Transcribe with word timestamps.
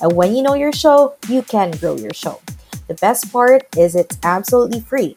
And 0.00 0.12
when 0.12 0.34
you 0.34 0.42
know 0.42 0.54
your 0.54 0.72
show, 0.72 1.14
you 1.28 1.42
can 1.42 1.70
grow 1.72 1.96
your 1.96 2.14
show. 2.14 2.40
The 2.88 2.94
best 2.94 3.32
part 3.32 3.64
is 3.76 3.94
it's 3.94 4.18
absolutely 4.22 4.80
free. 4.80 5.16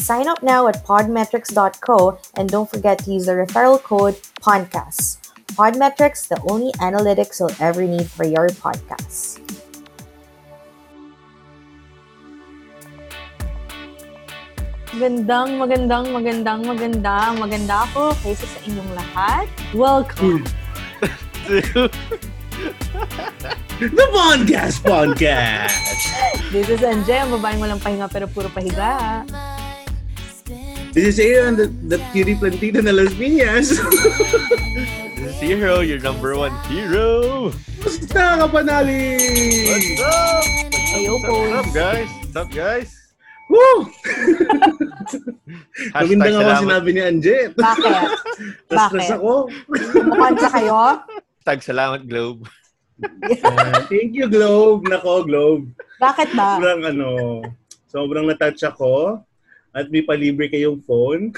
Sign 0.00 0.28
up 0.28 0.42
now 0.42 0.68
at 0.68 0.84
podmetrics.co 0.84 2.18
and 2.36 2.48
don't 2.48 2.70
forget 2.70 2.98
to 3.04 3.12
use 3.12 3.26
the 3.26 3.32
referral 3.32 3.82
code 3.82 4.16
PODCAST. 4.40 5.18
Podmetrics, 5.52 6.28
the 6.28 6.40
only 6.48 6.72
analytics 6.80 7.40
you'll 7.40 7.52
ever 7.60 7.82
need 7.82 8.08
for 8.08 8.24
your 8.24 8.48
podcast. 8.48 9.42
Magandang, 14.90 15.60
magandang, 15.60 16.06
magandang, 16.10 16.60
magandang, 16.66 17.32
maganda 17.38 17.76
ako 17.90 18.10
kaysa 18.24 18.46
sa 18.46 18.58
inyong 18.66 18.90
lahat. 18.94 19.46
Welcome. 19.74 20.42
Hmm. 21.46 21.86
The 23.80 24.06
Podcast 24.12 24.84
Podcast! 24.84 25.72
This 26.52 26.68
is 26.68 26.84
Anje, 26.84 27.16
ang 27.16 27.32
babaeng 27.32 27.56
walang 27.56 27.80
pahinga 27.80 28.04
pero 28.12 28.28
puro 28.28 28.52
pahiga. 28.52 29.24
This 30.92 31.16
is 31.16 31.18
Aaron, 31.22 31.56
the, 31.56 31.70
the 31.88 31.96
cutie 32.12 32.36
plantita 32.36 32.82
na 32.84 32.92
Las 32.92 33.14
Piñas. 33.16 33.72
This 35.20 35.36
is 35.36 35.40
Hero, 35.40 35.80
your 35.80 36.00
number 36.04 36.36
one 36.36 36.52
hero. 36.68 37.48
Basta 37.80 38.44
ka 38.44 38.46
panali! 38.50 39.16
What's 39.64 39.90
up? 40.04 40.44
Ayo 41.00 41.12
What's 41.16 41.24
po. 41.24 41.36
up, 41.56 41.68
guys? 41.72 42.10
What's 42.20 42.36
up, 42.36 42.50
guys? 42.52 42.90
Woo! 43.48 43.88
Magandang 45.96 46.34
ako 46.36 46.42
salamat, 46.44 46.60
sinabi 46.60 46.88
ni 46.92 47.00
Anje. 47.00 47.38
Bakit? 47.56 48.08
Stress 48.68 48.76
Bakit? 48.76 49.16
ako. 49.16 49.32
Kumukanta 49.96 50.48
kayo? 50.52 50.76
Hashtag 51.40 51.72
salamat, 51.72 52.04
Globe. 52.04 52.44
Ah, 53.48 53.80
thank 53.88 54.12
you, 54.12 54.28
Globe. 54.28 54.84
Nako, 54.84 55.24
Globe. 55.24 55.72
Bakit 55.96 56.36
ba? 56.36 56.60
Sobrang 56.60 56.84
ano, 56.84 57.40
sobrang 57.88 58.28
natouch 58.28 58.60
ako. 58.68 59.24
At 59.72 59.88
may 59.88 60.04
palibre 60.04 60.52
kayong 60.52 60.84
phone. 60.84 61.32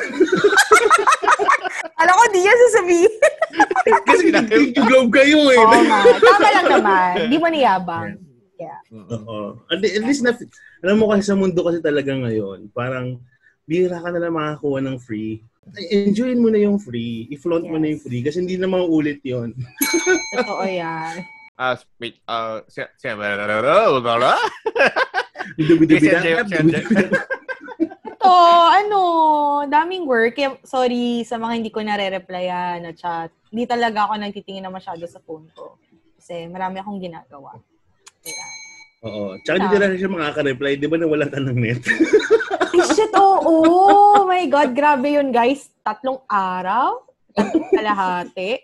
Alam 2.02 2.14
ko, 2.18 2.24
di 2.34 2.42
yan 2.42 2.58
sasabihin. 2.66 3.14
Kasi 4.10 4.34
thank 4.34 4.74
you, 4.74 4.82
Globe 4.90 5.14
kayo 5.14 5.54
eh. 5.54 5.62
Oo 5.62 5.80
nga. 5.86 6.00
Tama 6.18 6.48
lang 6.50 6.66
naman. 6.66 7.14
Di 7.30 7.36
mo 7.38 7.46
niyabang. 7.46 8.18
Yeah. 8.58 8.82
Oo. 8.90 9.62
At, 9.70 9.86
at 9.86 10.02
least 10.02 10.26
na, 10.26 10.34
alam 10.82 10.98
mo 10.98 11.14
kasi 11.14 11.30
sa 11.30 11.38
mundo 11.38 11.62
kasi 11.62 11.78
talaga 11.78 12.10
ngayon, 12.10 12.70
parang 12.74 13.22
bihira 13.66 14.02
ka 14.02 14.10
na 14.10 14.18
lang 14.22 14.34
makakuha 14.34 14.82
ng 14.82 14.98
free. 14.98 15.46
Enjoyin 15.94 16.42
mo 16.42 16.50
na 16.50 16.58
yung 16.58 16.76
free. 16.76 17.30
I-flaunt 17.30 17.64
mo 17.70 17.78
na 17.78 17.94
yung 17.94 18.02
Yes. 18.02 18.06
free 18.06 18.22
kasi 18.26 18.42
hindi 18.42 18.58
na 18.58 18.66
mauulit 18.66 19.22
yon. 19.22 19.54
Totoo 20.34 20.66
yan. 20.66 21.22
Ah, 21.54 21.78
wait, 22.02 22.18
uh, 22.26 22.66
si, 22.66 22.82
si, 22.98 23.06
blah, 23.14 23.38
Dubi-dubi 25.54 26.06
na. 26.10 26.20
Ito, 28.22 28.32
ano, 28.82 29.00
daming 29.70 30.06
work. 30.06 30.34
Kaya, 30.34 30.58
sorry 30.66 31.22
sa 31.22 31.38
mga 31.38 31.62
hindi 31.62 31.70
ko 31.70 31.82
nare-replyan 31.82 32.82
na 32.82 32.92
chat. 32.94 33.30
Hindi 33.54 33.66
talaga 33.70 34.10
ako 34.10 34.18
nagtitingin 34.18 34.66
na 34.66 34.74
masyado 34.74 35.06
sa 35.06 35.22
phone 35.22 35.46
ko. 35.54 35.78
Kasi 36.18 36.46
marami 36.50 36.82
akong 36.82 36.98
ginagawa. 36.98 37.54
Kaya, 38.22 38.44
Oo. 39.02 39.34
Tsaka 39.42 39.66
hindi 39.66 39.76
na 39.78 39.98
siya 39.98 40.10
makaka-reply. 40.10 40.78
Di 40.78 40.86
ba 40.86 40.96
nawalan 40.98 41.30
ka 41.30 41.42
ng 41.42 41.58
net? 41.58 41.82
Ay, 42.72 42.78
shit, 42.94 43.12
oo. 43.18 43.54
Oh, 43.66 44.22
my 44.24 44.46
God, 44.46 44.70
grabe 44.78 45.18
yun, 45.18 45.34
guys. 45.34 45.74
Tatlong 45.82 46.22
araw? 46.30 47.02
Tatlong 47.34 47.66
kalahati? 47.74 48.62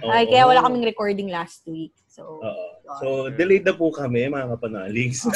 Ay, 0.00 0.24
Oo. 0.24 0.30
kaya 0.30 0.44
wala 0.46 0.62
kaming 0.62 0.86
recording 0.86 1.28
last 1.28 1.66
week. 1.66 1.90
So, 2.06 2.38
Oo. 2.38 2.64
So, 3.02 3.06
delayed 3.34 3.66
na 3.66 3.74
po 3.74 3.90
kami, 3.90 4.30
mga 4.30 4.54
kapanaligs. 4.56 5.26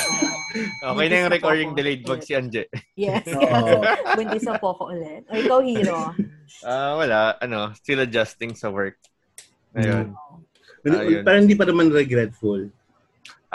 Okay 0.56 1.06
na 1.12 1.26
yung 1.26 1.34
recording 1.34 1.70
delayed 1.76 2.00
wag 2.08 2.24
si 2.24 2.32
Anje. 2.32 2.64
yes. 2.96 3.26
Oo. 3.28 3.84
Buntis 4.16 4.46
na 4.46 4.56
po 4.56 4.72
ako 4.72 4.94
ulit. 4.94 5.26
O, 5.28 5.36
ikaw, 5.36 5.58
hero. 5.60 6.14
Ah, 6.64 6.96
wala, 6.96 7.36
ano, 7.42 7.74
still 7.76 8.00
adjusting 8.00 8.56
sa 8.56 8.72
work. 8.72 8.96
Ayun. 9.76 10.16
Ayun. 10.86 11.20
Parang 11.26 11.44
hindi 11.44 11.58
pa 11.58 11.68
naman 11.68 11.92
regretful. 11.92 12.70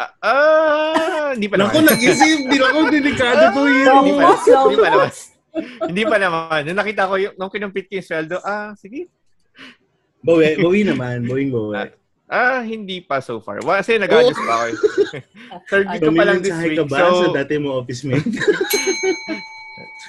Ah, 0.01 0.09
ah, 0.25 1.29
hindi 1.37 1.45
pa 1.45 1.61
naman. 1.61 1.85
nag-isip. 1.85 2.49
Di 2.49 2.57
ako 2.57 2.89
delikado 2.89 3.53
to 3.53 3.61
hero. 3.69 4.01
Hindi 4.01 4.13
pa, 4.17 4.25
hindi 4.33 4.77
pa 4.81 4.89
naman. 4.89 5.09
Hindi 5.85 6.03
pa 6.07 6.17
naman. 6.17 6.59
Nung 6.65 6.79
nakita 6.79 7.01
ko 7.05 7.15
yung, 7.21 7.33
nung 7.37 7.51
kinumpit 7.53 7.85
ko 7.85 8.01
yung 8.01 8.07
sweldo, 8.07 8.37
ah, 8.41 8.73
sige. 8.73 9.05
Bawi, 10.25 10.57
bawi 10.57 10.81
naman. 10.89 11.29
Bawing 11.29 11.53
bawi. 11.53 11.93
Ah, 12.31 12.63
hindi 12.63 13.03
pa 13.03 13.19
so 13.19 13.43
far. 13.43 13.59
Wa- 13.61 13.83
Kasi 13.83 13.99
nag-adjust 13.99 14.39
pa 14.41 14.55
ako. 14.55 14.65
Third 15.69 15.85
week 15.91 15.99
ko 15.99 16.11
pa 16.15 16.23
lang 16.23 16.39
this 16.39 16.55
week. 16.63 16.79
ka 16.79 16.87
ba 16.87 16.97
So, 16.97 17.27
sa 17.27 17.43
dati 17.43 17.59
mo 17.59 17.83
office 17.83 18.07
mate? 18.07 18.23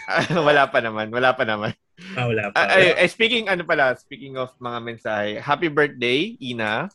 ah, 0.07 0.23
wala 0.39 0.71
pa 0.71 0.79
naman. 0.79 1.11
Wala 1.11 1.35
pa 1.35 1.43
naman. 1.43 1.75
ah, 2.15 2.25
wala 2.31 2.43
pa. 2.49 2.55
Ah, 2.55 2.79
ay, 2.79 2.95
ay, 2.95 3.09
speaking, 3.11 3.51
ano 3.51 3.67
pala, 3.67 3.99
speaking 3.99 4.39
of 4.39 4.55
mga 4.63 4.79
mensahe, 4.81 5.43
happy 5.43 5.67
birthday, 5.67 6.39
Ina. 6.39 6.87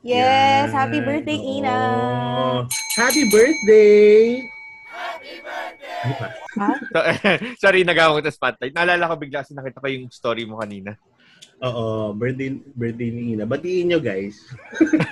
Yes, 0.00 0.72
Yan. 0.72 0.76
happy 0.76 1.00
birthday, 1.04 1.36
Ina. 1.36 1.76
Oo. 1.76 2.56
Happy 2.96 3.28
birthday! 3.28 4.48
Ano 6.00 6.14
pa? 6.16 6.26
Ha? 6.56 6.70
So, 6.80 6.98
sorry, 7.68 7.84
nagawang 7.84 8.20
ko 8.20 8.22
sa 8.24 8.32
spotlight. 8.32 8.72
Naalala 8.72 9.12
ko 9.12 9.20
bigla 9.20 9.44
kasi 9.44 9.52
nakita 9.52 9.84
ko 9.84 9.86
yung 9.92 10.08
story 10.08 10.48
mo 10.48 10.56
kanina. 10.56 10.96
Oo, 11.60 12.16
birthday, 12.16 12.56
birthday 12.72 13.12
ni 13.12 13.36
Ina. 13.36 13.44
Batiin 13.44 13.92
nyo, 13.92 14.00
guys. 14.00 14.40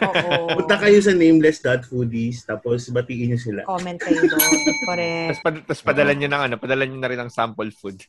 Oo. 0.00 0.48
Punta 0.56 0.80
kayo 0.80 0.96
sa 1.04 1.12
nameless.foodies, 1.12 2.48
tapos 2.48 2.88
batiin 2.88 3.36
nyo 3.36 3.38
sila. 3.38 3.60
Comment 3.68 4.00
kayo 4.00 4.24
doon. 4.24 4.56
Correct. 4.88 5.28
Tapos, 5.28 5.42
pad, 5.44 5.56
tapos 5.68 5.82
padala 5.84 6.12
nyo 6.16 6.28
ng 6.32 6.42
ano, 6.48 6.54
padala 6.56 6.88
nyo 6.88 6.96
na 6.96 7.10
rin 7.12 7.20
ng 7.20 7.32
sample 7.32 7.68
food. 7.76 8.00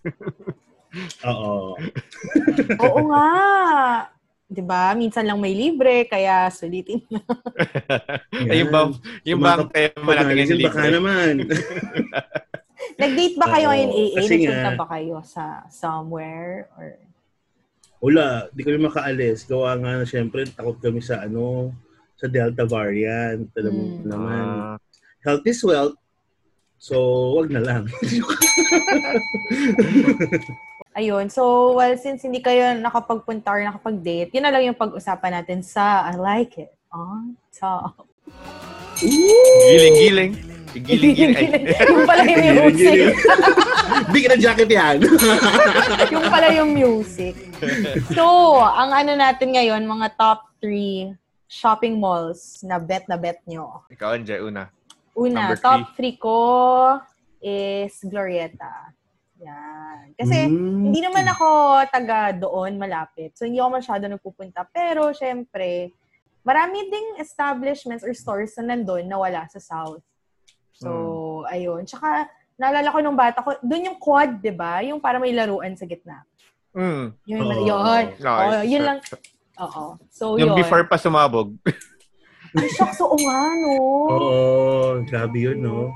Oo. 1.27 1.75
Oo 2.79 2.99
nga. 3.11 3.27
'Di 4.49 4.63
ba? 4.65 4.97
Minsan 4.97 5.29
lang 5.29 5.37
may 5.37 5.53
libre, 5.53 6.09
kaya 6.09 6.49
sulitin 6.49 7.05
mo. 7.05 7.21
Ay, 8.49 8.65
yung 8.65 8.73
bang, 8.73 8.89
yung 9.23 9.39
bang 9.39 9.61
tema 9.69 10.09
natin 10.11 10.33
ngayon 10.35 10.59
baka 10.65 10.79
libre. 10.81 10.95
naman. 10.97 11.33
Nag-date 12.99 13.37
ba 13.37 13.47
kayo 13.47 13.65
ngayon, 13.69 13.91
AA? 13.91 14.05
kasi 14.17 14.33
Nagpunta 14.41 14.71
ba 14.75 14.85
kayo 14.89 15.15
sa 15.21 15.43
somewhere? 15.69 16.67
Or... 16.75 16.97
Wala, 18.01 18.49
di 18.49 18.63
kami 18.63 18.79
makaalis. 18.81 19.45
Gawa 19.45 19.75
nga 19.77 20.01
na 20.01 20.05
syempre, 20.07 20.47
takot 20.47 20.79
kami 20.79 20.99
sa 20.99 21.21
ano, 21.21 21.71
sa 22.15 22.25
Delta 22.25 22.65
variant. 22.65 23.45
Alam 23.53 23.71
mo 23.71 23.83
Hmm. 23.85 24.03
naman. 24.03 24.45
Ah, 24.49 24.77
Health 25.19 25.45
is 25.45 25.59
wealth. 25.61 25.99
So, 26.79 26.95
wag 27.35 27.51
na 27.51 27.59
lang. 27.59 27.83
Ayun. 30.99 31.27
So, 31.27 31.75
well, 31.75 31.91
since 31.99 32.23
hindi 32.23 32.39
kayo 32.39 32.71
nakapagpunta 32.79 33.51
or 33.51 33.59
nakapag-date, 33.67 34.31
yun 34.31 34.47
na 34.47 34.51
lang 34.55 34.63
yung 34.71 34.79
pag-usapan 34.79 35.43
natin 35.43 35.59
sa 35.59 36.07
I 36.07 36.15
Like 36.15 36.55
It 36.55 36.71
on 36.87 37.35
Top. 37.51 38.07
giling-giling. 39.03 40.39
Giling-giling. 40.71 41.51
Yung 41.67 42.07
pala 42.07 42.23
yung 42.23 42.71
music. 42.71 43.11
Big 44.15 44.25
na 44.31 44.37
jacket 44.39 44.71
yan. 44.71 44.95
yung 46.15 46.25
pala 46.31 46.47
yung 46.55 46.71
music. 46.71 47.35
So, 48.15 48.55
ang 48.63 48.95
ano 48.95 49.19
natin 49.19 49.51
ngayon, 49.51 49.83
mga 49.83 50.15
top 50.15 50.47
3 50.63 51.11
shopping 51.49 51.99
malls 51.99 52.63
na 52.63 52.79
bet 52.79 53.03
na 53.11 53.19
bet 53.19 53.41
nyo. 53.49 53.83
Ikaw, 53.91 54.15
Anje, 54.15 54.39
una. 54.39 54.69
Una, 55.19 55.51
Number 55.51 55.59
top 55.59 55.81
3 55.99 56.15
ko 56.15 56.37
is 57.43 57.91
Glorieta. 58.07 58.95
Yan. 59.39 60.15
Kasi, 60.15 60.47
Mm. 60.47 60.91
hindi 60.91 60.99
naman 60.99 61.27
ako 61.27 61.47
taga 61.87 62.31
doon 62.31 62.75
malapit. 62.75 63.35
So, 63.35 63.43
hindi 63.43 63.59
ako 63.59 63.71
masyado 63.75 64.03
nagpupunta. 64.07 64.63
Pero, 64.69 65.11
syempre, 65.11 65.91
marami 66.43 66.87
ding 66.87 67.19
establishments 67.19 68.03
or 68.03 68.11
stores 68.11 68.55
na 68.59 68.75
nandun 68.75 69.07
na 69.07 69.15
wala 69.15 69.43
sa 69.47 69.59
South. 69.59 70.03
So, 70.75 71.43
ayun. 71.47 71.83
Tsaka, 71.83 72.27
naalala 72.55 72.91
ko 72.91 72.99
nung 72.99 73.15
bata 73.15 73.39
ko, 73.39 73.55
doon 73.59 73.91
yung 73.91 73.99
quad, 73.99 74.39
di 74.39 74.51
ba? 74.51 74.79
Yung 74.83 74.99
para 74.99 75.19
may 75.19 75.31
laruan 75.31 75.75
sa 75.75 75.83
gitna. 75.83 76.23
Mm. 76.71 77.15
Yun, 77.25 77.39
Oo. 77.41 77.63
yun. 77.63 78.03
No, 78.19 78.31
Oo, 78.35 78.59
yun 78.63 78.83
lang. 78.83 78.97
Oo. 79.59 79.85
So, 80.11 80.35
Yung 80.35 80.55
yun. 80.55 80.59
before 80.59 80.83
pa 80.83 80.95
sumabog. 80.95 81.51
Ay, 82.57 82.69
shucks, 82.73 82.99
oo 83.01 83.17
nga, 83.19 83.39
no. 83.61 83.71
Oo, 84.09 84.37
grabe 85.05 85.37
yun, 85.37 85.59
no? 85.61 85.93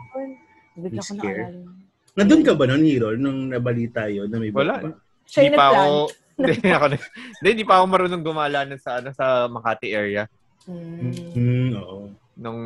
Bigla 0.78 1.02
ko 1.02 1.14
naalala. 1.18 1.70
Nandun 2.14 2.46
ka 2.46 2.54
ba 2.54 2.70
nun, 2.70 2.86
Hero, 2.86 3.18
nung 3.18 3.50
nabalita 3.50 4.06
yun 4.06 4.30
na 4.30 4.38
may 4.38 4.54
Wala. 4.54 4.78
bomba? 4.78 5.02
Siya 5.26 5.40
Hindi 5.42 5.50
yung 5.50 5.58
pa 5.58 5.66
nagplan. 5.66 5.82
ako, 5.82 5.98
hindi 6.38 6.70
ako, 6.70 6.86
hindi, 6.94 7.48
hindi 7.50 7.66
pa 7.66 7.74
ako 7.82 7.86
marunong 7.90 8.24
gumala 8.26 8.60
nun 8.70 8.82
sa, 8.82 8.92
ano, 9.02 9.10
sa 9.14 9.26
Makati 9.50 9.90
area. 9.90 10.24
Mm. 10.70 11.34
Mm, 11.34 11.70
oo. 11.82 12.14
Nung, 12.34 12.60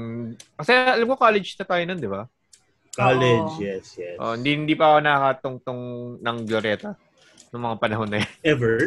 kasi 0.56 0.72
alam 0.76 1.08
ko 1.08 1.16
college 1.16 1.56
na 1.56 1.66
tayo 1.66 1.84
nun, 1.84 2.00
di 2.00 2.12
ba? 2.12 2.24
College, 2.92 3.54
Oo. 3.56 3.64
yes, 3.64 3.86
yes. 3.96 4.18
Oh, 4.20 4.34
hindi, 4.36 4.52
hindi 4.58 4.76
pa 4.76 4.92
ako 4.92 4.98
nakakatungtong 5.00 5.82
ng 6.20 6.38
Glorieta 6.44 6.92
noong 7.52 7.64
mga 7.72 7.78
panahon 7.80 8.10
na 8.10 8.18
yun. 8.20 8.32
Ever? 8.44 8.78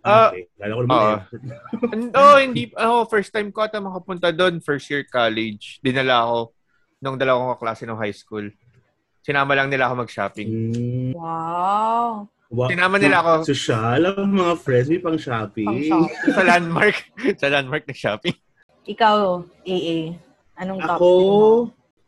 Ah, 0.00 0.32
okay. 0.32 0.48
Lala 0.56 0.72
ko 0.72 0.82
naman. 0.82 1.00
And- 1.92 2.12
oh, 2.14 2.36
hindi, 2.36 2.62
oh, 2.74 3.04
first 3.04 3.28
time 3.28 3.52
ko 3.52 3.62
ata 3.62 3.78
makapunta 3.78 4.32
doon, 4.32 4.58
first 4.58 4.88
year 4.88 5.04
college. 5.04 5.76
Dinala 5.80 6.24
ako 6.24 6.38
nung 6.98 7.16
dalawang 7.16 7.52
kaklase 7.52 7.84
ng 7.84 7.96
high 7.96 8.12
school. 8.12 8.48
Sinama 9.20 9.52
lang 9.52 9.68
nila 9.68 9.88
ako 9.88 10.04
mag-shopping. 10.04 10.48
Mm, 10.48 11.12
Wow. 11.12 12.24
wow. 12.48 12.68
Sinama 12.68 12.96
nila 12.96 13.20
ako 13.20 13.44
Social 13.44 14.00
ang 14.00 14.32
mga 14.32 14.54
friends, 14.56 14.88
may 14.88 14.98
pang 14.98 15.20
shopping. 15.20 15.68
Pang 15.68 15.80
shopping. 15.84 16.32
sa 16.32 16.42
landmark, 16.42 16.96
sa 17.40 17.48
landmark 17.48 17.84
na 17.84 17.92
shopping. 17.92 18.36
Ikaw, 18.82 19.44
AA. 19.62 20.16
Anong 20.56 20.80
top 20.80 20.96
Ako, 20.96 21.08
three 21.10 21.28
mo? 21.28 21.48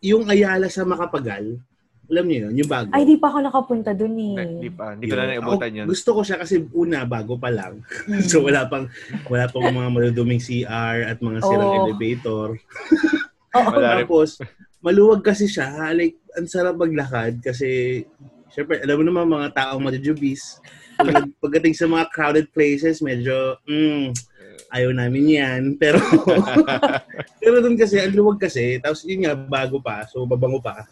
yung 0.03 0.25
Ayala 0.27 0.67
sa 0.67 0.83
Makapagal, 0.83 1.61
alam 2.11 2.25
niyo 2.27 2.39
yun, 2.51 2.55
yung 2.65 2.71
bago. 2.71 2.91
Ay, 2.91 3.07
di 3.07 3.17
pa 3.17 3.31
ako 3.31 3.39
nakapunta 3.41 3.91
dun 3.95 4.19
eh. 4.19 4.37
Hindi 4.43 4.71
pa, 4.75 4.93
hindi 4.93 5.07
ko 5.07 5.15
na 5.17 5.31
naibutan 5.31 5.71
yun. 5.73 5.87
Gusto 5.87 6.11
ko 6.19 6.21
siya 6.27 6.43
kasi 6.43 6.67
una, 6.75 7.07
bago 7.07 7.39
pa 7.39 7.49
lang. 7.49 7.81
So 8.31 8.43
wala 8.43 8.67
pang 8.67 8.91
wala 9.31 9.47
pang 9.49 9.71
mga 9.71 9.89
maluduming 9.89 10.43
CR 10.43 11.09
at 11.09 11.23
mga 11.23 11.41
sirang 11.41 11.71
Oo. 11.73 11.79
elevator. 11.87 12.49
Rin. 13.53 14.03
Tapos, 14.03 14.41
maluwag 14.83 15.23
kasi 15.23 15.47
siya. 15.47 15.95
Like, 15.95 16.19
ang 16.35 16.49
sarap 16.51 16.77
maglakad 16.77 17.39
kasi, 17.41 18.03
syempre, 18.51 18.83
alam 18.83 18.99
mo 19.01 19.05
naman 19.07 19.37
mga 19.39 19.49
taong 19.55 19.81
majujubis. 19.81 20.59
Pag, 20.99 21.31
pagdating 21.43 21.77
sa 21.77 21.87
mga 21.89 22.11
crowded 22.11 22.47
places, 22.51 23.01
medyo, 23.01 23.57
mm, 23.69 24.13
ayaw 24.73 24.91
namin 24.93 25.25
yan. 25.39 25.63
Pero, 25.77 26.01
pero 27.41 27.61
dun 27.63 27.79
kasi, 27.79 28.01
ang 28.03 28.13
luwag 28.13 28.41
kasi. 28.41 28.81
Tapos 28.83 29.05
yun 29.07 29.29
nga, 29.29 29.37
bago 29.37 29.79
pa. 29.79 30.05
So, 30.09 30.25
babango 30.25 30.59
pa. 30.61 30.83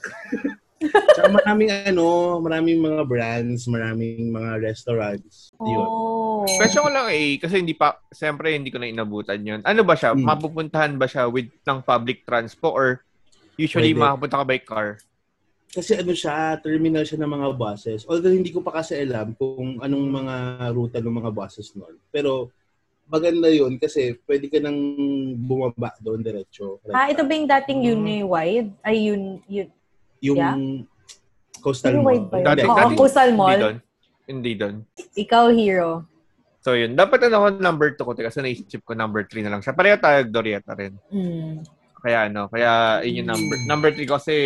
Tsaka 0.80 1.28
maraming 1.28 1.70
ano, 1.92 2.40
maraming 2.40 2.80
mga 2.80 3.02
brands, 3.04 3.68
maraming 3.68 4.32
mga 4.32 4.64
restaurants. 4.64 5.52
Yun. 5.60 5.84
Oh. 5.84 6.48
Question 6.56 6.88
ko 6.88 6.90
lang 6.90 7.12
eh, 7.12 7.36
kasi 7.36 7.60
hindi 7.60 7.76
pa, 7.76 8.00
siyempre 8.08 8.56
hindi 8.56 8.72
ko 8.72 8.80
na 8.80 8.88
inabutan 8.88 9.44
yun. 9.44 9.60
Ano 9.60 9.84
ba 9.84 9.92
siya? 9.92 10.16
Hmm. 10.16 10.24
Mapupuntahan 10.24 10.96
ba 10.96 11.04
siya 11.04 11.28
with 11.28 11.52
ng 11.68 11.84
public 11.84 12.24
transport 12.24 12.72
or 12.72 12.88
usually 13.60 13.92
Pwede. 13.92 14.00
makapunta 14.00 14.40
ka 14.40 14.44
by 14.48 14.60
car? 14.64 14.88
Kasi 15.70 16.00
ano 16.00 16.16
siya, 16.16 16.56
terminal 16.58 17.04
siya 17.04 17.20
ng 17.20 17.30
mga 17.30 17.48
buses. 17.60 18.08
Although 18.08 18.32
hindi 18.32 18.50
ko 18.50 18.64
pa 18.64 18.80
kasi 18.80 19.04
alam 19.04 19.36
kung 19.36 19.78
anong 19.84 20.06
mga 20.08 20.34
ruta 20.72 20.98
ng 20.98 21.16
mga 21.20 21.30
buses 21.30 21.76
noon. 21.76 22.00
Pero 22.08 22.50
maganda 23.04 23.52
yun 23.52 23.76
kasi 23.76 24.16
pwede 24.24 24.48
ka 24.48 24.58
nang 24.64 24.80
bumaba 25.36 25.92
doon 26.00 26.24
diretso. 26.24 26.80
Ah, 26.88 27.12
ito 27.12 27.20
ba 27.20 27.32
yung 27.36 27.46
dating 27.46 27.80
Uniwide? 27.84 28.70
Ay, 28.80 29.12
yun, 29.12 29.44
yun. 29.44 29.68
Yung 30.20 30.38
yeah? 30.38 30.56
coastal 31.60 31.96
Uniwide 31.96 32.28
mall. 32.28 32.44
Dati- 32.44 32.64
Oo, 32.68 32.76
dati- 32.76 32.96
Coastal 32.96 33.30
Hindi 33.32 33.40
Mall. 33.40 33.60
doon. 33.60 33.76
Hindi 34.30 34.52
doon. 34.54 34.74
Ikaw, 35.16 35.44
hero. 35.52 35.90
So 36.60 36.76
yun, 36.76 36.92
dapat 36.92 37.24
ano 37.24 37.40
ako 37.40 37.46
number 37.56 37.88
2 37.96 38.04
ko 38.04 38.12
kasi 38.12 38.44
naisip 38.44 38.84
ko 38.84 38.92
number 38.92 39.24
3 39.24 39.48
na 39.48 39.52
lang 39.56 39.64
siya. 39.64 39.72
Pareho 39.72 39.96
tayo 39.96 40.28
Dorieta 40.28 40.76
rin. 40.76 40.92
Mm. 41.08 41.64
Kaya 42.00 42.28
ano, 42.28 42.52
kaya 42.52 43.00
yun 43.04 43.24
yung 43.24 43.28
number 43.32 43.56
number 43.64 43.90
3 43.96 44.04
kasi 44.04 44.36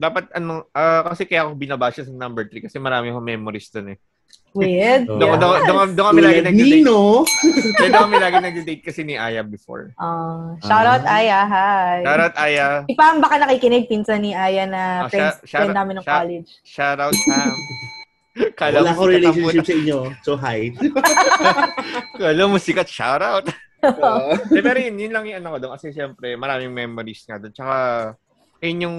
dapat 0.00 0.32
ano 0.32 0.64
ah, 0.72 1.04
kasi 1.12 1.28
kaya 1.28 1.44
ako 1.44 1.60
binabasa 1.60 2.00
sa 2.00 2.12
number 2.12 2.48
3 2.48 2.64
kasi 2.64 2.80
marami 2.80 3.12
akong 3.12 3.28
memories 3.28 3.68
doon 3.68 3.92
eh. 3.92 3.98
Weird. 4.50 5.06
Oo. 5.06 5.14
Doon 5.14 5.30
Yes. 5.30 5.38
doon 5.38 5.58
doon 5.62 5.88
doon 5.94 6.06
kami 6.10 6.20
lagi 6.20 6.40
nag-date. 6.42 6.82
Nino. 6.82 7.22
Doon 7.72 7.92
kami 7.94 8.16
lagi 8.18 8.36
nag-date 8.40 8.82
kasi 8.82 9.00
ni 9.00 9.14
Aya 9.14 9.40
before. 9.40 9.94
Ah, 9.94 10.58
shout 10.58 10.82
out, 10.84 11.02
Ah. 11.02 11.16
Aya. 11.16 11.38
Hi. 11.46 11.96
Shoutout 12.02 12.34
Aya. 12.36 12.66
Ipam 12.84 13.14
baka 13.18 13.34
nakikinig 13.38 13.86
pinsan 13.86 14.18
ni 14.20 14.34
Aya 14.34 14.66
na 14.66 14.82
Ah, 15.00 15.08
friends, 15.08 15.38
shout- 15.40 15.46
friend 15.46 15.70
shout- 15.70 15.76
namin 15.76 15.94
ng 15.96 16.04
shout- 16.04 16.18
college. 16.18 16.50
Shoutout 16.60 17.14
Sam. 17.16 17.54
Kala 18.58 18.76
Wala 18.80 18.90
ko 18.92 19.02
relationship 19.06 19.62
sa 19.62 19.74
inyo. 19.76 19.98
So, 20.20 20.34
hi. 20.34 20.74
Kala 22.18 22.42
mo 22.46 22.56
sikat 22.56 22.86
shoutout. 22.86 23.46
Oo. 23.86 24.34
Eh, 24.50 24.60
pero 24.60 24.76
yun, 24.76 24.98
yun 24.98 25.12
lang 25.12 25.24
yung 25.24 25.38
ano 25.40 25.48
ko 25.54 25.58
doon. 25.58 25.72
Kasi 25.74 25.90
syempre, 25.90 26.34
maraming 26.34 26.68
memories 26.70 27.22
nga 27.22 27.38
doon. 27.38 27.52
Tsaka, 27.52 27.76
yun 28.60 28.82
yung, 28.82 28.98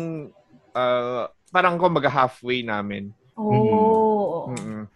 ah, 0.72 1.28
parang 1.50 1.76
kumbaga 1.76 2.08
halfway 2.08 2.62
namin. 2.62 3.12
Oh. 3.36 4.48
Mm-mm. 4.48 4.88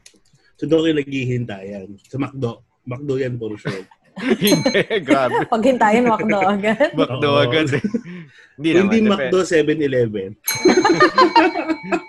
So, 0.55 0.65
doon 0.65 0.81
kayo 0.83 0.95
naghihintayan. 0.97 1.87
Sa 2.05 2.17
McDo. 2.17 2.63
McDo 2.83 3.13
yan 3.15 3.35
for 3.35 3.53
sure. 3.55 3.83
Hindi, 4.15 5.03
grabe. 5.03 5.43
Pag 5.43 5.63
hintayin, 5.65 6.07
wakdo 6.07 6.39
agad. 6.39 6.87
Oo. 7.19 7.35
agad 7.35 7.67
eh. 7.73 7.83
Hindi 8.55 8.69
naman. 8.71 8.91
hindi. 8.95 9.11
McDo, 9.11 9.43
7-Eleven. 9.43 10.29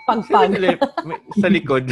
Pagpag. 0.07 0.49
7-Eleven, 0.55 0.87
may- 1.03 1.21
sa 1.35 1.47
likod. 1.51 1.85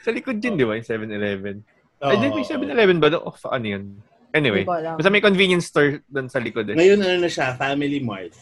sa 0.00 0.10
likod 0.14 0.38
yun, 0.38 0.54
di 0.54 0.62
ba? 0.62 0.78
Yung 0.78 0.86
7-Eleven. 0.86 1.56
Ay, 1.98 2.14
di, 2.14 2.26
may 2.30 2.44
Oo. 2.44 2.50
7-Eleven 2.52 2.96
ba 2.98 3.08
doon? 3.10 3.22
Oh, 3.24 3.34
ano 3.50 3.66
yun? 3.66 3.84
Anyway. 4.30 4.62
Basta 4.62 5.10
may 5.10 5.18
convenience 5.18 5.66
store 5.66 6.04
doon 6.06 6.28
sa 6.28 6.38
likod 6.38 6.68
eh. 6.68 6.76
Ngayon, 6.76 6.98
ano 7.00 7.16
na 7.18 7.30
siya, 7.30 7.56
Family 7.56 7.98
Mart. 7.98 8.36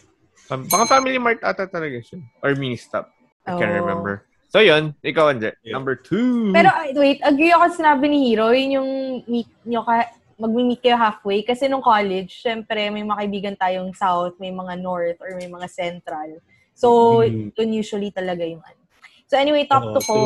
Um, 0.51 0.69
Baka 0.69 0.85
Family 0.91 1.17
Mart 1.17 1.41
ata 1.41 1.65
talaga 1.65 1.97
siya. 1.97 2.21
Or 2.39 2.53
mini 2.53 2.77
stop. 2.77 3.09
I 3.41 3.57
can't 3.57 3.73
Oh. 3.73 3.81
remember. 3.81 4.29
So 4.49 4.63
yun, 4.63 4.95
ikaw, 5.03 5.33
Andre. 5.35 5.53
Yeah. 5.63 5.75
Number 5.75 5.95
two. 5.99 6.53
Pero 6.55 6.71
wait, 6.95 7.19
agree 7.25 7.51
ako 7.51 7.73
sa 7.73 7.77
sinabi 7.81 8.07
ni 8.07 8.31
Hero, 8.31 8.55
yun 8.55 8.71
yung 8.79 8.89
meet 9.27 9.49
nyo 9.67 9.83
ka, 9.83 10.07
mag-meet 10.39 10.79
kayo 10.83 10.95
halfway. 10.99 11.43
Kasi 11.43 11.67
nung 11.67 11.83
college, 11.83 12.31
syempre, 12.43 12.87
may 12.91 13.03
mga 13.03 13.19
kaibigan 13.19 13.55
tayong 13.55 13.91
south, 13.95 14.35
may 14.39 14.51
mga 14.51 14.79
north, 14.79 15.19
or 15.19 15.35
may 15.35 15.47
mga 15.47 15.67
central. 15.71 16.39
So, 16.75 17.23
yun 17.23 17.51
usually 17.71 18.11
talaga 18.11 18.43
yung 18.43 18.59
ano. 18.59 18.83
So 19.25 19.39
anyway, 19.41 19.65
top 19.65 19.89
Oo, 19.89 19.97
2 19.97 20.05
ko, 20.05 20.19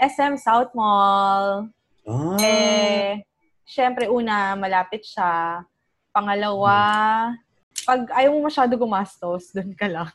SM 0.00 0.34
South 0.40 0.72
Mall. 0.72 1.68
Ah, 2.08 2.36
Eh, 2.40 3.20
syempre, 3.68 4.08
una, 4.08 4.56
malapit 4.56 5.04
siya. 5.04 5.62
Pangalawa, 6.10 6.74
pag 7.84 8.00
ayaw 8.16 8.34
mo 8.34 8.48
masyado 8.48 8.72
gumastos, 8.74 9.52
doon 9.52 9.76
ka 9.76 9.86
lang. 9.86 10.10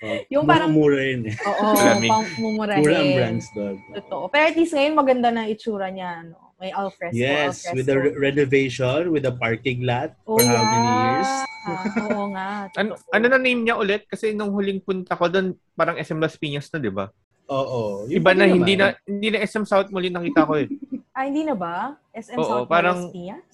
Oh, 0.00 0.18
yung 0.28 0.44
parang- 0.44 0.72
mura 0.72 1.00
yun 1.00 1.28
eh. 1.28 1.34
Oo, 1.40 1.66
mumurahin. 2.42 2.82
Mura 2.82 2.96
ang 2.96 3.12
brands 3.14 3.46
doon. 3.52 3.74
Totoo. 3.94 4.24
Pero 4.28 4.44
at 4.44 4.56
least 4.56 4.72
ngayon 4.72 4.94
maganda 4.94 5.28
na 5.28 5.44
itsura 5.44 5.88
niya. 5.88 6.24
No? 6.26 6.52
May 6.56 6.70
alfresco. 6.70 7.16
Yes, 7.16 7.64
alfresco. 7.64 7.72
with 7.72 7.86
the 7.86 7.96
re- 7.96 8.16
renovation, 8.20 9.00
with 9.08 9.24
the 9.24 9.32
parking 9.32 9.80
lot 9.80 10.12
Oh, 10.24 10.36
for 10.36 10.44
how 10.44 10.60
many 10.60 10.76
yeah. 10.84 11.00
years? 11.08 11.30
Ah, 11.60 11.84
oo 12.12 12.24
nga. 12.30 12.48
ano, 12.74 12.90
ano 13.08 13.24
na 13.26 13.38
name 13.38 13.60
niya 13.62 13.76
ulit? 13.76 14.04
Kasi 14.04 14.32
nung 14.32 14.52
huling 14.52 14.78
punta 14.78 15.16
ko 15.16 15.24
doon, 15.26 15.56
parang 15.72 15.96
SM 15.96 16.16
Las 16.16 16.36
Piñas 16.36 16.68
na, 16.68 16.78
di 16.78 16.92
ba? 16.92 17.08
Oo. 17.48 18.04
Iba 18.06 18.30
na, 18.30 18.44
naman. 18.44 18.60
hindi 18.60 18.74
na 18.76 18.92
hindi 19.02 19.28
na 19.28 19.40
SM 19.40 19.64
South 19.64 19.88
muli 19.88 20.08
nakita 20.08 20.44
ko 20.44 20.54
eh. 20.54 20.68
Ah, 21.10 21.26
hindi 21.26 21.42
na 21.42 21.52
ba? 21.52 21.96
SM 22.12 22.36
Oo, 22.36 22.44
South 22.46 22.68
parang- 22.68 23.02
Las 23.02 23.12
Piñas? 23.12 23.46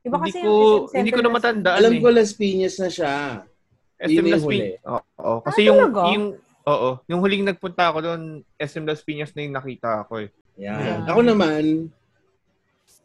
Iba 0.00 0.16
hindi 0.16 0.30
kasi 0.30 0.38
ko, 0.38 0.46
yung 0.46 0.86
SM 0.86 0.96
hindi 0.96 1.10
ko 1.10 1.20
na 1.20 1.30
matandaan 1.30 1.76
Alam 1.76 1.92
eh. 1.92 2.00
ko 2.00 2.08
Las 2.08 2.32
Piñas 2.32 2.74
na 2.76 2.88
siya. 2.88 3.14
SM 4.00 4.26
Las. 4.28 4.44
Piñas. 4.44 4.80
Oo, 4.84 5.00
oo. 5.18 5.38
Kasi 5.42 5.60
Ah, 5.62 5.66
yung, 5.68 5.78
talaga? 5.80 6.02
yung, 6.12 6.26
oo, 6.66 6.88
yung 7.08 7.20
huling 7.20 7.44
nagpunta 7.44 7.84
ako 7.88 7.98
doon, 8.02 8.22
SM 8.56 8.84
Las 8.84 9.00
Piñas 9.00 9.32
na 9.32 9.42
yung 9.42 9.56
nakita 9.56 10.04
ko 10.04 10.20
eh. 10.20 10.28
Yan. 10.60 10.76
Yeah. 10.76 10.98
Ako 11.08 11.20
naman, 11.20 11.88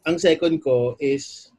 ang 0.04 0.18
second 0.18 0.56
ko 0.60 0.96
is 0.98 1.52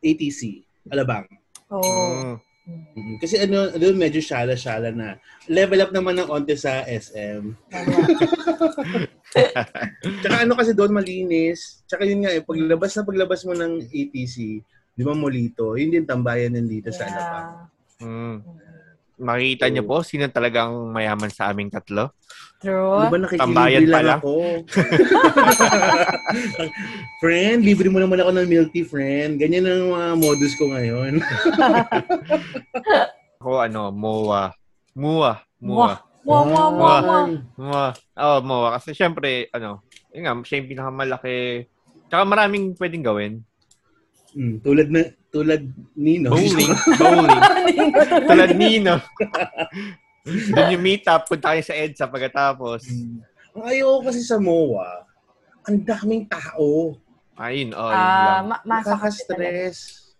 ATC, 0.00 0.64
Alabang. 0.88 1.28
Oo. 1.70 1.88
Mm. 1.88 2.36
Mhm. 2.68 3.16
Kasi 3.16 3.40
ano, 3.40 3.72
doon 3.72 3.96
medyo 3.96 4.20
shala-shala 4.20 4.92
na. 4.92 5.16
Level 5.48 5.80
up 5.80 5.88
naman 5.88 6.20
ng 6.20 6.28
onte 6.28 6.52
sa 6.52 6.84
SM. 6.84 7.56
Tsaka 10.20 10.36
ano 10.44 10.52
kasi 10.52 10.76
doon 10.76 10.92
malinis. 10.92 11.80
Tsaka 11.88 12.04
yun 12.04 12.24
nga, 12.24 12.32
eh, 12.32 12.44
paglabas 12.44 12.92
na 12.92 13.08
paglabas 13.08 13.40
mo 13.48 13.56
ng 13.56 13.88
ATC, 13.88 14.60
di 14.92 15.02
ba 15.02 15.16
Molito, 15.16 15.80
yun 15.80 15.88
din 15.88 16.04
tambayan 16.04 16.52
nandito 16.52 16.92
sa 16.92 17.08
Alabang. 17.08 17.72
Yeah. 17.98 18.06
Mm. 18.06 18.36
Makikita 19.18 19.66
niyo 19.66 19.82
po 19.82 20.06
sino 20.06 20.30
talagang 20.30 20.70
mayaman 20.94 21.34
sa 21.34 21.50
aming 21.50 21.74
tatlo. 21.74 22.14
True. 22.62 23.10
Ba 23.10 23.18
Tambayan 23.34 23.90
pa 23.90 23.98
lang 23.98 24.22
ako? 24.22 24.34
friend, 27.22 27.66
libre 27.66 27.90
mo 27.90 27.98
naman 27.98 28.22
ako 28.22 28.30
ng 28.34 28.46
milk 28.46 28.70
tea, 28.70 28.86
friend. 28.86 29.42
Ganyan 29.42 29.66
ang 29.66 29.90
mga 29.90 30.08
modus 30.22 30.54
ko 30.54 30.70
ngayon. 30.70 31.18
Ako 33.38 33.62
ano, 33.62 33.94
MOA. 33.94 34.50
MOA. 34.98 35.38
MOA. 35.62 35.94
Wow, 36.26 36.44
wow, 36.50 36.70
wow, 36.74 37.00
wow. 37.06 37.26
MOA. 37.54 37.88
Oh, 38.18 38.38
MOA. 38.42 38.82
Kasi 38.82 38.98
syempre, 38.98 39.46
ano, 39.54 39.86
yun 40.10 40.26
nga, 40.26 40.34
siya 40.42 40.58
yung 40.58 40.70
pinakamalaki. 40.74 41.70
Tsaka 42.10 42.26
maraming 42.26 42.74
pwedeng 42.74 43.06
gawin. 43.06 43.32
Mm, 44.34 44.58
tulad 44.58 44.90
na, 44.90 45.06
tulad 45.28 45.62
Nino. 45.94 46.32
Bowling. 46.32 46.72
Bowling. 47.00 47.40
Tulad 48.24 48.52
Nino. 48.54 48.94
Doon 50.28 50.74
yung 50.76 50.84
meet 50.84 51.08
up, 51.08 51.24
punta 51.24 51.56
kayo 51.56 51.64
sa 51.64 51.72
EDSA 51.72 52.04
pagkatapos. 52.04 52.84
Mm. 52.84 53.16
Ang 53.56 53.64
ayoko 53.64 53.98
kasi 54.04 54.20
sa 54.20 54.36
MOA, 54.36 55.08
ang 55.64 55.76
daming 55.80 56.28
tao. 56.28 56.96
Ayun, 57.38 57.72
oh, 57.72 57.88
yun 57.88 57.96
Ah, 57.96 58.42
lang. 58.42 58.44
ma- 58.46 58.64
masa. 58.66 58.92
Nakaka-stress. 58.92 59.76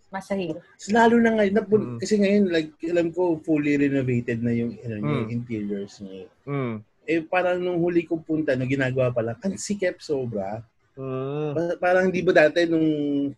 Masahil. 0.08 0.56
Lalo 0.88 1.20
na 1.20 1.36
ngayon, 1.36 1.54
napun- 1.54 1.88
Mm. 1.92 1.98
kasi 2.00 2.14
ngayon, 2.16 2.44
like, 2.48 2.72
alam 2.88 3.12
ko, 3.12 3.36
fully 3.38 3.76
renovated 3.76 4.40
na 4.40 4.56
yung, 4.56 4.72
ano, 4.80 4.94
Mm. 4.96 5.04
yung 5.04 5.28
interiors 5.28 6.00
niya. 6.00 6.24
Mm. 6.48 6.74
Eh, 7.04 7.20
parang 7.20 7.60
nung 7.60 7.76
huli 7.76 8.08
kong 8.08 8.24
punta, 8.24 8.56
nung 8.56 8.68
ginagawa 8.68 9.12
pa 9.12 9.20
lang, 9.20 9.36
ang 9.38 9.56
sikep 9.56 10.00
sobra. 10.00 10.64
Pa- 10.98 11.78
parang 11.78 12.10
hindi 12.10 12.20
ba 12.20 12.32
dati 12.34 12.66
nung 12.66 12.88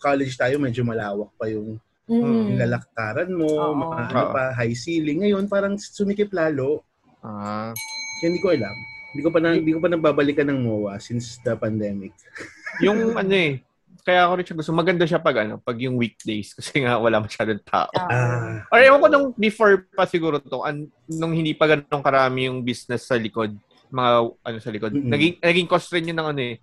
college 0.00 0.34
tayo, 0.34 0.56
medyo 0.56 0.80
malawak 0.80 1.28
pa 1.36 1.44
yung, 1.46 1.76
Mm. 2.08 2.24
yung 2.24 2.58
lalaktaran 2.58 3.30
mo, 3.30 3.46
Oo. 3.46 3.76
mga 3.76 3.96
ano 4.08 4.18
Oo. 4.18 4.32
pa, 4.32 4.42
high 4.56 4.74
ceiling. 4.74 5.22
Ngayon, 5.22 5.44
parang 5.46 5.76
sumikip 5.76 6.32
lalo. 6.32 6.82
Ah. 7.20 7.70
Kaya 8.18 8.26
hindi 8.32 8.42
ko 8.42 8.50
alam. 8.50 8.76
Hindi 9.12 9.22
ko 9.22 9.30
pa 9.30 9.38
na, 9.38 9.48
hindi 9.54 9.72
ko 9.74 9.80
pa 9.82 9.88
nababalikan 9.90 10.48
ng 10.48 10.58
MOA 10.58 10.96
since 10.98 11.38
the 11.44 11.54
pandemic. 11.54 12.16
Yung 12.84 13.12
ano 13.14 13.34
eh, 13.34 13.60
kaya 14.00 14.24
ako 14.24 14.32
rin 14.40 14.46
siya 14.46 14.56
gusto. 14.56 14.72
Maganda 14.72 15.04
siya 15.04 15.20
pag 15.20 15.44
ano, 15.44 15.60
pag 15.60 15.76
yung 15.76 16.00
weekdays 16.00 16.54
kasi 16.56 16.80
nga 16.80 16.96
wala 16.96 17.20
masyadong 17.20 17.60
tao. 17.66 17.90
Ah. 17.94 18.08
Ah. 18.08 18.54
Or 18.72 18.80
ewan 18.80 19.00
ko 19.02 19.08
nung 19.10 19.26
before 19.36 19.84
pa 19.92 20.08
siguro 20.08 20.40
to, 20.40 20.64
an, 20.64 20.88
nung 21.06 21.36
hindi 21.36 21.52
pa 21.52 21.68
ganun 21.68 22.00
karami 22.00 22.48
yung 22.48 22.64
business 22.64 23.04
sa 23.04 23.20
likod, 23.20 23.52
mga 23.92 24.10
ano 24.40 24.56
sa 24.58 24.70
likod. 24.72 24.94
Mm-mm. 24.94 25.10
Naging 25.10 25.34
naging 25.42 25.68
cost 25.68 25.90
rin 25.92 26.08
yun 26.08 26.16
ng 26.16 26.28
ano 26.32 26.40
eh, 26.40 26.56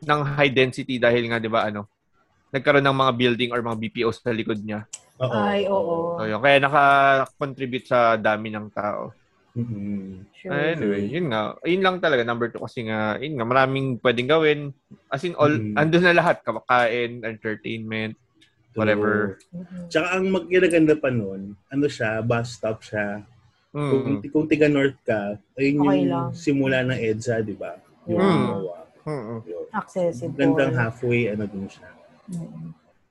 ng 0.00 0.20
high 0.36 0.52
density 0.52 0.96
dahil 0.96 1.28
nga 1.28 1.36
'di 1.36 1.50
ba 1.52 1.68
ano, 1.68 1.86
nagkaroon 2.50 2.84
ng 2.84 2.98
mga 2.98 3.12
building 3.14 3.50
or 3.52 3.60
mga 3.60 3.78
BPO 3.78 4.10
sa 4.10 4.32
likod 4.32 4.58
niya. 4.58 4.88
Oo. 5.20 5.36
Ay, 5.36 5.68
oo. 5.68 6.16
So 6.16 6.24
yun, 6.26 6.40
kaya 6.40 6.58
naka-contribute 6.58 7.86
sa 7.86 8.16
dami 8.16 8.48
ng 8.50 8.72
tao. 8.72 9.12
Mm-mm. 9.52 10.24
Sure. 10.32 10.50
Anyway, 10.50 11.10
yun 11.10 11.28
nga. 11.28 11.52
Yun 11.66 11.82
lang 11.84 11.96
talaga, 12.00 12.24
number 12.24 12.48
two. 12.48 12.62
Kasi 12.62 12.88
nga, 12.88 13.20
yun 13.20 13.36
nga, 13.36 13.44
maraming 13.44 14.00
pwedeng 14.00 14.30
gawin. 14.30 14.60
As 15.12 15.20
in, 15.26 15.36
all, 15.36 15.52
Mm. 15.52 15.76
andun 15.76 16.06
na 16.06 16.16
lahat. 16.16 16.40
Kamakain, 16.40 17.20
entertainment, 17.26 18.16
whatever. 18.72 19.36
Mhm. 19.52 19.90
Tsaka 19.92 20.06
ang 20.16 20.26
magkinaganda 20.32 20.94
pa 20.96 21.10
nun, 21.12 21.52
ano 21.68 21.86
siya, 21.90 22.22
bus 22.24 22.56
stop 22.56 22.80
siya. 22.80 23.20
Kung, 23.70 24.18
Mm. 24.18 24.30
kung 24.32 24.46
tiga 24.48 24.66
North 24.66 24.96
ka, 25.04 25.36
ayun 25.54 25.84
Okay 25.84 25.98
yung 26.00 26.08
lang. 26.08 26.26
simula 26.32 26.78
ng 26.86 26.96
EDSA, 26.96 27.44
di 27.44 27.54
ba? 27.54 27.76
Yung 28.08 28.18
Mm. 28.18 28.42
MOA. 28.56 28.79
Mm. 29.06 29.38
Yun. 29.46 29.66
Accessible. 29.72 30.36
Gandang 30.36 30.74
halfway, 30.76 31.32
ano 31.32 31.44
dun 31.48 31.66
siya. 31.66 31.88
Mm. 32.30 32.70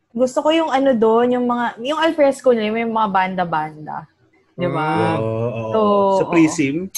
Gusto 0.10 0.38
ko 0.42 0.50
yung 0.50 0.72
ano 0.74 0.92
doon, 0.98 1.38
yung 1.38 1.46
mga, 1.46 1.66
yung 1.86 2.00
alfresco 2.02 2.50
nila, 2.52 2.74
may 2.74 2.88
mga 2.88 3.10
banda-banda. 3.14 4.10
Di 4.58 4.68
ba? 4.68 4.90
Mm. 4.90 5.20
Oo, 5.22 5.48
oo. 5.48 5.72
So, 5.72 5.80
Sa 6.20 6.26
Prism, 6.34 6.90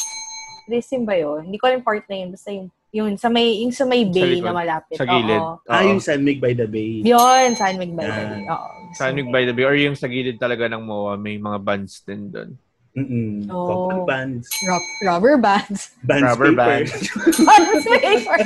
Prism 0.72 1.04
ba 1.04 1.20
yun? 1.20 1.52
Hindi 1.52 1.58
ko 1.60 1.68
alam 1.68 1.84
part 1.84 2.08
na 2.08 2.16
yun. 2.16 2.30
Basta 2.32 2.50
yung, 2.54 2.72
yun, 2.92 3.12
sa 3.20 3.28
may, 3.28 3.60
yung 3.60 3.76
sa 3.76 3.84
may 3.84 4.08
bay 4.08 4.40
likod. 4.40 4.48
na 4.48 4.56
malapit. 4.56 4.96
Sa 4.96 5.04
gilid. 5.04 5.40
Oo. 5.40 5.60
ah, 5.68 5.84
yung 5.84 6.00
San 6.00 6.24
Mig 6.24 6.40
by 6.40 6.56
the 6.56 6.68
Bay. 6.68 7.04
Yun, 7.04 7.50
San 7.60 7.76
Mig 7.76 7.92
by 7.92 8.08
the 8.08 8.24
Yan. 8.24 8.32
Bay. 8.32 8.44
Oo. 8.48 8.68
San 8.96 9.12
Mig 9.16 9.28
by 9.28 9.44
the 9.44 9.54
Bay. 9.56 9.66
Or 9.68 9.76
yung 9.76 9.96
sa 9.96 10.08
gilid 10.08 10.40
talaga 10.40 10.72
ng 10.72 10.84
MOA, 10.84 11.20
may 11.20 11.36
mga 11.36 11.60
bands 11.60 12.04
din 12.04 12.32
doon. 12.32 12.52
Mm-mm. 12.92 13.48
Oh. 13.48 13.88
Couple 13.88 14.04
bands. 14.04 14.52
Rock, 14.68 14.84
rubber 15.02 15.38
bands. 15.38 15.96
Bands 16.04 16.28
Rubber 16.28 16.52
paper. 16.52 16.60
bands. 16.60 16.92
Bands 17.48 17.86
paper. 17.88 18.40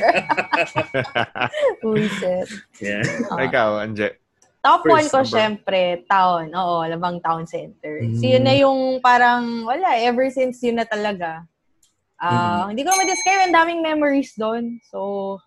Bullshit. 1.81 2.47
yeah. 2.77 3.01
Oo. 3.31 3.41
Ikaw, 3.41 3.67
Anje. 3.81 4.21
Top 4.61 4.81
First 4.81 4.93
one 4.93 5.07
ko, 5.07 5.17
number. 5.21 5.33
syempre, 5.33 5.81
town. 6.05 6.49
Oo, 6.53 6.85
Labang 6.85 7.21
Town 7.21 7.45
Center. 7.45 8.01
Mm. 8.01 8.17
So, 8.17 8.23
yun 8.25 8.43
na 8.43 8.53
yung 8.55 8.79
parang, 8.97 9.61
wala, 9.61 9.93
ever 9.97 10.25
since 10.29 10.61
yun 10.61 10.77
na 10.77 10.85
talaga. 10.85 11.45
Ah, 12.17 12.65
Hindi 12.69 12.81
ko 12.81 12.89
ma-describe, 12.89 13.45
ang 13.45 13.53
daming 13.53 13.81
memories 13.81 14.33
doon. 14.33 14.81
So, 14.89 15.37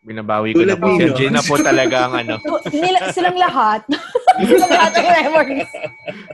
Binabawi 0.00 0.52
ko 0.52 0.64
na 0.64 0.76
Tulad 0.76 0.80
po. 0.80 0.86
Si 0.86 1.00
ninyo. 1.00 1.12
Anje 1.12 1.26
na 1.28 1.40
po 1.40 1.54
talaga 1.56 1.96
ang 2.04 2.14
ano. 2.20 2.34
so, 2.40 2.60
nila, 2.70 3.08
silang 3.08 3.40
lahat. 3.40 3.80
Lahat 4.68 4.92
ng 4.98 5.08
memories. 5.24 5.70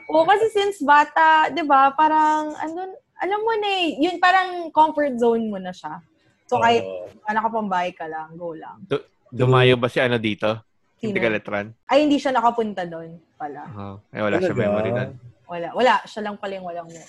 Oo, 0.09 0.25
kasi 0.25 0.45
since 0.53 0.81
bata, 0.81 1.53
di 1.53 1.63
ba, 1.65 1.93
parang, 1.95 2.55
andun, 2.57 2.91
alam 3.21 3.41
mo 3.45 3.53
na 3.61 3.69
eh, 3.69 4.01
yun 4.01 4.17
parang 4.17 4.73
comfort 4.73 5.21
zone 5.21 5.53
mo 5.53 5.61
na 5.61 5.73
siya. 5.75 6.01
So, 6.49 6.59
kahit 6.59 6.83
Oo. 6.83 7.07
anak 7.29 7.47
ka 7.47 7.51
pang 7.53 7.71
bahay 7.71 7.93
ka 7.93 8.09
lang, 8.09 8.35
go 8.35 8.57
lang. 8.57 8.83
Dumayo 9.31 9.79
ba 9.79 9.87
si 9.87 10.03
ano 10.03 10.19
dito? 10.19 10.59
Sino? 10.99 11.15
Tigaletran? 11.17 11.73
Ay, 11.89 12.05
hindi 12.05 12.21
siya 12.21 12.35
nakapunta 12.35 12.85
doon 12.85 13.17
pala. 13.41 13.63
Oh, 13.73 13.97
eh, 14.13 14.21
wala 14.21 14.37
siya 14.37 14.53
Talaga? 14.53 14.63
memory 14.69 14.91
doon. 14.93 15.11
Wala. 15.49 15.69
Wala. 15.73 15.95
Siya 16.05 16.23
lang 16.29 16.37
pala 16.37 16.53
yung 16.61 16.67
walang 16.69 16.89
mo. 16.91 17.03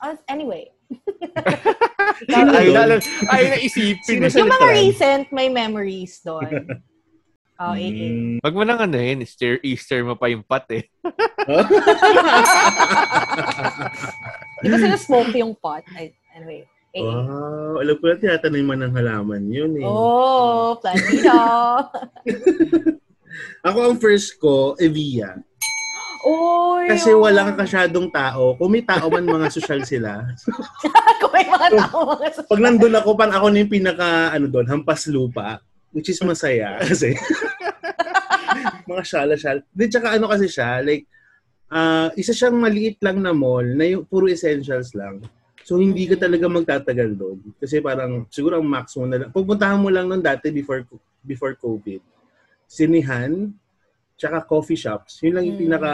Ah, 0.00 0.16
anyway. 0.26 0.66
Sino 2.26 2.50
Ay, 2.50 2.72
na, 2.74 2.98
ay, 3.30 3.42
naisipin. 3.54 4.02
Sino 4.02 4.26
eh. 4.26 4.34
yung 4.34 4.50
mga 4.50 4.68
recent, 4.74 5.24
may 5.30 5.46
memories 5.52 6.24
doon. 6.26 6.50
Oh, 7.60 7.76
eh, 7.76 7.92
eh. 7.92 7.92
Mm. 7.92 8.40
Wag 8.40 8.56
mo 8.56 8.64
nang 8.64 8.80
ano 8.80 8.96
yun, 8.96 9.20
Easter, 9.20 9.60
Easter 9.60 10.00
mo 10.00 10.16
pa 10.16 10.32
yung 10.32 10.40
pat 10.40 10.64
eh. 10.72 10.88
Di 14.64 14.66
ba 14.72 14.76
sila 14.80 14.96
smoke 14.96 15.36
yung 15.36 15.52
pot? 15.52 15.84
Ay, 15.92 16.16
anyway. 16.32 16.64
Eh, 16.96 16.98
eh. 16.98 17.04
Wow, 17.04 17.84
alam 17.84 17.94
ko 18.00 18.04
na 18.08 18.16
tinatanay 18.16 18.64
man 18.64 18.80
ng 18.80 18.96
halaman 18.96 19.44
yun 19.52 19.76
eh. 19.76 19.84
Oh, 19.84 20.80
plantito. 20.80 21.36
Ako 23.68 23.78
ang 23.92 23.96
first 24.00 24.40
ko, 24.40 24.72
Evia. 24.80 25.36
Uy. 26.24 26.88
Kasi 26.88 27.12
oh. 27.12 27.28
walang 27.28 27.56
kasyadong 27.56 28.08
tao. 28.08 28.56
Kung 28.56 28.72
may 28.72 28.84
tao 28.84 29.08
man, 29.12 29.28
mga 29.28 29.52
sosyal 29.52 29.84
sila. 29.84 30.24
Kung 31.20 31.32
may 31.32 31.44
mga 31.44 31.68
tao, 31.76 32.16
mga 32.16 32.40
sus- 32.40 32.48
Pag 32.48 32.64
nandun 32.64 32.96
ako, 32.96 33.16
parang 33.16 33.36
ako 33.36 33.46
na 33.52 33.60
yung 33.60 33.72
pinaka, 33.72 34.32
ano 34.32 34.48
doon, 34.48 34.68
hampas 34.68 35.08
lupa. 35.12 35.60
Which 35.90 36.08
is 36.08 36.22
masaya. 36.22 36.78
Kasi, 36.88 37.14
mga 38.90 39.02
syala-syala. 39.06 39.60
Di, 39.70 39.86
tsaka 39.90 40.14
ano 40.18 40.26
kasi 40.30 40.46
siya, 40.50 40.82
like, 40.82 41.06
ah 41.70 42.10
isa 42.18 42.34
siyang 42.34 42.58
maliit 42.58 42.98
lang 42.98 43.22
na 43.22 43.30
mall 43.30 43.62
na 43.62 43.86
yung 43.86 44.02
puro 44.02 44.26
essentials 44.26 44.90
lang. 44.94 45.22
So, 45.62 45.78
hindi 45.78 46.08
ka 46.10 46.18
talaga 46.18 46.50
magtatagal 46.50 47.14
doon. 47.14 47.38
Kasi 47.62 47.78
parang, 47.78 48.26
siguro 48.26 48.58
ang 48.58 48.66
max 48.66 48.98
mo 48.98 49.06
na 49.06 49.22
lang. 49.22 49.30
Pupuntahan 49.30 49.78
mo 49.78 49.86
lang 49.86 50.10
nun 50.10 50.18
dati 50.18 50.50
before 50.50 50.82
before 51.22 51.54
COVID. 51.54 52.02
Sinihan, 52.66 53.54
tsaka 54.18 54.42
coffee 54.42 54.78
shops. 54.78 55.22
Yun 55.22 55.34
lang 55.38 55.44
yung 55.46 55.58
Mm. 55.58 55.64
pinaka 55.68 55.90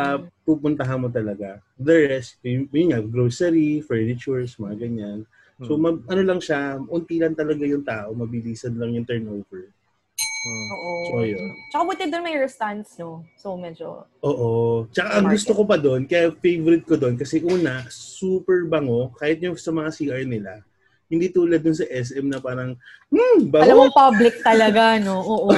pupuntahan 0.49 0.97
mo 0.97 1.09
talaga. 1.13 1.61
The 1.77 2.09
rest, 2.09 2.41
yun, 2.41 2.71
yun 2.73 2.87
nga, 2.95 3.01
grocery, 3.05 3.85
furnitures, 3.85 4.57
mga 4.57 4.77
ganyan. 4.81 5.19
So, 5.61 5.77
Hmm. 5.77 5.83
mag, 5.89 5.97
ano 6.09 6.23
lang 6.25 6.41
siya, 6.41 6.77
unti 6.81 7.17
lang 7.17 7.33
talaga 7.33 7.65
yung 7.65 7.85
tao, 7.85 8.13
mabilisan 8.13 8.77
lang 8.77 8.93
yung 8.93 9.05
turnover. 9.09 9.73
Hmm. 10.17 10.69
Oo. 10.71 10.93
So, 11.11 11.17
yun. 11.23 11.51
Tsaka 11.69 11.83
buti 11.85 12.05
doon 12.07 12.25
may 12.25 12.39
restaurants, 12.39 12.95
no? 12.97 13.27
So, 13.35 13.59
medyo, 13.59 14.07
Oo. 14.23 14.87
Tsaka 14.89 15.19
ang 15.19 15.27
gusto 15.27 15.53
ko 15.53 15.63
pa 15.67 15.77
doon, 15.77 16.07
kaya 16.07 16.31
favorite 16.33 16.87
ko 16.87 16.95
doon, 16.95 17.19
kasi 17.19 17.43
una, 17.43 17.83
super 17.91 18.63
bango, 18.65 19.11
kahit 19.19 19.43
yung 19.43 19.59
sa 19.59 19.75
mga 19.75 19.91
CR 19.91 20.23
nila, 20.23 20.63
hindi 21.07 21.31
tulad 21.31 21.63
dun 21.63 21.75
sa 21.75 21.85
SM 21.85 22.27
na 22.27 22.39
parang, 22.39 22.79
hmm, 23.11 23.39
bango. 23.51 23.63
alam 23.63 23.77
mo, 23.77 23.87
public 23.91 24.39
talaga, 24.41 24.99
no? 25.03 25.19
Oo. 25.35 25.51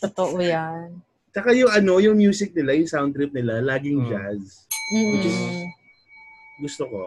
Totoo 0.00 0.36
yan. 0.40 0.96
Tsaka 1.28 1.52
yung 1.52 1.70
ano, 1.70 2.00
yung 2.00 2.16
music 2.16 2.56
nila, 2.56 2.72
yung 2.72 2.88
sound 2.88 3.12
trip 3.12 3.30
nila, 3.30 3.60
laging 3.60 4.00
Mm. 4.00 4.08
jazz. 4.08 4.64
Mm. 4.90 5.08
Which 5.12 5.26
is- 5.28 5.70
Gusto 6.58 6.82
ko. 6.90 7.02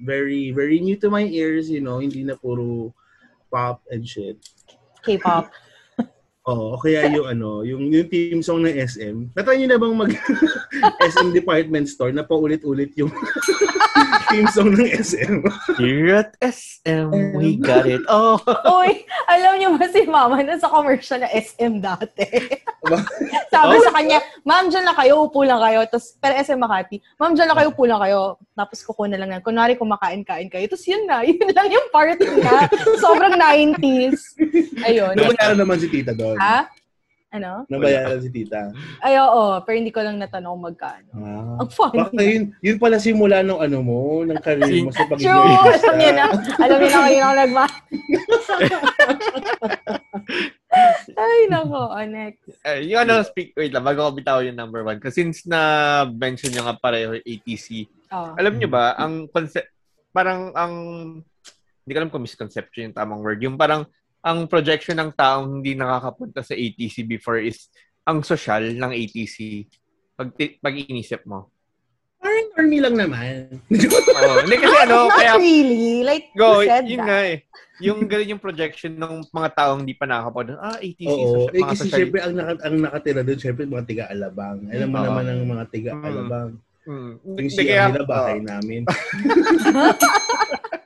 Very, 0.00 0.48
very 0.48 0.80
new 0.80 0.96
to 0.96 1.12
my 1.12 1.26
ears, 1.26 1.68
you 1.68 1.84
know, 1.84 2.00
hindi 2.00 2.24
na 2.24 2.32
puro 2.32 2.94
pop 3.52 3.82
and 3.90 4.06
shit. 4.06 4.38
K-pop. 5.04 5.50
Oo, 6.50 6.80
kaya 6.80 7.06
yung 7.12 7.28
ano, 7.28 7.60
yung, 7.62 7.92
yung 7.92 8.08
team 8.08 8.40
song 8.40 8.64
ng 8.64 8.74
SM. 8.74 9.16
Natry 9.36 9.60
niyo 9.60 9.68
na 9.70 9.80
bang 9.80 9.94
mag 9.94 10.12
SM 11.12 11.36
department 11.36 11.86
store 11.86 12.16
na 12.16 12.24
paulit-ulit 12.24 12.96
yung 12.96 13.12
team 14.30 14.46
song 14.48 14.72
ng 14.72 14.86
SM? 14.86 15.42
Here 15.76 16.14
at 16.16 16.30
SM, 16.38 17.10
we 17.34 17.56
got 17.56 17.84
it. 17.84 18.00
Oh. 18.06 18.38
Uy, 18.78 19.02
alam 19.26 19.56
niyo 19.56 19.74
ba 19.74 19.86
si 19.86 20.04
Mama 20.04 20.40
na 20.40 20.56
sa 20.56 20.70
commercial 20.70 21.20
na 21.20 21.28
SM 21.28 21.78
dati? 21.78 22.26
Ba- 22.86 23.02
Sabi 23.52 23.74
Oh. 23.76 23.84
sa 23.84 23.92
kanya, 23.92 24.18
Ma'am, 24.42 24.70
dyan 24.70 24.86
lang 24.86 24.96
kayo, 24.96 25.26
upo 25.26 25.42
lang 25.42 25.60
kayo. 25.60 25.82
Tapos, 25.84 26.14
pero 26.16 26.34
SM 26.34 26.56
Makati, 26.56 26.96
Ma'am, 27.16 27.34
dyan 27.34 27.48
lang 27.50 27.58
kayo, 27.58 27.68
upo 27.70 27.84
lang 27.84 28.00
kayo. 28.00 28.20
Tapos 28.54 28.78
kukuha 28.82 29.06
na 29.10 29.18
lang 29.18 29.30
yan. 29.34 29.42
Kunwari, 29.42 29.74
kumakain-kain 29.74 30.48
kayo. 30.48 30.64
Tapos 30.64 30.86
yun 30.86 31.04
na, 31.04 31.20
yun 31.22 31.50
lang 31.50 31.68
yung 31.68 31.88
part 31.90 32.16
na. 32.16 32.70
Sobrang 32.96 33.34
90s. 33.34 34.38
Ayun. 34.80 35.12
Nabayaran 35.14 35.58
naman 35.58 35.76
si 35.76 35.88
tita 35.88 36.14
doon. 36.14 36.38
Ha? 36.38 36.70
Ano? 37.30 37.62
Nabayaran 37.70 38.18
si 38.18 38.30
tita. 38.34 38.74
Ay, 38.98 39.14
oo. 39.22 39.62
Pero 39.62 39.74
hindi 39.78 39.94
ko 39.94 40.02
lang 40.02 40.18
natanong 40.18 40.66
magkano. 40.66 41.10
Ah. 41.14 41.62
Ang 41.62 41.70
funny. 41.70 41.98
Baka 42.02 42.22
yun, 42.26 42.44
yun 42.58 42.78
pala 42.82 42.98
simula 42.98 43.46
ng 43.46 43.54
ano 43.54 43.78
mo, 43.86 44.26
ng 44.26 44.40
career 44.42 44.82
mo 44.82 44.90
sa 44.90 45.06
pagiging 45.06 45.30
True! 45.30 45.70
Alam 45.78 45.94
niyo 45.94 46.10
na. 46.10 46.26
Alam 46.66 46.76
niyo 46.82 46.90
na 46.90 47.00
kayo 47.06 47.20
na 47.22 47.38
nagma. 47.38 47.66
Ay, 51.14 51.38
nako. 51.46 51.80
Oh, 51.94 52.06
next. 52.06 52.50
Eh, 52.66 52.90
yung 52.90 53.06
ano, 53.06 53.22
speak, 53.22 53.54
wait 53.54 53.70
lang, 53.70 53.86
bago 53.86 54.10
ko 54.10 54.10
bitaw 54.10 54.42
yung 54.42 54.58
number 54.58 54.82
one. 54.82 54.98
Kasi 54.98 55.22
since 55.22 55.46
na-mention 55.46 56.50
nyo 56.50 56.66
nga 56.66 56.82
pareho 56.82 57.14
yung 57.14 57.26
ATC, 57.26 57.86
Oh. 58.10 58.34
alam 58.34 58.58
nyo 58.58 58.66
ba, 58.66 58.98
ang 58.98 59.30
concept, 59.30 59.70
parang 60.10 60.50
ang, 60.58 60.74
hindi 61.86 61.92
ko 61.94 61.98
alam 62.02 62.10
kung 62.10 62.26
misconception 62.26 62.90
yung 62.90 62.96
tamang 62.98 63.22
word, 63.22 63.38
yung 63.38 63.54
parang, 63.54 63.86
ang 64.20 64.44
projection 64.46 65.00
ng 65.00 65.10
taong 65.16 65.60
hindi 65.60 65.72
nakakapunta 65.72 66.44
sa 66.44 66.52
ATC 66.52 67.08
before 67.08 67.40
is 67.40 67.72
ang 68.04 68.20
social 68.20 68.60
ng 68.60 68.92
ATC. 68.92 69.64
Pag, 70.12 70.36
pag 70.36 70.74
inisip 70.76 71.24
mo. 71.24 71.48
Parang 72.20 72.52
army 72.52 72.84
lang 72.84 73.00
naman. 73.00 73.48
Oo. 74.20 74.34
Hindi 74.44 74.56
kasi 74.60 74.76
ano, 74.84 75.08
Not 75.08 75.16
kaya, 75.16 75.32
really. 75.40 76.04
Like, 76.04 76.28
go, 76.36 76.60
you 76.60 76.68
said 76.68 76.84
yun 76.84 77.00
that. 77.00 77.08
nga 77.08 77.20
eh. 77.24 77.36
Yung 77.80 78.04
ganun 78.04 78.36
yung 78.36 78.42
projection 78.44 78.92
ng 78.92 79.24
mga 79.32 79.48
taong 79.56 79.80
hindi 79.88 79.96
pa 79.96 80.04
nakakapunta. 80.04 80.60
Ah, 80.60 80.76
ATC, 80.76 81.08
Oo. 81.08 81.48
social, 81.48 81.56
Eh, 81.56 81.62
mga 81.64 81.70
kasi 81.72 81.80
social. 81.88 81.96
syempre, 81.96 82.18
ang, 82.20 82.34
naka, 82.36 82.52
ang 82.60 82.76
nakatira 82.76 83.20
doon, 83.24 83.40
syempre, 83.40 83.62
mga 83.64 83.86
tiga-alabang. 83.88 84.58
Alam 84.68 84.88
mo 84.92 84.96
Oo. 85.00 85.04
naman 85.08 85.24
ang 85.24 85.42
mga 85.48 85.64
tiga-alabang. 85.72 86.50
Hmm. 86.84 87.12
Yung 87.24 87.36
Hindi 87.40 87.56
CR 87.56 87.64
kaya, 87.64 87.84
nila, 87.88 88.04
bahay 88.04 88.38
namin. 88.44 88.82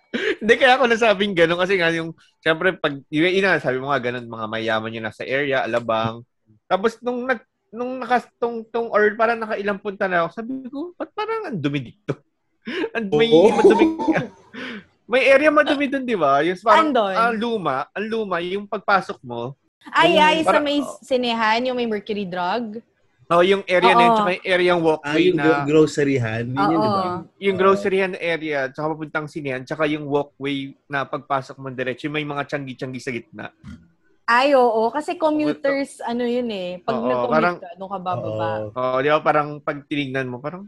Hindi 0.45 0.61
kaya 0.61 0.77
ako 0.77 0.85
nasabing 0.93 1.33
gano'n 1.33 1.57
kasi 1.57 1.81
nga 1.81 1.89
yung, 1.89 2.13
syempre, 2.45 2.77
pag, 2.77 3.01
yung 3.09 3.33
ina, 3.33 3.57
sabi 3.57 3.81
mo 3.81 3.89
nga 3.89 3.97
gano'n, 3.97 4.29
mga 4.29 4.45
mayaman 4.45 4.93
yung 4.93 5.09
nasa 5.09 5.25
area, 5.25 5.65
alabang. 5.65 6.21
Tapos 6.69 7.01
nung 7.01 7.25
nag, 7.25 7.41
nung 7.73 7.97
nakas, 7.97 8.29
tong, 8.37 8.61
tong, 8.69 8.93
or 8.93 9.09
parang 9.17 9.41
nakailang 9.41 9.81
punta 9.81 10.05
na 10.05 10.29
ako, 10.29 10.29
sabi 10.37 10.69
ko, 10.69 10.93
ba't 11.01 11.09
parang 11.17 11.49
ang 11.49 11.57
dumi 11.57 11.81
dito? 11.81 12.21
And 12.93 13.09
may 13.09 13.33
Oo. 13.33 13.57
madumi, 13.57 13.85
may 15.17 15.33
area 15.33 15.49
madumi 15.49 15.89
doon, 15.89 16.05
di 16.05 16.13
ba? 16.13 16.45
Yung 16.45 16.61
parang, 16.61 16.93
Andon? 16.93 17.15
ang 17.17 17.35
luma, 17.41 17.77
ang 17.97 18.05
luma, 18.05 18.37
yung 18.45 18.69
pagpasok 18.69 19.25
mo, 19.25 19.57
Ay, 19.93 20.17
ay, 20.17 20.41
sa 20.45 20.61
Parang- 20.61 20.65
may 20.65 20.81
sinehan, 21.01 21.69
yung 21.69 21.77
may 21.77 21.89
mercury 21.89 22.25
drug. 22.25 22.85
Oh, 23.35 23.43
yung 23.43 23.62
area 23.64 23.91
na 23.91 24.00
yun, 24.00 24.09
Oo. 24.09 24.17
tsaka 24.17 24.31
yung 24.33 24.47
area 24.47 24.69
yung 24.69 24.79
Ah, 24.79 24.87
walkway 24.87 25.23
yung 25.25 25.37
na, 25.37 25.45
gro- 25.45 25.64
groceryhan. 25.67 26.45
Yun 26.45 26.57
yun, 26.64 26.71
di 26.73 26.88
ba? 26.88 27.00
Oo. 27.00 27.19
yung 27.38 27.57
groceryhan 27.57 28.12
area, 28.14 28.59
tsaka 28.69 28.87
papuntang 28.91 29.26
sinehan, 29.26 29.62
tsaka 29.62 29.85
yung 29.85 30.05
walkway 30.05 30.57
na 30.85 31.03
pagpasok 31.03 31.57
mo 31.57 31.69
diretso, 31.69 32.05
yung 32.05 32.14
may 32.14 32.25
mga 32.25 32.43
tiyanggi-tiyanggi 32.45 33.00
sa 33.00 33.11
gitna. 33.11 33.47
Ay, 34.25 34.53
oo. 34.53 34.88
Kasi 34.88 35.14
commuters, 35.14 36.00
ano 36.00 36.25
yun 36.25 36.49
eh. 36.49 36.81
Pag 36.81 36.95
Oo, 36.95 37.05
nag-commute 37.05 37.31
parang- 37.31 37.59
ka, 37.59 37.69
doon 37.75 37.91
ka 37.91 37.99
bababa. 38.00 38.49
Oo. 38.62 38.69
Oo, 38.73 38.97
di 38.99 39.09
ba 39.09 39.21
parang 39.21 39.49
pag 39.59 39.79
tinignan 39.85 40.26
mo, 40.26 40.38
parang 40.38 40.64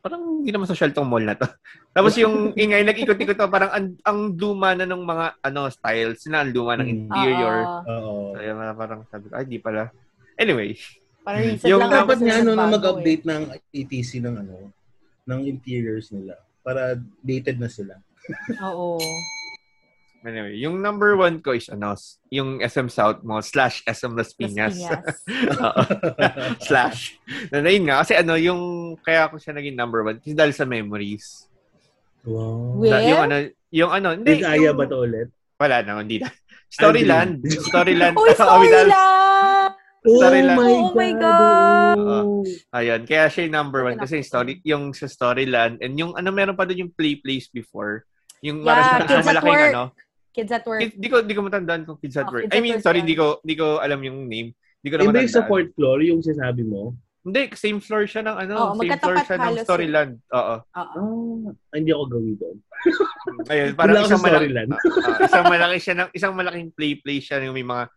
parang 0.00 0.20
hindi 0.36 0.52
naman 0.52 0.64
social 0.64 0.88
tong 0.90 1.04
mall 1.06 1.20
na 1.20 1.32
to. 1.32 1.48
Tapos 1.96 2.12
yung 2.14 2.34
ingay 2.58 2.80
nag-ikot-ikot 2.82 3.34
to, 3.34 3.48
parang 3.48 3.70
ang, 3.70 3.86
ang 4.02 4.18
luma 4.32 4.72
na 4.72 4.84
ng 4.84 5.00
mga 5.00 5.26
ano 5.42 5.68
styles 5.68 6.20
na 6.26 6.40
ang 6.40 6.50
luma 6.50 6.76
ng 6.76 6.84
Mm. 6.84 6.96
interior. 6.98 7.56
Oo. 7.56 7.88
Oo. 7.88 8.12
So, 8.30 8.38
yun, 8.38 8.56
parang 8.74 9.00
sabi 9.06 9.24
ko, 9.26 9.32
ay, 9.32 9.44
di 9.46 9.56
pala. 9.58 9.88
Anyway, 10.34 10.76
Parang 11.24 11.42
recent 11.42 11.68
Yung 11.72 11.80
lang 11.80 11.92
Dapat 12.04 12.18
nga 12.20 12.36
ano, 12.44 12.50
na 12.52 12.68
mag-update 12.68 13.24
ng 13.24 13.42
ETC 13.72 14.20
ng 14.20 14.34
ano, 14.44 14.68
ng 15.24 15.40
interiors 15.48 16.12
nila. 16.12 16.36
Para 16.60 17.00
dated 17.24 17.56
na 17.56 17.72
sila. 17.72 17.96
Eh. 17.96 18.60
Oo. 18.68 19.00
anyway, 20.24 20.56
yung 20.56 20.80
number 20.80 21.16
one 21.20 21.40
ko 21.40 21.52
is 21.52 21.68
ano, 21.68 21.96
yung 22.32 22.60
SM 22.60 22.88
South 22.88 23.20
Mall 23.24 23.44
slash 23.44 23.84
SM 23.84 24.12
Las 24.16 24.32
Las 24.32 24.36
Piñas. 24.36 24.76
Slash. 26.68 27.20
Na, 27.52 27.64
yun 27.68 27.84
nga, 27.88 28.04
kasi 28.04 28.16
ano, 28.16 28.36
yung, 28.36 28.60
kaya 29.04 29.28
ako 29.28 29.36
siya 29.36 29.52
naging 29.56 29.76
number 29.76 30.00
one, 30.00 30.20
kasi 30.20 30.32
dahil 30.32 30.52
sa 30.56 30.64
memories. 30.64 31.48
Wow. 32.24 32.80
Wait. 32.80 32.92
Da- 32.92 33.04
yung 33.04 33.20
ano, 33.20 33.36
yung 33.68 33.90
ano, 33.92 34.08
hindi, 34.16 34.40
Is 34.40 34.48
Aya 34.48 34.72
ba 34.72 34.88
to 34.88 35.04
ulit? 35.04 35.28
Wala 35.60 35.84
na, 35.84 36.00
hindi 36.00 36.20
na. 36.20 36.32
Storyland. 36.72 37.44
Storyland. 37.44 38.16
Uy, 38.16 38.32
Oh, 40.04 40.12
without- 40.12 40.28
Storyland! 40.28 40.52
Storyland. 40.54 40.84
Oh 40.84 40.92
my 40.92 41.12
God. 41.14 41.96
oo. 41.96 42.28
Ayun, 42.70 43.00
kaya 43.02 43.24
siya 43.26 43.42
yung 43.42 43.56
number 43.56 43.80
one 43.82 43.96
kasi 43.96 44.20
story, 44.20 44.60
yung 44.62 44.92
sa 44.92 45.06
Storyland 45.06 45.80
and 45.80 45.96
yung 45.96 46.12
ano 46.12 46.28
meron 46.28 46.52
pa 46.52 46.62
doon 46.62 46.84
yung 46.84 46.92
play 46.92 47.16
place 47.16 47.48
before. 47.48 48.04
Yung 48.38 48.60
Yeah, 48.60 48.68
maras 48.68 48.86
Kids 49.00 49.16
at 49.16 49.24
malaking 49.32 49.48
Work. 49.50 49.72
ano. 49.72 49.84
Kids 50.30 50.52
at 50.52 50.64
work. 50.64 50.80
Kid- 50.82 50.98
Di 50.98 51.08
ko 51.08 51.16
di 51.20 51.32
ko 51.32 51.40
matandaan 51.40 51.82
kung 51.82 51.96
Kids 51.96 52.14
at 52.14 52.26
Oh, 52.26 52.32
Work. 52.32 52.44
Kids 52.44 52.52
I 52.52 52.60
mean, 52.60 52.76
sorry, 52.78 53.00
yan. 53.00 53.08
di 53.08 53.16
ko 53.16 53.40
di 53.40 53.54
ko 53.54 53.78
alam 53.78 53.96
yung 53.98 54.28
name. 54.28 54.52
Di 54.76 54.88
ko 54.88 55.00
na 55.00 55.02
Iba 55.02 55.16
yung 55.16 55.24
matandaan. 55.24 55.36
sa 55.36 55.48
fourth 55.48 55.70
floor, 55.72 55.98
yung 56.00 56.20
sinasabi 56.20 56.62
mo. 56.62 56.92
Hindi, 57.24 57.56
same 57.56 57.80
floor 57.80 58.04
siya 58.04 58.20
ng 58.20 58.36
ano, 58.36 58.52
Oo, 58.52 58.72
same 58.76 59.00
floor 59.00 59.16
siya 59.24 59.36
ng 59.40 59.54
Storyland. 59.64 60.12
Oo. 60.28 60.54
Oo. 60.60 61.02
Ah, 61.40 61.72
hindi 61.72 61.88
ako 61.88 62.04
gawin 62.10 62.34
doon. 62.36 62.56
Ayun, 63.48 63.70
parang 63.80 63.96
isang 63.96 64.20
sa 64.20 64.20
malaki, 64.20 64.44
Storyland. 64.44 64.70
isang 65.32 65.46
malaki 65.48 65.76
siya 65.80 65.94
ng 65.96 66.08
isang 66.12 66.34
malaking 66.36 66.68
play 66.70 66.92
place 66.94 67.24
siya 67.24 67.40
yung 67.40 67.56
may 67.56 67.64
mga 67.64 67.88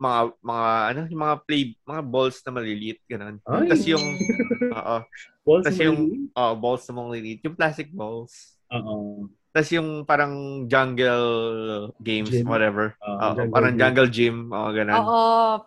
mga 0.00 0.18
mga 0.40 0.68
ano, 0.92 1.00
yung 1.08 1.22
mga 1.22 1.36
play 1.44 1.62
mga 1.84 2.02
balls 2.04 2.38
na 2.40 2.52
maliliit 2.52 3.00
ganun. 3.04 3.36
Tapos 3.40 3.84
yung 3.84 4.04
oo, 4.78 4.96
Balls 5.40 5.64
Tas 5.64 5.76
na 5.76 5.84
yung- 5.88 6.30
oh, 6.36 6.54
balls 6.54 6.84
na 6.86 6.92
mga 6.94 7.08
maliliit, 7.08 7.40
yung 7.42 7.56
plastic 7.56 7.88
balls. 7.90 8.60
Oo. 8.70 9.26
Tapos 9.50 9.70
yung 9.74 10.06
parang 10.06 10.64
jungle 10.70 11.26
games, 11.98 12.30
Gym. 12.30 12.46
whatever. 12.46 12.94
Ah, 13.02 13.34
Oo, 13.34 13.42
jungle 13.42 13.50
parang 13.50 13.72
gym. 13.74 13.80
jungle 13.82 14.10
gym, 14.12 14.36
o 14.52 14.70
ganun. 14.70 14.94
Oo, 14.94 15.20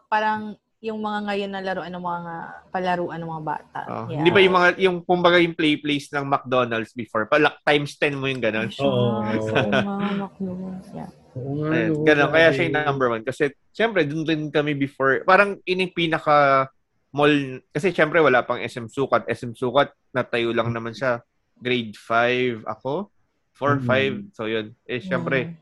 parang 0.08 0.42
yung 0.84 1.00
mga 1.00 1.20
ngayon 1.32 1.52
na 1.52 1.62
laruan 1.64 1.92
ng 1.96 2.04
mga 2.04 2.34
palaruan 2.68 3.20
ng 3.20 3.32
mga 3.32 3.44
bata. 3.44 3.80
Oo. 3.88 4.04
Yeah. 4.08 4.20
Hindi 4.20 4.32
ba 4.32 4.40
yung 4.44 4.56
mga, 4.56 4.70
yung 4.84 4.98
kumbaga 5.04 5.38
yung 5.40 5.56
play 5.56 5.76
place 5.80 6.12
ng 6.12 6.28
McDonald's 6.28 6.92
before, 6.92 7.28
pala 7.28 7.56
times 7.64 7.96
10 8.00 8.20
mo 8.20 8.28
yung 8.28 8.44
ganun. 8.44 8.68
Oo. 8.80 9.24
Sa 9.48 9.64
mga 9.68 10.10
McDonald's, 10.16 10.90
yeah. 10.92 11.12
Oo 11.34 11.66
nga, 11.66 11.70
ganun. 11.92 12.30
Kaya 12.30 12.50
siya 12.54 12.66
yung 12.70 12.78
number 12.78 13.08
one. 13.10 13.24
Kasi, 13.26 13.50
syempre, 13.70 14.06
dun 14.06 14.24
din 14.24 14.50
kami 14.50 14.74
before. 14.74 15.26
Parang, 15.26 15.58
ini 15.66 15.90
pinaka 15.90 16.70
mall, 17.10 17.34
kasi 17.70 17.90
syempre, 17.90 18.18
wala 18.18 18.42
pang 18.42 18.58
SM 18.58 18.90
Sukat. 18.90 19.26
SM 19.26 19.54
Sukat, 19.54 19.94
natayo 20.10 20.54
lang 20.54 20.70
naman 20.70 20.94
siya. 20.94 21.22
Grade 21.58 21.94
5 21.96 22.66
ako. 22.66 23.10
4, 23.54 23.78
Mm. 23.78 23.86
5. 23.86 24.16
So, 24.34 24.50
yun. 24.50 24.74
Eh, 24.86 24.98
syempre, 24.98 25.38
Mm. 25.46 25.54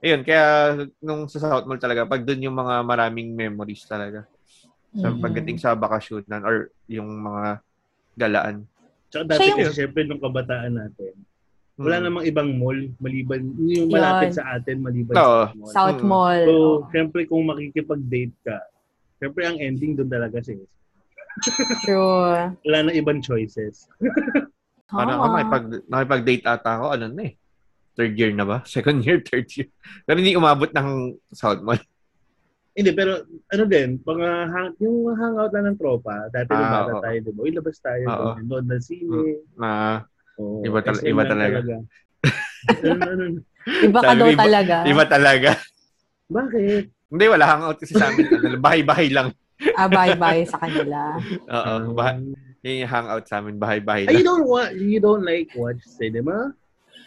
ayun. 0.00 0.20
Kaya, 0.22 0.44
nung 0.98 1.26
sa 1.26 1.42
South 1.42 1.66
Mall 1.66 1.82
talaga, 1.82 2.06
pag 2.06 2.22
dun 2.22 2.42
yung 2.42 2.54
mga 2.54 2.82
maraming 2.82 3.34
memories 3.34 3.82
talaga. 3.84 4.26
Sa 4.94 5.10
Mm. 5.10 5.18
pagdating 5.18 5.58
sa 5.58 5.74
bakasyonan 5.74 6.42
or 6.44 6.70
yung 6.86 7.08
mga 7.08 7.62
galaan. 8.14 8.56
Tsaka 9.08 9.24
dati 9.26 9.38
Siya 9.40 9.48
yung- 9.50 9.58
kasi 9.66 9.74
syempre 9.74 10.02
nung 10.04 10.22
kabataan 10.22 10.72
natin, 10.72 11.12
wala 11.82 11.96
Mm. 11.98 12.04
namang 12.04 12.24
ibang 12.24 12.50
mall 12.54 12.78
maliban, 12.96 13.42
yung 13.58 13.88
malapit 13.88 14.30
Yun. 14.30 14.36
sa 14.36 14.44
atin 14.54 14.76
maliban 14.78 15.14
Oo. 15.14 15.42
sa 15.44 15.52
mall. 15.52 15.70
South 15.70 16.00
Mm. 16.00 16.08
Mall. 16.08 16.40
So, 16.42 16.54
oo. 16.54 16.78
syempre 16.88 17.20
kung 17.24 17.42
makikipag-date 17.44 18.36
ka, 18.40 18.58
syempre 19.18 19.42
ang 19.42 19.58
ending 19.58 19.92
doon 19.94 20.08
talaga 20.08 20.38
sis. 20.40 20.62
True. 21.82 22.52
Wala 22.66 22.78
na 22.82 22.92
ibang 22.92 23.18
choices. 23.18 23.88
Parang 24.92 25.16
ako, 25.16 25.24
Ah. 25.24 25.32
nakipag, 25.34 25.64
nakipag-date 25.86 26.44
ata 26.44 26.70
ako, 26.76 26.86
ano 26.92 27.06
na 27.08 27.22
eh. 27.24 27.34
Third 27.92 28.14
year 28.14 28.32
na 28.32 28.44
ba? 28.44 28.60
Second 28.68 29.00
year, 29.00 29.20
third 29.20 29.48
year. 29.50 29.68
Pero 30.04 30.16
hindi 30.16 30.32
umabot 30.32 30.68
ng 30.68 30.88
South 31.30 31.60
Mall. 31.60 31.80
Hindi, 32.72 32.88
pero 32.90 33.20
ano 33.48 33.64
din, 33.64 34.00
pang, 34.00 34.16
ah, 34.18 34.48
hang, 34.48 34.72
yung 34.80 35.12
hangout 35.12 35.52
lang 35.52 35.68
ng 35.68 35.76
tropa, 35.76 36.24
dati 36.28 36.48
Ah, 36.50 36.72
bata 36.80 36.92
oo. 36.94 37.02
tayo, 37.04 37.16
di 37.20 37.30
ba? 37.30 37.40
Uy, 37.44 37.52
labas 37.52 37.76
tayo, 37.78 38.04
Oo. 38.06 38.16
doon, 38.32 38.44
doon 38.48 38.64
na 38.64 38.78
sine. 38.80 39.20
Na, 39.56 39.68
Oo, 40.36 40.62
Iba 40.62 40.78
tal- 40.80 41.02
iba 41.02 41.22
talaga. 41.22 41.58
Iba 43.82 44.00
ka 44.00 44.12
daw 44.14 44.28
talaga. 44.32 44.76
iba 44.84 45.04
talaga. 45.04 45.50
Bakit? 46.26 46.84
hindi, 47.12 47.24
wala 47.28 47.44
hangout 47.44 47.76
kasi 47.76 47.92
sa 47.92 48.08
amin. 48.08 48.24
Ano, 48.24 48.56
Bahay-bahay 48.58 49.12
lang. 49.12 49.36
Ah, 49.76 49.84
bye-bye 49.84 50.48
sa 50.48 50.56
kanila. 50.56 51.20
Oo. 51.46 51.92
Bahay, 51.92 52.24
yung 52.64 52.88
hangout 52.88 53.24
sa 53.28 53.38
amin, 53.38 53.60
bahay-bahay 53.60 54.08
Ay, 54.08 54.16
you 54.16 54.24
lang. 54.24 54.28
don't 54.32 54.46
want, 54.46 54.70
you 54.74 54.98
don't 54.98 55.20
like 55.20 55.52
watch 55.52 55.76
cinema? 55.84 56.56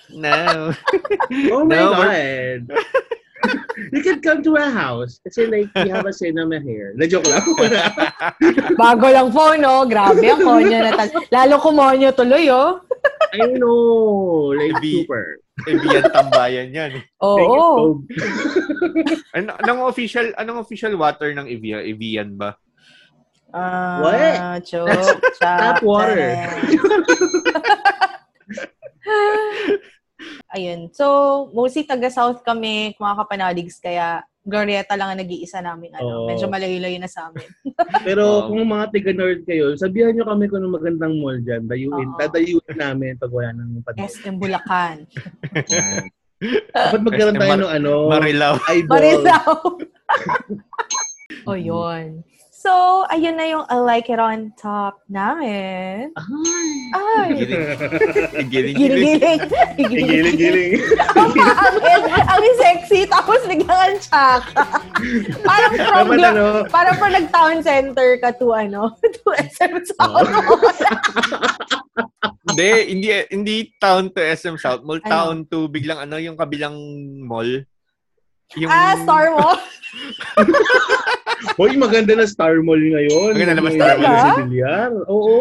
No. 0.08 0.70
Oh 1.50 1.66
my 1.66 1.74
No, 1.74 1.90
God! 1.92 2.62
You 3.92 4.02
can 4.02 4.20
come 4.20 4.42
to 4.42 4.56
our 4.56 4.70
house 4.70 5.20
kasi 5.22 5.46
like, 5.46 5.70
we 5.76 5.90
have 5.90 6.06
a 6.06 6.14
cinema 6.14 6.60
here. 6.60 6.94
Na-joke 6.96 7.28
lang. 7.28 7.44
Bago 8.82 9.06
lang 9.08 9.32
po, 9.32 9.54
no? 9.56 9.86
Grabe 9.86 10.26
ang 10.26 10.42
konyo 10.42 10.78
na 10.80 10.92
tal- 10.94 11.28
Lalo 11.30 11.56
kumonyo 11.60 12.10
tuloy, 12.12 12.50
oh. 12.50 12.82
I 13.34 13.52
know. 13.56 14.54
Like, 14.54 14.74
Maybe- 14.80 15.04
super. 15.04 15.38
Ebian 15.56 16.04
tambayan 16.12 16.68
yan. 16.76 16.92
Oo. 17.24 17.40
You, 17.40 17.48
Tob. 17.48 17.96
Ano, 19.40 19.56
anong 19.56 19.88
official, 19.88 20.36
anong 20.36 20.60
official 20.60 20.92
water 21.00 21.32
ng 21.32 21.48
Evian? 21.48 21.80
Evian 21.80 22.36
ba? 22.36 22.60
Ah, 23.56 24.04
What? 24.04 24.68
Chok, 24.68 25.16
Tap 25.40 25.80
water. 25.80 26.36
Ayun. 30.56 30.88
So, 30.96 31.06
mostly 31.52 31.84
taga-south 31.84 32.40
kami, 32.48 32.96
mga 32.96 33.16
kapanadigs, 33.20 33.84
kaya 33.84 34.24
Glorieta 34.46 34.94
lang 34.94 35.10
ang 35.10 35.22
nag-iisa 35.26 35.58
namin. 35.58 35.90
Ano, 35.98 36.22
Oo. 36.22 36.28
Medyo 36.30 36.46
malayo-layo 36.46 37.02
na 37.02 37.10
sa 37.10 37.34
amin. 37.34 37.50
Pero 38.08 38.46
Oo. 38.46 38.54
kung 38.54 38.62
mga 38.62 38.94
tiga-nerd 38.94 39.42
kayo, 39.42 39.74
sabihan 39.74 40.14
nyo 40.14 40.30
kami 40.30 40.46
kung 40.46 40.62
anong 40.62 40.78
magandang 40.78 41.18
mall 41.18 41.42
dyan. 41.42 41.66
Dayuin. 41.66 42.14
Oo. 42.14 42.18
Dadayuin 42.22 42.78
namin 42.78 43.18
pag 43.18 43.34
wala 43.34 43.50
nang 43.58 43.82
panahon. 43.82 44.06
SM 44.06 44.38
Bulacan. 44.38 45.10
Dapat 46.78 47.02
magkaroon 47.02 47.42
tayo 47.42 47.58
ng 47.58 47.74
ano, 47.74 47.92
Marilao. 48.06 48.62
eyeball. 48.70 48.94
Marilao. 49.02 49.56
o, 51.50 51.58
yun. 51.58 52.22
So, 52.66 53.06
ayun 53.14 53.38
na 53.38 53.46
yung 53.46 53.62
I 53.70 53.78
Like 53.78 54.10
It 54.10 54.18
On 54.18 54.50
Top 54.58 55.06
namin. 55.06 56.10
Ay! 56.98 57.30
Giling, 58.50 58.74
giling. 58.74 59.06
Giling-giling. 59.14 59.40
Giling-giling. 59.78 60.82
Ang 62.26 62.46
sexy. 62.58 63.06
Tapos 63.06 63.46
biglang 63.46 63.70
ang 63.70 64.02
tsaka. 64.02 64.82
Parang 65.46 65.74
from, 65.78 66.08
ano, 66.18 66.66
parang 66.74 66.98
from 66.98 67.14
nag-town 67.14 67.62
center 67.62 68.18
ka 68.18 68.34
to 68.34 68.50
ano, 68.58 68.98
to 69.22 69.30
SM 69.38 69.86
South. 69.94 70.26
Hindi, 72.46 72.72
hindi, 72.94 73.10
hindi 73.34 73.56
town 73.82 74.14
to 74.14 74.22
SM 74.22 74.56
South 74.62 74.86
Mall. 74.86 75.02
Ano? 75.02 75.12
Town 75.12 75.36
to 75.50 75.66
biglang 75.70 75.98
ano, 75.98 76.22
yung 76.22 76.38
kabilang 76.38 76.78
mall. 77.26 77.66
Yung, 78.54 78.70
ah, 78.70 78.94
Star 79.02 79.34
Wars. 79.34 79.66
Hoy, 81.60 81.76
maganda 81.76 82.14
na 82.16 82.28
Star 82.28 82.60
Mall 82.62 82.82
ngayon. 82.82 83.32
Maganda 83.36 83.56
na 83.60 83.72
Star 83.72 83.98
Mall? 84.00 84.18
Sa 84.20 84.46
Villar. 84.46 84.92
Oo. 85.08 85.36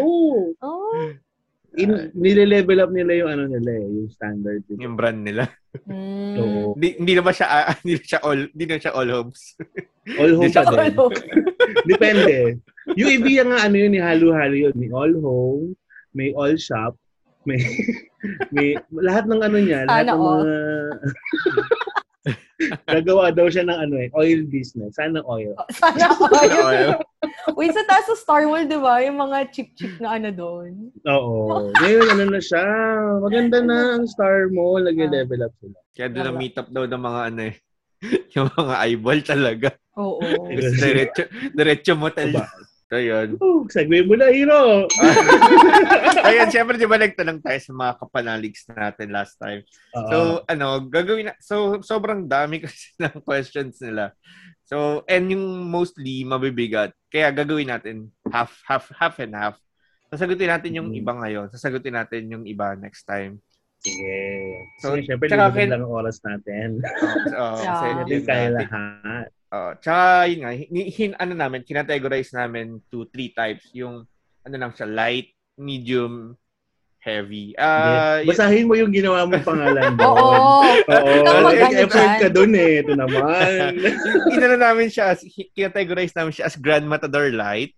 Oh. 0.59 1.07
In, 1.75 1.91
nile-level 2.15 2.79
up 2.79 2.91
nila 2.95 3.11
yung 3.19 3.29
ano 3.35 3.43
nila 3.51 3.71
eh, 3.75 3.87
yung 3.99 4.07
standard. 4.07 4.63
Yung 4.79 4.95
brand 4.95 5.19
nila. 5.19 5.51
Mm. 5.83 6.35
Oo. 6.39 6.61
Hindi, 6.79 6.89
hindi 7.03 7.13
na 7.19 7.23
ba 7.23 7.35
siya, 7.35 7.47
ah, 7.51 7.75
hindi 7.83 7.99
na 7.99 8.05
siya 8.07 8.19
all, 8.23 8.41
hindi 8.47 8.63
na 8.63 8.79
siya 8.79 8.93
all 8.95 9.09
homes. 9.11 9.41
All 10.15 10.33
home 10.39 10.47
Di 10.47 10.55
siya 10.55 10.63
pa 10.63 10.87
din. 10.87 10.95
Ano? 10.95 11.05
Depende. 11.83 12.35
Yung 12.95 13.11
Ibiya 13.19 13.43
nga 13.43 13.59
ano 13.67 13.75
yun, 13.75 13.91
ni 13.91 13.99
halo-halo 13.99 14.55
yun. 14.55 14.73
May 14.79 14.89
all 14.95 15.13
home, 15.19 15.75
may 16.15 16.31
all 16.31 16.55
shop, 16.55 16.95
may, 17.43 17.59
may 18.55 18.79
lahat 18.89 19.27
ng 19.27 19.41
ano 19.43 19.57
niya, 19.59 19.83
lahat 19.85 20.07
Sana 20.07 20.11
ng 20.15 20.19
all. 20.19 20.41
mga 20.41 20.55
gagawa 22.91 23.35
daw 23.35 23.47
siya 23.51 23.67
ng 23.67 23.79
ano 23.89 23.95
eh, 23.99 24.09
oil 24.15 24.47
business. 24.47 24.95
Sana 24.95 25.19
oil. 25.27 25.55
Sana 25.79 26.11
all. 26.15 27.03
Wait, 27.57 27.73
sa 27.73 27.83
taas 27.85 28.05
sa 28.07 28.15
Star 28.15 28.43
Wars, 28.47 28.69
di 28.69 28.79
ba? 28.79 29.01
Yung 29.03 29.17
mga 29.19 29.49
chick-chick 29.51 29.97
na 29.99 30.17
ano 30.17 30.29
doon. 30.31 30.93
Oo. 31.09 31.69
Ngayon, 31.81 32.05
ano 32.15 32.23
na 32.37 32.41
siya. 32.41 32.63
Maganda 33.21 33.57
na 33.61 33.77
ang 33.97 34.05
Star 34.05 34.49
Mall. 34.49 34.85
Nag-level 34.85 35.45
up 35.45 35.53
sila. 35.59 35.77
Kaya 35.93 36.07
doon 36.13 36.31
Wala. 36.31 36.39
meet 36.39 36.55
up 36.57 36.69
daw 36.69 36.83
ng 36.85 37.01
mga 37.01 37.21
ano 37.33 37.41
eh. 37.49 37.55
Yung 38.37 38.49
mga 38.53 38.73
eyeball 38.85 39.19
talaga. 39.25 39.69
Oo. 39.95 40.21
diretso, 40.51 41.23
diretso 41.55 41.93
motel. 41.95 42.35
So, 42.95 43.03
yun. 43.03 43.35
Oh, 43.43 43.67
segue 43.67 44.07
mo 44.07 44.15
na, 44.15 44.31
Hiro. 44.31 44.87
Ayan, 46.23 46.47
syempre, 46.47 46.79
di 46.79 46.87
ba 46.87 46.95
nagtanong 46.95 47.43
tayo 47.43 47.59
sa 47.59 47.75
mga 47.75 47.91
kapanaligs 47.99 48.63
natin 48.71 49.11
last 49.11 49.35
time. 49.35 49.67
Oo. 49.91 50.07
So, 50.07 50.17
ano, 50.47 50.79
gagawin 50.79 51.27
na, 51.27 51.35
so, 51.37 51.83
sobrang 51.83 52.23
dami 52.23 52.59
kasi 52.63 52.95
ng 52.95 53.19
questions 53.19 53.83
nila. 53.83 54.15
So, 54.63 55.03
and 55.05 55.27
yung 55.27 55.43
mostly 55.67 56.23
mabibigat. 56.23 56.95
Kaya 57.11 57.35
gagawin 57.35 57.67
natin 57.67 58.15
half, 58.31 58.63
half, 58.63 58.87
half 58.95 59.19
and 59.19 59.35
half. 59.35 59.59
Sasagutin 60.07 60.47
natin 60.47 60.71
yung 60.73 60.87
Mhm. 60.87 60.99
iba 61.03 61.11
ngayon. 61.19 61.47
Sasagutin 61.51 61.99
natin 61.99 62.31
yung 62.31 62.47
iba 62.47 62.79
next 62.79 63.03
time. 63.03 63.43
Sige. 63.83 64.23
So, 64.79 64.95
So, 64.95 65.03
syempre, 65.03 65.27
tsaka 65.27 65.51
kin- 65.51 65.67
lang 65.67 65.83
ang 65.83 65.91
oras 65.91 66.23
natin. 66.23 66.79
Oh, 67.35 67.59
Yeah. 67.59 67.75
kasi 67.75 67.85
Hindi 67.91 68.15
yun 68.15 68.23
kaya 68.23 68.47
natin. 68.47 68.55
lahat. 68.55 69.27
Oh, 69.47 69.71
tsaka 69.77 70.25
yun 70.27 70.39
nga, 70.41 70.51
hin, 70.51 70.69
hin- 70.89 71.17
ano 71.17 71.33
namin, 71.33 71.61
kinategorize 71.61 72.33
namin 72.33 72.81
to 72.89 73.05
three 73.07 73.31
types. 73.31 73.69
Yung, 73.71 74.03
ano 74.41 74.55
lang 74.55 74.71
siya, 74.71 74.89
light, 74.89 75.29
medium, 75.55 76.33
heavy. 76.99 77.53
Ah, 77.55 78.19
Hindi. 78.19 78.33
Basahin 78.33 78.65
mo 78.65 78.73
yung 78.73 78.89
ginawa 78.89 79.29
mong 79.29 79.45
pangalan 79.45 79.93
doon. 80.01 80.17
Oo. 80.17 80.59
Oo. 80.89 81.49
Effort 81.53 82.13
ka 82.17 82.27
doon 82.33 82.51
eh. 82.57 82.81
Ito 82.81 82.93
naman. 82.97 83.21
inano 84.33 84.57
namin 84.57 84.89
siya, 84.89 85.13
as, 85.13 85.21
kinategorize 85.53 86.17
namin 86.17 86.33
siya 86.33 86.49
as 86.49 86.57
Grand 86.57 86.83
Matador 86.83 87.29
Light. 87.29 87.77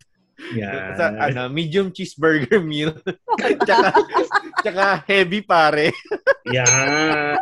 Yan. 0.56 0.95
Sa, 0.95 1.12
ano, 1.12 1.51
medium 1.51 1.91
cheeseburger 1.91 2.63
meal. 2.63 2.95
tsaka, 3.67 3.89
tsaka 4.63 4.84
heavy 5.06 5.43
pare. 5.43 5.91
Yan. 6.47 7.36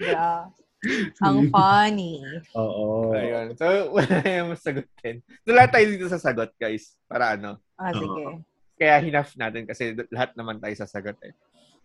Yeah. 0.00 0.48
Ang 1.26 1.52
funny. 1.52 2.24
Oo. 2.56 3.12
Ayun. 3.12 3.52
So, 3.56 3.64
wala 3.96 4.16
yung 4.24 4.56
sagutin. 4.56 5.20
So, 5.44 5.52
lahat 5.52 5.76
tayo 5.76 5.86
dito 5.92 6.08
sasagot, 6.08 6.56
guys. 6.56 6.96
Para 7.04 7.36
ano. 7.36 7.60
Ah, 7.76 7.92
sige. 7.92 8.40
Kaya 8.80 8.96
hinaf 9.04 9.36
natin 9.36 9.68
kasi 9.68 9.92
lahat 10.08 10.32
naman 10.40 10.56
tayo 10.56 10.72
sasagot 10.72 11.20
eh. 11.20 11.36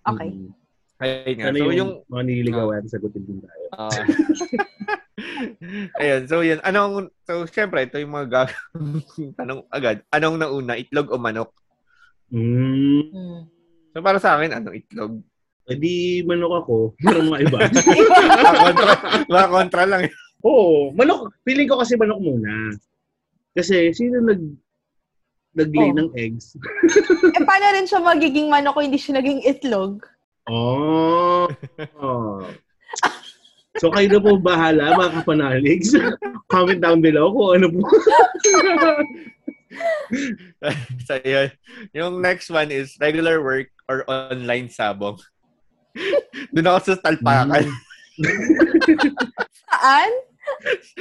Okay. 0.07 0.31
Mm. 0.31 0.51
Ayun 0.95 1.35
nga. 1.35 1.45
Ano 1.51 1.57
So, 1.59 1.63
yung, 1.67 1.75
yung... 1.75 1.91
mga 2.07 2.23
nililigawan, 2.23 2.87
sagutin 2.87 3.23
din 3.27 3.39
tayo. 3.43 3.65
ah, 3.75 3.91
ayun. 5.99 6.21
So, 6.31 6.39
yun. 6.39 6.63
Anong... 6.63 7.11
So, 7.27 7.43
syempre, 7.51 7.83
ito 7.83 7.99
yung 7.99 8.15
mga 8.15 8.27
gag... 8.31 8.51
tanong 9.39 9.67
agad. 9.67 10.07
Anong 10.15 10.39
nauna? 10.39 10.79
Itlog 10.79 11.11
o 11.11 11.19
manok? 11.19 11.51
Mm. 12.31 13.43
So, 13.91 13.99
para 13.99 14.23
sa 14.23 14.39
akin, 14.39 14.55
ano? 14.55 14.71
Itlog. 14.71 15.19
Eh 15.65 15.75
di 15.75 16.21
manok 16.21 16.53
ako. 16.61 16.75
Pero 17.01 17.25
mga 17.25 17.39
iba. 17.41 17.57
Mga 17.65 18.53
kontra, 18.61 18.91
mga 19.25 19.47
kontra 19.49 19.83
lang. 19.89 20.01
Oo. 20.45 20.93
Manok. 20.93 21.33
Feeling 21.41 21.65
ko 21.65 21.81
kasi 21.81 21.97
manok 21.97 22.21
muna. 22.21 22.69
Kasi 23.51 23.89
sino 23.91 24.21
nag 24.21 24.41
nag-lay 25.55 25.89
Oh. 25.89 25.97
ng 25.97 26.09
eggs? 26.13 26.53
eh, 27.31 27.41
paano 27.41 27.65
rin 27.71 27.87
siya 27.87 28.03
magiging 28.03 28.51
manok 28.51 28.75
kung 28.75 28.85
hindi 28.85 28.99
siya 28.99 29.17
naging 29.17 29.41
itlog? 29.41 30.03
Oh. 30.45 31.49
oh. 31.97 32.43
So 33.75 33.91
kayo 33.91 34.07
na 34.07 34.23
po 34.23 34.39
bahala 34.39 34.95
mga 34.95 35.19
kapanaligs. 35.19 35.91
Comment 36.53 36.79
down 36.79 37.03
below 37.03 37.27
kung 37.35 37.59
ano 37.59 37.67
po. 37.75 37.83
So, 41.03 41.19
yun. 41.19 41.51
Yung 41.91 42.23
next 42.23 42.47
one 42.47 42.71
is 42.71 42.95
regular 43.03 43.43
work 43.43 43.67
or 43.91 44.07
online 44.07 44.71
sabong. 44.71 45.19
Doon 46.51 46.67
ako 46.67 46.79
sa 46.85 47.01
talpakan. 47.01 47.65
Saan? 49.69 50.11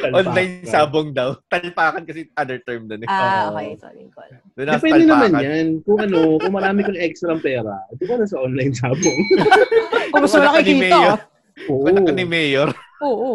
Online 0.01 0.65
sabong 0.65 1.13
daw. 1.13 1.37
Talpakan 1.47 2.03
kasi 2.03 2.27
other 2.33 2.59
term 2.65 2.89
doon 2.89 3.05
eh. 3.05 3.09
Ah, 3.09 3.51
Oo. 3.51 3.55
okay. 3.55 3.77
Sorry 3.77 4.05
ko. 4.09 4.21
Doon 4.57 4.67
ako 4.67 4.75
sa 4.75 4.81
Depende 4.81 5.05
naman 5.05 5.31
talpakan. 5.31 5.45
yan. 5.45 5.67
Kung 5.85 5.99
ano, 6.01 6.19
kung 6.41 6.55
marami 6.55 6.81
kang 6.83 6.99
extra 6.99 7.35
pera, 7.39 7.77
di 7.93 8.05
ba 8.09 8.15
na 8.17 8.27
sa 8.27 8.41
online 8.41 8.73
sabong? 8.73 9.21
Kung 10.15 10.23
gusto 10.23 10.39
mo 10.39 10.47
Wala 10.47 10.55
ka 10.55 10.63
ni 10.63 10.75
Mayor. 10.79 11.19
nakikita. 11.19 11.71
Oo. 11.71 11.87
Ka 12.07 12.13
ni 12.13 12.25
Mayor. 12.25 12.69
Oo. 13.03 13.31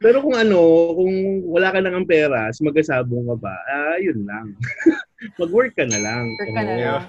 Pero 0.00 0.16
kung 0.24 0.32
ano, 0.32 0.60
kung 0.96 1.12
wala 1.44 1.68
ka 1.72 1.78
lang 1.80 1.92
ang 1.92 2.08
pera, 2.08 2.48
mas 2.48 2.60
magkasabong 2.60 3.24
ka 3.26 3.36
ba, 3.36 3.52
ah, 3.68 3.96
yun 4.00 4.24
lang. 4.24 4.52
Mag-work 5.40 5.76
ka 5.76 5.84
na 5.84 5.98
lang. 6.00 6.24
Work 6.36 6.52
ka 6.52 6.62
na 6.62 6.72
Oo. 6.72 6.80
lang. 6.80 7.04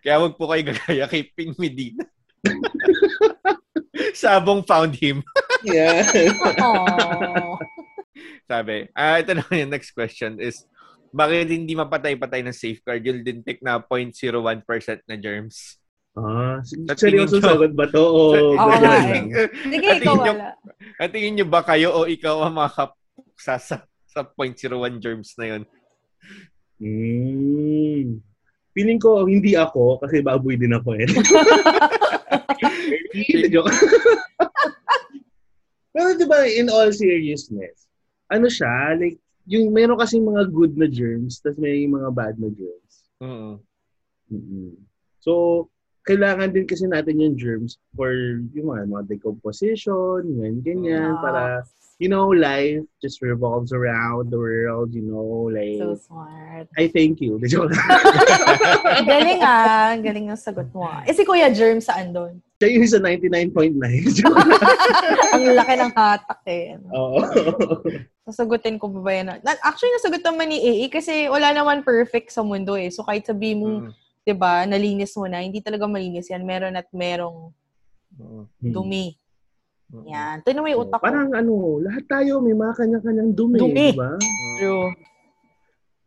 Kaya 0.00 0.16
wag 0.18 0.34
po 0.36 0.48
kayo 0.48 0.62
gagaya 0.64 1.04
kay 1.08 1.28
Ping 1.28 1.52
Medina. 1.56 2.04
Sabong 4.14 4.62
found 4.64 4.94
him. 4.96 5.20
Yeah. 5.64 6.04
Aww. 6.60 7.56
Sabi, 8.52 8.84
ah 8.92 9.16
ito 9.16 9.32
na 9.32 9.48
yung 9.48 9.72
next 9.72 9.96
question 9.96 10.36
is, 10.36 10.68
bakit 11.08 11.48
hindi 11.48 11.72
mapatay-patay 11.72 12.44
ng 12.44 12.52
safeguard 12.52 13.00
yung 13.00 13.24
lintik 13.24 13.64
na 13.64 13.80
0.01% 13.80 14.28
na 15.08 15.16
germs? 15.16 15.80
Ah, 16.12 16.60
Sa 16.60 17.00
seryoso 17.00 17.40
nyo- 17.40 17.48
sagot 17.48 17.72
ba 17.72 17.88
to? 17.88 18.04
O 18.04 18.20
eh. 18.36 18.60
lang? 18.60 19.32
Sige, 19.72 19.88
At 19.88 20.04
ikaw 20.04 20.14
wala. 20.20 20.52
At 21.00 21.08
tingin 21.16 21.32
nyo 21.40 21.46
ba 21.48 21.64
kayo 21.64 21.96
o 21.96 22.04
ikaw 22.04 22.44
ang 22.44 22.60
makakapuksa 22.60 23.56
sa, 23.56 23.76
sa 24.04 24.20
0.01 24.20 25.00
germs 25.00 25.32
na 25.40 25.44
yun? 25.48 25.62
Hmm. 26.76 28.20
Feeling 28.74 28.98
ko 28.98 29.22
hindi 29.24 29.54
ako 29.54 30.02
kasi 30.02 30.20
baboy 30.20 30.58
din 30.58 30.74
ako 30.74 30.98
eh. 30.98 31.06
Hindi, 33.14 33.46
joke. 33.54 33.70
Pero 35.94 36.18
di 36.18 36.26
ba, 36.26 36.42
in 36.42 36.66
all 36.66 36.90
seriousness, 36.90 37.86
ano 38.26 38.50
siya, 38.50 38.98
like, 38.98 39.14
yung 39.46 39.70
meron 39.70 39.94
kasi 39.94 40.18
mga 40.18 40.50
good 40.50 40.74
na 40.74 40.90
germs, 40.90 41.38
tapos 41.38 41.62
may 41.62 41.86
mga 41.86 42.10
bad 42.10 42.34
na 42.34 42.50
germs. 42.50 42.94
Mm. 43.22 43.54
mm 44.34 44.74
So, 45.22 45.64
kailangan 46.04 46.52
din 46.52 46.68
kasi 46.68 46.84
natin 46.84 47.22
yung 47.22 47.38
germs 47.38 47.80
for 47.96 48.12
yung 48.52 48.74
mga, 48.74 48.90
mga 48.90 49.04
decomposition, 49.16 50.20
ganyan, 50.26 50.60
ganyan, 50.60 51.12
Ah. 51.16 51.22
para, 51.22 51.42
you 51.98 52.08
know, 52.08 52.26
life 52.28 52.82
just 52.98 53.22
revolves 53.22 53.70
around 53.70 54.30
the 54.30 54.38
world, 54.38 54.90
you 54.92 55.02
know, 55.02 55.46
like, 55.46 55.78
So 55.78 55.94
smart. 55.94 56.66
I 56.76 56.90
thank 56.90 57.22
you. 57.22 57.38
Joke 57.46 57.70
lang. 57.70 57.88
Galing 59.10 59.40
ah. 59.40 59.94
Galing 59.96 60.26
ang 60.30 60.40
sagot 60.40 60.66
mo 60.74 60.84
ah. 60.84 61.06
Eh 61.06 61.14
si 61.14 61.22
Kuya 61.22 61.54
Germ 61.54 61.78
saan 61.78 62.10
doon? 62.10 62.42
Siya 62.58 62.68
yung 62.70 62.88
sa 62.88 62.98
99.9. 62.98 63.78
Joke 64.18 64.34
lang. 64.34 64.62
ang 65.34 65.44
laki 65.54 65.74
ng 65.78 65.92
hatak 65.94 66.42
eh. 66.48 66.64
Oo. 66.90 67.18
Sasagutin 68.24 68.80
ko 68.80 68.88
pa 68.88 69.00
ba 69.00 69.10
yan? 69.12 69.26
Actually, 69.60 69.92
nasagot 69.94 70.22
naman 70.24 70.48
ni 70.48 70.58
AA 70.58 70.86
kasi 70.88 71.28
wala 71.28 71.52
naman 71.52 71.84
perfect 71.84 72.32
sa 72.32 72.40
mundo 72.42 72.74
eh. 72.74 72.88
So 72.88 73.04
kahit 73.04 73.28
sabi 73.28 73.54
mo, 73.54 73.84
Mm. 73.84 73.90
'di 74.24 74.32
ba, 74.32 74.64
nalinis 74.64 75.12
mo 75.20 75.28
na, 75.28 75.44
hindi 75.44 75.60
talaga 75.60 75.84
malinis 75.84 76.32
yan. 76.32 76.40
Meron 76.42 76.72
at 76.74 76.88
merong 76.88 77.52
dumi. 78.58 79.12
Mm. 79.12 79.18
Yan. 79.92 80.40
Ito 80.42 80.50
na 80.56 80.62
may 80.64 80.74
utak 80.74 80.98
ko. 80.98 81.04
Parang 81.04 81.30
ano, 81.36 81.78
lahat 81.84 82.04
tayo 82.08 82.40
may 82.40 82.56
mga 82.56 82.72
kanya-kanyang 82.74 83.30
dumi, 83.36 83.58
Dumi. 83.60 83.92
di 83.92 83.98
ba? 83.98 84.16
True. 84.58 84.88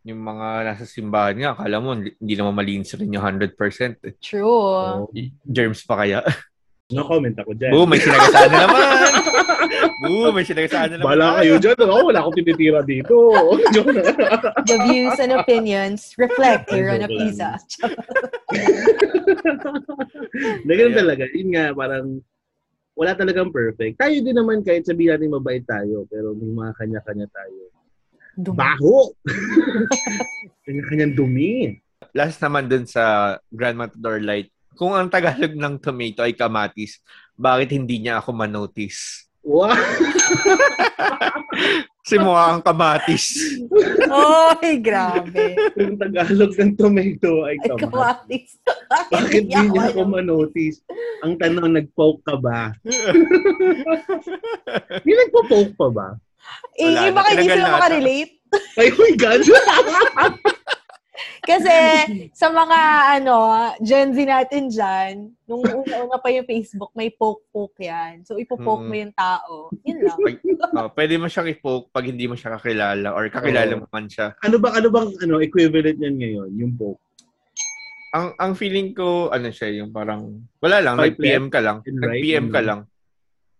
yung 0.07 0.23
mga 0.23 0.47
nasa 0.71 0.87
simbahan 0.87 1.35
nga, 1.35 1.51
akala 1.51 1.83
mo, 1.83 1.91
hindi 1.99 2.33
naman 2.39 2.55
malinis 2.55 2.95
rin 2.95 3.11
yung 3.11 3.27
100%. 3.27 4.07
Eh. 4.07 4.15
True. 4.23 5.03
Oh, 5.03 5.11
Germs 5.43 5.83
pa 5.83 5.99
kaya? 5.99 6.23
no 6.95 7.03
comment 7.03 7.35
ako 7.35 7.51
dyan. 7.51 7.75
Boom, 7.75 7.91
may 7.91 7.99
sinagasaan 7.99 8.47
na 8.47 8.59
naman! 8.63 9.11
Boom, 10.07 10.31
may 10.31 10.47
sinagasaan 10.47 10.95
na 10.95 11.03
naman. 11.03 11.11
Bala 11.11 11.43
kayo 11.43 11.53
dyan. 11.59 11.75
Oh, 11.91 12.07
wala 12.07 12.23
akong 12.23 12.39
tinitira 12.39 12.79
dito. 12.87 13.35
The 14.71 14.77
views 14.87 15.19
and 15.19 15.35
opinions 15.35 16.15
reflect 16.15 16.71
here 16.71 16.87
on 16.95 17.03
a 17.03 17.09
pizza. 17.11 17.59
Na 20.63 20.71
ganun 20.71 20.95
talaga. 20.95 21.23
Yun 21.35 21.49
nga, 21.51 21.75
parang 21.75 22.23
wala 22.97 23.13
talagang 23.13 23.53
perfect. 23.53 24.01
Tayo 24.01 24.17
din 24.25 24.33
naman 24.33 24.65
kahit 24.65 24.89
sabihin 24.89 25.13
natin 25.13 25.29
mabait 25.29 25.61
tayo, 25.61 26.09
pero 26.09 26.33
may 26.33 26.49
mga 26.49 26.73
kanya-kanya 26.81 27.29
tayo. 27.29 27.61
Dumi. 28.33 28.57
Baho! 28.57 29.13
Kanya-kanyang 30.65 31.13
dumi. 31.13 31.77
Last 32.17 32.41
naman 32.41 32.65
dun 32.65 32.89
sa 32.89 33.37
Grand 33.53 33.77
Matador 33.77 34.17
Light, 34.17 34.49
kung 34.73 34.97
ang 34.97 35.13
Tagalog 35.13 35.53
ng 35.53 35.77
tomato 35.77 36.25
ay 36.25 36.33
kamatis, 36.33 37.01
bakit 37.37 37.73
hindi 37.77 38.01
niya 38.01 38.17
ako 38.17 38.33
manotice? 38.33 39.26
Wow! 39.47 39.71
Kasi 42.03 42.15
mukha 42.19 42.55
ang 42.55 42.63
kamatis. 42.63 43.25
Oy, 44.07 44.79
grabe. 44.79 45.55
Yung 45.75 45.99
Tagalog 45.99 46.55
ng 46.55 46.71
tomato 46.79 47.43
ay 47.47 47.59
Ay, 47.59 47.67
kama. 47.67 47.79
kamatis. 47.83 48.59
Bakit 49.11 49.43
di 49.47 49.63
niya 49.67 49.91
ako 49.91 50.07
manotice? 50.07 50.79
Ang 51.23 51.35
tanong, 51.35 51.75
nag-poke 51.75 52.23
ka 52.23 52.35
ba? 52.39 52.71
Hindi 55.03 55.13
nagpo-poke 55.15 55.75
pa 55.75 55.87
ba? 55.91 56.07
Eh, 56.79 56.95
Wala 56.95 57.11
iba 57.11 57.19
na, 57.19 57.29
hindi 57.35 57.47
sila 57.51 57.75
makarelate. 57.75 58.33
Ay, 58.79 58.87
oh 58.87 58.99
my 59.03 59.13
God! 59.19 59.41
Kasi 61.41 61.73
sa 62.31 62.47
mga 62.47 62.79
ano, 63.15 63.35
Gen 63.79 64.11
Z 64.11 64.17
natin 64.21 64.63
dyan, 64.67 65.13
nung 65.43 65.63
una-una 65.63 66.17
pa 66.17 66.29
yung 66.29 66.43
Facebook, 66.43 66.93
may 66.93 67.09
poke-poke 67.09 67.81
yan. 67.81 68.21
So, 68.21 68.35
ipopoke 68.35 68.83
Mm. 68.83 68.87
mo 68.87 68.95
yung 68.95 69.15
tao. 69.15 69.53
Yun 69.81 69.97
lang. 70.01 70.17
Pag, 70.17 70.35
oh, 70.75 70.89
pwede 70.93 71.13
mo 71.15 71.25
siyang 71.25 71.49
i-poke 71.49 71.89
pag 71.89 72.05
hindi 72.05 72.25
mo 72.25 72.35
siya 72.35 72.53
kakilala 72.53 73.09
or 73.11 73.25
kakilala 73.27 73.73
Oo. 73.73 73.81
mo 73.81 73.87
man 73.89 74.05
siya. 74.05 74.35
ano 74.37 74.55
ba 74.57 74.69
ano 74.71 74.87
bang 74.87 75.09
ano 75.17 75.33
equivalent 75.39 75.97
niyan 75.97 76.15
ngayon, 76.15 76.49
yung 76.53 76.73
poke? 76.75 77.01
Ang 78.13 78.31
ang 78.35 78.53
feeling 78.53 78.93
ko, 78.93 79.27
ano 79.29 79.49
siya, 79.49 79.67
yung 79.73 79.91
parang, 79.91 80.31
wala 80.59 80.79
lang, 80.79 80.95
Swipe 80.95 81.17
nag-PM 81.17 81.45
ka 81.49 81.59
lang. 81.59 81.77
right 81.81 81.91
Nag-PM 81.93 82.45
ka 82.47 82.61
lang. 82.61 82.79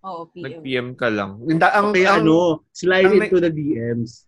Oo, 0.04 0.22
PM. 0.30 0.44
Nag-PM 0.46 0.88
ka 0.94 1.08
lang. 1.10 1.32
Ang, 1.42 1.60
Kaya 1.92 2.10
ang, 2.14 2.24
ano, 2.24 2.64
slide 2.72 3.06
ang- 3.08 3.18
into 3.20 3.40
the 3.40 3.50
DMs. 3.50 4.27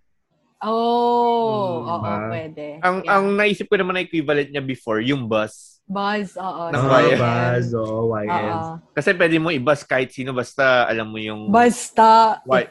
Oh, 0.59 1.79
Mm, 1.79 1.87
oo, 1.87 1.99
ba? 2.03 2.27
pwede. 2.27 2.65
ang, 2.79 2.97
Yeah. 2.99 3.15
ang 3.15 3.25
naisip 3.33 3.65
ko 3.65 3.75
naman 3.75 3.95
na 3.95 4.03
equivalent 4.03 4.51
niya 4.51 4.59
before, 4.59 4.99
yung 4.99 5.23
bus. 5.23 5.79
Buzz, 5.87 6.35
oo. 6.35 6.63
Ng 6.69 6.83
Ah, 6.85 7.01
YN. 7.01 7.17
Buzz, 7.17 7.67
oo, 7.73 8.11
YN. 8.11 8.29
Oo. 8.29 8.73
Kasi 8.91 9.09
pwede 9.15 9.37
mo 9.37 9.49
i-bus 9.49 9.81
kahit 9.81 10.11
sino, 10.11 10.31
basta 10.31 10.83
alam 10.85 11.07
mo 11.07 11.17
yung... 11.17 11.47
Basta. 11.49 12.43
Why? 12.43 12.67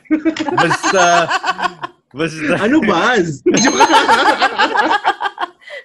Basta... 0.54 1.26
basta... 2.20 2.52
Ano 2.60 2.78
Buzz? 2.78 3.40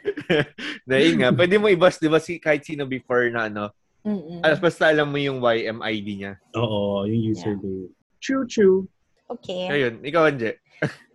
Dahil 0.89 1.11
nga, 1.17 1.29
pwede 1.31 1.55
mo 1.55 1.67
i-bus, 1.67 1.97
di 1.97 2.11
ba, 2.11 2.19
si, 2.19 2.37
kahit 2.37 2.63
sino 2.63 2.83
before 2.85 3.31
na 3.31 3.47
ano. 3.47 3.71
Mm-mm. 4.03 4.43
Alas 4.43 4.59
basta 4.59 4.91
alam 4.91 5.07
mo 5.07 5.15
yung 5.15 5.39
YMID 5.39 6.07
niya. 6.19 6.33
oo, 6.53 7.07
yung 7.07 7.31
username. 7.31 7.87
True, 8.19 8.43
true. 8.43 8.83
Okay. 9.31 9.71
Ayun, 9.71 10.03
ikaw, 10.03 10.27
Anje. 10.27 10.59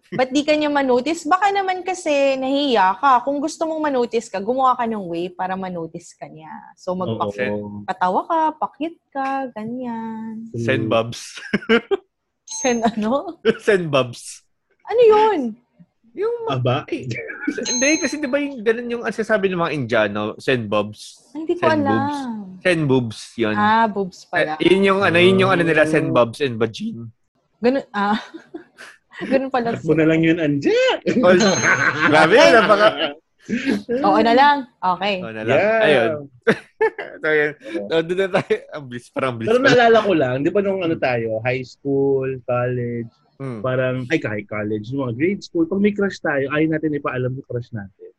Ba't 0.08 0.30
di 0.30 0.40
ka 0.40 0.52
niya 0.52 0.68
manotice? 0.68 1.24
Baka 1.24 1.50
naman 1.50 1.82
kasi 1.82 2.10
nahiya 2.34 2.96
ka. 2.96 3.20
Kung 3.20 3.38
gusto 3.38 3.64
mong 3.64 3.84
manotice 3.84 4.28
ka, 4.28 4.40
gumawa 4.40 4.72
ka 4.72 4.84
ng 4.84 5.04
way 5.04 5.28
para 5.28 5.52
manotice 5.52 6.14
ka 6.14 6.24
niya. 6.24 6.48
So, 6.74 6.92
magpa- 6.92 7.28
Oo. 7.28 7.84
patawa 7.84 8.24
ka, 8.24 8.40
pakit 8.58 8.96
ka, 9.08 9.52
ganyan. 9.52 10.48
Send 10.54 10.88
bobs. 10.88 11.36
Send 12.60 12.80
ano? 12.82 13.36
Send 13.66 13.92
bobs. 13.92 14.40
Ano 14.82 15.00
yun? 15.02 15.40
Yung 16.16 16.48
Aba? 16.48 16.82
Hindi, 16.88 17.88
kasi 18.00 18.16
di 18.16 18.26
ba 18.26 18.40
yung 18.40 18.64
ganun 18.64 18.88
yung 18.90 19.02
ang 19.04 19.12
sasabi 19.12 19.46
ng 19.46 19.60
mga 19.60 19.72
Indiano, 19.72 20.34
send 20.34 20.66
bobs. 20.66 21.30
Hindi 21.30 21.54
ko 21.54 21.62
Send 21.62 21.84
alam. 21.84 21.92
boobs. 21.92 22.18
Send 22.58 22.82
boobs, 22.88 23.18
yun. 23.36 23.54
Ah, 23.54 23.86
boobs 23.86 24.24
Eh, 24.24 24.28
pala. 24.28 24.52
yun 24.58 24.82
yung 24.82 25.00
ano, 25.00 25.14
yun 25.14 25.38
yung 25.38 25.52
ano 25.52 25.62
nila, 25.62 25.86
send 25.86 26.10
bobs 26.10 26.40
and 26.40 26.58
vagine. 26.58 27.06
Ganun, 27.60 27.86
ah. 27.92 28.18
Ganun 29.20 29.50
pala. 29.50 29.74
Takbo 29.74 29.94
na 29.94 30.06
lang 30.06 30.20
yun, 30.22 30.38
Anje. 30.38 30.70
Oh, 31.24 31.34
Grabe, 32.06 32.36
napaka... 32.54 32.88
Oo 34.04 34.20
na 34.20 34.32
lang. 34.36 34.56
Okay. 34.78 35.14
Oh, 35.18 35.32
na 35.32 35.42
lang. 35.42 35.56
Yeah. 35.56 35.80
Ayun. 35.80 36.10
so, 37.22 37.28
yun. 37.32 37.52
So, 37.88 37.94
doon 38.04 38.18
na 38.20 38.28
tayo. 38.36 38.54
Ang 38.70 38.84
bliss, 38.86 39.06
parang 39.08 39.34
bliss. 39.34 39.48
Pero 39.48 39.58
naalala 39.58 39.98
ko 40.04 40.12
lang, 40.12 40.34
di 40.44 40.52
ba 40.52 40.60
nung 40.60 40.84
ano 40.84 40.94
tayo, 40.94 41.40
high 41.42 41.64
school, 41.64 42.38
college, 42.44 43.08
Hmm. 43.38 43.62
parang, 43.62 44.02
ay 44.10 44.18
kahit 44.18 44.50
college, 44.50 44.90
mga 44.90 45.14
grade 45.14 45.42
school, 45.46 45.62
pag 45.62 45.78
may 45.78 45.94
crush 45.94 46.18
tayo, 46.18 46.50
ayaw 46.50 46.74
natin 46.74 46.98
ipaalam 46.98 47.30
yung 47.32 47.46
crush 47.46 47.70
natin. 47.70 48.10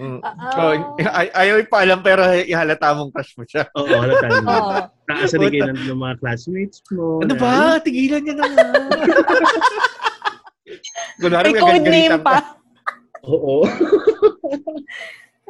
Mm. 0.00 0.18
Ah, 0.24 0.56
Oh, 0.56 0.72
ay- 1.06 1.30
ayaw 1.30 1.60
pa 1.68 1.84
alam 1.84 2.00
pero 2.00 2.24
ihalata 2.34 2.90
mong 2.90 3.12
crush 3.12 3.36
mo 3.36 3.44
siya. 3.44 3.68
Oo, 3.76 3.86
halata 3.86 4.26
mo. 4.40 4.48
Oo. 4.48 4.72
Kayo 5.06 5.70
ng, 5.70 5.86
ng 5.86 6.00
mga 6.00 6.14
classmates 6.18 6.80
mo. 6.90 7.20
Ano 7.20 7.30
na- 7.30 7.38
ba? 7.38 7.78
Tigilan 7.78 8.24
niya 8.24 8.42
naman. 8.42 8.90
Kunwari, 11.20 11.50
May 11.52 11.60
code 11.60 11.72
name 11.72 11.84
gagalitan 11.84 12.20
pa. 12.24 12.36
Oo. 13.26 13.64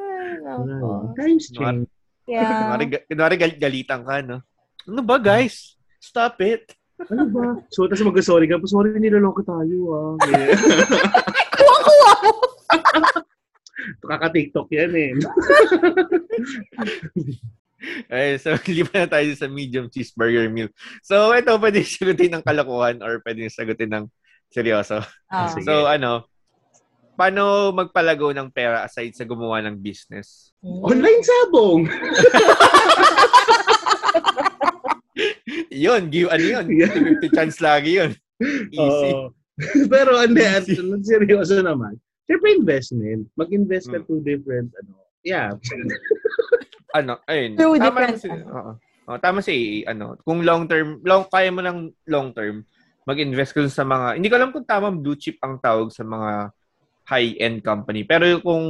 Ay, 0.01 0.43
nako. 0.43 0.59
yun. 0.67 1.03
Times 1.15 1.47
change. 1.55 1.87
Yeah. 2.27 2.47
Kunwari, 2.47 2.85
kunwari 3.07 3.35
gal- 3.39 3.61
galitan 3.61 4.01
ka, 4.07 4.23
no? 4.23 4.43
Ano 4.87 5.01
ba, 5.03 5.17
guys? 5.19 5.75
Stop 5.99 6.41
it. 6.43 6.75
Ano 7.09 7.25
ba? 7.31 7.57
So, 7.73 7.89
tapos 7.89 8.05
mag-sorry 8.05 8.47
ka. 8.51 8.61
Sorry, 8.69 8.93
niloloko 8.99 9.41
tayo, 9.41 9.79
ah. 9.93 10.15
Kuha-kuha 11.59 12.13
mo. 12.25 12.33
Kaka-TikTok 14.11 14.69
yan, 14.75 14.93
eh. 14.95 15.11
Eh, 18.13 18.37
so, 18.37 18.53
liban 18.69 19.09
na 19.09 19.09
tayo 19.09 19.33
sa 19.33 19.49
medium 19.49 19.89
cheeseburger 19.89 20.53
meal. 20.53 20.69
So, 21.01 21.33
ito, 21.33 21.57
pwede 21.57 21.81
sagutin 21.81 22.37
ng 22.37 22.45
kalokohan 22.45 23.01
or 23.01 23.25
pwede 23.25 23.49
sagutin 23.49 23.89
ng 23.89 24.05
seryoso. 24.51 24.99
Ah. 25.31 25.49
Sige. 25.49 25.65
So, 25.65 25.87
ano, 25.87 26.27
paano 27.15 27.71
magpalago 27.71 28.35
ng 28.35 28.51
pera 28.51 28.83
aside 28.83 29.15
sa 29.15 29.25
gumawa 29.25 29.63
ng 29.63 29.79
business? 29.79 30.51
Online 30.61 31.23
sabong! 31.23 31.83
Yun, 35.71 36.11
give, 36.11 36.29
ano 36.31 36.45
yun? 36.45 36.67
Yeah. 36.69 36.93
50 37.23 37.37
chance 37.37 37.59
lagi 37.63 37.99
yun. 37.99 38.11
Easy. 38.71 39.11
Oo. 39.15 39.31
Pero, 39.93 40.19
hindi, 40.21 40.43
at 40.43 40.65
seryoso 41.09 41.61
naman. 41.61 41.97
Siyempre, 42.27 42.49
investment. 42.57 43.27
Mag-invest 43.35 43.91
ka 43.91 43.99
Mm. 44.01 44.07
to 44.07 44.15
different, 44.23 44.69
ano. 44.77 44.93
Yeah. 45.21 45.53
ano, 46.99 47.21
ayun. 47.27 47.59
Through 47.59 47.77
tama 47.79 47.99
different, 48.09 48.19
si, 48.19 48.29
ano. 48.31 48.45
oo. 48.49 48.73
Oo, 49.11 49.19
tama 49.19 49.39
si, 49.43 49.57
ano, 49.85 50.15
kung 50.23 50.41
long 50.47 50.65
term, 50.71 51.03
long, 51.03 51.27
kaya 51.27 51.51
mo 51.51 51.61
ng 51.61 51.91
long 52.07 52.31
term, 52.31 52.63
mag-invest 53.11 53.51
ka 53.51 53.67
sa 53.67 53.83
mga, 53.83 54.23
hindi 54.23 54.31
ko 54.31 54.39
alam 54.39 54.55
kung 54.55 54.63
tamang 54.63 55.03
blue 55.03 55.19
chip 55.19 55.43
ang 55.43 55.59
tawag 55.59 55.91
sa 55.91 56.07
mga 56.07 56.55
high-end 57.11 57.59
company. 57.67 58.07
Pero 58.07 58.39
kung 58.39 58.63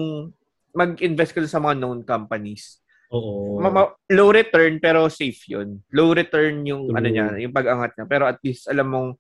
mag-invest 0.73 1.37
ka 1.37 1.45
sa 1.45 1.61
mga 1.61 1.77
known 1.77 2.01
companies, 2.01 2.81
Oo. 3.13 3.61
ma- 3.61 3.69
ma- 3.69 3.93
low 4.09 4.33
return 4.33 4.81
pero 4.81 5.13
safe 5.13 5.45
yun. 5.45 5.77
Low 5.93 6.17
return 6.17 6.65
yung 6.65 6.89
True. 6.89 6.97
ano 6.97 7.09
niya, 7.13 7.27
yung 7.37 7.53
pag-angat 7.53 7.93
niya. 8.01 8.07
Pero 8.09 8.25
at 8.25 8.41
least 8.41 8.65
alam 8.73 8.89
mong 8.89 9.11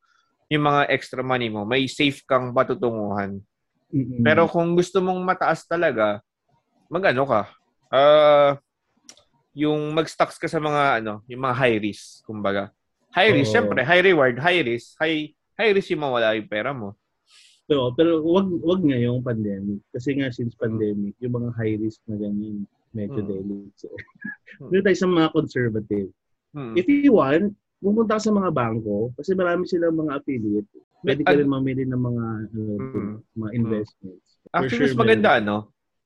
yung 0.48 0.64
mga 0.64 0.83
extra 0.88 1.20
money 1.20 1.52
mo, 1.52 1.68
may 1.68 1.85
safe 1.85 2.24
kang 2.24 2.56
patutunguhan. 2.56 3.38
Mm-mm. 3.92 4.24
Pero 4.24 4.48
kung 4.48 4.72
gusto 4.72 4.98
mong 5.04 5.20
mataas 5.20 5.68
talaga, 5.68 6.24
mag-ano 6.88 7.22
ka? 7.28 7.42
Ah, 7.92 8.59
yung 9.54 9.92
mag-stocks 9.94 10.38
ka 10.38 10.46
sa 10.46 10.62
mga 10.62 11.02
ano, 11.02 11.22
yung 11.26 11.42
mga 11.42 11.54
high 11.59 11.78
risk, 11.83 12.22
kumbaga. 12.24 12.70
High 13.10 13.30
risk, 13.34 13.50
Oo. 13.50 13.56
syempre, 13.58 13.80
high 13.82 14.02
reward, 14.02 14.36
high 14.38 14.62
risk, 14.62 14.94
high 14.96 15.30
high 15.58 15.72
risk 15.74 15.90
yung 15.90 16.02
mawala 16.02 16.38
yung 16.38 16.46
pera 16.46 16.70
mo. 16.70 16.94
Pero, 17.66 17.94
pero 17.94 18.18
wag, 18.24 18.46
wag 18.62 18.80
ngayong 18.82 19.22
pandemic. 19.22 19.78
Kasi 19.90 20.18
nga, 20.18 20.30
since 20.30 20.54
Hmm. 20.54 20.62
pandemic, 20.66 21.14
yung 21.22 21.34
mga 21.36 21.50
high 21.54 21.76
risk 21.78 22.02
na 22.06 22.18
ganyan, 22.18 22.66
medyo 22.90 23.22
Mm. 23.22 23.28
delicate. 23.28 23.74
So, 23.76 23.86
Mm. 24.58 24.70
Doon 24.74 24.82
tayo 24.82 24.98
sa 24.98 25.08
mga 25.08 25.28
conservative. 25.30 26.08
Hmm. 26.50 26.74
If 26.74 26.86
you 26.90 27.14
want, 27.14 27.54
pumunta 27.78 28.18
ka 28.18 28.26
sa 28.26 28.34
mga 28.34 28.50
bangko 28.50 29.14
kasi 29.14 29.32
marami 29.32 29.62
silang 29.64 29.94
mga 29.96 30.18
affiliate. 30.18 30.68
Pwede 31.00 31.22
ka 31.22 31.32
rin 31.32 31.48
mamili 31.48 31.86
ng 31.86 31.96
mga 31.96 32.24
ano, 32.50 32.60
Mm. 32.76 33.14
mga 33.38 33.50
investments. 33.54 34.28
For 34.44 34.50
Actually, 34.52 34.90
sure, 34.90 34.98
mas 34.98 35.00
maganda 35.00 35.30
meron. 35.30 35.40
ano. 35.40 35.56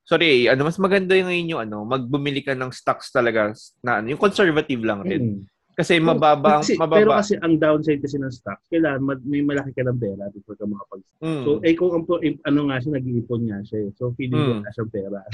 Sorry, 0.05 0.31
ano 0.47 0.61
mas 0.63 0.77
maganda 0.77 1.17
yung 1.17 1.29
ngayon 1.33 1.49
yung 1.49 1.63
ano, 1.65 1.79
magbumili 1.83 2.45
ka 2.45 2.53
ng 2.53 2.71
stocks 2.71 3.09
talaga 3.09 3.57
na 3.81 4.05
ano, 4.05 4.13
yung 4.13 4.21
conservative 4.21 4.85
lang 4.85 5.01
rin. 5.01 5.23
Mm. 5.25 5.41
Kasi 5.75 5.99
mababa, 5.99 6.59
ang- 6.59 6.63
Kasi, 6.63 6.75
mababa. 6.75 6.97
Pero 6.97 7.11
kasi 7.13 7.35
ang 7.37 7.55
downside 7.57 7.99
kasi 7.99 8.17
ng 8.17 8.31
stock, 8.31 8.63
kailangan 8.69 9.01
ma- 9.01 9.25
may 9.25 9.43
malaki 9.43 9.71
ka 9.71 9.83
ng 9.83 9.99
pera 9.99 10.31
before 10.31 10.55
ka 10.55 10.65
makapag 10.65 11.03
Mm. 11.19 11.43
So, 11.43 11.51
eh 11.61 11.73
kung 11.73 11.91
ang, 11.91 12.05
eh, 12.21 12.37
ano 12.43 12.61
nga 12.65 12.77
siya, 12.79 12.91
nag-iipon 12.93 13.43
nga 13.45 13.59
siya 13.65 13.79
eh. 13.81 13.91
So, 13.95 14.13
feeling 14.13 14.37
Hmm. 14.37 14.61
wala 14.61 14.71
siyang 14.71 14.93
pera. 14.93 15.19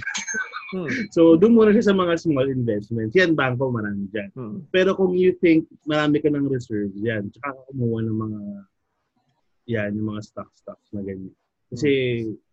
Mm. 0.71 0.87
So, 1.11 1.35
doon 1.35 1.51
muna 1.53 1.75
siya 1.75 1.83
sa 1.85 1.93
mga 1.93 2.15
small 2.17 2.47
investments. 2.47 3.11
Yan, 3.13 3.35
bangko, 3.35 3.69
marami 3.69 4.07
dyan. 4.07 4.31
Mm. 4.33 4.71
Pero 4.71 4.95
kung 4.95 5.13
you 5.13 5.35
think 5.35 5.67
marami 5.83 6.23
ka 6.23 6.31
ng 6.31 6.47
reserves, 6.47 6.95
yan, 6.97 7.27
tsaka 7.29 7.51
ka 7.51 7.63
kumuha 7.69 8.01
ng 8.01 8.15
mga, 8.17 8.39
yan, 9.67 9.91
yung 9.93 10.09
mga 10.09 10.23
stock-stocks 10.25 10.89
na 10.93 11.03
ganyan. 11.03 11.35
Kasi, 11.69 11.91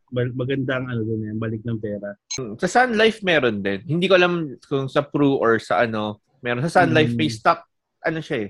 bal- 0.08 0.34
maganda 0.34 0.78
ang 0.78 0.88
ano 0.88 1.02
doon 1.04 1.30
yan, 1.30 1.38
balik 1.38 1.62
ng 1.62 1.78
pera. 1.78 2.18
Mm. 2.34 2.58
Sa 2.58 2.66
Sun 2.68 2.96
Life 2.96 3.22
meron 3.22 3.60
din. 3.60 3.86
Hindi 3.86 4.06
ko 4.08 4.16
alam 4.16 4.34
kung 4.62 4.88
sa 4.88 5.04
Pru 5.04 5.38
or 5.38 5.58
sa 5.58 5.84
ano. 5.84 6.18
Meron 6.40 6.64
sa 6.64 6.74
Sun 6.76 6.94
Life 6.94 7.12
Mm. 7.12 7.18
may 7.18 7.30
stock 7.30 7.67
ano 8.00 8.20
siya 8.20 8.38
eh. 8.44 8.50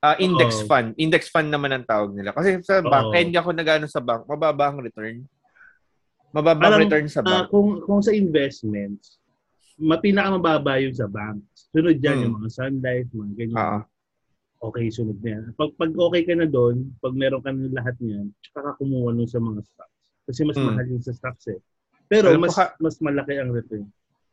ah, 0.00 0.20
index 0.20 0.60
Oo. 0.60 0.68
fund. 0.68 0.92
Index 0.96 1.22
fund 1.28 1.48
naman 1.48 1.72
ang 1.72 1.82
tawag 1.82 2.12
nila. 2.12 2.30
Kasi 2.30 2.60
sa 2.60 2.78
bank, 2.78 3.08
kaya 3.08 3.24
hindi 3.24 3.34
ako 3.34 3.50
nag-ano 3.50 3.86
sa 3.86 3.98
bank, 3.98 4.28
mababa 4.28 4.68
ang 4.68 4.78
return. 4.78 5.24
Mababa 6.28 6.66
ang 6.68 6.82
return 6.82 7.06
sa 7.06 7.20
Ah, 7.20 7.24
bank. 7.24 7.44
kung, 7.48 7.80
kung 7.80 8.00
sa 8.00 8.12
investments, 8.12 9.16
ma- 9.76 9.96
pinakamababa 9.96 10.76
yung 10.78 10.92
sa 10.92 11.06
bank. 11.06 11.40
Sunod 11.70 11.96
dyan 11.96 12.16
Hmm. 12.16 12.22
yung 12.22 12.34
mga 12.36 12.48
Sun 12.50 12.74
Life, 12.78 13.08
mga 13.10 13.32
ganyan. 13.34 13.56
Ah. 13.56 13.82
Okay, 14.60 14.86
sunod 14.88 15.16
na 15.18 15.28
yan. 15.30 15.42
Pag, 15.54 15.72
pag 15.74 15.90
okay 15.90 16.22
ka 16.22 16.34
na 16.34 16.46
doon, 16.46 16.76
pag 16.98 17.12
meron 17.12 17.40
ka 17.40 17.48
na 17.48 17.68
lahat 17.70 17.96
niyan, 17.96 18.28
tsaka 18.40 18.58
ka 18.60 18.72
kumuha 18.76 19.08
nun 19.10 19.24
sa 19.24 19.38
mga 19.38 19.60
stocks. 19.62 20.04
Kasi 20.24 20.40
mas 20.42 20.56
Hmm. 20.56 20.68
mahal 20.68 20.86
yung 20.86 21.00
sa 21.00 21.12
stocks 21.12 21.48
eh. 21.48 21.60
Pero 22.04 22.28
Alam 22.28 22.44
mas 22.44 22.52
ka- 22.52 22.76
mas 22.76 22.96
malaki 22.98 23.34
ang 23.36 23.50
return. 23.50 23.88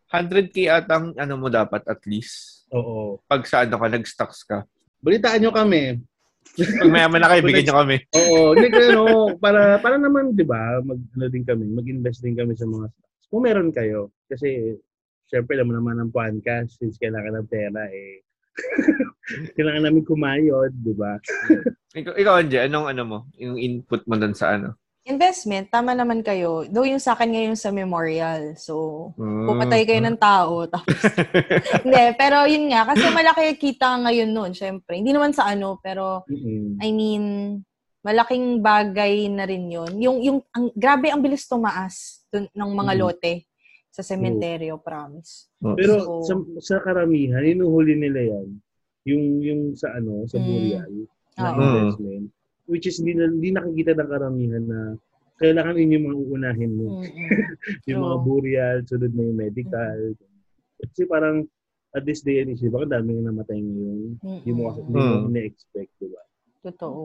100k 0.08 0.68
atang 0.70 1.16
ano 1.16 1.34
mo 1.36 1.48
dapat 1.48 1.80
at 1.86 2.04
least. 2.04 2.61
Oo. 2.72 3.20
Pag 3.28 3.44
sa 3.48 3.68
ano 3.68 3.76
ka, 3.76 3.88
nag-stocks 3.92 4.48
ka. 4.48 4.64
Balitaan 5.04 5.44
nyo 5.44 5.52
kami. 5.52 6.00
Pag 6.58 6.92
mayaman 6.92 7.20
na 7.24 7.30
kayo, 7.32 7.42
bigyan 7.44 7.66
nyo 7.72 7.78
kami. 7.84 7.98
Oo. 8.16 8.56
Hindi 8.56 8.70
ko 8.72 8.80
ano, 8.80 9.04
para, 9.38 9.80
para 9.80 9.96
naman, 10.00 10.36
di 10.36 10.44
ba, 10.48 10.80
mag, 10.84 11.00
ano 11.00 11.26
din 11.28 11.44
kami, 11.44 11.68
mag-invest 11.72 12.24
din 12.24 12.36
kami 12.36 12.56
sa 12.56 12.68
mga 12.68 12.88
stocks. 12.92 13.26
Kung 13.32 13.44
meron 13.44 13.72
kayo. 13.72 14.12
Kasi, 14.28 14.76
syempre, 15.28 15.56
alam 15.60 15.72
mo 15.72 15.74
naman 15.80 16.00
ang 16.00 16.12
podcast, 16.12 16.80
since 16.80 17.00
kailangan 17.00 17.40
ng 17.40 17.48
pera, 17.52 17.88
eh, 17.92 18.24
kailangan 19.56 19.88
namin 19.88 20.04
kumayod, 20.04 20.72
di 20.76 20.92
ba? 20.96 21.16
Ikaw, 21.96 22.14
ikaw 22.20 22.34
Anje, 22.40 22.60
anong 22.68 22.88
ano 22.88 23.04
mo? 23.04 23.20
Yung 23.40 23.56
input 23.56 24.04
mo 24.08 24.16
dun 24.20 24.36
sa 24.36 24.56
ano? 24.60 24.76
Investment, 25.02 25.66
tama 25.68 25.98
naman 25.98 26.22
kayo. 26.22 26.62
Though 26.70 26.86
yung 26.86 27.02
sa 27.02 27.18
akin 27.18 27.34
ngayon 27.34 27.58
sa 27.58 27.74
memorial. 27.74 28.54
So, 28.54 29.10
Mm. 29.18 29.50
pupatay 29.50 29.82
kayo 29.82 29.98
ng 29.98 30.14
tao. 30.16 30.62
Tapos, 30.70 30.94
hindi, 31.82 32.04
pero 32.14 32.46
yun 32.46 32.70
nga, 32.70 32.86
kasi 32.86 33.10
malaki 33.10 33.58
kita 33.58 33.98
ngayon 33.98 34.30
noon, 34.30 34.54
syempre. 34.54 35.02
Hindi 35.02 35.10
naman 35.10 35.34
sa 35.34 35.50
ano, 35.50 35.82
pero 35.82 36.22
Mm-mm. 36.30 36.78
I 36.78 36.90
mean, 36.94 37.24
malaking 38.06 38.62
bagay 38.62 39.26
na 39.28 39.50
rin 39.50 39.74
yun. 39.74 39.90
Yung, 39.98 40.18
yung, 40.22 40.38
ang, 40.54 40.70
grabe 40.72 41.10
ang 41.10 41.20
bilis 41.20 41.50
tumaas 41.50 42.22
dun, 42.30 42.46
ng 42.48 42.72
mga 42.72 42.94
Mm. 42.94 43.00
lote 43.02 43.34
sa 43.90 44.06
sementeryo, 44.06 44.78
promise. 44.78 45.50
Pero 45.58 45.98
So- 45.98 46.22
sa, 46.22 46.34
sa 46.62 46.76
karamihan, 46.78 47.42
inuhuli 47.42 47.98
nila 47.98 48.38
yan. 48.38 48.48
Yung, 49.10 49.24
yung 49.42 49.62
sa 49.74 49.98
ano, 49.98 50.30
sa 50.30 50.38
Mm. 50.38 50.46
burial, 50.46 50.92
na 51.34 51.50
Oo. 51.50 51.58
investment. 51.58 52.26
Which 52.72 52.88
is, 52.88 53.04
hindi, 53.04 53.20
na, 53.20 53.28
hindi 53.28 53.52
nakikita 53.52 54.00
ng 54.00 54.10
karamihan 54.10 54.64
na 54.64 54.80
kailangan 55.42 55.76
yun 55.76 55.96
yung 56.00 56.06
mga 56.08 56.18
uunahin 56.24 56.72
mo. 56.72 56.86
Mm-mm. 57.04 57.30
yung 57.92 58.02
mga 58.08 58.18
burial, 58.24 58.76
sunod 58.88 59.12
na 59.12 59.24
yung 59.28 59.40
medical. 59.42 59.98
Kasi 60.80 61.04
parang, 61.04 61.44
at 61.92 62.08
this 62.08 62.24
day 62.24 62.40
and 62.40 62.56
age, 62.56 62.64
di 62.64 62.72
ba, 62.72 62.88
ang 62.88 62.94
dami 62.94 63.20
nga 63.20 63.28
namatay 63.28 63.60
ngayon. 63.60 64.16
Hindi 64.24 64.52
mo, 64.56 64.72
kasi, 64.72 64.80
hindi 64.88 65.02
mo 65.02 65.16
Mm. 65.28 65.34
na-expect, 65.36 65.92
di 66.00 66.08
ba? 66.08 66.24
Totoo. 66.64 67.02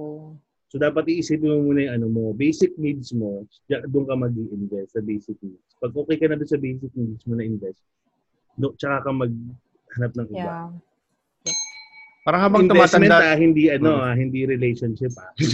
So, 0.71 0.79
dapat 0.79 1.09
iisipin 1.11 1.49
mo 1.49 1.73
muna 1.73 1.91
yung 1.91 1.95
ano 1.99 2.07
mo, 2.07 2.23
basic 2.31 2.75
needs 2.79 3.11
mo, 3.11 3.43
doon 3.67 4.05
ka 4.07 4.15
mag 4.15 4.35
invest 4.35 4.95
sa 4.95 5.03
basic 5.03 5.35
needs. 5.43 5.73
Pag 5.83 5.95
okay 5.95 6.17
ka 6.21 6.27
na 6.31 6.37
doon 6.39 6.51
sa 6.51 6.61
basic 6.61 6.93
needs 6.95 7.23
mo 7.27 7.35
na 7.35 7.47
invest, 7.47 7.81
do, 8.55 8.75
tsaka 8.77 9.07
ka 9.07 9.11
maghanap 9.17 10.13
ng 10.13 10.29
iba. 10.31 10.53
Yeah. 10.55 10.69
Parang 12.27 12.43
habang 12.43 12.67
Investment 12.67 13.07
tumatanda, 13.07 13.23
ah, 13.23 13.39
hindi 13.39 13.71
ano 13.71 13.91
Mm. 13.95 14.03
ah, 14.03 14.15
hindi 14.19 14.39
relationship 14.45 15.15
ah. 15.15 15.31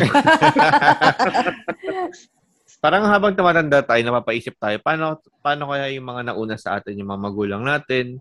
parang 2.82 3.04
habang 3.06 3.36
tumatanda 3.36 3.84
tayo, 3.84 4.00
napapaisip 4.02 4.56
tayo, 4.56 4.80
paano, 4.80 5.20
paano 5.38 5.68
kaya 5.68 5.92
yung 5.92 6.08
mga 6.08 6.32
nauna 6.32 6.56
sa 6.56 6.80
atin, 6.80 6.96
yung 6.96 7.12
mga 7.12 7.22
magulang 7.22 7.62
natin? 7.62 8.18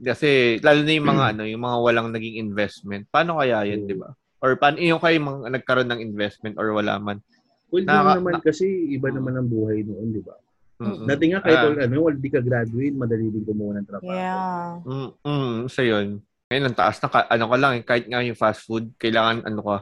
Kasi, 0.00 0.58
lalo 0.64 0.80
na 0.80 0.92
yung 0.92 1.08
mga, 1.08 1.24
ano, 1.30 1.42
yung 1.44 1.60
mga 1.60 1.78
walang 1.78 2.08
naging 2.08 2.40
investment. 2.40 3.04
Paano 3.08 3.36
kaya 3.36 3.62
yun, 3.64 3.84
Mm. 3.84 3.86
di 3.86 3.94
ba? 3.94 4.10
Or 4.40 4.56
paano 4.56 4.76
yung 4.78 4.98
kayo 4.98 5.20
mga 5.20 5.52
nagkaroon 5.52 5.90
ng 5.90 6.00
investment 6.00 6.54
or 6.56 6.72
wala 6.72 6.96
man? 6.96 7.20
Well, 7.68 7.84
Naka- 7.84 8.16
naman 8.18 8.32
na- 8.32 8.42
kasi 8.42 8.64
iba 8.90 9.10
Mm. 9.10 9.16
naman 9.18 9.32
ang 9.36 9.48
buhay 9.48 9.82
noon, 9.82 10.08
di 10.10 10.22
ba? 10.22 10.34
Mm-mm. 10.74 11.06
Dati 11.06 11.24
nga 11.28 11.38
kahit 11.38 11.58
Ah. 11.58 11.64
wala, 11.66 11.78
ano, 11.84 11.94
wala 12.02 12.16
di 12.16 12.28
ka 12.28 12.40
graduate, 12.40 12.96
madali 12.96 13.28
din 13.28 13.44
kumuha 13.44 13.72
ng 13.76 13.86
trabaho. 13.86 14.10
Yeah. 14.10 14.82
Mm, 14.82 15.10
mm, 15.20 15.54
so 15.68 15.80
yun. 15.80 16.18
Ngayon, 16.44 16.64
ang 16.66 16.76
taas 16.76 16.96
na, 16.98 17.08
ka- 17.08 17.26
ano 17.26 17.44
ka 17.48 17.56
lang, 17.56 17.72
eh, 17.74 17.82
kahit 17.82 18.04
nga 18.04 18.20
yung 18.20 18.36
fast 18.36 18.62
food, 18.62 18.92
kailangan, 18.96 19.44
ano 19.44 19.60
ka, 19.60 19.76
ah, 19.76 19.80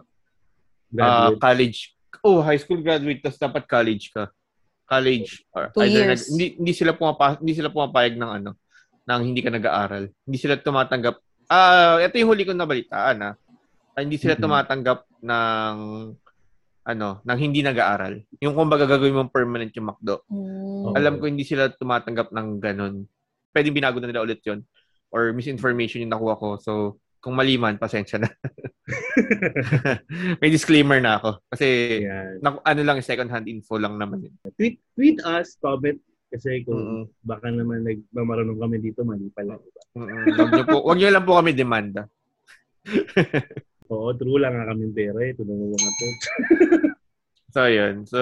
Graduate. 0.89 1.41
college. 1.41 1.79
Oh, 2.23 2.39
high 2.39 2.57
school 2.57 2.79
graduate, 2.79 3.19
tapos 3.19 3.41
dapat 3.41 3.67
college 3.67 4.15
ka. 4.15 4.31
College. 4.87 5.43
Or 5.51 5.73
Two 5.73 5.83
either 5.83 6.07
years. 6.07 6.23
nag- 6.23 6.29
hindi, 6.31 6.47
hindi 6.57 6.73
sila 6.73 6.93
pumapa, 6.93 7.35
hindi 7.37 7.53
sila 7.53 7.69
pumapayag 7.69 8.15
ng 8.15 8.31
ano, 8.33 8.51
nang 9.03 9.23
hindi 9.25 9.43
ka 9.43 9.51
nag-aaral. 9.51 10.07
Hindi 10.23 10.39
sila 10.39 10.55
tumatanggap. 10.57 11.17
Ah, 11.49 11.99
ito 11.99 12.15
yung 12.17 12.31
huli 12.31 12.47
kong 12.47 12.57
nabalitaan, 12.57 13.17
ah. 13.21 13.35
Ah, 13.93 14.01
hindi 14.01 14.17
sila 14.17 14.39
Mhm. 14.39 14.41
tumatanggap 14.41 14.99
ng 15.21 15.75
ano, 16.83 17.23
nang 17.23 17.39
hindi 17.39 17.63
nag-aaral. 17.63 18.27
Yung 18.39 18.55
kumbaga 18.55 18.83
gagawin 18.85 19.15
mong 19.15 19.31
permanent 19.31 19.71
yung 19.71 19.87
McDo. 19.87 20.27
Mm. 20.27 20.91
Alam 20.93 21.15
ko 21.17 21.31
hindi 21.31 21.47
sila 21.47 21.71
tumatanggap 21.71 22.35
ng 22.35 22.59
ganun. 22.59 23.07
Pwede 23.51 23.71
binago 23.71 24.03
na 24.03 24.11
nila 24.11 24.19
ulit 24.19 24.43
yon 24.43 24.67
or 25.13 25.37
misinformation 25.37 26.03
yung 26.03 26.13
nakuha 26.13 26.35
ko. 26.41 26.49
So, 26.59 26.73
kung 27.23 27.39
mali 27.39 27.55
man, 27.55 27.79
pasensya 27.79 28.19
na. 28.19 28.29
May 30.43 30.51
disclaimer 30.51 30.99
na 30.99 31.23
ako. 31.23 31.31
Kasi, 31.55 31.67
na, 32.43 32.59
ano 32.59 32.81
lang, 32.83 32.99
second 33.05 33.31
hand 33.31 33.47
info 33.47 33.79
lang 33.79 33.95
naman 33.95 34.27
yun. 34.27 34.35
Tweet, 34.59 34.83
tweet 34.99 35.23
us, 35.23 35.55
comment, 35.63 36.01
kasi 36.33 36.65
kung 36.65 37.07
Mm-mm. 37.07 37.23
baka 37.23 37.53
naman 37.53 37.85
nagmamarunong 37.85 38.59
kami 38.59 38.77
dito, 38.81 39.05
mali 39.05 39.29
pala. 39.31 39.61
Mm-mm. 39.95 40.33
Wag 40.33 40.51
niyo 40.51 40.65
po, 40.65 40.79
wag 40.89 40.99
niyo 40.99 41.11
lang 41.13 41.27
po 41.29 41.33
kami 41.37 41.53
demanda. 41.53 42.09
Oo, 43.93 44.17
true 44.17 44.41
lang 44.41 44.57
nga 44.57 44.73
kami 44.73 44.89
pera. 44.97 45.21
Ito 45.21 45.45
na 45.45 45.55
mga 45.55 45.91
to. 45.93 46.07
So, 47.53 47.69
yun. 47.69 48.09
So, 48.09 48.21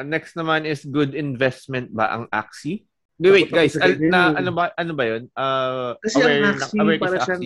ang 0.00 0.08
next 0.08 0.40
naman 0.40 0.64
is 0.64 0.88
good 0.88 1.12
investment 1.12 1.92
ba 1.92 2.16
ang 2.16 2.24
Axie? 2.32 2.88
Wait, 3.16 3.48
guys, 3.48 3.72
sa 3.72 3.80
al- 3.82 3.96
na, 3.98 4.30
eh. 4.30 4.44
ano 4.44 4.50
ba 4.52 4.68
ano 4.76 4.92
ba 4.92 5.04
'yun? 5.04 5.22
Uh, 5.32 5.96
Kasi 5.98 6.20
aware, 6.20 6.32
ang 6.34 6.42
na- 6.42 6.52
Axie, 6.54 6.78
aware 6.78 7.00
para 7.00 7.16
sa 7.16 7.24
siyang? 7.26 7.42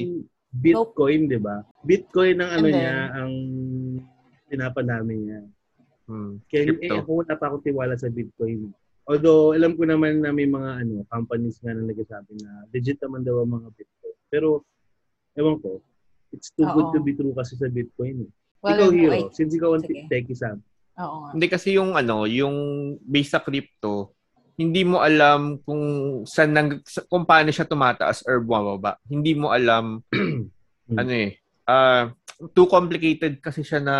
Bitcoin, 0.50 1.20
di 1.30 1.38
ba? 1.38 1.62
Bitcoin 1.80 2.42
ang 2.42 2.50
ano 2.50 2.66
then- 2.66 2.74
niya, 2.74 2.96
ang 3.14 3.32
pinapanami 4.46 5.14
niya. 5.16 5.40
Hmm, 6.10 6.42
Kaya 6.44 6.60
eh, 6.60 6.66
crypto. 6.74 6.94
ako 6.98 7.10
wala 7.22 7.34
pa 7.38 7.44
akong 7.46 7.62
tiwala 7.62 7.94
sa 7.94 8.10
Bitcoin. 8.10 8.74
Although, 9.06 9.54
alam 9.54 9.78
ko 9.78 9.86
naman 9.86 10.22
na 10.22 10.30
may 10.30 10.46
mga 10.46 10.82
ano 10.82 11.06
companies 11.06 11.62
nga 11.62 11.70
na 11.70 11.86
nagsasabi 11.86 12.34
na 12.42 12.66
legit 12.70 12.98
naman 12.98 13.22
daw 13.22 13.38
ang 13.38 13.50
mga 13.52 13.68
Bitcoin. 13.72 14.16
Pero, 14.26 14.48
ewan 15.34 15.62
ko, 15.62 15.78
it's 16.30 16.50
too 16.50 16.66
good 16.68 16.90
Oo. 16.90 16.94
to 16.94 17.00
be 17.00 17.14
true 17.14 17.30
kasi 17.30 17.54
sa 17.54 17.70
Bitcoin. 17.70 18.26
Eh. 18.26 18.30
Well, 18.60 18.74
ikaw, 18.74 18.88
Hero, 18.90 19.30
since 19.30 19.54
ikaw 19.54 19.78
ang 19.78 19.86
techie 19.86 20.34
Sam. 20.34 20.58
Oo. 20.98 21.30
Hindi 21.30 21.46
kasi 21.46 21.78
yung 21.78 21.94
ano, 21.94 22.26
yung 22.26 22.54
base 23.00 23.30
sa 23.30 23.40
crypto, 23.40 24.18
hindi 24.60 24.84
mo 24.84 25.00
alam 25.00 25.56
kung 25.64 25.82
saan 26.28 26.52
nang, 26.52 26.84
kung 27.08 27.24
paano 27.24 27.48
siya 27.48 27.64
tumataas 27.64 28.28
or 28.28 28.44
bumababa. 28.44 29.00
Hindi 29.08 29.32
mo 29.32 29.48
alam 29.48 30.04
ano 31.00 31.12
eh. 31.16 31.40
ah 31.64 32.12
too 32.52 32.68
complicated 32.68 33.40
kasi 33.40 33.64
siya 33.64 33.80
na 33.80 33.96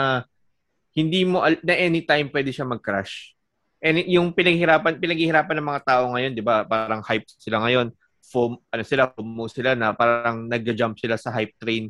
hindi 0.92 1.24
mo 1.24 1.40
al- 1.40 1.64
na 1.64 1.80
anytime 1.80 2.28
pwede 2.28 2.52
siya 2.52 2.68
mag-crash. 2.68 3.32
And 3.80 4.04
yung 4.04 4.36
pinaghirapan 4.36 5.00
pinaghihirapan 5.00 5.56
ng 5.56 5.68
mga 5.72 5.82
tao 5.88 6.12
ngayon, 6.12 6.32
'di 6.36 6.44
ba? 6.44 6.68
Parang 6.68 7.00
hype 7.08 7.24
sila 7.40 7.64
ngayon. 7.64 7.88
FOM, 8.30 8.60
ano 8.68 8.82
sila, 8.84 9.08
FOMO 9.10 9.48
sila 9.48 9.72
na 9.74 9.96
parang 9.96 10.44
nagja-jump 10.44 11.00
sila 11.00 11.16
sa 11.16 11.32
hype 11.34 11.56
train 11.56 11.88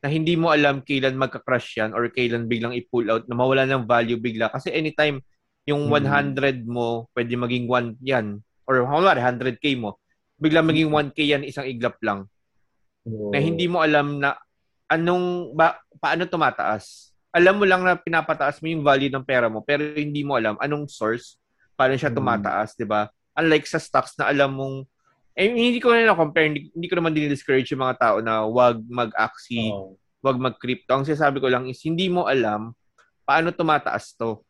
na 0.00 0.08
hindi 0.08 0.34
mo 0.34 0.50
alam 0.50 0.82
kailan 0.82 1.14
magka-crash 1.14 1.78
yan 1.78 1.92
or 1.92 2.08
kailan 2.10 2.48
biglang 2.48 2.74
i-pull 2.74 3.06
out 3.06 3.28
na 3.28 3.36
mawala 3.36 3.68
ng 3.68 3.84
value 3.84 4.18
bigla. 4.18 4.48
Kasi 4.50 4.72
anytime 4.72 5.20
yung 5.66 5.90
Mm. 5.90 5.92
100 6.38 6.56
mo, 6.64 7.10
pwede 7.12 7.34
maging 7.34 7.66
1 7.66 7.98
yan. 8.00 8.38
Or 8.64 8.80
kunwari, 8.82 9.18
100k 9.20 9.74
mo. 9.74 9.98
Bigla 10.38 10.62
maging 10.62 10.90
1k 10.90 11.18
yan, 11.26 11.42
isang 11.42 11.66
iglap 11.66 11.98
lang. 12.00 12.24
Oo. 13.04 13.30
Na 13.34 13.38
hindi 13.38 13.66
mo 13.66 13.82
alam 13.82 14.22
na 14.22 14.38
anong, 14.86 15.52
ba, 15.52 15.76
paano 15.98 16.24
tumataas. 16.24 17.10
Alam 17.34 17.60
mo 17.60 17.64
lang 17.66 17.82
na 17.82 17.98
pinapataas 17.98 18.62
mo 18.62 18.70
yung 18.70 18.86
value 18.86 19.10
ng 19.12 19.26
pera 19.26 19.50
mo, 19.50 19.60
pero 19.60 19.82
hindi 19.92 20.22
mo 20.22 20.38
alam 20.38 20.54
anong 20.56 20.86
source, 20.88 21.36
paano 21.74 21.98
siya 21.98 22.08
Mm. 22.08 22.16
tumataas, 22.16 22.78
di 22.78 22.86
ba? 22.86 23.10
Unlike 23.36 23.66
sa 23.68 23.82
stocks 23.82 24.14
na 24.16 24.30
alam 24.30 24.54
mong 24.54 24.86
Eh, 25.36 25.52
hindi 25.52 25.84
ko 25.84 25.92
na 25.92 26.16
compare, 26.16 26.48
hindi, 26.48 26.72
hindi 26.72 26.88
ko 26.88 26.96
naman 26.96 27.12
din-discourage 27.12 27.68
yung 27.68 27.84
mga 27.84 28.00
tao 28.00 28.16
na 28.24 28.48
wag 28.48 28.80
mag-axi, 28.88 29.68
Oo. 29.68 29.92
wag 30.24 30.40
mag-crypto. 30.40 30.96
Ang 30.96 31.04
sinasabi 31.04 31.44
ko 31.44 31.52
lang 31.52 31.68
is, 31.68 31.76
hindi 31.84 32.08
mo 32.08 32.24
alam 32.24 32.72
paano 33.20 33.52
tumataas 33.52 34.16
to. 34.16 34.40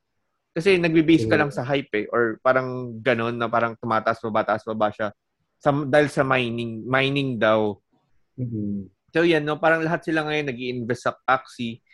Kasi 0.56 0.80
nagbe-base 0.80 1.28
ka 1.28 1.36
True. 1.36 1.40
lang 1.44 1.52
sa 1.52 1.68
hype 1.68 1.92
eh, 1.92 2.06
or 2.08 2.40
parang 2.40 2.96
ganon 3.04 3.36
na 3.36 3.44
parang 3.44 3.76
tumataas, 3.76 4.24
baba, 4.24 4.40
taas, 4.40 4.64
baba 4.64 4.88
siya. 4.88 5.12
Sa, 5.60 5.68
dahil 5.68 6.08
sa 6.08 6.24
mining, 6.24 6.80
mining 6.88 7.36
daw. 7.36 7.76
Mhm. 8.40 8.88
So 9.12 9.20
yan, 9.20 9.44
no, 9.44 9.60
parang 9.60 9.84
lahat 9.84 10.08
sila 10.08 10.24
ngayon 10.24 10.48
nag 10.48 10.56
invest 10.56 11.04
sa 11.04 11.12
Axie. 11.28 11.84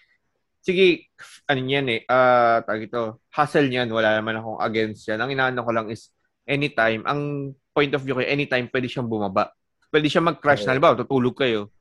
Sige, 0.62 1.10
ano 1.50 1.58
yan 1.58 1.90
eh, 1.90 2.00
ah, 2.06 2.62
tawag 2.62 2.86
ito, 2.86 3.26
hustle 3.34 3.66
niyan, 3.66 3.90
wala 3.90 4.22
naman 4.22 4.38
akong 4.38 4.62
against 4.62 5.10
yan. 5.10 5.18
Ang 5.18 5.34
inaano 5.34 5.66
ko 5.66 5.70
lang 5.74 5.90
is, 5.90 6.14
anytime, 6.46 7.02
ang 7.02 7.50
point 7.74 7.90
of 7.90 8.06
view 8.06 8.14
ko, 8.14 8.22
anytime 8.22 8.70
pwede 8.70 8.86
siyang 8.86 9.10
bumaba. 9.10 9.50
Pwede 9.90 10.06
siya 10.06 10.22
mag-crash 10.22 10.62
Oo. 10.62 10.70
na, 10.70 10.78
halimbawa, 10.78 10.94
tutulog 11.02 11.34
kayo. 11.34 11.74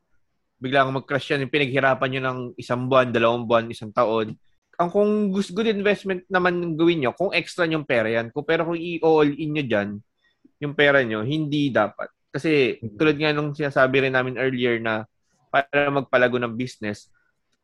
Biglang 0.57 0.89
mag-crash 0.97 1.29
yan, 1.29 1.45
pinaghirapan 1.45 2.09
nyo 2.09 2.21
ng 2.25 2.39
isang 2.57 2.89
buwan, 2.89 3.13
dalawang 3.13 3.45
buwan, 3.45 3.69
isang 3.69 3.93
taon. 3.93 4.33
Ang 4.79 4.89
kung 4.89 5.11
gusto 5.29 5.51
good 5.57 5.69
investment 5.69 6.23
naman 6.31 6.75
gawin 6.79 7.03
nyo, 7.03 7.11
kung 7.13 7.31
extra 7.35 7.67
yung 7.67 7.85
pera 7.85 8.07
yan. 8.07 8.31
Kung, 8.31 8.47
pero 8.47 8.65
kung 8.67 8.79
i-all 8.79 9.29
in 9.35 9.51
nyo 9.55 9.63
dyan, 9.67 9.89
yung 10.61 10.73
pera 10.77 11.01
nyo, 11.01 11.25
hindi 11.25 11.73
dapat. 11.73 12.07
Kasi 12.31 12.79
Mhm. 12.79 12.95
tulad 12.95 13.15
nga 13.19 13.31
nung 13.35 13.51
sinasabi 13.51 14.07
rin 14.07 14.15
namin 14.15 14.39
earlier 14.39 14.79
na 14.79 15.03
para 15.51 15.91
magpalago 15.91 16.39
ng 16.39 16.55
business, 16.55 17.11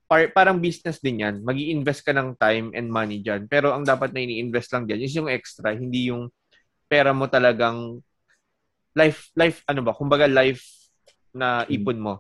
par- 0.08 0.32
parang 0.36 0.60
business 0.60 1.00
din 1.00 1.24
yan. 1.24 1.40
mag 1.44 1.56
invest 1.56 2.04
ka 2.04 2.12
ng 2.12 2.36
time 2.36 2.76
and 2.76 2.92
money 2.92 3.24
dyan. 3.24 3.48
Pero 3.48 3.72
ang 3.72 3.88
dapat 3.88 4.12
na 4.12 4.24
ini-invest 4.24 4.72
lang 4.76 4.84
dyan 4.88 5.00
is 5.04 5.14
yung 5.16 5.32
extra, 5.32 5.72
hindi 5.72 6.12
yung 6.12 6.28
pera 6.88 7.12
mo 7.16 7.28
talagang 7.32 8.00
life, 8.98 9.30
life, 9.38 9.62
ano 9.70 9.84
ba, 9.86 9.94
kumbaga 9.94 10.26
life 10.26 10.64
na 11.32 11.64
ipon 11.70 12.00
mo. 12.02 12.14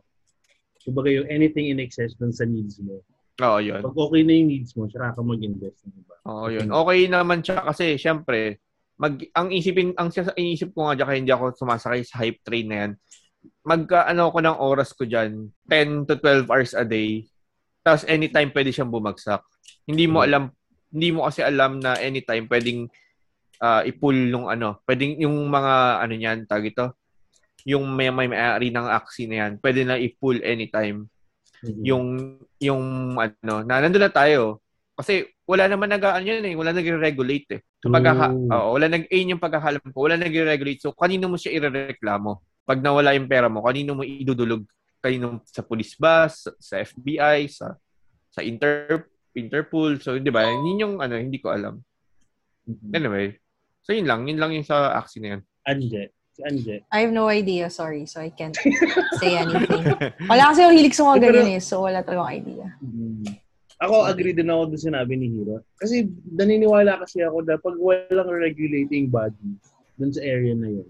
Kumbaga 0.85 1.09
yung 1.11 1.27
anything 1.27 1.67
in 1.73 1.81
excess 1.83 2.13
dun 2.15 2.31
sa 2.31 2.45
needs 2.47 2.79
mo. 2.79 3.01
Oo, 3.37 3.57
yun. 3.61 3.81
Pag 3.85 3.97
okay 3.97 4.21
na 4.25 4.33
yung 4.33 4.49
needs 4.49 4.73
mo, 4.73 4.89
saka 4.89 5.13
ka 5.13 5.21
mag-invest. 5.21 5.85
ng 5.85 5.93
iba. 6.01 6.15
Oo, 6.25 6.47
yun. 6.49 6.67
Okay 6.73 6.99
naman 7.05 7.39
siya 7.45 7.61
kasi, 7.61 7.93
syempre, 8.01 8.57
mag, 8.97 9.13
ang 9.37 9.53
isipin, 9.53 9.93
ang 9.93 10.09
iniisip 10.09 10.73
ko 10.73 10.89
nga 10.89 10.97
dyan, 10.97 11.07
kaya 11.07 11.19
hindi 11.21 11.33
ako 11.33 11.43
sumasakay 11.53 12.01
sa 12.01 12.25
hype 12.25 12.41
train 12.41 12.67
na 12.67 12.77
yan, 12.81 12.91
magka, 13.61 14.09
ano 14.09 14.33
ko 14.33 14.39
ng 14.41 14.57
oras 14.57 14.89
ko 14.97 15.05
dyan, 15.05 15.53
10 15.69 16.09
to 16.09 16.17
12 16.17 16.49
hours 16.49 16.73
a 16.73 16.81
day, 16.81 17.29
tapos 17.85 18.03
anytime 18.09 18.49
pwede 18.51 18.73
siyang 18.73 18.89
bumagsak. 18.89 19.45
Hindi 19.85 20.09
mo 20.09 20.25
alam, 20.25 20.49
hindi 20.89 21.09
mo 21.13 21.29
kasi 21.29 21.45
alam 21.45 21.77
na 21.77 21.95
anytime 22.01 22.49
pwedeng 22.49 22.89
ah, 23.61 23.85
i-pull 23.85 24.33
nung 24.33 24.49
ano, 24.49 24.81
pwedeng 24.89 25.21
yung 25.21 25.45
mga, 25.45 26.03
ano 26.03 26.13
niyan, 26.17 26.39
tag 26.49 26.65
ito, 26.65 26.97
yung 27.67 27.85
may 27.93 28.09
may 28.09 28.31
may-ari 28.31 28.73
ng 28.73 28.87
Axie 28.87 29.29
na 29.29 29.45
yan, 29.45 29.51
pwede 29.61 29.85
na 29.85 29.99
i-pull 29.99 30.41
anytime 30.41 31.05
Mhm. 31.65 31.81
yung 31.85 32.05
yung 32.61 32.83
ano 33.17 33.53
na 33.65 33.81
nandun 33.81 34.05
na 34.05 34.13
tayo. 34.13 34.61
Kasi 34.97 35.25
wala 35.45 35.69
naman 35.69 35.89
nag 35.93 36.01
ano 36.01 36.25
yun 36.25 36.41
eh 36.45 36.53
wala 36.57 36.73
nagre-regulate 36.73 37.49
eh. 37.57 37.61
Pagkaka 37.81 38.33
oo, 38.33 38.67
wala 38.77 38.85
nag 38.89 39.05
ayun 39.09 39.37
yung 39.37 39.41
pagkakalam 39.41 39.85
ko 39.93 39.97
wala 40.05 40.17
nagre-regulate 40.17 40.81
so 40.81 40.93
kanino 40.93 41.29
mo 41.29 41.37
siya 41.37 41.53
irereklamo? 41.57 42.41
Pag 42.65 42.81
nawala 42.81 43.13
yung 43.13 43.29
pera 43.29 43.47
mo 43.47 43.61
kanino 43.65 43.93
mo 43.97 44.01
idudulog? 44.05 44.65
Kanino 45.01 45.41
sa 45.45 45.61
police 45.61 45.93
ba? 45.97 46.25
Sa, 46.29 46.49
sa 46.57 46.81
FBI 46.81 47.45
sa 47.49 47.77
sa 48.33 48.41
Inter 48.41 49.05
Interpol? 49.37 50.01
So 50.01 50.17
di 50.17 50.33
ba? 50.33 50.45
Yun 50.49 50.81
yung 50.81 50.93
ano 50.97 51.17
hindi 51.17 51.37
ko 51.41 51.53
alam. 51.53 51.77
Mhm. 52.67 52.91
anyway 52.91 53.27
so 53.85 53.95
yun 53.95 54.03
lang. 54.09 54.27
Yun 54.27 54.37
lang 54.41 54.51
yung 54.51 54.67
sa 54.67 54.97
Axie 54.97 55.21
na 55.23 55.37
yun. 55.37 55.41
Anje. 55.63 56.11
Si 56.37 56.45
Anje. 56.45 56.85
I 56.93 57.01
have 57.01 57.09
no 57.09 57.33
idea, 57.33 57.65
sorry. 57.73 58.05
So 58.05 58.21
I 58.21 58.29
can't 58.29 58.53
say 59.17 59.33
anything. 59.41 59.89
Wala 60.29 60.53
kasi 60.53 60.61
yung 60.61 60.77
hilig 60.77 60.93
sa 60.93 61.09
mga 61.09 61.17
Eh, 61.17 61.21
ganyan 61.25 61.49
eh. 61.57 61.61
So 61.65 61.81
wala 61.81 62.05
talagang 62.05 62.45
idea. 62.45 62.67
Mhm. 62.77 63.41
Ako, 63.77 64.09
agree 64.09 64.33
din 64.33 64.49
ako 64.49 64.73
doon 64.73 64.81
sinabi 64.89 65.13
ni 65.17 65.29
Hiro. 65.33 65.61
Kasi 65.77 66.09
naniniwala 66.33 66.97
kasi 67.01 67.21
ako 67.21 67.45
na 67.45 67.61
pag 67.61 67.77
walang 67.77 68.29
regulating 68.29 69.05
body 69.09 69.53
dun 69.97 70.09
sa 70.13 70.21
area 70.25 70.53
na 70.57 70.81
yun, 70.81 70.89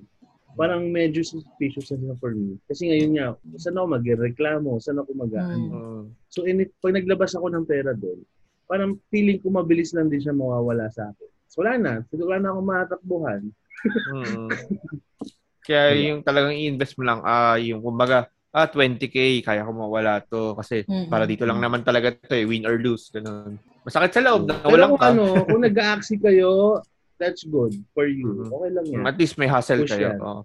parang 0.56 0.88
medyo 0.88 1.20
suspicious 1.20 1.92
na 1.96 2.16
for 2.16 2.32
me. 2.32 2.56
Kasi 2.68 2.88
ngayon 2.88 3.12
nga, 3.16 3.28
saan 3.60 3.76
ako 3.76 3.88
magreklamo? 3.92 4.80
Saan 4.80 5.00
ako 5.04 5.12
mag 5.20 5.32
Hmm. 5.36 5.68
Mm. 5.68 6.04
So, 6.32 6.48
in 6.48 6.64
pag 6.80 6.96
naglabas 6.96 7.36
ako 7.36 7.52
ng 7.52 7.68
pera 7.68 7.92
doon, 7.92 8.24
parang 8.72 8.96
feeling 9.12 9.40
ko 9.44 9.52
mabilis 9.52 9.92
lang 9.92 10.08
din 10.08 10.24
siya 10.24 10.36
mawawala 10.36 10.88
sa 10.92 11.12
akin. 11.12 11.30
So, 11.52 11.64
wala 11.64 11.76
na. 11.76 11.94
Wala 12.12 12.40
na 12.40 12.50
akong 12.56 12.68
matakbuhan. 12.68 13.42
Mm. 14.16 14.48
Kaya 15.68 15.92
yung 15.94 16.24
talagang 16.24 16.56
i-invest 16.56 16.96
mo 16.96 17.04
lang, 17.04 17.20
ah, 17.22 17.60
yung 17.60 17.84
kumbaga, 17.84 18.26
ah, 18.50 18.66
20k, 18.66 19.44
kaya 19.44 19.68
ko 19.68 19.72
mawala 19.76 20.24
to. 20.24 20.56
Kasi 20.56 20.88
Mm-mm. 20.88 21.12
para 21.12 21.28
dito 21.28 21.44
lang 21.44 21.60
naman 21.60 21.84
talaga 21.84 22.16
to 22.16 22.32
eh, 22.34 22.48
win 22.48 22.64
or 22.64 22.80
lose. 22.80 23.12
Ganun. 23.12 23.60
Masakit 23.84 24.16
sa 24.16 24.24
loob, 24.24 24.48
na 24.48 24.64
walang 24.64 24.96
ka. 24.96 25.12
ano, 25.12 25.24
kung 25.48 25.62
nag-a-axi 25.62 26.16
kayo, 26.18 26.80
that's 27.20 27.44
good 27.44 27.76
for 27.92 28.08
you. 28.08 28.48
Mhm. 28.48 28.50
Okay 28.50 28.70
lang 28.72 28.86
yan. 28.88 29.04
At 29.04 29.20
least 29.20 29.36
may 29.36 29.52
hustle 29.52 29.84
Push 29.84 29.92
kayo. 29.92 30.16
yan. 30.16 30.18
Oo. 30.24 30.42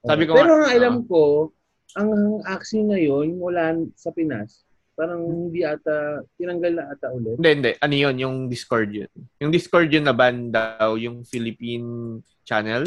Sabi 0.00 0.22
ko 0.24 0.32
Pero 0.38 0.54
nga, 0.54 0.70
ang 0.70 0.72
alam 0.72 0.96
ko, 1.04 1.50
ang 1.98 2.10
axi 2.46 2.78
ngayon, 2.80 3.36
wala 3.36 3.74
sa 3.92 4.14
Pinas, 4.14 4.62
parang 4.94 5.24
hindi 5.24 5.60
ata, 5.60 6.20
tinanggal 6.36 6.72
na 6.72 6.84
ata 6.88 7.08
ulit. 7.10 7.36
Hindi, 7.36 7.50
hindi. 7.50 7.72
Ano 7.78 7.94
yun? 7.96 8.16
Yung 8.16 8.36
Discord 8.46 8.92
yun. 8.92 9.10
Yung 9.40 9.48
Discord 9.50 9.88
yun 9.88 10.04
na 10.04 10.12
ban 10.12 10.48
daw, 10.48 10.96
yung 10.96 11.24
Philippine 11.24 12.20
channel. 12.44 12.84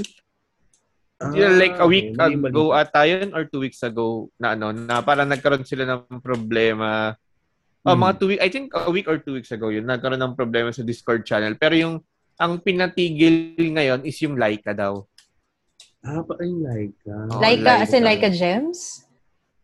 Yun, 1.32 1.52
like 1.56 1.78
a 1.78 1.88
week 1.88 2.12
Ah, 2.14 2.28
okay. 2.28 2.36
Mali- 2.36 2.52
ago 2.52 2.64
ata 2.72 3.02
yun 3.04 3.32
or 3.32 3.46
two 3.46 3.62
weeks 3.62 3.80
ago 3.80 4.28
na 4.36 4.52
ano, 4.52 4.70
na 4.70 5.00
parang 5.00 5.26
nagkaroon 5.26 5.64
sila 5.64 5.86
ng 5.86 6.20
problema. 6.20 7.16
Oh, 7.84 7.94
Hmm. 7.94 8.04
mga 8.04 8.14
two 8.18 8.30
week, 8.30 8.42
I 8.42 8.48
think 8.48 8.72
a 8.72 8.88
week 8.88 9.08
or 9.08 9.20
two 9.20 9.36
weeks 9.36 9.52
ago 9.52 9.68
yun, 9.68 9.84
nagkaroon 9.84 10.20
ng 10.20 10.36
problema 10.36 10.72
sa 10.72 10.82
Discord 10.82 11.24
channel. 11.24 11.56
Pero 11.56 11.76
yung, 11.76 11.96
ang 12.36 12.58
pinatigil 12.58 13.56
ngayon 13.56 14.04
is 14.04 14.20
yung 14.20 14.36
Laika 14.36 14.72
daw. 14.72 15.04
Ah, 16.02 16.20
pa 16.20 16.36
ay 16.36 16.52
Laika. 16.52 17.16
Oo, 17.30 17.40
Laika, 17.40 17.72
as 17.80 17.92
in 17.92 18.04
Laika. 18.04 18.28
Laika 18.28 18.36
Gems? 18.36 19.08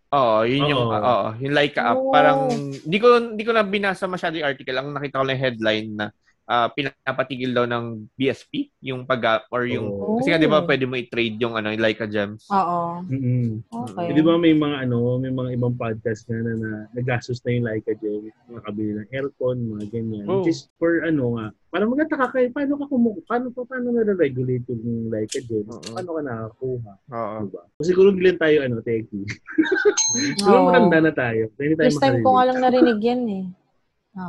Oo, 0.10 0.42
yun 0.42 0.68
yung, 0.68 0.88
Oo. 0.88 0.96
oo, 0.96 1.28
yung 1.38 1.54
Laika 1.54 1.82
app. 1.86 2.00
Oh. 2.00 2.10
Parang, 2.10 2.48
di 2.82 2.98
ko, 2.98 3.08
di 3.36 3.44
ko 3.44 3.52
na 3.52 3.62
binasa 3.62 4.04
masyado 4.04 4.36
yung 4.36 4.48
article. 4.48 4.74
Ang 4.74 4.90
nakita 4.92 5.20
ko 5.20 5.24
lang 5.24 5.36
yung 5.36 5.46
headline 5.46 5.90
na 5.94 6.06
ah, 6.50 6.66
pinapatigil 6.74 7.54
daw 7.54 7.70
ng 7.70 8.10
BSP, 8.18 8.74
yung 8.82 9.06
pag, 9.06 9.46
or 9.54 9.70
yung, 9.70 9.86
Oo. 9.86 10.18
kasi 10.18 10.34
nga 10.34 10.42
di 10.42 10.50
ba 10.50 10.60
Oh. 10.60 10.66
pwede 10.66 10.90
mo 10.90 10.98
i-trade 10.98 11.38
yung 11.38 11.54
ano, 11.54 11.70
yung 11.70 11.80
Laika 11.80 12.10
Gems. 12.10 12.50
Oo. 12.50 13.06
Mm-mm. 13.06 13.62
Okay. 13.70 14.10
Eh, 14.10 14.14
di 14.18 14.24
ba 14.26 14.34
may 14.34 14.58
mga 14.58 14.90
ano, 14.90 15.22
may 15.22 15.30
mga 15.30 15.54
ibang 15.54 15.78
podcast 15.78 16.26
na 16.26 16.42
na, 16.42 16.52
na 16.58 16.70
nagastos 16.98 17.46
na 17.46 17.54
yung 17.54 17.66
Laika 17.70 17.94
Jen, 18.02 18.34
nakabili 18.50 18.98
ng 18.98 19.10
aircon, 19.14 19.58
mga 19.78 19.86
ganyan. 19.94 20.26
Oh. 20.26 20.42
Is 20.42 20.66
for 20.82 21.06
ano 21.06 21.38
nga, 21.38 21.46
parang 21.70 21.94
magtataka 21.94 22.34
kayo, 22.34 22.50
paano 22.50 22.82
ka 22.82 22.86
kumu 22.90 23.22
paano 23.30 23.54
pa 23.54 23.62
paano 23.70 23.94
na-regulate 23.94 24.66
yung 24.74 25.14
Laika 25.14 25.38
Jen? 25.46 25.70
Oo. 25.70 25.86
Paano 25.94 26.10
ka 26.18 26.22
nakakuha? 26.26 26.92
Oo. 27.14 27.38
Diba? 27.46 27.62
So, 27.78 27.86
siguro 27.86 28.10
bilan 28.10 28.42
tayo 28.42 28.66
ano, 28.66 28.82
techie. 28.82 29.22
Siguro 30.42 30.66
matanda 30.66 30.98
na 31.06 31.14
tayo. 31.14 31.54
Hindi 31.62 31.78
tayo 31.78 31.94
First 31.94 32.02
time 32.02 32.26
ko 32.26 32.30
nga 32.34 32.50
lang 32.50 32.58
narinig 32.60 33.00
yan 33.00 33.22
eh. 33.30 33.46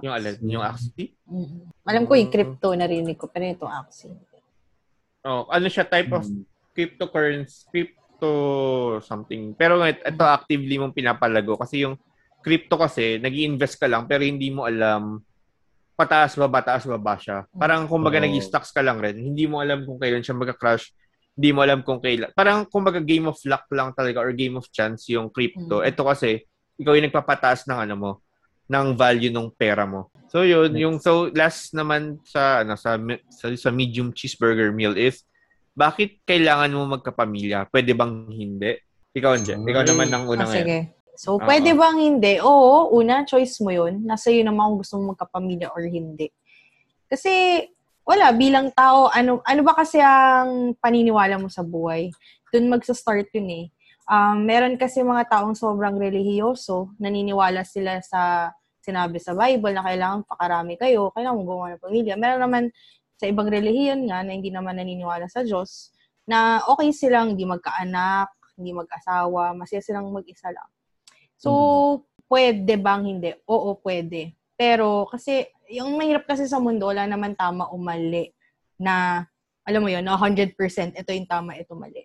Yung 0.04 0.12
alin, 0.12 0.36
yung 0.44 0.64
Axie. 0.64 1.16
Mm. 1.24 1.72
Alam 1.88 2.04
ko 2.04 2.12
yung 2.14 2.30
crypto 2.30 2.76
narinig 2.76 3.16
ko, 3.16 3.26
pero 3.32 3.48
ito 3.48 3.66
Axie. 3.66 4.12
Oh, 5.24 5.44
ano 5.48 5.66
siya 5.68 5.84
type 5.88 6.12
of 6.12 6.24
Mm. 6.24 6.44
cryptocurrency, 6.72 7.64
crypto 7.68 8.30
something. 9.04 9.52
Pero 9.56 9.80
it- 9.84 10.04
ito 10.04 10.24
actively 10.24 10.76
mong 10.80 10.96
pinapalago 10.96 11.56
kasi 11.56 11.84
yung 11.84 11.96
crypto 12.40 12.80
kasi, 12.80 13.20
nag 13.20 13.32
invest 13.36 13.76
ka 13.76 13.84
lang 13.84 14.08
pero 14.08 14.24
hindi 14.24 14.48
mo 14.48 14.64
alam 14.64 15.20
pataas 16.00 16.32
ba, 16.40 16.48
pataas 16.48 16.88
ba 16.88 16.96
ba 16.96 17.20
siya. 17.20 17.44
Parang 17.52 17.84
kumbaga 17.84 18.16
Oo. 18.16 18.24
nag-stocks 18.24 18.72
ka 18.72 18.80
lang 18.80 19.04
rin. 19.04 19.20
Hindi 19.20 19.44
mo 19.44 19.60
alam 19.60 19.84
kung 19.84 20.00
kailan 20.00 20.24
siya 20.24 20.32
magka-crash. 20.32 20.96
Hindi 21.36 21.52
mo 21.52 21.60
alam 21.60 21.84
kung 21.84 22.00
kailan. 22.00 22.32
Parang 22.32 22.64
kumbaga 22.64 23.04
game 23.04 23.28
of 23.28 23.36
luck 23.44 23.68
lang 23.68 23.92
talaga 23.92 24.24
or 24.24 24.32
game 24.32 24.56
of 24.56 24.64
chance 24.72 25.12
yung 25.12 25.28
crypto. 25.28 25.84
Mm. 25.84 25.92
Ito 25.92 26.00
kasi, 26.08 26.40
ikaw 26.80 26.96
yung 26.96 27.04
nagpapataas 27.12 27.68
ng 27.68 27.76
ano 27.84 27.94
mo, 28.00 28.10
ng 28.70 28.94
value 28.94 29.34
ng 29.34 29.50
pera 29.58 29.82
mo. 29.82 30.14
So 30.30 30.46
yun, 30.46 30.78
yung 30.78 31.02
so 31.02 31.26
last 31.34 31.74
naman 31.74 32.22
sa 32.22 32.62
ano 32.62 32.78
sa 32.78 32.94
sa, 33.26 33.50
sa 33.50 33.70
medium 33.74 34.14
cheeseburger 34.14 34.70
meal 34.70 34.94
is 34.94 35.26
bakit 35.74 36.22
kailangan 36.22 36.70
mo 36.70 36.86
magkapamilya? 36.86 37.66
Pwede 37.66 37.98
bang 37.98 38.30
hindi? 38.30 38.78
Ikaw, 39.10 39.30
Anje. 39.34 39.54
Ikaw 39.58 39.82
naman 39.86 40.08
ang 40.14 40.24
Ah, 40.26 40.30
unang 40.30 40.50
ngayon. 40.50 40.66
sige. 40.66 40.78
So, 41.18 41.36
Oo. 41.36 41.42
pwede 41.42 41.74
bang 41.74 41.98
hindi? 41.98 42.38
Oo, 42.38 42.94
una, 42.94 43.26
choice 43.26 43.58
mo 43.60 43.74
yun. 43.74 44.06
Nasa 44.06 44.30
iyo 44.30 44.46
naman 44.46 44.70
kung 44.70 44.78
gusto 44.86 44.94
mo 45.02 45.12
magkapamilya 45.14 45.74
or 45.74 45.82
hindi. 45.84 46.30
Kasi, 47.10 47.64
wala, 48.06 48.30
bilang 48.34 48.70
tao, 48.70 49.10
ano, 49.10 49.42
ano 49.42 49.60
ba 49.66 49.74
kasi 49.74 49.98
ang 49.98 50.78
paniniwala 50.78 51.36
mo 51.42 51.50
sa 51.50 51.66
buhay? 51.66 52.08
Doon 52.54 52.70
magsa-start 52.70 53.30
yun 53.34 53.50
eh. 53.50 53.66
Um, 54.10 54.42
meron 54.46 54.74
kasi 54.74 55.02
mga 55.06 55.26
taong 55.28 55.54
sobrang 55.54 55.98
relihiyoso, 55.98 56.94
naniniwala 56.98 57.62
sila 57.62 57.98
sa 58.02 58.50
sinabi 58.90 59.22
sa 59.22 59.38
Bible 59.38 59.70
na 59.70 59.86
kailangan 59.86 60.26
pakarami 60.26 60.74
kayo, 60.74 61.14
kailangan 61.14 61.38
mo 61.38 61.42
gumawa 61.46 61.78
ng 61.78 61.82
pamilya. 61.86 62.14
Meron 62.18 62.42
naman 62.42 62.64
sa 63.14 63.30
ibang 63.30 63.46
relihiyon 63.46 64.10
nga 64.10 64.26
na 64.26 64.34
hindi 64.34 64.50
naman 64.50 64.74
naniniwala 64.74 65.30
sa 65.30 65.46
Diyos, 65.46 65.94
na 66.26 66.58
okay 66.66 66.90
silang 66.90 67.34
hindi 67.38 67.46
magkaanak, 67.46 68.34
hindi 68.58 68.74
mag-asawa, 68.74 69.54
masaya 69.54 69.80
silang 69.80 70.10
mag-isa 70.10 70.50
lang. 70.50 70.68
So, 71.40 71.50
Mm-hmm. 71.50 72.26
pwede 72.30 72.74
bang 72.76 73.02
hindi? 73.06 73.30
Oo, 73.48 73.78
pwede. 73.80 74.36
Pero 74.54 75.08
kasi, 75.08 75.48
yung 75.72 75.96
mahirap 75.96 76.28
kasi 76.28 76.44
sa 76.44 76.60
mundo, 76.60 76.90
wala 76.90 77.08
naman 77.08 77.32
tama 77.32 77.70
o 77.72 77.80
mali 77.80 78.28
na, 78.76 79.24
alam 79.64 79.80
mo 79.80 79.88
yun, 79.88 80.04
na 80.04 80.18
100% 80.20 80.52
ito 80.96 81.10
yung 81.16 81.28
tama, 81.30 81.56
ito 81.56 81.72
mali. 81.72 82.04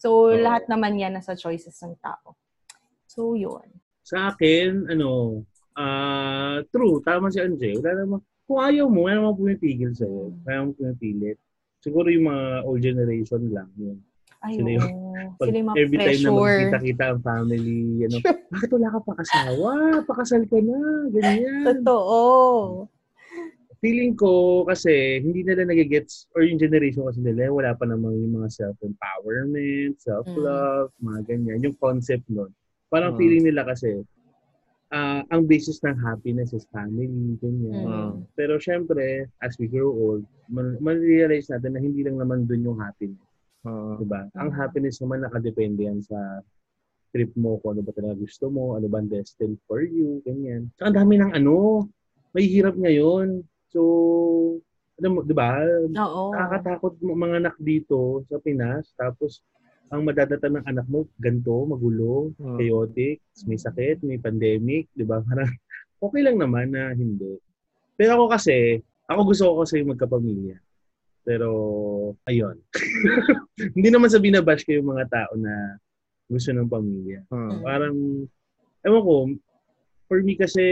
So, 0.00 0.32
Oo. 0.32 0.36
lahat 0.36 0.64
naman 0.68 0.96
yan 0.96 1.12
nasa 1.12 1.36
choices 1.36 1.76
ng 1.84 2.00
tao. 2.00 2.36
So, 3.04 3.36
yun. 3.36 3.68
Sa 4.00 4.32
akin, 4.32 4.88
ano, 4.88 5.42
ah 5.80 6.56
true, 6.68 7.00
tama 7.00 7.32
si 7.32 7.40
Anje. 7.40 7.80
Wala 7.80 8.04
naman, 8.04 8.18
kung 8.44 8.60
ayaw 8.60 8.86
mo, 8.86 9.06
wala 9.06 9.14
naman 9.16 9.34
pumipigil 9.36 9.92
sa'yo. 9.94 10.34
Kaya 10.44 10.66
mo 10.66 10.76
pumipilit. 10.76 11.38
Siguro 11.80 12.12
yung 12.12 12.28
mga 12.28 12.44
old 12.68 12.82
generation 12.82 13.42
lang. 13.48 13.70
Yun. 13.80 13.98
Ay, 14.40 14.56
Sila 14.56 14.68
yung-. 14.76 14.98
Pag 15.40 15.46
Sila 15.48 15.56
yung 15.56 15.68
mga 15.70 15.76
every 15.80 15.98
time 15.98 16.20
na 16.20 16.30
magkita-kita 16.34 17.04
ang 17.08 17.20
family, 17.22 17.80
ano, 18.04 18.16
bakit 18.50 18.70
wala 18.72 18.88
ka 18.90 18.98
pa 19.00 19.12
kasawa? 19.16 19.72
Pakasal 20.04 20.42
ka 20.44 20.58
na, 20.60 20.78
ganyan. 21.08 21.64
Totoo. 21.64 22.18
Feeling 23.80 24.12
ko 24.12 24.60
kasi 24.68 25.24
hindi 25.24 25.40
nila 25.40 25.64
nagigets 25.64 26.28
or 26.36 26.44
yung 26.44 26.60
generation 26.60 27.00
kasi 27.08 27.24
nila 27.24 27.48
wala 27.48 27.72
pa 27.72 27.88
namang 27.88 28.12
yung 28.12 28.36
mga 28.36 28.52
self-empowerment, 28.52 29.96
self-love, 29.96 30.92
mga 31.00 31.20
ganyan. 31.24 31.64
Yung 31.64 31.76
concept 31.80 32.28
nun. 32.28 32.52
Parang 32.92 33.16
Mm. 33.16 33.18
feeling 33.22 33.44
nila 33.48 33.64
kasi 33.64 34.04
ah 34.90 35.22
ang 35.30 35.46
basis 35.46 35.78
ng 35.82 35.98
happiness 35.98 36.50
is 36.50 36.66
family, 36.70 37.38
ganyan. 37.38 37.86
Mm. 37.86 38.12
Pero 38.34 38.58
syempre, 38.58 39.30
as 39.38 39.54
we 39.56 39.70
grow 39.70 39.90
old, 39.90 40.26
man- 40.50 40.78
man-realize 40.82 41.46
natin 41.46 41.78
na 41.78 41.80
hindi 41.80 42.02
lang 42.02 42.18
naman 42.18 42.46
dun 42.46 42.66
yung 42.66 42.78
happiness. 42.78 43.22
Oo. 43.64 44.02
Diba? 44.02 44.26
Ang 44.34 44.50
Mm. 44.50 44.56
happiness 44.58 44.98
naman 44.98 45.22
nakadepende 45.22 45.86
yan 45.86 46.02
sa 46.02 46.42
trip 47.10 47.30
mo, 47.34 47.58
kung 47.58 47.74
ano 47.74 47.82
ba 47.82 47.90
talaga 47.90 48.18
gusto 48.18 48.50
mo, 48.50 48.78
ano 48.78 48.86
ba 48.86 49.02
ang 49.02 49.10
destined 49.10 49.58
for 49.66 49.82
you, 49.82 50.22
ganyan. 50.22 50.70
Tsaka 50.78 50.94
ang 50.94 50.98
dami 51.02 51.14
ng 51.18 51.32
ano, 51.34 51.86
may 52.30 52.46
hirap 52.46 52.78
ngayon. 52.78 53.42
So, 53.70 53.82
alam 54.94 55.18
mo, 55.18 55.20
di 55.26 55.34
ba? 55.34 55.58
Oo. 55.90 56.30
Nakakatakot 56.30 57.02
mga 57.02 57.42
anak 57.42 57.56
dito 57.58 58.22
sa 58.30 58.38
Pinas. 58.38 58.94
Tapos, 58.94 59.42
ang 59.90 60.06
madadata 60.06 60.46
ng 60.46 60.62
anak 60.64 60.86
mo, 60.86 61.10
ganto, 61.18 61.66
magulo, 61.66 62.30
Mm. 62.38 62.58
chaotic, 62.62 63.18
may 63.50 63.58
sakit, 63.58 64.06
may 64.06 64.22
pandemic, 64.22 64.86
di 64.94 65.02
ba? 65.02 65.18
Parang, 65.18 65.46
okay 66.06 66.22
lang 66.22 66.38
naman 66.38 66.70
na 66.70 66.94
hindi. 66.94 67.36
Pero 67.98 68.16
ako 68.16 68.24
kasi, 68.30 68.78
ako 69.10 69.20
gusto 69.26 69.44
ko 69.50 69.54
kasi 69.66 69.82
magkapamilya. 69.82 70.56
Pero, 71.26 71.48
ayun. 72.24 72.56
hindi 73.76 73.88
naman 73.90 74.08
sa 74.08 74.22
binabash 74.22 74.62
ko 74.64 74.78
yung 74.78 74.94
mga 74.94 75.10
tao 75.10 75.34
na 75.36 75.76
gusto 76.30 76.54
ng 76.54 76.70
pamilya. 76.70 77.26
Mm. 77.28 77.60
Parang, 77.60 77.96
ewan 78.86 79.02
ko, 79.02 79.16
for 80.06 80.22
me 80.22 80.38
kasi, 80.38 80.64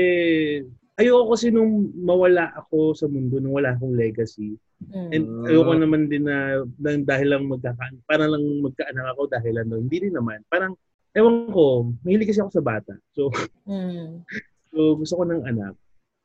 ayoko 0.94 1.34
kasi 1.34 1.50
nung 1.50 1.90
mawala 1.98 2.54
ako 2.54 2.94
sa 2.94 3.10
mundo, 3.10 3.42
nung 3.42 3.58
wala 3.58 3.74
akong 3.74 3.98
legacy. 3.98 4.54
Mm. 4.78 5.10
And 5.10 5.24
Mm. 5.26 5.46
ayoko 5.50 5.72
naman 5.74 6.02
din 6.06 6.24
na, 6.24 6.62
dahil 6.78 7.28
lang 7.34 7.50
magkaka, 7.50 7.90
parang 8.06 8.30
lang 8.30 8.44
magkaanak 8.62 9.06
ako 9.12 9.22
dahil 9.26 9.54
ano, 9.58 9.74
hindi 9.82 10.06
rin 10.06 10.14
naman. 10.14 10.38
Parang, 10.46 10.78
ewan 11.10 11.50
ko, 11.50 11.90
mahilig 12.06 12.30
kasi 12.30 12.38
ako 12.38 12.52
sa 12.54 12.64
bata. 12.64 12.94
So, 13.10 13.28
Mm. 13.66 14.22
so 14.70 14.94
gusto 14.94 15.14
ko 15.18 15.24
ng 15.26 15.42
anak. 15.42 15.74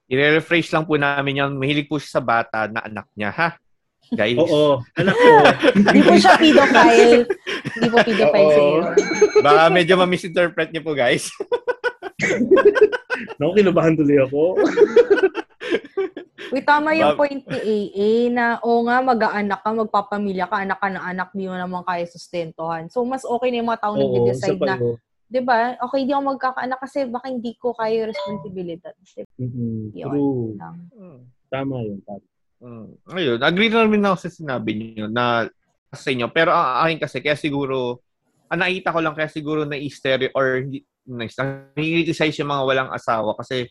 I-rephrase 0.05 0.69
lang 0.69 0.85
po 0.85 0.99
namin 0.99 1.41
yan. 1.41 1.51
Mahilig 1.57 1.89
po 1.89 1.97
siya 1.97 2.19
sa 2.19 2.23
bata 2.23 2.69
na 2.69 2.85
anak 2.85 3.07
niya, 3.17 3.33
ha? 3.33 3.49
Guys. 4.13 4.37
Oo, 4.37 4.83
anak 4.99 5.15
ko. 5.15 5.31
Hindi 5.79 5.99
po 6.03 6.13
siya 6.19 6.33
pedophile. 6.37 7.19
Hindi 7.73 7.87
po 7.89 7.97
pedophile 8.03 8.51
sa 8.51 8.61
iyo. 8.61 8.83
Baka 9.41 9.61
medyo 9.71 9.93
ma-misinterpret 9.97 10.69
niyo 10.69 10.83
po, 10.85 10.93
guys. 10.93 11.31
Naku, 13.39 13.51
kinubahan 13.57 13.97
tuloy 13.97 14.19
ako. 14.21 14.59
Uy, 16.53 16.61
tama 16.61 16.93
yung 16.93 17.17
Bab- 17.17 17.25
point 17.25 17.41
ni 17.49 17.59
AA 17.65 18.29
na, 18.29 18.61
o 18.61 18.85
nga, 18.85 19.01
mag-aanak 19.01 19.65
ka, 19.65 19.73
magpapamilya 19.73 20.45
ka, 20.45 20.61
anak 20.61 20.77
ka 20.77 20.85
ng 20.85 21.01
anak, 21.01 21.27
di 21.33 21.49
mo 21.49 21.57
naman 21.57 21.81
kaya 21.81 22.05
sustentuhan. 22.05 22.93
So, 22.93 23.01
mas 23.01 23.25
okay 23.25 23.49
na 23.49 23.65
yung 23.65 23.69
mga 23.73 23.81
tao 23.81 23.97
nag-decide 23.97 24.61
na, 24.61 24.77
pag- 24.77 25.01
di 25.33 25.41
ba, 25.41 25.73
okay, 25.81 26.05
di 26.05 26.13
ako 26.13 26.37
magkakaanak 26.37 26.77
kasi 26.77 27.09
baka 27.09 27.33
hindi 27.33 27.57
ko 27.57 27.73
kaya 27.73 28.05
yung 28.05 28.09
responsibilidad. 28.13 28.93
Di 28.93 29.25
ba? 29.25 29.33
Mm-mm, 29.41 29.81
Yun. 29.97 30.13
True. 30.13 30.49
Lang. 30.61 30.77
Tama 31.49 31.75
yun. 31.81 31.99
Tama. 32.05 32.25
Mm. 32.63 32.87
Ayun, 33.11 33.39
agree 33.41 33.67
na 33.73 33.89
rin 33.89 34.05
ako 34.05 34.17
sa 34.23 34.29
sinabi 34.29 34.71
niyo 34.77 35.09
na 35.09 35.49
sa 35.89 36.07
inyo. 36.13 36.29
Pero 36.29 36.53
ang 36.53 36.85
akin 36.85 37.01
kasi, 37.01 37.17
kaya 37.19 37.33
siguro, 37.33 37.97
ang 38.45 38.61
nakita 38.61 38.93
ko 38.93 39.01
lang 39.01 39.17
kaya 39.17 39.27
siguro 39.27 39.65
na 39.65 39.81
stereo 39.89 40.29
or 40.37 40.61
nangingiticize 41.09 42.37
yung 42.37 42.53
mga 42.53 42.63
walang 42.63 42.89
asawa 42.93 43.33
kasi 43.35 43.67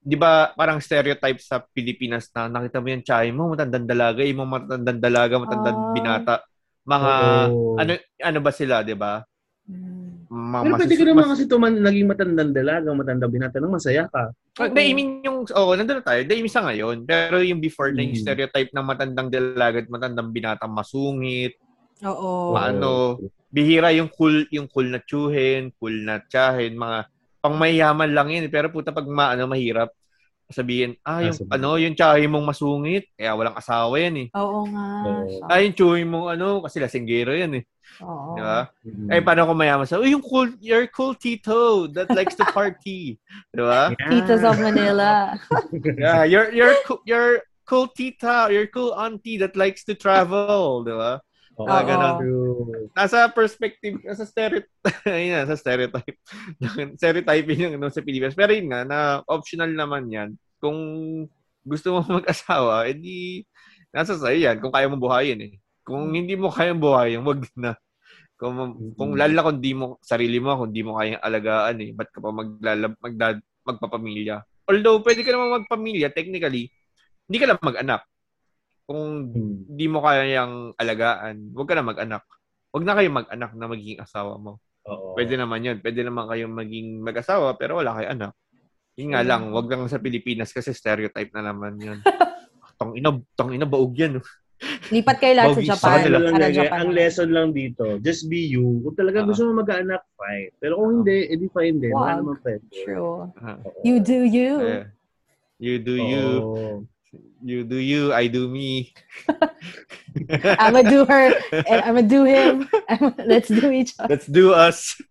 di 0.00 0.16
ba 0.16 0.50
parang 0.52 0.80
stereotype 0.80 1.36
sa 1.38 1.60
Pilipinas 1.60 2.32
na 2.32 2.48
nakita 2.48 2.80
mo 2.80 2.88
yung 2.88 3.04
tsay 3.04 3.28
mo, 3.30 3.52
matandang 3.52 3.84
dalaga, 3.84 4.24
yung 4.24 4.40
mga 4.40 4.52
matandang 4.56 5.00
dalaga, 5.00 5.34
matandang 5.36 5.78
Ah. 5.78 5.92
binata. 5.92 6.34
Mga, 6.80 7.12
Oo. 7.52 7.76
ano 7.76 7.90
ano 8.00 8.38
ba 8.40 8.50
sila, 8.50 8.80
di 8.80 8.96
ba? 8.96 9.20
Mm. 9.68 10.08
Ma- 10.30 10.62
Pero 10.62 10.78
pwede 10.78 10.94
ka 10.94 11.04
naman 11.04 11.26
mas- 11.26 11.32
kasi 11.34 11.44
tuman, 11.44 11.74
naging 11.74 12.06
matandang 12.06 12.50
dalaga, 12.50 12.88
matandang 12.94 13.30
binata 13.30 13.56
nang 13.58 13.74
masaya 13.74 14.06
ka. 14.08 14.30
Oh, 14.56 14.66
Hindi, 14.66 14.82
I 14.82 14.92
mean 14.94 15.10
yung, 15.20 15.42
oh, 15.52 15.74
nandun 15.74 16.00
na 16.00 16.06
tayo. 16.06 16.22
Hindi, 16.22 16.46
sa 16.48 16.64
ngayon. 16.64 17.02
Pero 17.04 17.42
yung 17.42 17.58
before 17.58 17.90
na 17.90 18.00
yung 18.00 18.14
Mm. 18.14 18.22
stereotype 18.22 18.70
ng 18.70 18.86
matandang 18.86 19.28
dalaga 19.28 19.78
at 19.78 19.90
matandang 19.90 20.30
binatang 20.30 20.72
masungit, 20.72 21.54
Oo. 22.00 22.56
Maano, 22.56 23.20
bihira 23.52 23.92
yung 23.92 24.08
cool, 24.08 24.48
yung 24.48 24.64
cool 24.66 24.88
na 24.88 25.04
tsuhin, 25.04 25.68
cool 25.76 25.92
na 26.00 26.16
tsahin, 26.24 26.72
mga 26.72 26.98
pangmayaman 27.40 28.10
lang 28.12 28.28
yun. 28.30 28.46
Pero 28.52 28.68
puta 28.70 28.92
pag 28.94 29.08
maano, 29.08 29.48
mahirap. 29.50 29.90
Sabihin, 30.50 30.98
ah, 31.06 31.22
yung, 31.22 31.36
Ah, 31.46 31.54
ano, 31.54 31.78
yung 31.78 31.94
tsahin 31.94 32.26
mong 32.26 32.50
masungit, 32.50 33.06
kaya 33.14 33.38
walang 33.38 33.54
asawa 33.54 33.94
yan 34.02 34.26
eh. 34.26 34.28
Oo 34.34 34.66
nga. 34.66 34.86
Oo. 35.06 35.46
Ah, 35.46 35.62
yung 35.62 35.74
tsuhin 35.78 36.10
mong 36.10 36.26
ano, 36.34 36.58
kasi 36.66 36.82
lasinggero 36.82 37.30
yan 37.30 37.62
eh. 37.62 37.64
Oo. 38.02 38.34
Di 38.34 38.42
ba? 38.42 38.66
Mm. 38.82 39.08
Eh, 39.14 39.22
paano 39.22 39.46
kung 39.46 39.60
mayaman 39.62 39.86
sa, 39.86 40.02
oh, 40.02 40.06
yung 40.06 40.22
cool, 40.26 40.50
you're 40.58 40.90
cool 40.90 41.14
tito 41.14 41.86
that 41.94 42.10
likes 42.10 42.34
to 42.34 42.42
party. 42.50 43.14
Di 43.54 43.62
ba? 43.62 43.94
Yeah. 43.94 44.10
Titos 44.10 44.42
of 44.42 44.58
Manila. 44.58 45.38
Yeah, 46.02 46.26
you're, 46.26 46.50
you're, 46.50 46.74
you're 47.06 47.46
cool 47.62 47.86
tita, 47.86 48.50
you're 48.50 48.66
cool 48.74 48.90
auntie 48.98 49.38
that 49.38 49.54
likes 49.54 49.86
to 49.86 49.94
travel. 49.94 50.82
Di 50.82 50.94
ba? 50.98 51.22
Oo, 51.60 51.68
Ah, 51.68 51.84
ganun. 51.84 52.14
True. 52.16 52.88
nasa 52.96 53.28
perspective, 53.28 54.00
nasa 54.00 54.24
stereotype, 54.32 54.68
ayun 55.04 55.36
na, 55.36 55.44
sa 55.44 55.56
stereotype. 55.60 56.16
Stereotyping 56.96 57.60
yung 57.68 57.74
ano, 57.76 57.92
sa 57.92 58.00
Pilipinas. 58.00 58.32
Pero 58.32 58.56
yun 58.56 58.72
nga, 58.72 58.82
na 58.88 58.98
optional 59.28 59.68
naman 59.70 60.08
yan. 60.08 60.30
Kung 60.56 60.78
gusto 61.60 61.92
mo 61.92 62.00
mag-asawa, 62.20 62.88
edi 62.88 63.44
nasa 63.92 64.16
sa'yo 64.16 64.38
yan. 64.40 64.56
Kung 64.58 64.72
kaya 64.72 64.88
mo 64.88 64.96
buhayin 64.96 65.40
eh. 65.44 65.52
Kung 65.84 66.14
hindi 66.14 66.32
mo 66.38 66.48
kaya 66.48 66.72
buhayin, 66.72 67.20
wag 67.26 67.44
na. 67.58 67.76
Kung, 68.40 68.56
kung 68.96 69.12
lalo 69.20 69.32
na 69.36 69.44
kung 69.44 69.60
di 69.60 69.76
mo, 69.76 70.00
sarili 70.00 70.40
mo, 70.40 70.56
kung 70.56 70.72
di 70.72 70.80
mo 70.80 70.96
kayang 70.96 71.20
alagaan 71.20 71.76
eh, 71.84 71.92
ba't 71.92 72.08
ka 72.08 72.24
pa 72.24 72.32
maglalab, 72.32 72.96
magdad, 72.96 73.36
magpapamilya? 73.68 74.40
Although, 74.64 75.04
pwede 75.04 75.20
ka 75.20 75.34
naman 75.36 75.60
magpamilya, 75.60 76.08
technically, 76.08 76.72
hindi 77.28 77.36
ka 77.36 77.52
lang 77.52 77.60
mag-anak. 77.60 78.00
Kung 78.90 79.30
Hmm. 79.30 79.70
di 79.70 79.86
mo 79.86 80.02
kayang 80.02 80.74
alagaan, 80.74 81.54
huwag 81.54 81.70
ka 81.70 81.78
na 81.78 81.86
mag-anak. 81.86 82.26
Huwag 82.68 82.82
na 82.82 82.98
kayo 82.98 83.06
mag-anak 83.12 83.54
na 83.54 83.70
magiging 83.70 84.02
asawa 84.02 84.34
mo. 84.34 84.58
Oo. 84.82 85.14
Pwede 85.14 85.38
naman 85.38 85.62
yun. 85.62 85.78
Pwede 85.78 86.02
naman 86.02 86.26
kayong 86.26 86.50
maging 86.50 86.98
mag-asawa 86.98 87.54
pero 87.54 87.78
wala 87.78 87.94
kayo 87.94 88.10
anak. 88.10 88.32
Yun 88.98 89.14
nga 89.14 89.22
lang, 89.22 89.54
huwag 89.54 89.70
lang 89.70 89.86
sa 89.86 89.96
Pilipinas 89.96 90.50
kasi 90.50 90.74
stereotype 90.74 91.30
na 91.30 91.46
naman 91.46 91.78
yun. 91.78 92.02
tang 92.78 92.90
ina, 92.92 93.14
tang 93.32 93.54
ina 93.54 93.62
baog 93.62 93.94
yan. 93.94 94.18
oh. 94.18 94.26
Lipat 94.90 95.16
kayo 95.16 95.34
lahat 95.38 95.54
sa 95.54 95.62
sa 95.62 95.68
Japan. 95.70 95.98
Ano 96.10 96.18
lang 96.20 96.36
lagi, 96.36 96.58
Japan. 96.58 96.76
ang 96.76 96.90
lesson 96.90 97.30
lang 97.30 97.48
dito, 97.54 97.84
just 98.00 98.26
be 98.26 98.42
you. 98.44 98.82
Kung 98.82 98.98
talaga 98.98 99.22
Ah. 99.22 99.26
gusto 99.30 99.46
mo 99.46 99.62
mag-anak, 99.62 100.02
fine. 100.18 100.50
Pero 100.58 100.72
kung 100.76 100.90
hindi, 100.98 101.30
edi 101.30 101.46
fine 101.46 101.76
din. 101.78 101.94
Wala 101.94 102.02
Wag. 102.02 102.18
naman 102.18 102.36
pwede. 102.42 102.64
True. 102.74 103.30
Ah, 103.38 103.56
Oo. 103.56 103.80
You 103.86 103.96
do 104.02 104.18
you. 104.20 104.52
eh, 104.60 104.84
you 105.58 105.78
do 105.78 105.94
you. 105.94 106.26
Oo. 107.10 107.26
You 107.42 107.64
do 107.64 107.76
you, 107.76 108.12
I 108.12 108.28
do 108.28 108.46
me. 108.48 108.94
I'ma 110.60 110.82
do 110.82 111.02
her. 111.08 111.34
And 111.50 111.80
I'ma 111.82 112.02
do 112.06 112.22
him. 112.24 112.68
Let's 113.24 113.48
do 113.48 113.70
each 113.72 113.94
other. 113.98 114.14
Let's 114.14 114.26
do 114.28 114.52
us. 114.52 115.00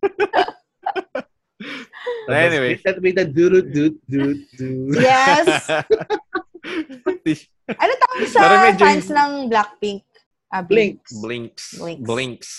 Tapos, 1.60 2.30
Anyway. 2.30 2.78
With 2.78 2.82
that, 2.84 3.02
with 3.02 3.14
that, 3.16 3.34
doot, 3.34 3.72
doot, 3.72 3.96
doot, 4.08 4.38
doot. 4.56 4.96
Yes. 4.96 5.68
Ano 7.70 7.92
tawag 7.94 8.26
sa 8.26 8.40
Pero 8.42 8.54
medyo- 8.66 8.82
fans 8.82 9.06
ng 9.08 9.32
Blackpink? 9.46 10.02
Ah, 10.50 10.60
Blinks. 10.66 11.14
Blinks. 11.22 11.64
Blinks. 11.78 12.02
Blinks. 12.02 12.50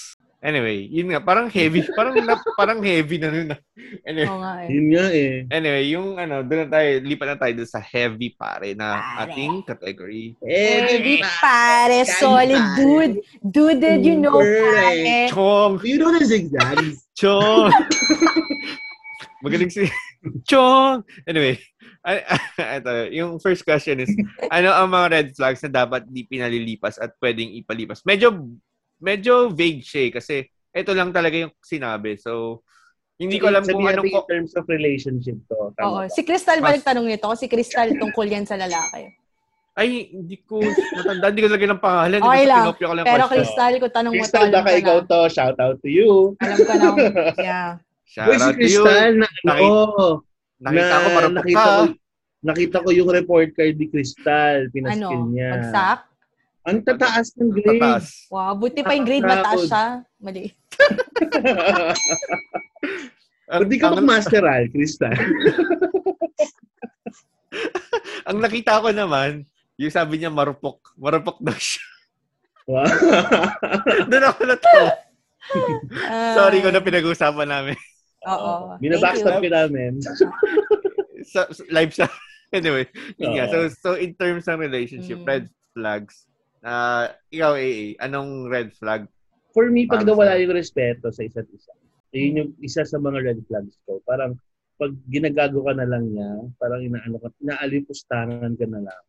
Anyway, 0.42 0.90
yun 0.90 1.14
nga, 1.14 1.22
parang 1.22 1.46
heavy, 1.48 1.86
parang 1.94 2.18
na, 2.18 2.34
parang 2.58 2.82
heavy 2.82 3.22
na 3.22 3.30
nun. 3.30 3.54
Anyway, 4.02 4.26
Oo 4.26 4.42
nga 4.42 4.54
eh. 4.58 4.68
Yun 4.68 4.88
nga 4.90 5.06
eh. 5.08 5.34
anyway, 5.48 5.84
yung 5.88 6.18
ano, 6.18 6.42
doon 6.42 6.66
na 6.66 6.70
tayo, 6.72 6.90
lipat 6.98 7.28
na 7.30 7.38
tayo 7.38 7.62
sa 7.64 7.78
heavy 7.78 8.34
pare 8.34 8.74
na 8.74 8.98
Pare. 8.98 9.30
ating 9.30 9.62
category. 9.62 10.34
Heavy 10.42 11.22
Eh, 11.22 11.26
pare, 11.38 12.10
solid 12.10 12.58
dude. 12.74 13.22
Dude, 13.40 13.78
did 13.78 14.02
you 14.02 14.18
know 14.18 14.42
pare? 14.42 15.30
Chong! 15.30 15.78
You 15.86 16.02
know 16.02 16.10
the 16.10 16.26
zigzags? 16.26 17.06
Chong! 17.22 17.70
Magaling 19.42 19.70
si 19.70 19.86
Chong! 20.50 21.02
Anyway, 21.26 21.58
ay- 22.02 22.26
ito, 22.78 22.94
yung 23.14 23.38
first 23.38 23.62
question 23.62 24.02
is, 24.02 24.10
ano 24.50 24.74
ang 24.74 24.90
mga 24.90 25.08
red 25.12 25.28
flags 25.34 25.62
na 25.62 25.86
dapat 25.86 26.06
di 26.06 26.26
pinalilipas 26.26 26.98
at 26.98 27.14
pwedeng 27.18 27.54
ipalipas? 27.56 28.02
Medyo, 28.02 28.34
medyo 29.02 29.50
vague 29.50 29.82
siya 29.82 30.02
eh, 30.08 30.12
kasi 30.14 30.36
ito 30.72 30.92
lang 30.94 31.12
talaga 31.12 31.36
yung 31.36 31.52
sinabi. 31.60 32.16
So, 32.16 32.64
hindi 33.18 33.38
ko 33.38 33.50
alam 33.50 33.62
kung 33.62 33.84
anong... 33.84 34.08
natin 34.08 34.18
in 34.18 34.30
terms 34.30 34.52
of 34.56 34.66
relationship 34.66 35.38
to. 35.46 35.54
Oo. 35.54 35.74
Tama 35.76 36.08
ba? 36.08 36.10
Si 36.10 36.22
Crystal 36.24 36.58
ba 36.58 36.72
Mas- 36.72 36.82
nagtanong 36.82 37.06
nito? 37.06 37.30
Si 37.36 37.46
Crystal 37.46 37.90
tungkol 37.92 38.26
yan 38.26 38.46
sa 38.46 38.58
lalaki. 38.58 39.14
Ay, 39.72 40.12
hindi 40.12 40.36
ko 40.42 40.60
matanda. 40.60 41.32
Hindi 41.32 41.42
ko 41.42 41.48
lagyan 41.48 41.72
ng 41.76 41.84
pangalan. 41.84 42.20
Okay 42.20 42.44
lang. 42.44 42.64
ko 42.74 42.92
lang 42.92 43.06
Pero 43.08 43.24
question. 43.24 43.40
Crystal, 43.40 43.74
kung 43.80 43.94
tanong 43.94 44.12
mo 44.12 44.18
to, 44.18 44.24
Crystal, 44.26 44.48
baka 44.52 44.68
ka 44.68 44.80
ikaw 44.80 44.98
to. 45.02 45.20
Shout 45.32 45.58
out 45.60 45.78
to 45.80 45.90
you. 45.90 46.12
Alam 46.40 46.58
ko 46.60 46.74
na. 46.76 46.90
Yeah. 47.40 47.70
Shout 48.04 48.28
Uy, 48.28 48.36
si 48.36 48.44
out 48.44 48.52
to 48.52 48.68
you. 48.68 48.84
Crystal, 48.84 49.12
na, 49.16 49.28
Nakita- 49.48 49.64
oo, 49.64 50.08
Nakita 50.60 50.84
ko, 50.92 51.08
na- 51.08 51.16
marupok 51.16 51.36
nakita 51.40 51.62
ka. 51.62 51.72
ko, 51.72 51.84
nakita 52.42 52.78
ko 52.84 52.90
yung 52.92 53.10
report 53.10 53.50
card 53.56 53.76
ni 53.78 53.86
Crystal. 53.88 54.58
Pinaskill 54.70 55.08
Ano? 55.08 55.30
niya. 55.32 55.50
Bagsak? 55.56 56.00
Ang 56.62 56.86
tataas 56.86 57.34
ng 57.42 57.50
grade. 57.50 57.82
Tataas. 57.82 58.30
Wow, 58.30 58.54
buti 58.54 58.86
pa 58.86 58.94
yung 58.94 59.08
grade 59.08 59.26
mataas 59.26 59.66
siya. 59.66 59.86
Mali. 60.22 60.46
Hindi 63.52 63.76
ka 63.82 63.92
ang, 63.92 64.00
mag-masteral, 64.00 64.64
Crystal. 64.72 65.12
ang 68.30 68.38
nakita 68.40 68.80
ko 68.80 68.96
naman, 68.96 69.44
yung 69.76 69.92
sabi 69.92 70.22
niya 70.22 70.32
marupok. 70.32 70.96
Marupok 70.96 71.42
daw 71.44 71.58
siya. 71.58 71.84
Wow. 72.70 72.86
Doon 74.10 74.26
ako 74.30 74.40
natawa. 74.46 74.90
Ah, 76.08 76.34
Sorry 76.38 76.62
ko 76.62 76.70
na 76.70 76.80
pinag-uusapan 76.80 77.50
namin. 77.50 77.78
Oo. 78.30 78.78
Binabackstab 78.78 79.42
ka 79.42 79.50
namin. 79.50 79.98
Sa, 81.26 81.50
sa- 81.50 81.70
live 81.74 81.92
siya. 81.92 82.08
Anyway, 82.54 82.86
yun 83.18 83.36
nga. 83.36 83.50
So, 83.50 83.58
so 83.74 83.90
in 83.98 84.14
terms 84.14 84.46
ng 84.46 84.62
relationship, 84.62 85.18
Mm. 85.24 85.28
red 85.28 85.46
flags. 85.74 86.30
Ah 86.66 87.10
ikaw, 87.34 87.58
AA, 87.58 87.98
anong 88.02 88.50
red 88.50 88.74
flag? 88.74 89.06
For 89.52 89.68
me, 89.68 89.86
pag 89.86 90.08
nawala 90.08 90.40
yung 90.40 90.56
respeto 90.56 91.12
sa 91.12 91.22
isa't 91.28 91.50
isa, 91.52 91.76
yun 92.16 92.40
yung 92.40 92.52
isa 92.64 92.88
sa 92.88 93.00
mga 93.00 93.20
red 93.24 93.40
flags 93.48 93.76
ko. 93.84 94.00
Parang 94.08 94.40
pag 94.82 94.92
ginagago 95.12 95.62
ka 95.68 95.74
na 95.76 95.86
lang 95.86 96.10
niya, 96.10 96.48
parang 96.58 96.82
inaano 96.82 97.22
ka, 97.22 97.30
naalipustangan 97.44 98.58
ka 98.58 98.66
na 98.66 98.82
lang. 98.82 99.04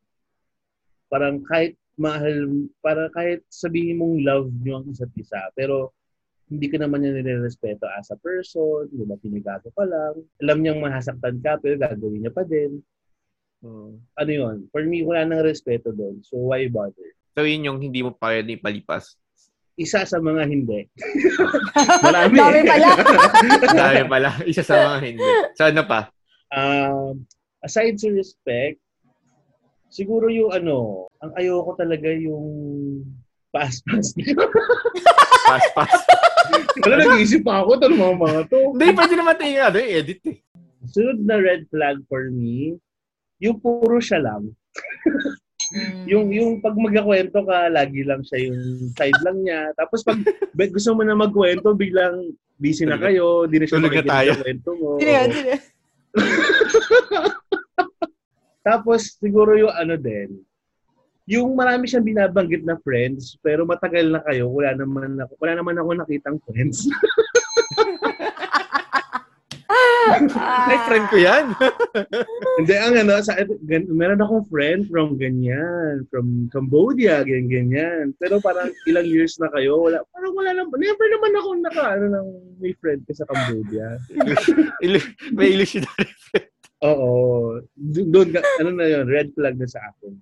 Parang 1.08 1.40
kahit 1.48 1.78
mahal, 1.96 2.68
para 2.84 3.08
kahit 3.14 3.40
sabihin 3.48 4.00
mong 4.00 4.16
love 4.20 4.50
nyo 4.60 4.82
ang 4.82 4.86
isa't 4.92 5.12
isa, 5.16 5.40
pero 5.56 5.96
hindi 6.52 6.68
ka 6.68 6.76
naman 6.76 7.00
niya 7.00 7.16
nire-respeto 7.16 7.88
as 7.96 8.12
a 8.12 8.18
person, 8.20 8.84
di 8.92 9.08
ba, 9.08 9.16
pinagago 9.16 9.72
ka 9.72 9.84
lang. 9.88 10.20
Alam 10.44 10.58
niyang 10.60 10.84
mahasaktan 10.84 11.40
ka, 11.40 11.56
pero 11.56 11.80
gagawin 11.80 12.28
niya 12.28 12.32
pa 12.34 12.44
din. 12.44 12.84
Hmm. 13.64 13.96
Ano 14.20 14.30
yun? 14.30 14.56
For 14.68 14.84
me, 14.84 15.00
wala 15.06 15.24
nang 15.24 15.46
respeto 15.46 15.94
doon. 15.94 16.20
So, 16.20 16.36
why 16.36 16.68
bother? 16.68 17.16
So, 17.32 17.48
yun 17.48 17.64
yung 17.64 17.78
hindi 17.80 18.04
mo 18.04 18.12
pa 18.12 18.32
pwede 18.36 18.60
ipalipas. 18.60 19.16
Isa 19.80 20.04
sa 20.04 20.20
mga 20.20 20.44
hindi. 20.52 20.84
Marami. 22.04 22.36
Dami 22.36 22.60
pala. 22.68 22.88
Dami 23.80 24.02
pala. 24.04 24.30
Isa 24.44 24.60
sa 24.60 24.76
mga 24.76 24.98
hindi. 25.00 25.28
So, 25.56 25.64
ano 25.72 25.82
pa? 25.88 26.12
Um, 26.52 27.24
aside 27.64 27.96
sa 27.96 28.12
respect, 28.12 28.76
siguro 29.88 30.28
yung 30.28 30.52
ano, 30.52 31.08
ang 31.24 31.32
ayoko 31.40 31.72
talaga 31.72 32.12
yung 32.12 32.44
pass-pass. 33.52 34.12
Pass, 35.52 35.66
pass. 35.74 35.92
Wala, 36.86 37.02
nag-iisip 37.02 37.42
pa 37.42 37.60
ako, 37.60 37.76
ito 37.76 37.86
mga 37.92 38.16
mga 38.16 38.40
to. 38.46 38.60
Hindi, 38.72 38.86
pwede 38.94 39.14
naman 39.18 39.34
tayo 39.36 39.56
ano, 39.68 39.78
edit 39.82 40.20
eh. 40.24 40.38
Sunod 40.86 41.18
na 41.26 41.36
red 41.36 41.66
flag 41.68 41.98
for 42.06 42.30
me, 42.30 42.78
yung 43.42 43.58
puro 43.58 43.98
siya 43.98 44.22
lang. 44.22 44.54
Mm. 45.72 46.04
Yung 46.04 46.26
yung 46.28 46.50
pag 46.60 46.76
magkakwento 46.76 47.40
ka, 47.48 47.72
lagi 47.72 48.04
lang 48.04 48.20
siya 48.20 48.52
yung 48.52 48.60
side 48.92 49.20
lang 49.24 49.40
niya. 49.40 49.72
Tapos 49.72 50.04
pag 50.04 50.20
be- 50.56 50.72
gusto 50.72 50.92
mo 50.92 51.02
na 51.02 51.16
magkwento, 51.16 51.72
biglang 51.72 52.36
busy 52.60 52.84
na 52.84 53.00
kayo, 53.00 53.48
di 53.48 53.58
na 53.58 53.66
siya 53.66 53.80
tulog 53.80 54.04
tayo. 54.04 54.30
kwento 54.38 54.70
mo. 54.76 54.88
Sino 55.00 55.10
yun? 55.16 55.30
Tapos 58.62 59.18
siguro 59.18 59.58
yung 59.58 59.74
ano 59.74 59.98
din, 59.98 60.38
yung 61.26 61.54
marami 61.54 61.86
siyang 61.86 62.06
binabanggit 62.06 62.62
na 62.62 62.78
friends, 62.82 63.38
pero 63.42 63.66
matagal 63.66 64.10
na 64.10 64.22
kayo, 64.22 64.50
wala 64.50 64.74
naman 64.74 65.18
ako, 65.18 65.32
wala 65.38 65.52
naman 65.58 65.76
ako 65.78 65.88
nakitang 65.98 66.38
friends. 66.46 66.86
Ay, 70.34 70.76
friend 70.84 71.06
ko 71.08 71.16
yan. 71.16 71.44
Hindi, 72.58 72.74
ang 72.74 72.94
ano, 72.98 73.18
sa, 73.18 73.38
gan, 73.38 73.86
meron 73.88 74.20
akong 74.20 74.44
friend 74.46 74.86
from 74.86 75.14
ganyan, 75.16 76.04
from 76.08 76.48
Cambodia, 76.50 77.22
ganyan, 77.22 77.48
ganyan. 77.48 78.04
Pero 78.16 78.38
parang 78.38 78.68
ilang 78.84 79.06
years 79.06 79.38
na 79.38 79.48
kayo, 79.50 79.78
wala, 79.80 80.02
parang 80.10 80.34
wala 80.34 80.50
naman, 80.52 80.76
never 80.76 81.06
naman 81.08 81.32
ako 81.34 81.48
naka, 81.58 81.84
ano, 81.94 82.04
ng 82.10 82.28
may 82.58 82.74
friend 82.76 83.00
ko 83.04 83.12
sa 83.14 83.26
Cambodia. 83.26 83.96
May 85.36 85.54
illusionary 85.54 86.12
friend. 86.20 86.48
Oo. 86.82 87.10
Do- 87.72 88.08
Doon, 88.10 88.28
ka- 88.32 88.46
ano 88.58 88.70
na 88.74 88.86
yun, 88.86 89.06
red 89.06 89.30
flag 89.32 89.54
na 89.54 89.66
sa 89.66 89.78
akin. 89.80 90.12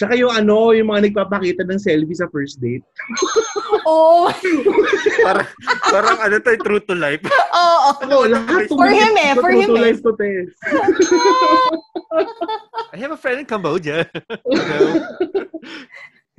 Tsaka 0.00 0.16
yung 0.16 0.32
ano, 0.32 0.72
yung 0.72 0.88
mga 0.88 1.12
nagpapakita 1.12 1.60
ng 1.68 1.76
selfie 1.76 2.16
sa 2.16 2.24
first 2.32 2.56
date. 2.56 2.80
Oo. 3.84 4.32
Parang, 5.20 5.48
parang 5.92 6.16
ano 6.24 6.40
to, 6.40 6.56
true 6.64 6.80
to 6.80 6.96
life. 6.96 7.20
Oo. 7.28 7.90
Oo, 8.08 8.24
lahat. 8.24 8.64
For 8.72 8.88
him 8.88 9.12
eh, 9.20 9.36
for 9.36 9.52
him 9.52 9.76
eh. 9.76 9.92
life 9.92 10.00
to 10.00 10.16
test. 10.16 10.56
I 12.90 12.96
have 12.96 13.12
a 13.12 13.20
friend 13.20 13.44
in 13.44 13.46
Cambodia. 13.46 14.08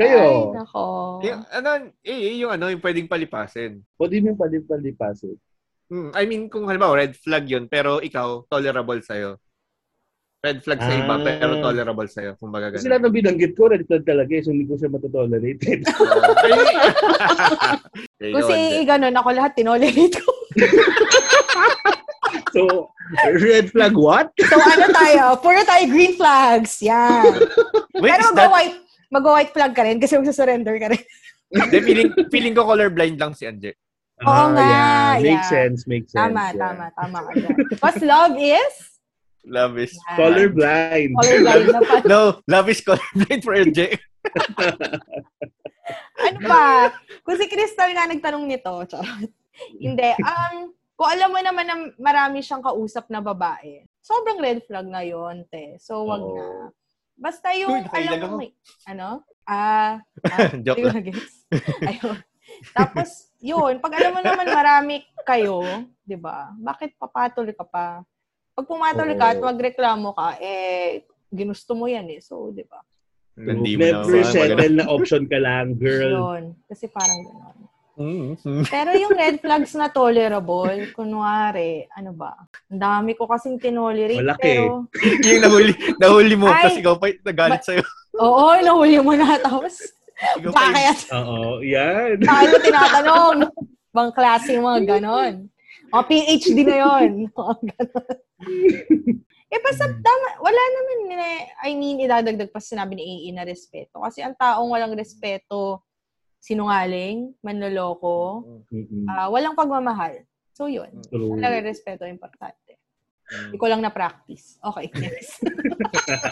Ay, 0.01 0.09
Kayo, 0.09 0.57
nako. 0.57 1.21
yung, 1.21 1.45
ano, 1.53 1.93
eh, 2.01 2.33
yung 2.41 2.49
ano, 2.49 2.73
yung 2.73 2.81
pwedeng 2.81 3.05
palipasin. 3.05 3.85
pwede 4.01 4.17
mo 4.25 4.33
palipalipasin. 4.33 5.37
Hmm, 5.93 6.09
I 6.17 6.25
mean, 6.25 6.49
kung 6.49 6.65
halimbawa, 6.65 7.05
red 7.05 7.13
flag 7.13 7.45
yun, 7.45 7.69
pero 7.69 8.01
ikaw, 8.01 8.41
tolerable 8.49 8.97
sa'yo. 9.05 9.37
Red 10.41 10.65
flag 10.65 10.81
sa 10.81 10.89
iba, 10.89 11.15
Ah. 11.15 11.21
pero 11.21 11.53
tolerable 11.61 12.09
sa'yo. 12.09 12.33
Kung 12.41 12.49
baga 12.49 12.73
Kasi 12.73 12.89
lahat 12.89 13.05
ng 13.05 13.13
binanggit 13.13 13.53
ko, 13.53 13.69
red 13.69 13.85
flag 13.85 14.01
talaga 14.01 14.33
eh, 14.33 14.41
so 14.41 14.49
hindi 14.49 14.65
ko 14.65 14.73
siya 14.73 14.89
matotolerate. 14.89 15.61
Kung 18.17 18.45
si 18.49 18.57
ganun, 18.81 19.13
ako 19.13 19.29
lahat 19.37 19.53
tinolerate 19.53 20.17
ko. 20.17 20.31
so, 22.57 22.89
red 23.37 23.69
flag 23.69 23.93
what? 23.93 24.33
So 24.41 24.57
ano 24.57 24.89
tayo? 24.89 25.37
Puro 25.45 25.61
tayo 25.61 25.85
green 25.85 26.17
flags. 26.17 26.81
Yan. 26.81 27.37
Wait, 28.01 28.09
Pero 28.09 28.33
mag-white 28.33 28.81
mag-white 29.13 29.53
flag 29.53 29.77
ka 29.77 29.85
rin 29.85 30.01
kasi 30.01 30.17
magsasurrender 30.17 30.73
ka 30.81 30.89
rin. 30.89 31.03
Hindi, 31.53 31.77
feeling, 31.85 32.09
feeling 32.33 32.53
ko 32.57 32.65
colorblind 32.65 33.21
lang 33.21 33.37
si 33.37 33.45
Anje. 33.45 33.77
Oo 34.25 34.57
nga, 34.57 34.65
Ah, 34.65 35.13
yeah. 35.21 35.21
Makes 35.21 35.37
yeah. 35.37 35.53
sense, 35.53 35.79
makes 35.85 36.09
sense. 36.15 36.33
Tama, 36.33 36.49
yeah. 36.49 36.57
tama, 36.57 36.85
tama. 36.97 37.17
Because 37.69 38.01
love 38.01 38.33
is? 38.41 38.90
Love 39.45 39.81
is... 39.81 39.93
Yan. 39.93 40.17
Colorblind. 40.17 41.13
Colorblind 41.17 41.67
na 41.73 41.81
pa. 41.81 41.95
No, 42.11 42.19
love 42.45 42.69
is 42.69 42.81
colorblind 42.81 43.41
for 43.41 43.57
Anje. 43.57 43.97
Ano 46.21 46.39
ba? 46.45 46.93
Kung 47.25 47.35
si 47.35 47.49
Crystal 47.49 47.91
nga 47.91 48.07
nagtanong 48.07 48.45
nito, 48.47 48.71
charot. 48.87 49.31
Hindi. 49.83 50.11
Um, 50.21 50.71
kung 50.95 51.09
alam 51.09 51.29
mo 51.33 51.39
naman 51.41 51.65
na 51.65 51.75
marami 51.97 52.45
siyang 52.45 52.63
kausap 52.63 53.09
na 53.09 53.19
babae, 53.19 53.83
sobrang 53.99 54.39
red 54.39 54.61
flag 54.69 54.87
na 54.87 55.01
yon 55.01 55.43
te. 55.49 55.75
So, 55.81 56.05
wag 56.05 56.21
Oo. 56.21 56.37
na. 56.37 56.45
Basta 57.17 57.53
yung, 57.53 57.85
Uy, 57.85 57.85
alam 57.85 58.17
mo, 58.29 58.37
may, 58.41 58.53
ano? 58.89 59.25
Ah, 59.45 60.01
ah, 60.25 60.53
Joke 60.65 60.81
lang. 60.85 61.05
Ayun. 61.89 62.17
Tapos, 62.73 63.29
yun, 63.41 63.77
pag 63.81 63.93
alam 63.97 64.13
mo 64.17 64.21
naman 64.21 64.47
marami 64.49 65.05
kayo, 65.25 65.61
di 66.01 66.17
ba, 66.17 66.49
bakit 66.57 66.97
papatuloy 66.97 67.53
ka 67.53 67.65
pa? 67.65 68.01
Pag 68.51 68.65
pumatuloy 68.67 69.15
ka 69.15 69.35
at 69.35 69.39
magreklamo 69.39 70.11
ka, 70.11 70.37
eh, 70.43 71.07
ginusto 71.31 71.71
mo 71.73 71.87
yan 71.87 72.07
eh. 72.11 72.19
So, 72.19 72.51
di 72.51 72.67
ba? 72.67 72.83
Hindi 73.39 73.79
mo 73.79 73.83
Never 73.87 74.21
naman 74.21 74.31
settle 74.31 74.75
na 74.75 74.85
option 74.91 75.23
ka 75.25 75.39
lang, 75.39 75.79
girl. 75.79 76.11
Yun. 76.11 76.43
Kasi 76.67 76.91
parang 76.91 77.19
gano'n. 77.23 77.57
Mm-hmm. 78.01 78.61
Pero 78.71 78.91
yung 78.97 79.13
red 79.13 79.37
flags 79.43 79.75
na 79.75 79.91
tolerable, 79.91 80.89
kunwari, 80.95 81.85
ano 81.93 82.11
ba? 82.15 82.33
Ang 82.71 82.81
dami 82.81 83.11
ko 83.13 83.27
kasing 83.29 83.61
tinolerate, 83.61 84.19
Malaki. 84.19 84.41
pero, 84.41 84.87
yung 85.27 85.41
nahuli, 85.43 85.73
nahuli 85.99 86.35
mo, 86.39 86.47
Ay. 86.49 86.55
tapos 86.65 86.77
ikaw 86.81 86.95
pa 86.97 87.05
nagalit 87.21 87.61
sa'yo. 87.61 87.83
oo, 88.17 88.47
nahuli 88.63 88.97
mo 89.03 89.13
na, 89.13 89.37
tapos, 89.37 89.95
Ikaw 90.21 90.51
bakit? 90.53 90.97
Oo, 91.13 91.61
yan. 91.65 92.21
Mo 92.21 92.57
tinatanong? 92.61 93.37
Bang 93.91 94.11
klase 94.15 94.55
yung 94.55 94.65
mga 94.65 94.97
ganon. 94.97 95.51
Mga 95.91 96.03
PhD 96.07 96.57
na 96.63 96.77
yun. 96.79 97.09
Mga 97.35 97.55
ganon. 97.75 98.15
eh, 99.53 99.59
basta 99.61 99.85
tama, 99.87 100.27
wala 100.41 100.61
naman, 100.61 100.97
I 101.61 101.71
mean, 101.77 102.01
idadagdag 102.01 102.49
pa 102.49 102.59
sinabi 102.63 102.97
ni 102.97 103.03
AA 103.03 103.29
na 103.35 103.43
respeto. 103.45 104.01
Kasi 104.01 104.23
ang 104.25 104.33
taong 104.33 104.71
walang 104.71 104.97
respeto, 104.97 105.85
sinungaling, 106.41 107.37
manloloko, 107.45 108.41
Mm-mm. 108.73 109.05
ah, 109.05 109.29
walang 109.29 109.53
pagmamahal. 109.53 110.25
So, 110.57 110.65
yun. 110.65 110.89
True. 111.07 111.37
Talaga 111.37 111.63
respeto 111.63 112.03
importante. 112.09 112.81
Hindi 113.31 113.57
ko 113.57 113.65
lang 113.71 113.79
na-practice. 113.79 114.59
Okay, 114.59 114.91
next. 114.99 115.39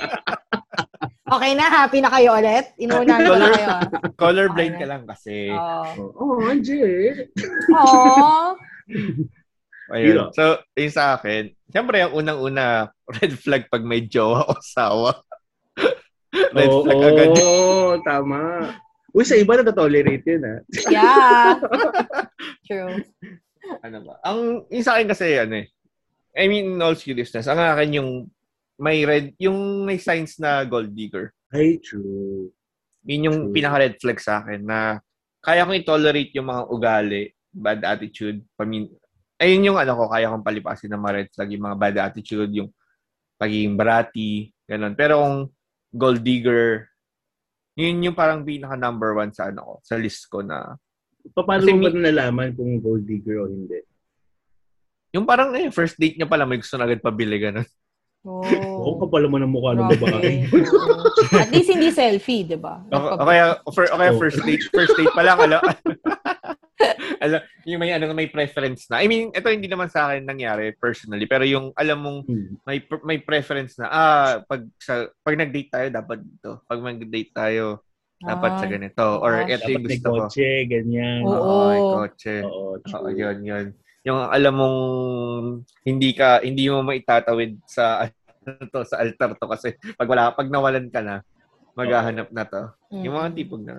okay 1.35 1.51
na, 1.55 1.65
happy 1.71 2.03
na 2.03 2.11
kayo 2.11 2.35
ulit? 2.35 2.75
Inuunahan 2.75 3.21
ko 3.23 3.35
na 3.35 3.39
Color- 3.39 3.55
kayo. 3.55 3.67
Colorblind 4.19 4.75
Okay 4.75 4.81
ka 4.81 4.85
lang 4.89 5.03
kasi. 5.07 5.47
Oh. 5.53 6.11
Oh, 6.19 6.49
Anje. 6.51 6.83
Aww. 7.71 8.59
Ayun. 9.89 10.29
So, 10.37 10.61
yung 10.77 10.93
sa 10.93 11.17
akin, 11.17 11.49
siyempre, 11.69 12.01
ang 12.01 12.13
unang-una, 12.13 12.89
red 13.17 13.33
flag 13.37 13.65
pag 13.67 13.81
may 13.81 14.05
jowa 14.05 14.45
o 14.45 14.53
asawa. 14.57 15.11
red 16.57 16.69
Oo, 16.69 16.83
flag 16.85 17.01
agad. 17.01 17.29
tama. 18.09 18.39
Uy, 19.09 19.25
sa 19.25 19.33
iba 19.33 19.57
na 19.57 19.73
tolerate 19.73 20.21
yun, 20.21 20.45
ah. 20.45 20.59
Yeah. 20.85 21.57
True. 22.69 23.01
Ano 23.81 23.97
ba? 24.05 24.13
Ang, 24.21 24.69
yung 24.69 24.85
sa 24.85 24.97
akin 24.97 25.09
kasi, 25.09 25.33
ano 25.41 25.65
eh, 25.65 25.67
I 26.37 26.45
mean, 26.45 26.77
in 26.77 26.81
all 26.85 26.93
seriousness, 26.93 27.49
ang 27.49 27.57
akin 27.57 27.97
yung 27.97 28.11
may 28.77 29.03
red, 29.03 29.33
yung 29.41 29.83
may 29.83 29.97
signs 29.97 30.37
na 30.37 30.61
gold 30.63 30.93
digger. 30.93 31.33
Ay, 31.49 31.81
true. 31.81 32.53
Yun 33.09 33.25
yung 33.25 33.39
True. 33.49 33.53
pinaka-red 33.57 33.95
flag 33.97 34.19
sa 34.21 34.43
akin 34.43 34.61
na 34.61 35.01
kaya 35.41 35.65
kong 35.65 35.81
i-tolerate 35.81 36.35
yung 36.37 36.51
mga 36.51 36.63
ugali, 36.69 37.23
bad 37.49 37.81
attitude, 37.81 38.43
pamin 38.53 38.85
ayun 39.39 39.71
yung 39.71 39.79
ano 39.79 39.95
ko, 39.95 40.05
kaya 40.11 40.29
kong 40.29 40.45
palipasin 40.45 40.91
ng 40.91 41.01
mga 41.01 41.15
red 41.15 41.29
flag, 41.31 41.51
yung 41.55 41.65
mga 41.65 41.79
bad 41.79 41.95
attitude, 42.11 42.51
yung 42.51 42.69
pagiging 43.39 43.79
bratty, 43.79 44.51
ganun. 44.67 44.93
Pero 44.99 45.23
kung 45.23 45.37
gold 45.95 46.21
digger, 46.21 46.91
yun 47.79 48.03
yung 48.03 48.17
parang 48.19 48.43
pinaka 48.43 48.75
number 48.75 49.15
one 49.15 49.31
sa 49.31 49.47
ano 49.47 49.63
ko, 49.63 49.73
sa 49.81 49.95
list 49.95 50.27
ko 50.27 50.43
na, 50.43 50.75
Paano 51.35 51.61
Kasi 51.61 51.75
mo 51.75 51.83
ba 51.83 51.91
nalaman 51.93 52.55
kung 52.55 52.79
gold 52.79 53.03
digger 53.03 53.43
o 53.43 53.51
hindi? 53.51 53.79
yung 55.09 55.25
parang 55.25 55.49
eh, 55.57 55.73
first 55.73 55.97
date 55.97 56.21
niya 56.21 56.29
pala, 56.29 56.45
may 56.45 56.61
gusto 56.61 56.77
na 56.77 56.85
agad 56.85 57.01
pabili, 57.01 57.41
ganun. 57.41 57.65
Oh. 58.27 58.43
Oo, 58.43 58.99
kapal 58.99 59.31
mo 59.31 59.39
ng 59.39 59.47
mukha 59.47 59.79
ng 59.79 59.95
babae. 59.95 60.43
At 61.31 61.55
least 61.55 61.71
hindi 61.71 61.87
selfie, 61.87 62.43
di 62.43 62.59
ba? 62.59 62.83
O, 62.91 63.15
o 63.15 63.23
kaya, 63.23 63.55
o, 63.63 63.71
for, 63.71 63.87
o 63.87 63.95
kaya 63.95 64.11
Oh. 64.11 64.19
first 64.19 64.43
date, 64.43 64.59
first 64.69 64.91
date 64.99 65.15
pa 65.15 65.23
lang, 65.23 65.39
alam, 65.39 65.61
alam, 67.23 67.39
yung 67.63 67.79
may, 67.79 67.95
ano, 67.95 68.11
may 68.11 68.27
preference 68.27 68.91
na. 68.91 68.99
I 68.99 69.07
mean, 69.07 69.31
ito 69.31 69.47
hindi 69.47 69.71
naman 69.71 69.87
sa 69.87 70.11
akin 70.11 70.27
nangyari 70.27 70.75
personally, 70.75 71.25
pero 71.25 71.47
yung 71.47 71.71
alam 71.73 71.99
mong 71.99 72.19
Hmm. 72.27 72.59
may 72.67 72.77
may 73.03 73.17
preference 73.19 73.79
na 73.79 73.87
ah 73.87 74.29
pag 74.43 74.67
sa 74.77 75.07
pag 75.23 75.39
nag-date 75.39 75.71
tayo 75.71 75.87
dapat 75.87 76.19
dito. 76.19 76.59
Pag 76.65 76.79
mag-date 76.83 77.31
tayo 77.31 77.87
dapat 78.19 78.51
sa 78.59 78.67
Ah. 78.67 78.69
ganito 78.69 79.07
or 79.15 79.31
Ah. 79.39 79.47
ito 79.47 79.63
yung 79.63 79.79
Dapat 79.79 79.87
may 79.87 79.95
gusto 79.95 80.07
ko. 80.07 80.15
kotse, 80.27 80.47
ganyan. 80.67 81.19
Oo. 81.23 81.39
Oo, 81.39 81.63
may 81.71 81.81
kotse. 81.97 82.33
Oo, 82.43 82.75
Oo, 82.83 83.09
yun, 83.15 83.37
yun. 83.47 83.65
Yung 84.07 84.19
alam 84.19 84.53
mong 84.55 84.79
hindi 85.83 86.15
ka 86.15 86.39
hindi 86.43 86.71
mo 86.71 86.83
maitatawid 86.83 87.59
sa 87.67 88.07
ano 88.07 88.63
to, 88.71 88.81
sa 88.87 89.03
altar 89.03 89.35
to 89.35 89.47
kasi 89.51 89.75
pag 89.99 90.07
wala 90.07 90.31
pag 90.31 90.47
nawalan 90.47 90.87
ka 90.87 91.03
na 91.03 91.21
maghahanap 91.79 92.27
na 92.31 92.43
to. 92.43 92.63
Mm. 92.91 93.03
Yung 93.07 93.15
mga 93.15 93.29
tipong 93.35 93.63
na. 93.63 93.75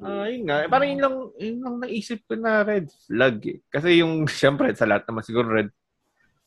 Ah, 0.00 0.24
yun 0.30 0.48
nga. 0.48 0.64
Eh, 0.64 0.68
Parang 0.70 0.88
yun 0.88 1.02
lang, 1.02 1.16
yun 1.36 1.58
lang 1.60 1.76
naisip 1.82 2.24
ko 2.24 2.34
na 2.38 2.64
red 2.64 2.88
flag 3.04 3.36
eh. 3.44 3.58
Kasi 3.68 4.00
yung, 4.00 4.24
syempre, 4.40 4.72
sa 4.72 4.88
lahat 4.88 5.04
naman 5.10 5.26
siguro 5.26 5.52
red, 5.52 5.70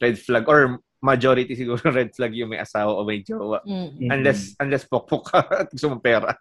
red 0.02 0.18
flag 0.18 0.48
or 0.50 0.80
majority 1.06 1.54
siguro 1.54 1.78
red 1.94 2.10
flag 2.10 2.34
yung 2.34 2.50
may 2.50 2.58
asawa 2.58 2.98
o 2.98 3.06
may 3.06 3.22
jowa. 3.22 3.62
Mm. 3.62 4.02
Mhm. 4.02 4.10
Unless, 4.10 4.40
unless 4.58 4.84
pokpok 4.90 5.22
ka 5.24 5.40
at 5.46 5.70
gusto 5.70 5.94
mong 5.94 6.02
pera. 6.02 6.34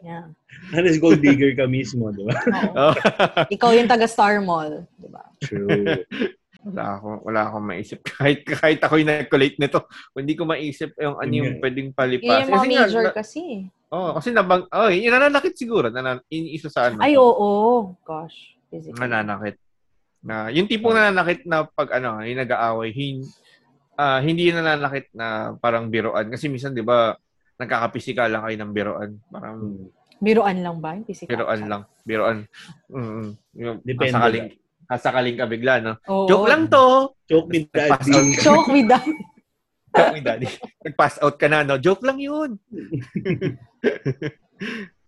Yeah. 0.00 0.30
Unless 0.70 1.02
gold 1.02 1.18
digger 1.18 1.50
ka 1.58 1.66
mismo, 1.66 2.14
di 2.14 2.22
ba? 2.22 2.38
Oh. 2.78 2.94
Ikaw 3.50 3.70
yung 3.74 3.90
taga 3.90 4.06
Star 4.06 4.38
Mall, 4.38 4.86
di 4.94 5.08
ba? 5.10 5.26
True. 5.42 6.06
wala 6.62 6.84
akong, 6.94 7.18
wala 7.26 7.40
akong 7.50 7.66
maisip. 7.66 7.98
Kahit, 8.06 8.46
kahit 8.46 8.78
ako 8.78 9.02
yung 9.02 9.10
nag-collate 9.10 9.58
nito, 9.58 9.82
hindi 10.14 10.38
ko 10.38 10.46
maisip 10.46 10.94
yung 10.94 11.18
ano 11.18 11.32
yung 11.34 11.58
Yun 11.58 11.58
pwedeng 11.58 11.88
Yun 11.90 11.98
palipas. 11.98 12.46
yung 12.46 12.54
mga 12.54 12.62
nga, 12.62 12.78
major 12.86 13.02
na- 13.02 13.16
kasi. 13.18 13.42
oh, 13.90 14.14
kasi 14.14 14.30
nabang, 14.30 14.62
oh, 14.70 14.88
yung 14.88 15.10
nananakit 15.10 15.58
siguro. 15.58 15.90
Nanan, 15.90 16.22
yung 16.30 16.46
isa 16.48 16.70
sa 16.70 16.86
ano. 16.86 17.02
Ay, 17.02 17.18
oo. 17.18 17.90
Gosh. 18.06 18.54
Physical. 18.70 18.96
nananakit. 19.02 19.58
Na, 20.22 20.48
yung 20.54 20.70
tipong 20.70 20.94
nananakit 20.94 21.42
na 21.44 21.66
pag 21.66 21.98
ano, 21.98 22.22
yung 22.22 22.38
nag-aaway, 22.38 22.94
hin, 22.94 23.26
ah, 23.96 24.20
hindi 24.20 24.48
nananakit 24.48 25.12
na 25.12 25.52
parang 25.56 25.88
biroan. 25.88 26.28
Kasi 26.28 26.46
minsan, 26.46 26.72
di 26.72 26.80
ba, 26.80 27.12
nagkakapisikal 27.56 28.26
lang 28.26 28.42
kayo 28.42 28.56
ng 28.58 28.72
biroan. 28.72 29.10
Parang 29.28 29.56
Hmm. 29.58 29.86
Biruan 30.22 30.62
lang 30.62 30.78
ba? 30.78 30.94
Yung 30.94 31.02
physical? 31.02 31.34
biroan 31.34 31.60
lang. 31.66 31.82
Biroan. 32.06 32.38
Yung, 33.58 33.82
Depende 33.82 34.14
Sakaling, 34.14 34.46
sakaling 34.94 35.34
ka 35.34 35.50
bigla, 35.50 35.82
no? 35.82 35.92
Oo. 36.06 36.30
Joke 36.30 36.46
lang 36.46 36.70
to! 36.70 37.10
Me 37.50 37.66
Pass 37.66 38.06
daddy. 38.06 38.14
out. 38.14 38.26
Joke 38.38 38.70
with 38.70 38.86
that. 38.86 39.02
Joke 39.92 40.14
ni 40.14 40.22
daddy. 40.22 40.46
Nag-pass 40.86 41.18
out 41.18 41.34
ka 41.34 41.50
na, 41.50 41.66
no? 41.66 41.74
Joke 41.74 42.06
lang 42.06 42.22
yun! 42.22 42.54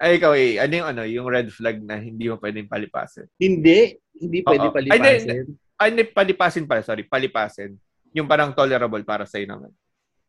Ay, 0.03 0.19
ikaw 0.19 0.35
eh. 0.35 0.59
Ano 0.59 0.73
yung 0.75 0.89
ano, 0.91 1.03
yung 1.07 1.27
red 1.31 1.47
flag 1.49 1.79
na 1.79 1.95
hindi 1.95 2.27
mo 2.27 2.35
pwedeng 2.43 2.67
palipasin? 2.67 3.31
Hindi. 3.39 3.95
Hindi 4.19 4.43
pwede 4.43 4.67
Oo. 4.67 4.75
Ay, 4.75 4.83
hindi, 4.83 4.91
palipasin. 4.91 5.47
Ay, 5.79 5.87
hindi, 5.95 6.03
palipasin 6.11 6.67
pala. 6.67 6.83
Sorry, 6.83 7.07
palipasin. 7.07 7.79
Yung 8.15 8.31
parang 8.31 8.55
tolerable 8.55 9.03
para 9.03 9.27
sa'yo 9.27 9.51
naman. 9.51 9.75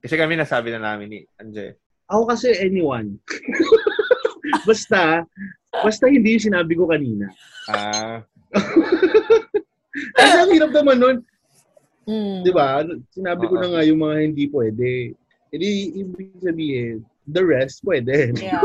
Kasi 0.01 0.17
kami 0.17 0.36
nasabi 0.36 0.73
na 0.73 0.81
namin 0.81 1.07
ni 1.09 1.19
Anje. 1.38 1.77
Ako 2.09 2.29
kasi 2.29 2.53
anyone. 2.61 3.17
basta, 4.67 5.25
basta 5.71 6.05
hindi 6.09 6.38
yung 6.38 6.47
sinabi 6.51 6.73
ko 6.77 6.89
kanina. 6.89 7.29
Ah, 7.69 8.21
Kasi 10.15 10.36
ang 10.36 10.51
hirap 10.51 10.71
naman 10.75 10.97
nun. 10.99 11.17
Mm. 12.05 12.39
Di 12.45 12.51
ba? 12.53 12.86
Sinabi 13.09 13.43
ko 13.49 13.55
Oo. 13.57 13.61
na 13.63 13.67
nga 13.75 13.81
yung 13.88 13.99
mga 14.03 14.15
hindi 14.21 14.43
pwede. 14.51 15.15
Hindi, 15.49 15.69
ibig 16.03 16.36
sabihin, 16.43 17.01
the 17.25 17.41
rest 17.41 17.81
pwede. 17.81 18.36
Yeah. 18.38 18.61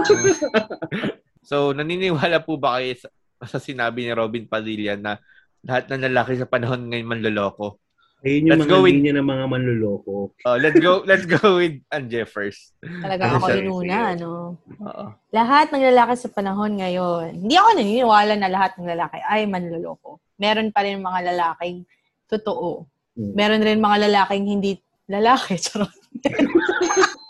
so, 1.48 1.72
naniniwala 1.72 2.42
po 2.44 2.60
ba 2.60 2.80
kayo 2.80 2.92
sa, 2.98 3.08
sa 3.46 3.58
sinabi 3.62 4.04
ni 4.04 4.12
Robin 4.12 4.44
Padilla 4.44 4.98
na 4.98 5.16
lahat 5.64 5.88
ng 5.88 6.04
lalaki 6.10 6.36
sa 6.36 6.50
panahon 6.50 6.90
ngayon 6.90 7.08
manloloko? 7.08 7.80
Ayun 8.20 8.44
yung 8.44 8.52
Let's 8.52 8.62
mga 8.62 8.70
go 8.70 8.78
with- 8.80 8.92
linya 8.92 9.12
ng 9.16 9.26
mga 9.26 9.44
manluloko. 9.48 10.14
Oh, 10.44 10.56
let's 10.56 10.76
go 10.76 11.00
let's 11.02 11.24
go 11.24 11.56
with 11.56 11.80
Anje 11.88 12.22
first. 12.24 12.76
Talaga 12.78 13.22
Ano 13.24 13.34
ako 13.38 13.46
siya? 13.48 13.56
inuna, 13.58 13.98
Sige. 14.12 14.20
no? 14.20 14.32
Oo. 14.78 15.04
Lahat 15.30 15.66
ng 15.68 15.84
lalaki 15.88 16.14
sa 16.14 16.28
panahon 16.28 16.72
ngayon, 16.76 17.32
hindi 17.38 17.56
ako 17.56 17.68
naniniwala 17.74 18.32
na 18.36 18.48
lahat 18.48 18.76
ng 18.76 18.86
lalaki 18.86 19.18
ay 19.22 19.48
manloloko. 19.48 20.20
Meron 20.36 20.68
pa 20.68 20.84
rin 20.84 20.98
mga 20.98 21.32
lalaking 21.32 21.88
totoo. 22.26 22.84
Hmm. 23.16 23.32
Meron 23.32 23.64
rin 23.64 23.78
mga 23.78 23.98
lalaking 24.04 24.44
hindi 24.46 24.76
lalaki. 25.06 25.56
Charot. 25.64 25.88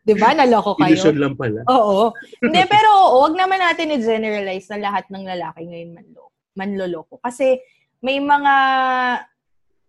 Di 0.00 0.14
ba? 0.16 0.32
Naloko 0.32 0.72
kayo? 0.74 0.90
Illusion 0.90 1.16
lang 1.20 1.36
pala. 1.36 1.60
Oo. 1.68 2.10
Hindi, 2.40 2.64
pero 2.64 2.88
oo, 2.88 3.16
wag 3.22 3.36
naman 3.36 3.60
natin 3.60 3.92
i-generalize 3.92 4.72
na 4.72 4.88
lahat 4.88 5.04
ng 5.06 5.20
lalaki 5.22 5.68
ngayon 5.68 5.90
manlo, 5.92 6.32
manloloko. 6.56 7.20
Kasi 7.20 7.60
may 8.00 8.18
mga 8.18 8.54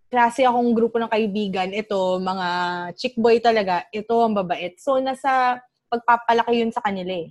klase 0.09 0.45
akong 0.45 0.71
grupo 0.71 0.95
ng 1.01 1.11
kaibigan, 1.11 1.69
ito, 1.73 2.17
mga 2.21 2.47
chick 2.95 3.15
boy 3.17 3.41
talaga, 3.41 3.83
ito 3.91 4.15
ang 4.21 4.33
babait. 4.37 4.77
So, 4.79 4.97
nasa 5.01 5.59
pagpapalaki 5.89 6.61
yun 6.65 6.73
sa 6.73 6.81
kanila 6.81 7.13
eh. 7.13 7.29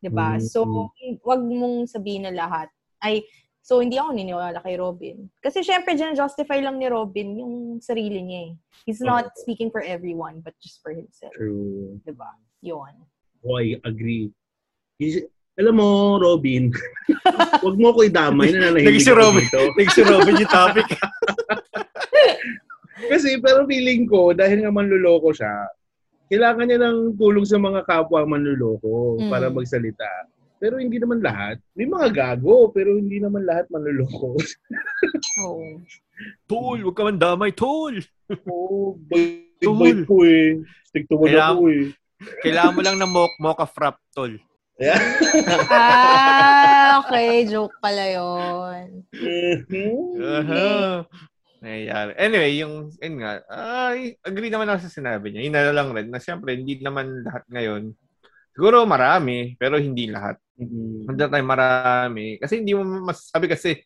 'Di 0.00 0.08
ba 0.10 0.36
Mm, 0.36 0.42
So, 0.42 0.90
wag 1.22 1.42
mong 1.44 1.86
sabihin 1.86 2.24
na 2.26 2.32
lahat. 2.32 2.72
Ay, 3.00 3.24
so 3.60 3.84
hindi 3.84 4.00
ako 4.00 4.16
niniwala 4.16 4.64
kay 4.64 4.80
Robin. 4.80 5.28
Kasi 5.44 5.60
syempre, 5.60 5.92
dyan 5.92 6.16
justify 6.16 6.58
lang 6.60 6.80
ni 6.80 6.88
Robin 6.88 7.36
yung 7.36 7.54
sarili 7.84 8.20
niya 8.24 8.40
eh. 8.48 8.52
He's 8.88 9.04
not 9.04 9.28
Oo. 9.28 9.36
speaking 9.44 9.68
for 9.68 9.84
everyone, 9.84 10.40
but 10.40 10.56
just 10.60 10.80
for 10.80 10.92
himself. 10.92 11.32
True. 11.36 12.00
'Di 12.00 12.12
ba 12.16 12.32
Yun. 12.60 12.92
Oh, 13.40 13.56
I 13.56 13.80
agree. 13.84 14.28
Is- 15.00 15.24
alam 15.60 15.76
mo, 15.76 16.16
Robin, 16.16 16.72
wag 17.64 17.76
mo 17.76 17.92
ko 17.92 18.00
idamay 18.04 18.48
na 18.52 18.72
nanahimik 18.72 18.96
Naging 18.96 19.04
si 19.04 19.12
Robin. 19.12 19.44
Next 19.76 19.92
si 19.96 20.02
Robin 20.04 20.40
yung 20.40 20.48
topic. 20.52 20.88
Kasi, 23.06 23.38
pero 23.38 23.64
feeling 23.64 24.04
ko, 24.04 24.32
dahil 24.32 24.60
nga 24.60 24.70
manluloko 24.70 25.30
siya, 25.30 25.54
kailangan 26.26 26.66
niya 26.66 26.80
ng 26.80 26.98
tulong 27.16 27.42
sa 27.42 27.56
mga 27.56 27.82
kapwa 27.82 28.22
manluloko 28.24 29.16
Mm. 29.18 29.30
para 29.30 29.46
magsalita. 29.48 30.06
Pero 30.56 30.76
hindi 30.76 31.00
naman 31.00 31.24
lahat. 31.24 31.56
May 31.72 31.88
mga 31.88 32.08
gago, 32.12 32.68
pero 32.68 32.92
hindi 32.92 33.16
naman 33.16 33.48
lahat 33.48 33.64
manluloko. 33.68 34.36
Oo. 35.48 35.80
Tol, 36.44 36.84
wag 36.84 36.94
ka 36.94 37.02
man 37.02 37.16
damay, 37.16 37.48
tol. 37.50 37.96
Oo, 38.46 39.00
Tol. 39.56 39.76
bait 39.80 40.04
ko 40.04 40.20
eh. 40.20 40.60
Stick 40.84 41.08
to 41.08 41.16
one 41.16 41.32
ako 41.32 41.64
eh. 41.66 41.96
Kailangan 42.44 42.74
mo 42.76 42.80
lang 42.84 42.96
ng 43.00 43.08
mo- 43.08 43.36
mocha 43.38 43.64
frap, 43.64 43.96
tol. 44.12 44.28
Yeah. 44.76 44.96
Ah, 45.68 47.00
okay, 47.00 47.44
joke 47.44 47.76
pala 47.80 48.04
yun. 48.06 49.04
Uh-huh. 50.20 51.04
Nangyayari. 51.60 52.10
Anyway, 52.16 52.52
yung, 52.64 52.88
yun 52.96 53.14
nga, 53.20 53.44
ay, 53.52 54.16
agree 54.24 54.48
naman 54.48 54.72
ako 54.72 54.88
sa 54.88 54.96
sinabi 54.96 55.28
niya. 55.28 55.44
Yun 55.44 55.54
na 55.54 55.76
lang 55.76 55.92
rin, 55.92 56.08
na 56.08 56.16
siyempre, 56.16 56.56
hindi 56.56 56.80
naman 56.80 57.20
lahat 57.20 57.44
ngayon. 57.52 57.92
Siguro 58.56 58.88
marami, 58.88 59.54
pero 59.60 59.76
hindi 59.76 60.08
lahat. 60.08 60.40
Mhm. 60.56 61.04
Hindi 61.04 61.20
tayo 61.20 61.44
marami. 61.44 62.24
Kasi 62.40 62.64
hindi 62.64 62.72
mo 62.72 62.82
masasabi 63.04 63.46
kasi, 63.46 63.76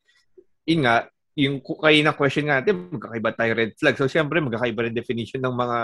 yun 0.64 0.86
nga, 0.86 1.10
yung 1.34 1.58
kayo 1.60 1.98
na 2.06 2.14
question 2.14 2.46
nga 2.46 2.62
natin, 2.62 2.94
magkakaiba 2.94 3.30
tayo 3.34 3.50
red 3.58 3.72
flag. 3.74 3.98
So, 3.98 4.06
siyempre, 4.06 4.38
magkakaiba 4.38 4.86
rin 4.86 4.94
definition 4.94 5.42
ng 5.42 5.54
mga 5.58 5.78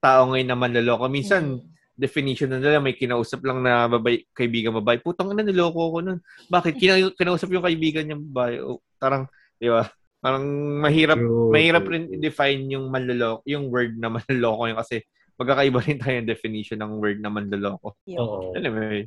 tao 0.00 0.20
ngayon 0.32 0.48
na 0.48 0.56
manloloko. 0.56 1.04
Minsan, 1.12 1.60
definition 1.96 2.48
na 2.48 2.60
nila, 2.60 2.80
may 2.80 2.96
kinausap 2.96 3.44
lang 3.44 3.60
na 3.60 3.88
babay, 3.88 4.24
kaibigan 4.32 4.72
babae. 4.80 5.00
Putang 5.04 5.32
na, 5.36 5.44
niloko 5.44 5.92
ko 5.92 5.98
nun. 6.00 6.20
Bakit? 6.48 6.80
Kina, 6.80 6.96
kinausap 7.12 7.52
yung 7.52 7.64
kaibigan 7.64 8.08
niya 8.08 8.16
babae. 8.20 8.64
O, 8.64 8.80
parang, 8.96 9.28
di 9.60 9.68
ba? 9.68 9.84
Parang 10.26 10.42
mahirap, 10.82 11.22
True, 11.22 11.54
mahirap 11.54 11.86
true, 11.86 11.92
rin 11.94 12.04
true. 12.10 12.14
i-define 12.18 12.62
yung 12.66 12.90
manloloko, 12.90 13.46
yung 13.46 13.70
word 13.70 13.94
na 13.94 14.10
manloloko 14.10 14.66
yun 14.66 14.74
kasi 14.82 15.06
magkakaiba 15.38 15.78
rin 15.86 15.98
tayo 16.02 16.18
ng 16.18 16.26
definition 16.26 16.82
ng 16.82 16.98
word 16.98 17.22
na 17.22 17.30
manloloko. 17.30 17.94
Oo. 17.94 18.50
Anyway, 18.58 19.06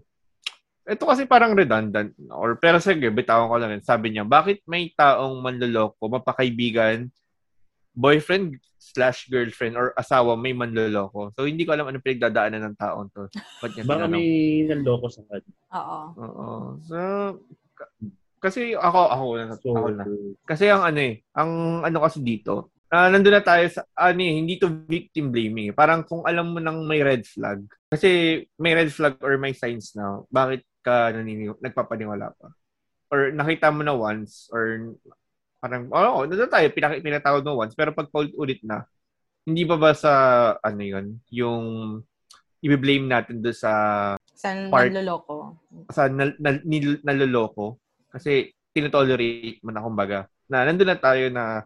ito 0.87 1.03
kasi 1.03 1.27
parang 1.27 1.51
redundant. 1.59 2.15
Or, 2.31 2.55
pero 2.55 2.79
sige, 2.79 3.11
bitawan 3.11 3.51
ko 3.51 3.59
lang 3.59 3.75
rin. 3.75 3.83
Sabi 3.83 4.15
niya, 4.15 4.23
bakit 4.23 4.63
may 4.63 4.95
taong 4.95 5.43
manloloko, 5.43 6.07
mapakaibigan, 6.07 7.11
boyfriend 7.91 8.55
slash 8.79 9.27
girlfriend 9.27 9.75
or 9.75 9.91
asawa 9.99 10.39
may 10.39 10.55
manloloko. 10.55 11.35
So, 11.35 11.43
hindi 11.43 11.67
ko 11.67 11.75
alam 11.75 11.91
anong 11.91 12.07
pinagdadaanan 12.07 12.63
ng 12.63 12.77
taong 12.79 13.11
to. 13.11 13.27
Ba't 13.59 13.75
niya 13.75 13.83
Baka 13.83 14.07
may 14.07 14.63
nanloko 14.63 15.11
sa 15.11 15.19
kanya. 15.27 15.51
Oo. 15.75 15.99
Oo. 16.15 16.49
So, 16.87 16.97
kasi 18.39 18.73
ako, 18.73 18.99
ako 19.11 19.25
na, 19.37 19.45
So, 19.59 19.69
ako 19.75 19.87
na. 19.93 20.03
Kasi 20.47 20.65
ang 20.71 20.83
ano 20.83 20.99
eh, 20.99 21.13
ang 21.35 21.51
ano 21.83 21.97
kasi 22.01 22.23
dito, 22.23 22.71
ah 22.89 23.05
nandun 23.05 23.37
na 23.37 23.45
tayo 23.45 23.61
sa, 23.69 23.85
ano 23.93 24.17
eh, 24.17 24.33
hindi 24.41 24.57
to 24.57 24.65
victim 24.89 25.29
blaming. 25.29 25.69
eh. 25.69 25.75
Parang 25.77 26.01
kung 26.01 26.25
alam 26.25 26.49
mo 26.49 26.57
nang 26.57 26.81
may 26.87 27.05
red 27.05 27.21
flag, 27.21 27.61
kasi 27.85 28.41
may 28.57 28.73
red 28.73 28.89
flag 28.89 29.19
or 29.21 29.37
may 29.37 29.53
signs 29.53 29.93
na, 29.93 30.25
bakit 30.27 30.65
ka 30.81 31.13
nanini, 31.13 31.53
nagpapaniwala 31.61 32.33
pa? 32.33 32.49
Or 33.13 33.29
nakita 33.29 33.69
mo 33.69 33.85
na 33.85 33.93
once, 33.93 34.49
or 34.49 34.95
parang, 35.61 35.85
oo, 35.91 36.23
oh, 36.23 36.25
nandun 36.25 36.49
tayo, 36.49 36.65
pinak- 36.73 37.03
pinatawag 37.05 37.45
mo 37.45 37.61
once, 37.61 37.77
pero 37.77 37.93
pag 37.93 38.09
ulit 38.33 38.63
na, 38.65 38.87
hindi 39.45 39.69
pa 39.69 39.77
ba 39.77 39.91
sa, 39.93 40.13
ano 40.57 40.81
yun, 40.81 41.19
yung 41.29 41.63
i-blame 42.59 43.07
natin 43.07 43.39
do 43.39 43.53
sa 43.55 43.71
San 44.35 44.67
Part- 44.71 44.91
manloloko? 44.91 45.55
sa 45.91 46.07
nal, 46.11 46.35
nal, 46.39 46.59
nil- 46.63 47.03
naloloko 47.03 47.79
kasi 48.09 48.51
tinotolerate 48.69 49.61
mo 49.61 49.69
na 49.69 49.81
kumbaga 49.81 50.19
na 50.45 50.65
nandun 50.65 50.89
na 50.89 50.97
tayo 50.97 51.29
na 51.29 51.61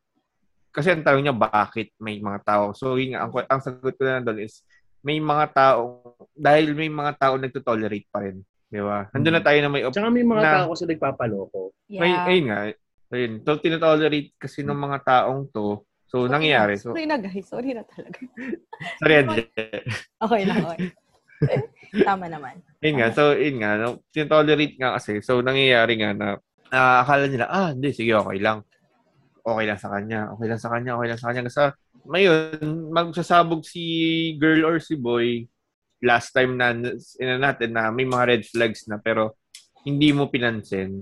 kasi 0.73 0.89
ang 0.89 1.05
tanong 1.05 1.23
niya 1.23 1.35
bakit 1.35 1.91
may 1.97 2.17
mga 2.17 2.39
tao 2.43 2.65
so 2.71 2.95
yun 2.95 3.15
nga 3.15 3.23
ang, 3.23 3.31
ang 3.31 3.61
sagot 3.61 3.93
ko 3.93 4.03
na 4.03 4.19
doon 4.19 4.43
is 4.43 4.63
may 5.03 5.19
mga 5.19 5.45
tao 5.51 6.15
dahil 6.33 6.71
may 6.73 6.87
mga 6.87 7.13
tao 7.15 7.33
nagtotolerate 7.35 8.07
pa 8.07 8.23
rin 8.23 8.39
di 8.67 8.81
ba 8.81 9.05
nandun 9.11 9.35
na 9.37 9.43
tayo 9.43 9.57
na 9.61 9.69
may 9.69 9.83
op- 9.85 9.93
Tsaka 9.93 10.09
may 10.09 10.25
mga 10.25 10.41
Na- 10.41 10.53
tao 10.57 10.65
kasi 10.71 10.83
nagpapaloko. 10.89 11.61
may 11.91 12.11
ayun 12.11 12.45
nga 12.49 12.59
ayun 13.13 13.33
so 13.45 13.59
tinotolerate 13.61 14.33
kasi 14.35 14.65
ng 14.65 14.73
mga 14.73 14.97
taong 15.05 15.45
to 15.47 15.83
so 16.09 16.25
nangyayari 16.25 16.75
so 16.75 16.89
Sorry 16.93 17.05
na 17.05 17.17
guys. 17.17 17.45
Sorry 17.45 17.73
na 17.73 17.81
talaga. 17.85 18.17
sorry 19.01 19.15
Anje. 19.17 19.43
Okay 20.17 20.41
lang. 20.45 20.61
Okay. 20.61 21.61
Tama 21.93 22.25
naman. 22.25 22.57
Yun 22.81 22.95
nga, 22.97 23.07
so 23.13 23.37
yun 23.37 23.61
nga, 23.61 23.77
no, 23.77 24.01
tinotolerate 24.09 24.75
nga 24.81 24.97
kasi. 24.97 25.21
So 25.21 25.45
nangyayari 25.45 25.93
nga 26.01 26.11
na 26.17 26.27
ah, 26.73 27.05
akala 27.05 27.29
nila, 27.29 27.45
ah, 27.53 27.69
hindi, 27.69 27.93
sige, 27.93 28.17
okay 28.17 28.41
lang. 28.41 28.65
Okay 29.43 29.65
lang 29.69 29.77
sa 29.77 29.93
kanya, 29.93 30.33
okay 30.33 30.47
lang 30.49 30.61
sa 30.61 30.71
kanya, 30.73 30.91
okay 30.97 31.07
lang 31.13 31.19
sa 31.21 31.27
kanya. 31.29 31.43
Kasi 31.45 31.61
ngayon, 32.09 32.65
magsasabog 32.89 33.61
si 33.61 33.83
girl 34.41 34.65
or 34.65 34.81
si 34.81 34.97
boy 34.97 35.45
last 36.03 36.35
time 36.35 36.57
na 36.59 36.73
ina 37.21 37.37
natin 37.39 37.71
na 37.71 37.93
may 37.93 38.03
mga 38.03 38.27
red 38.27 38.43
flags 38.43 38.89
na 38.89 38.99
pero 38.99 39.37
hindi 39.85 40.11
mo 40.11 40.27
pinansin. 40.27 40.99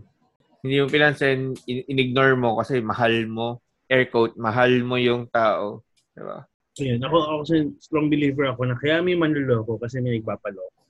Hindi 0.62 0.76
mo 0.78 0.88
pinansin, 0.92 1.58
in- 1.66 1.86
in-ignore 1.90 2.38
mo 2.38 2.60
kasi 2.60 2.84
mahal 2.84 3.26
mo, 3.26 3.64
air 3.90 4.10
quote, 4.12 4.38
mahal 4.38 4.70
mo 4.86 4.98
yung 4.98 5.26
tao. 5.30 5.82
Diba? 6.14 6.46
Ayun, 6.78 7.02
ako, 7.02 7.18
ako 7.18 7.36
kasi 7.46 7.56
strong 7.82 8.08
believer 8.10 8.46
ako 8.54 8.62
na 8.70 8.78
kaya 8.78 9.02
may 9.02 9.18
manloloko 9.18 9.82
kasi 9.82 10.02
may 10.02 10.22
nagpapaloko. 10.22 10.81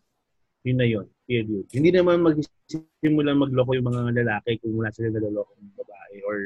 Yun 0.61 0.77
na 0.77 0.85
yun. 0.85 1.05
Period. 1.25 1.65
Hindi 1.73 1.89
naman 1.89 2.21
magsimulan 2.21 3.39
magloko 3.39 3.71
yung 3.73 3.87
mga 3.89 4.21
lalaki 4.21 4.61
kung 4.61 4.77
wala 4.77 4.93
sila 4.93 5.09
naloloko 5.09 5.51
ng 5.57 5.73
babae 5.79 6.15
or 6.27 6.37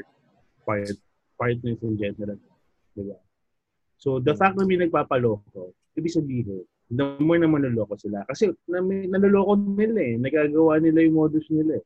part, 0.63 0.87
partners 1.35 1.81
in 1.83 1.99
general. 1.99 2.39
Diba? 2.95 3.17
So, 3.99 4.23
the 4.23 4.37
fact 4.37 4.55
na 4.55 4.63
may 4.63 4.79
nagpapaloko, 4.79 5.75
ibig 5.99 6.15
sabihin, 6.15 6.63
the 6.91 7.17
more 7.19 7.41
na 7.41 7.49
manloloko 7.49 7.97
sila. 7.99 8.23
Kasi 8.29 8.53
na, 8.69 8.79
may, 8.79 9.09
naloloko 9.09 9.57
nila 9.57 9.99
eh. 9.99 10.15
Nagagawa 10.21 10.79
nila 10.79 11.03
yung 11.03 11.17
modus 11.17 11.47
nila 11.51 11.81
eh. 11.81 11.85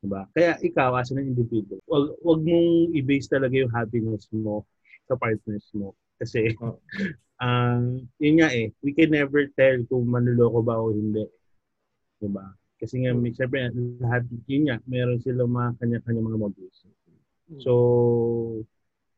Diba? 0.00 0.24
Kaya 0.32 0.56
ikaw, 0.64 0.96
as 0.96 1.12
an 1.12 1.20
individual, 1.20 1.82
wag, 1.84 2.16
wag 2.24 2.40
mong 2.40 2.96
i-base 2.96 3.28
talaga 3.28 3.52
yung 3.52 3.72
happiness 3.74 4.24
mo 4.32 4.64
sa 5.04 5.18
partners 5.18 5.68
mo. 5.76 5.92
Kasi, 6.16 6.56
um, 7.44 8.06
yun 8.16 8.40
nga 8.40 8.48
eh, 8.48 8.72
we 8.80 8.96
can 8.96 9.12
never 9.12 9.44
tell 9.58 9.76
kung 9.92 10.08
manluloko 10.08 10.64
ba 10.64 10.80
o 10.80 10.94
hindi. 10.94 11.26
Diba? 12.20 12.46
Kasi 12.80 13.04
nga, 13.04 13.12
may, 13.16 13.32
syempre, 13.32 13.68
lahat, 14.00 14.24
yun 14.48 14.68
nga, 14.68 14.76
meron 14.88 15.20
silang 15.20 15.52
mga 15.52 15.76
kanya-kanya 15.80 16.20
mga 16.20 16.40
modus. 16.40 16.76
So, 17.60 17.72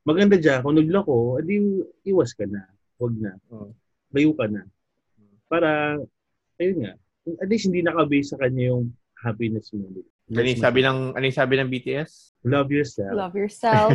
maganda 0.03 0.41
dyan, 0.41 0.63
kung 0.65 0.79
nagloko, 0.79 1.39
edi 1.39 1.83
iwas 2.09 2.35
ka 2.35 2.49
na. 2.49 2.67
Huwag 2.99 3.15
na. 3.19 3.37
Oo. 3.55 3.71
Layo 4.15 4.33
ka 4.35 4.47
na. 4.51 4.67
Para, 5.47 5.99
ayun 6.59 6.87
nga, 6.87 6.93
at 7.39 7.49
least 7.51 7.71
hindi 7.71 7.85
nakabase 7.85 8.35
sa 8.35 8.41
kanya 8.41 8.75
yung 8.75 8.91
happiness 9.21 9.71
mo. 9.75 9.87
Ano 10.33 10.49
sabi 10.59 10.81
ng, 10.83 11.15
ano 11.15 11.25
sabi 11.31 11.55
ng 11.61 11.71
BTS? 11.71 12.43
Love 12.47 12.71
yourself. 12.73 13.15
Love 13.15 13.37
yourself. 13.37 13.91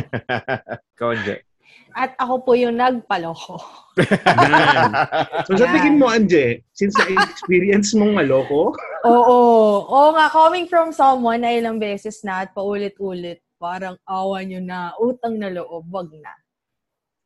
Ikaw, 0.96 1.08
Anje. 1.12 1.47
At 1.96 2.14
ako 2.20 2.34
po 2.44 2.52
yung 2.54 2.76
nagpaloko. 2.78 3.56
So 5.48 5.58
sa 5.58 5.66
tingin 5.74 5.98
mo, 5.98 6.06
Anje, 6.06 6.62
since 6.70 6.94
na-experience 6.94 7.90
mong 7.98 8.14
maloko, 8.14 8.70
Oo. 9.06 9.38
Oo 9.86 10.08
nga, 10.14 10.26
coming 10.30 10.66
from 10.66 10.90
someone 10.90 11.42
na 11.42 11.54
ilang 11.54 11.78
beses 11.78 12.22
na 12.26 12.46
at 12.46 12.50
paulit-ulit, 12.50 13.42
parang 13.58 13.98
awa 14.06 14.42
nyo 14.42 14.58
na, 14.62 14.94
utang 14.98 15.38
na 15.38 15.50
loob, 15.50 15.86
wag 15.90 16.10
na. 16.18 16.34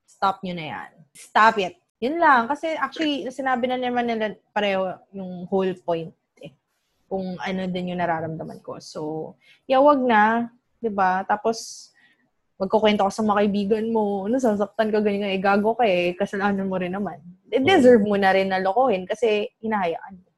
Stop 0.05 0.45
nyo 0.45 0.53
na 0.57 0.67
yan. 0.69 0.91
Stop 1.13 1.61
it. 1.61 1.77
Yun 2.03 2.19
lang. 2.21 2.49
Kasi 2.51 2.75
actually, 2.77 3.25
sinabi 3.31 3.71
na 3.71 3.79
naman 3.79 4.09
nila 4.09 4.37
pareho 4.53 4.97
yung 5.15 5.47
whole 5.49 5.73
point 5.81 6.13
eh. 6.41 6.53
Kung 7.07 7.37
ano 7.39 7.69
din 7.69 7.95
yung 7.95 8.01
nararamdaman 8.01 8.61
ko. 8.61 8.81
So, 8.81 9.33
yeah, 9.69 9.81
wag 9.81 10.03
na. 10.03 10.51
'di 10.83 10.91
ba 10.91 11.23
Tapos, 11.23 11.91
magkukwento 12.63 13.03
ka 13.03 13.11
sa 13.11 13.27
mga 13.27 13.39
kaibigan 13.43 13.87
mo, 13.91 14.31
nasasaktan 14.31 14.95
ka 14.95 15.03
ganyan, 15.03 15.35
eh, 15.35 15.43
gago 15.43 15.75
ka 15.75 15.83
eh, 15.83 16.15
kasalanan 16.15 16.71
mo 16.71 16.79
rin 16.79 16.95
naman. 16.95 17.19
Eh, 17.51 17.59
deserve 17.59 18.07
mo 18.07 18.15
na 18.15 18.31
rin 18.31 18.47
na 18.47 18.63
lokohin 18.63 19.03
kasi 19.03 19.51
hinahayaan 19.59 20.23
mo. 20.23 20.31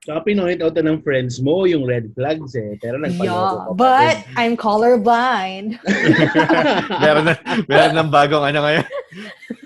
saka 0.00 0.24
pinoint 0.24 0.64
out 0.64 0.72
na 0.80 0.88
ng 0.88 1.04
friends 1.04 1.44
mo 1.44 1.68
yung 1.68 1.84
red 1.84 2.08
flags 2.16 2.56
eh. 2.56 2.80
Pero 2.80 2.96
nagpaloko 2.96 3.28
Yeah, 3.28 3.76
but 3.76 4.16
rin. 4.16 4.40
I'm 4.40 4.54
colorblind. 4.56 5.76
meron 7.04 7.28
na, 7.28 7.34
meron 7.68 7.94
ng 8.00 8.08
bagong 8.08 8.44
ano 8.48 8.58
ngayon. 8.64 8.86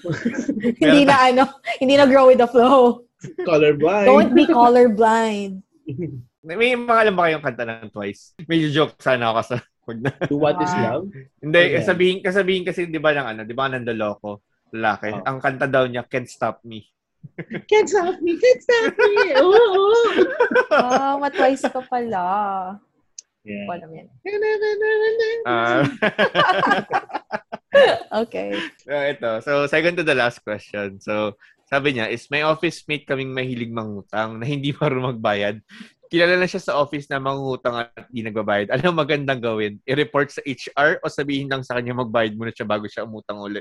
hindi 0.83 1.03
na 1.07 1.17
ano, 1.31 1.43
hindi 1.79 1.95
na 1.95 2.11
grow 2.11 2.27
with 2.27 2.43
the 2.43 2.51
flow. 2.51 3.07
Colorblind. 3.47 4.11
Don't 4.11 4.35
be 4.35 4.51
colorblind. 4.51 5.63
May 6.45 6.77
mga 6.77 7.09
alam 7.09 7.15
ba 7.17 7.31
kayong 7.31 7.45
kanta 7.47 7.65
ng 7.65 7.89
Twice? 7.95 8.37
Medyo 8.45 8.69
joke 8.75 8.99
sana 9.01 9.31
ako 9.33 9.55
sa 9.55 9.57
To 10.29 10.37
what 10.37 10.57
is 10.59 10.73
Ah. 10.73 10.97
love? 10.97 11.13
Hindi, 11.39 11.63
Okay. 11.77 11.85
sabihin, 11.85 12.19
kasabihin 12.21 12.65
kasi, 12.65 12.89
di 12.89 12.99
ba, 12.99 13.13
ng 13.13 13.29
ano, 13.37 13.41
di 13.45 13.53
ba, 13.53 13.69
nandoloko, 13.69 14.41
lalaki. 14.73 15.13
Oh. 15.13 15.23
Ang 15.25 15.39
kanta 15.39 15.69
daw 15.69 15.85
niya, 15.85 16.09
Can't 16.09 16.27
Stop 16.27 16.65
Me. 16.65 16.83
Can't 17.73 17.89
stop 17.89 18.21
me, 18.21 18.37
can't 18.37 18.61
stop 18.61 18.93
me. 19.01 19.33
Oo, 19.41 19.49
oo. 19.49 19.97
Ah, 20.77 21.17
matwice 21.25 21.65
ka 21.73 21.81
pala. 21.81 22.25
Yeah. 23.45 23.65
Wala 23.65 23.85
yan. 23.89 24.09
Ah, 25.45 25.85
Okay. 28.15 28.55
so, 28.87 28.93
ito. 28.95 29.31
So, 29.43 29.53
second 29.67 29.99
to 29.99 30.05
the 30.07 30.15
last 30.15 30.41
question. 30.41 31.01
So, 31.03 31.35
sabi 31.67 31.97
niya, 31.97 32.07
is 32.09 32.31
may 32.31 32.47
office 32.47 32.85
mate 32.87 33.03
kaming 33.03 33.35
mahilig 33.35 33.73
mangutang 33.73 34.39
na 34.39 34.47
hindi 34.47 34.71
marunong 34.71 35.17
magbayad. 35.19 35.59
Kilala 36.15 36.39
na 36.39 36.47
siya 36.47 36.63
sa 36.63 36.79
office 36.79 37.11
na 37.11 37.19
mangutang 37.19 37.75
at 37.75 37.91
hindi 38.07 38.31
nagbabayad. 38.31 38.71
Ano 38.71 38.95
magandang 38.95 39.43
gawin? 39.43 39.83
I-report 39.83 40.31
sa 40.31 40.39
HR 40.47 41.03
o 41.03 41.11
sabihin 41.11 41.51
lang 41.51 41.67
sa 41.67 41.75
kanya 41.75 41.91
magbayad 41.99 42.39
muna 42.39 42.55
siya 42.55 42.63
bago 42.63 42.87
siya 42.87 43.03
umutang 43.03 43.43
uli? 43.43 43.59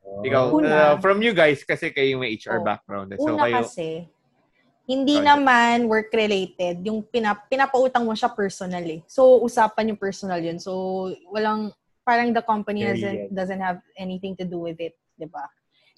Ikaw, 0.00 0.44
Una. 0.54 0.70
uh, 0.70 0.94
from 1.02 1.18
you 1.18 1.34
guys, 1.34 1.66
kasi 1.66 1.90
kayo 1.90 2.14
may 2.22 2.38
HR 2.38 2.62
Oh. 2.62 2.66
background. 2.66 3.10
eh. 3.10 3.18
So, 3.18 3.34
Una 3.34 3.42
kayo, 3.50 3.66
kasi, 3.66 3.88
Hindi 4.86 5.22
Project. 5.22 5.30
naman 5.34 5.76
work-related. 5.86 6.74
Yung 6.82 7.02
pinap 7.06 7.46
pinapautang 7.46 8.02
mo 8.02 8.10
siya 8.10 8.26
personal 8.30 8.82
eh. 8.82 9.02
So, 9.06 9.38
usapan 9.38 9.94
yung 9.94 10.00
personal 10.00 10.42
yun. 10.42 10.58
So, 10.58 11.06
walang, 11.30 11.70
parang 12.02 12.34
the 12.34 12.42
company 12.42 12.82
doesn't, 12.82 13.30
doesn't 13.30 13.62
have 13.62 13.78
anything 13.94 14.34
to 14.34 14.42
do 14.42 14.58
with 14.66 14.78
it. 14.82 14.98
'di 15.14 15.30
ba? 15.30 15.46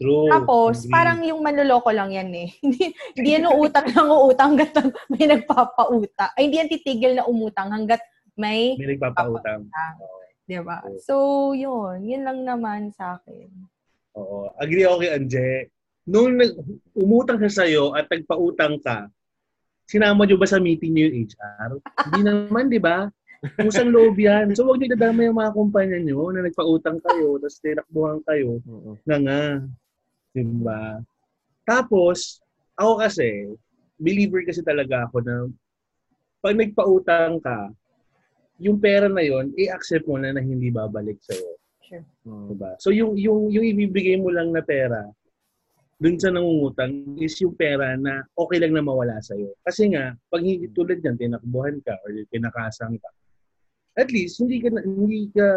True. 0.02 0.28
Tapos, 0.28 0.74
Agree. 0.82 0.90
parang 0.90 1.18
yung 1.22 1.40
manloloko 1.40 1.90
lang 1.94 2.10
yan 2.10 2.30
eh. 2.34 2.48
hindi, 3.14 3.28
yan 3.30 3.46
uutang 3.54 3.86
lang 3.88 4.08
uutang 4.10 4.58
hanggat 4.58 4.70
may 5.12 5.24
nagpapauta. 5.24 6.34
Ay, 6.34 6.50
hindi 6.50 6.58
yan 6.58 6.70
titigil 6.70 7.12
na 7.14 7.24
umutang 7.24 7.70
hanggat 7.70 8.02
may, 8.34 8.74
May 8.74 8.96
nagpapautang. 8.96 9.68
di 10.42 10.58
ba? 10.58 10.82
Oo. 10.82 10.98
So, 10.98 11.14
yun. 11.54 12.02
Yun 12.02 12.26
lang 12.26 12.42
naman 12.42 12.90
sa 12.90 13.16
akin. 13.16 13.46
Oo. 14.18 14.50
Agree 14.58 14.82
ako 14.82 14.96
kay 15.00 15.12
Anje. 15.14 15.50
Nung 16.02 16.34
nag- 16.34 16.58
umutang 16.92 17.38
siya 17.38 17.62
sa'yo 17.62 17.94
at 17.94 18.10
nagpautang 18.10 18.82
ka, 18.82 19.06
sinama 19.86 20.26
niyo 20.26 20.34
ba 20.34 20.50
sa 20.50 20.58
meeting 20.58 20.92
niyo 20.92 21.06
yung 21.08 21.28
HR? 21.28 21.70
Hindi 22.10 22.20
naman, 22.26 22.66
di 22.66 22.82
ba? 22.82 23.06
Pusang 23.58 23.90
loob 23.90 24.14
yan. 24.16 24.54
So, 24.54 24.62
huwag 24.64 24.78
niyo 24.78 24.94
dadama 24.94 25.26
yung 25.26 25.34
mga 25.34 25.50
kumpanya 25.52 25.98
niyo 25.98 26.30
na 26.30 26.46
nagpautang 26.46 27.02
kayo, 27.02 27.42
tapos 27.42 27.58
tinakbuhan 27.58 28.18
kayo. 28.22 28.62
Oo. 28.64 28.94
nga 29.02 29.16
nga. 29.18 29.42
Diba? 30.32 31.04
Tapos, 31.68 32.40
ako 32.74 32.92
kasi, 33.04 33.52
believer 34.00 34.42
kasi 34.48 34.64
talaga 34.64 35.06
ako 35.06 35.22
na 35.22 35.34
pag 36.42 36.58
nagpautang 36.58 37.38
ka, 37.38 37.70
yung 38.58 38.78
pera 38.82 39.06
na 39.06 39.22
yon 39.22 39.54
i-accept 39.54 40.06
mo 40.08 40.18
na 40.18 40.34
na 40.34 40.42
hindi 40.42 40.72
babalik 40.72 41.20
sa'yo. 41.22 41.50
Sure. 41.86 42.04
Mm. 42.26 42.46
Diba? 42.54 42.70
So, 42.82 42.90
yung, 42.90 43.14
yung, 43.14 43.52
yung 43.52 43.66
ibibigay 43.66 44.18
mo 44.18 44.32
lang 44.32 44.50
na 44.50 44.62
pera, 44.64 45.06
dun 46.02 46.18
sa 46.18 46.34
nangungutang 46.34 47.14
is 47.22 47.38
yung 47.38 47.54
pera 47.54 47.94
na 47.94 48.26
okay 48.34 48.58
lang 48.58 48.74
na 48.74 48.82
mawala 48.82 49.22
sa'yo. 49.22 49.54
Kasi 49.62 49.94
nga, 49.94 50.10
pag 50.32 50.42
hindi 50.42 50.66
tulad 50.74 50.98
yan, 50.98 51.14
tinakbuhan 51.14 51.78
ka 51.86 51.94
or 52.02 52.10
pinakasang 52.26 52.98
ka, 52.98 53.10
at 53.94 54.08
least, 54.08 54.40
hindi 54.40 54.58
ka, 54.58 54.72
hindi 54.82 55.28
ka 55.30 55.48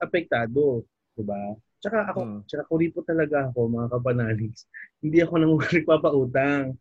apektado. 0.00 0.86
Diba? 1.18 1.58
Tsaka 1.78 2.10
ako, 2.10 2.20
Mm. 2.26 2.38
tsaka 2.50 2.62
kuripot 2.66 3.04
talaga 3.06 3.50
ako, 3.50 3.70
mga 3.70 3.86
kapanalis. 3.94 4.66
Hindi 5.04 5.18
ako 5.22 5.34
nang 5.38 5.54
nagpapautang. 5.78 6.74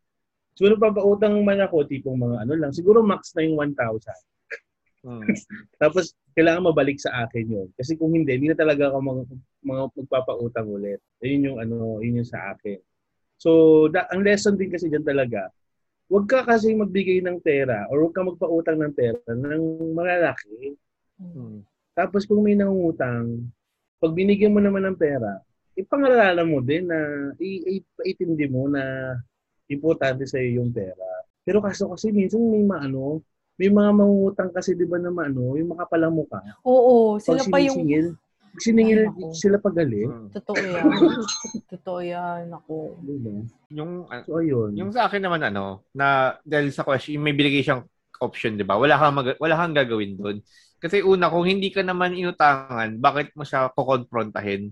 So, 0.58 0.66
nagpapautang 0.66 1.38
man 1.46 1.62
ako, 1.62 1.86
tipong 1.86 2.18
mga 2.18 2.36
ano 2.50 2.54
lang, 2.58 2.72
siguro 2.74 3.06
max 3.06 3.38
na 3.38 3.46
yung 3.46 3.58
1,000. 3.62 4.18
Mm. 5.06 5.22
Tapos, 5.82 6.18
kailangan 6.34 6.66
mabalik 6.70 6.98
sa 6.98 7.26
akin 7.26 7.46
yun. 7.46 7.68
Kasi 7.78 7.94
kung 7.94 8.14
hindi, 8.14 8.34
hindi 8.34 8.50
na 8.50 8.58
talaga 8.58 8.90
ako 8.90 8.98
mag, 9.02 9.20
mga 9.62 9.82
magpapautang 9.94 10.70
ulit. 10.70 11.02
Yun 11.22 11.54
yung 11.54 11.58
ano, 11.62 12.02
yun 12.02 12.22
yung 12.22 12.30
sa 12.30 12.58
akin. 12.58 12.78
So, 13.38 13.86
da, 13.94 14.10
ang 14.10 14.26
lesson 14.26 14.58
din 14.58 14.74
kasi 14.74 14.90
dyan 14.90 15.06
talaga, 15.06 15.54
huwag 16.10 16.26
ka 16.26 16.42
kasi 16.42 16.74
magbigay 16.74 17.22
ng 17.22 17.38
pera 17.44 17.86
or 17.94 18.02
huwag 18.02 18.16
ka 18.18 18.26
magpautang 18.26 18.82
ng 18.82 18.94
pera 18.98 19.22
ng 19.30 19.94
malalaki. 19.94 20.74
Mm. 21.22 21.62
Tapos 21.94 22.26
kung 22.26 22.42
may 22.42 22.58
nangungutang, 22.58 23.46
pag 23.98 24.12
binigyan 24.14 24.54
mo 24.54 24.62
naman 24.62 24.86
ng 24.86 24.98
pera, 24.98 25.42
ipangalanan 25.74 26.48
mo 26.50 26.62
din 26.62 26.90
na 26.90 26.98
i- 27.38 27.82
i- 27.82 27.98
iintindi 28.06 28.46
mo 28.50 28.66
na 28.70 29.14
importante 29.70 30.26
sa 30.26 30.42
iyo 30.42 30.62
yung 30.64 30.74
pera. 30.74 31.06
Pero 31.44 31.62
kaso 31.62 31.90
kasi 31.92 32.10
minsan 32.12 32.42
may 32.42 32.64
maano, 32.66 33.22
may 33.58 33.70
mga 33.74 33.92
mangungutang 33.94 34.52
kasi 34.54 34.78
'di 34.78 34.86
ba 34.86 35.02
na 35.02 35.10
maano, 35.10 35.58
yung 35.58 35.74
makapalang 35.74 36.14
mukha. 36.14 36.42
Oo, 36.62 37.18
Pag 37.18 37.24
sila 37.26 37.42
pa 37.50 37.58
yung... 37.62 37.78
siningil 37.78 38.08
Ay, 38.58 39.38
sila 39.38 39.58
pagalit. 39.62 40.10
Mm. 40.10 40.34
Totoo 40.34 40.58
yan. 40.58 40.90
Totoo 41.78 42.00
yan. 42.02 42.50
Ako. 42.58 42.98
Yung, 43.70 44.10
So 44.26 44.42
ayun. 44.42 44.74
yung 44.74 44.90
sa 44.90 45.06
akin 45.06 45.22
naman 45.22 45.46
ano, 45.46 45.86
na 45.94 46.38
dahil 46.42 46.74
sa 46.74 46.82
question, 46.82 47.22
may 47.22 47.38
binigay 47.38 47.62
siyang 47.62 47.86
option, 48.18 48.58
'di 48.58 48.66
ba? 48.66 48.82
Wala 48.82 48.98
kang 48.98 49.14
mag- 49.14 49.38
wala 49.38 49.56
kang 49.62 49.78
gagawin 49.78 50.18
doon. 50.18 50.38
Kasi 50.78 51.02
una, 51.02 51.26
kung 51.28 51.44
hindi 51.44 51.74
ka 51.74 51.82
naman 51.82 52.14
inutangan, 52.14 52.98
bakit 52.98 53.34
mo 53.34 53.42
siya 53.42 53.74
kukonfrontahin? 53.74 54.70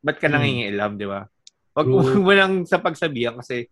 Ba't 0.00 0.16
ka 0.16 0.26
Hmm. 0.26 0.40
nangingialam, 0.40 0.96
di 0.96 1.04
ba? 1.04 1.28
Wag 1.76 1.86
True. 1.86 1.96
wag 2.00 2.08
mo 2.26 2.32
lang 2.32 2.52
sa 2.64 2.80
pagsabihan 2.80 3.36
kasi 3.36 3.68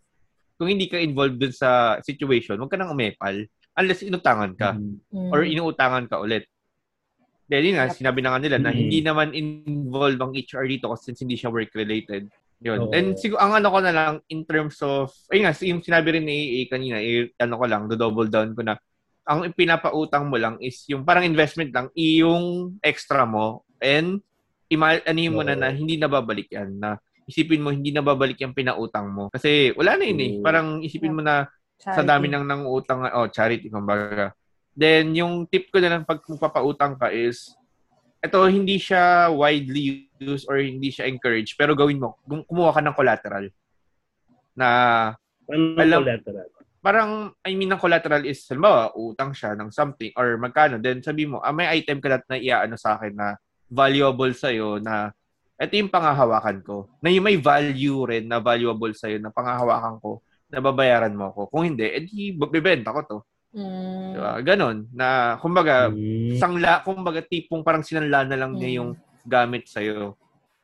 kung 0.56 0.68
hindi 0.68 0.86
ka 0.86 0.96
involved 0.96 1.36
dun 1.36 1.52
sa 1.52 1.96
situation, 2.00 2.56
wag 2.56 2.68
ka 2.68 2.76
nang 2.76 2.92
umepal 2.92 3.44
unless 3.74 4.00
inutangan 4.00 4.52
ka 4.56 4.72
Mm. 4.76 5.28
Or 5.28 5.44
inuutangan 5.44 6.08
ka 6.08 6.16
ulit. 6.20 6.48
Dahil 7.46 7.72
yun 7.72 7.76
nga, 7.78 7.92
sinabi 7.92 8.20
na 8.24 8.32
nga 8.34 8.40
nila 8.40 8.56
na 8.58 8.72
Mm. 8.72 8.78
hindi 8.78 8.98
naman 9.00 9.28
involved 9.32 10.18
ang 10.18 10.32
HR 10.32 10.64
dito 10.66 10.88
kasi 10.88 11.12
since 11.12 11.20
hindi 11.22 11.36
siya 11.36 11.52
work-related. 11.52 12.26
Yun. 12.58 12.88
Oo. 12.88 12.92
And 12.92 13.20
siguro, 13.20 13.36
ang 13.36 13.52
ano 13.54 13.68
ko 13.68 13.78
na 13.84 13.92
lang, 13.92 14.14
in 14.32 14.48
terms 14.48 14.80
of, 14.80 15.12
ayun 15.28 15.44
nga, 15.44 15.54
yung 15.60 15.84
sinabi 15.84 16.16
rin 16.16 16.24
ni 16.24 16.64
AA 16.64 16.72
kanina, 16.72 16.96
eh, 16.98 17.28
ano 17.36 17.54
ko 17.54 17.64
lang, 17.68 17.84
do 17.84 17.94
double 17.94 18.32
down 18.32 18.56
ko 18.56 18.64
na, 18.64 18.80
ang 19.26 19.50
pinapautang 19.50 20.30
mo 20.30 20.38
lang 20.38 20.54
is 20.62 20.86
yung 20.86 21.02
parang 21.02 21.26
investment 21.26 21.74
lang, 21.74 21.90
i- 21.92 22.22
yung 22.22 22.78
extra 22.80 23.26
mo, 23.26 23.66
and 23.76 24.22
ima- 24.66 25.02
anihin 25.02 25.34
mo 25.34 25.42
na 25.42 25.52
Oo. 25.52 25.60
na 25.60 25.68
hindi 25.68 25.98
nababalik 25.98 26.46
yan, 26.48 26.78
na 26.78 26.96
isipin 27.26 27.58
mo 27.58 27.74
hindi 27.74 27.90
nababalik 27.90 28.38
yung 28.38 28.54
pinautang 28.54 29.10
mo. 29.10 29.26
Kasi 29.28 29.74
wala 29.74 29.98
na 29.98 30.06
yun 30.06 30.20
eh. 30.20 30.32
Parang 30.38 30.78
isipin 30.78 31.10
mo 31.10 31.20
na 31.20 31.50
sa 31.76 32.00
Charity. 32.00 32.06
dami 32.06 32.26
nang 32.30 32.46
nanguutang, 32.46 33.02
oh, 33.04 33.26
charity, 33.28 33.66
kumbaga. 33.66 34.30
Then, 34.72 35.10
yung 35.12 35.44
tip 35.44 35.68
ko 35.68 35.76
na 35.76 35.90
lang 35.90 36.04
pag 36.04 36.22
magpapautang 36.22 36.94
ka 36.94 37.10
is, 37.10 37.52
ito, 38.18 38.38
hindi 38.46 38.78
siya 38.78 39.28
widely 39.28 40.06
used 40.16 40.46
or 40.46 40.56
hindi 40.56 40.88
siya 40.88 41.04
encouraged, 41.04 41.52
pero 41.54 41.74
gawin 41.74 41.98
mo, 41.98 42.16
kumuha 42.24 42.72
ka 42.72 42.80
ng 42.80 42.94
collateral. 42.94 43.44
Na, 44.54 44.68
Ano 45.46 45.78
Alam- 45.78 46.02
collateral? 46.02 46.48
Parang, 46.86 47.34
I 47.42 47.58
mean, 47.58 47.66
ng 47.66 47.82
collateral 47.82 48.22
is, 48.22 48.46
halimbawa, 48.46 48.94
utang 48.94 49.34
siya 49.34 49.58
ng 49.58 49.74
something, 49.74 50.14
or 50.14 50.38
magkano, 50.38 50.78
then 50.78 51.02
sabi 51.02 51.26
mo, 51.26 51.42
ah, 51.42 51.50
may 51.50 51.66
item 51.66 51.98
ka 51.98 52.22
na 52.30 52.38
iaano 52.38 52.78
sa 52.78 52.94
akin 52.94 53.10
na 53.10 53.34
valuable 53.66 54.30
sa'yo 54.30 54.78
na 54.78 55.10
ito 55.58 55.74
yung 55.74 55.90
pangahawakan 55.90 56.62
ko. 56.62 56.86
Na 57.02 57.10
yung 57.10 57.26
may 57.26 57.34
value 57.42 58.06
rin 58.06 58.30
na 58.30 58.38
valuable 58.38 58.94
sa'yo 58.94 59.18
na 59.18 59.34
pangahawakan 59.34 59.98
ko, 59.98 60.22
na 60.46 60.62
babayaran 60.62 61.10
mo 61.10 61.34
ako. 61.34 61.50
Kung 61.50 61.74
hindi, 61.74 61.90
edi 61.90 62.30
bibenta 62.38 62.94
ko 62.94 63.00
to. 63.02 63.18
Mm. 63.50 64.08
Diba? 64.14 64.32
Ganon. 64.46 64.76
Na, 64.94 65.34
kumbaga, 65.42 65.90
Mm. 65.90 66.38
sangla, 66.38 66.86
kumbaga 66.86 67.18
tipong 67.18 67.66
parang 67.66 67.82
sinanla 67.82 68.22
na 68.30 68.38
lang 68.38 68.54
niya 68.54 68.70
Mm. 68.70 68.76
yung 68.78 68.90
gamit 69.26 69.66
sa'yo. 69.66 70.14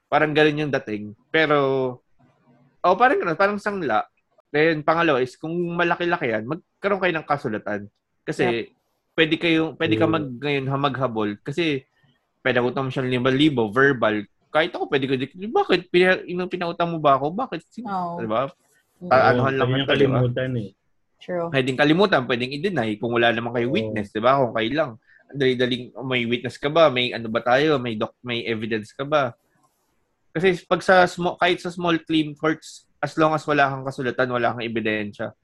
Parang 0.06 0.30
ganun 0.30 0.68
yung 0.68 0.74
dating. 0.78 1.18
Pero, 1.34 1.58
oh, 2.78 2.94
parang 2.94 3.18
ganun, 3.18 3.34
parang 3.34 3.58
sangla. 3.58 4.06
Then, 4.52 4.84
pangalawa 4.84 5.24
is, 5.24 5.34
kung 5.40 5.56
malaki-laki 5.72 6.28
yan, 6.28 6.44
magkaroon 6.44 7.00
kayo 7.00 7.14
ng 7.16 7.26
kasulatan. 7.26 7.80
Kasi, 8.22 8.68
pwede 9.16 9.34
kayo, 9.40 9.72
pwede 9.80 9.96
ka 9.96 10.04
Mm. 10.04 10.12
mag, 10.12 10.26
ngayon, 10.28 10.64
ha, 10.68 10.76
maghabol. 10.76 11.30
Kasi, 11.40 11.88
pwede 12.44 12.60
ko 12.60 12.68
mo 12.68 12.92
siyang 12.92 13.32
libo, 13.32 13.72
verbal. 13.72 14.28
Kahit 14.52 14.76
ako, 14.76 14.92
pwede 14.92 15.08
ko, 15.08 15.16
di- 15.16 15.48
bakit? 15.48 15.88
Pina, 15.88 16.20
inong 16.20 16.52
pinautang 16.52 16.92
mo 16.92 17.00
ba 17.00 17.16
ako? 17.16 17.32
Bakit? 17.32 17.60
Oo. 17.88 18.20
Diba? 18.20 18.52
Mm. 19.00 19.08
Pa- 19.08 19.24
anuhan 19.32 19.54
lang 19.56 19.70
ba? 19.72 19.88
kalimutan 19.88 20.52
eh. 20.60 20.70
True. 21.22 21.54
pwedeng 21.54 21.78
kalimutan, 21.78 22.26
pwedeng 22.26 22.50
i-deny 22.50 22.98
kung 22.98 23.14
wala 23.14 23.30
naman 23.30 23.54
kayo 23.54 23.70
witness, 23.70 24.10
'di 24.10 24.18
ba? 24.18 24.42
Kung 24.42 24.58
kayo 24.58 24.70
lang. 24.74 24.90
Dali-daling 25.30 25.94
oh, 25.94 26.02
may 26.02 26.26
witness 26.26 26.58
ka 26.58 26.66
ba? 26.66 26.90
May 26.90 27.14
ano 27.14 27.30
ba 27.30 27.38
tayo? 27.38 27.78
May 27.78 27.94
doc 27.94 28.18
may 28.26 28.42
evidence 28.42 28.90
ka 28.90 29.06
ba? 29.06 29.30
Kasi 30.34 30.58
pag 30.66 30.82
sa 30.82 31.06
small 31.06 31.38
kahit 31.38 31.62
sa 31.62 31.70
small 31.70 32.02
claim 32.02 32.34
courts, 32.34 32.90
as 33.02 33.12
long 33.18 33.34
as 33.34 33.42
wala 33.42 33.66
kang 33.66 33.82
kasulatan, 33.82 34.30
wala 34.30 34.54
kang 34.54 34.64
ebidensya, 34.64 35.34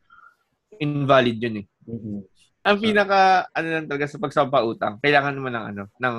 invalid 0.79 1.37
'yun 1.43 1.57
eh. 1.61 1.67
Mm-mm. 1.91 2.19
Ang 2.63 2.79
pinaka 2.79 3.49
ano 3.51 3.67
lang 3.67 3.87
talaga 3.91 4.07
sa 4.07 4.23
pagsampa 4.23 4.63
utang, 4.63 4.95
kailangan 5.03 5.35
naman 5.35 5.53
ng 5.57 5.67
ano, 5.75 5.83
ng 5.99 6.17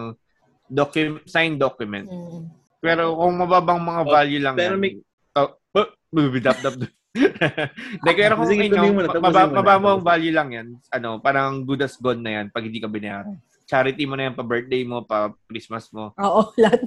document 0.67 1.25
signed 1.25 1.57
document. 1.57 2.05
Mm. 2.11 2.51
Pero 2.79 3.15
kung 3.15 3.35
mababang 3.35 3.81
mga 3.81 4.01
Oh, 4.07 4.11
value 4.11 4.41
lang 4.41 4.55
pero 4.55 4.75
yan, 4.75 4.81
may- 4.81 4.99
oh, 5.35 5.49
oh, 5.75 5.89
bubidap 6.11 6.57
dap. 6.63 6.79
Hindi, 6.79 8.11
pero 8.19 8.33
kung 8.39 8.47
Sige, 8.47 8.69
inyo, 8.71 8.81
mo 8.87 9.01
mo 9.03 9.19
mababa 9.19 9.75
mo 9.81 9.87
ang 9.97 10.03
value 10.05 10.31
lang 10.31 10.49
yan, 10.53 10.67
ano, 10.93 11.19
parang 11.19 11.65
good 11.67 11.83
as 11.83 11.97
gone 11.99 12.21
na 12.23 12.39
yan 12.39 12.45
pag 12.53 12.63
hindi 12.63 12.79
ka 12.79 12.87
binayaran. 12.87 13.35
Charity 13.69 14.03
mo 14.07 14.15
na 14.17 14.31
yan 14.31 14.35
pa 14.37 14.45
birthday 14.45 14.81
mo, 14.87 15.03
pa 15.05 15.29
Christmas 15.49 15.91
mo, 15.91 16.15
Oo, 16.17 16.53
lahat. 16.57 16.81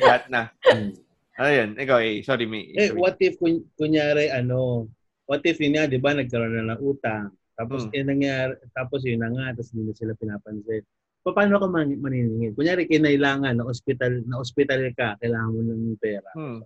lahat 0.00 0.22
na. 0.32 0.42
Mm. 1.40 1.46
Ayun, 1.48 1.70
ikaw 1.80 1.98
eh, 2.04 2.20
sorry, 2.20 2.44
may 2.44 2.68
Eh, 2.76 2.92
what 2.92 3.16
if, 3.16 3.40
kun- 3.40 3.64
kunyari, 3.72 4.28
ano, 4.28 4.92
what 5.24 5.40
if 5.40 5.56
yun 5.56 5.72
nga, 5.72 5.88
di 5.88 5.96
ba, 5.96 6.12
nagkaroon 6.12 6.52
na 6.52 6.76
ng 6.76 6.82
utang. 6.84 7.32
Tapos, 7.56 7.88
Hmm. 7.88 7.96
eh, 7.96 8.04
nangyari, 8.04 8.52
tapos 8.76 9.00
yun 9.08 9.24
na 9.24 9.32
nga, 9.32 9.56
tapos 9.56 9.72
hindi 9.72 9.88
na 9.88 9.96
sila 9.96 10.12
pinapansin. 10.20 10.84
Pa- 11.24 11.32
Paano 11.32 11.56
ka 11.56 11.64
man, 11.64 11.96
maniningil? 11.96 12.52
Kunyari, 12.52 12.84
kinailangan, 12.84 13.56
na 13.56 13.64
hospital, 13.64 14.20
na 14.28 14.36
hospital 14.36 14.84
ka, 14.92 15.16
kailangan 15.16 15.48
mo 15.48 15.60
ng 15.64 15.96
pera. 15.96 16.28
Hmm. 16.36 16.60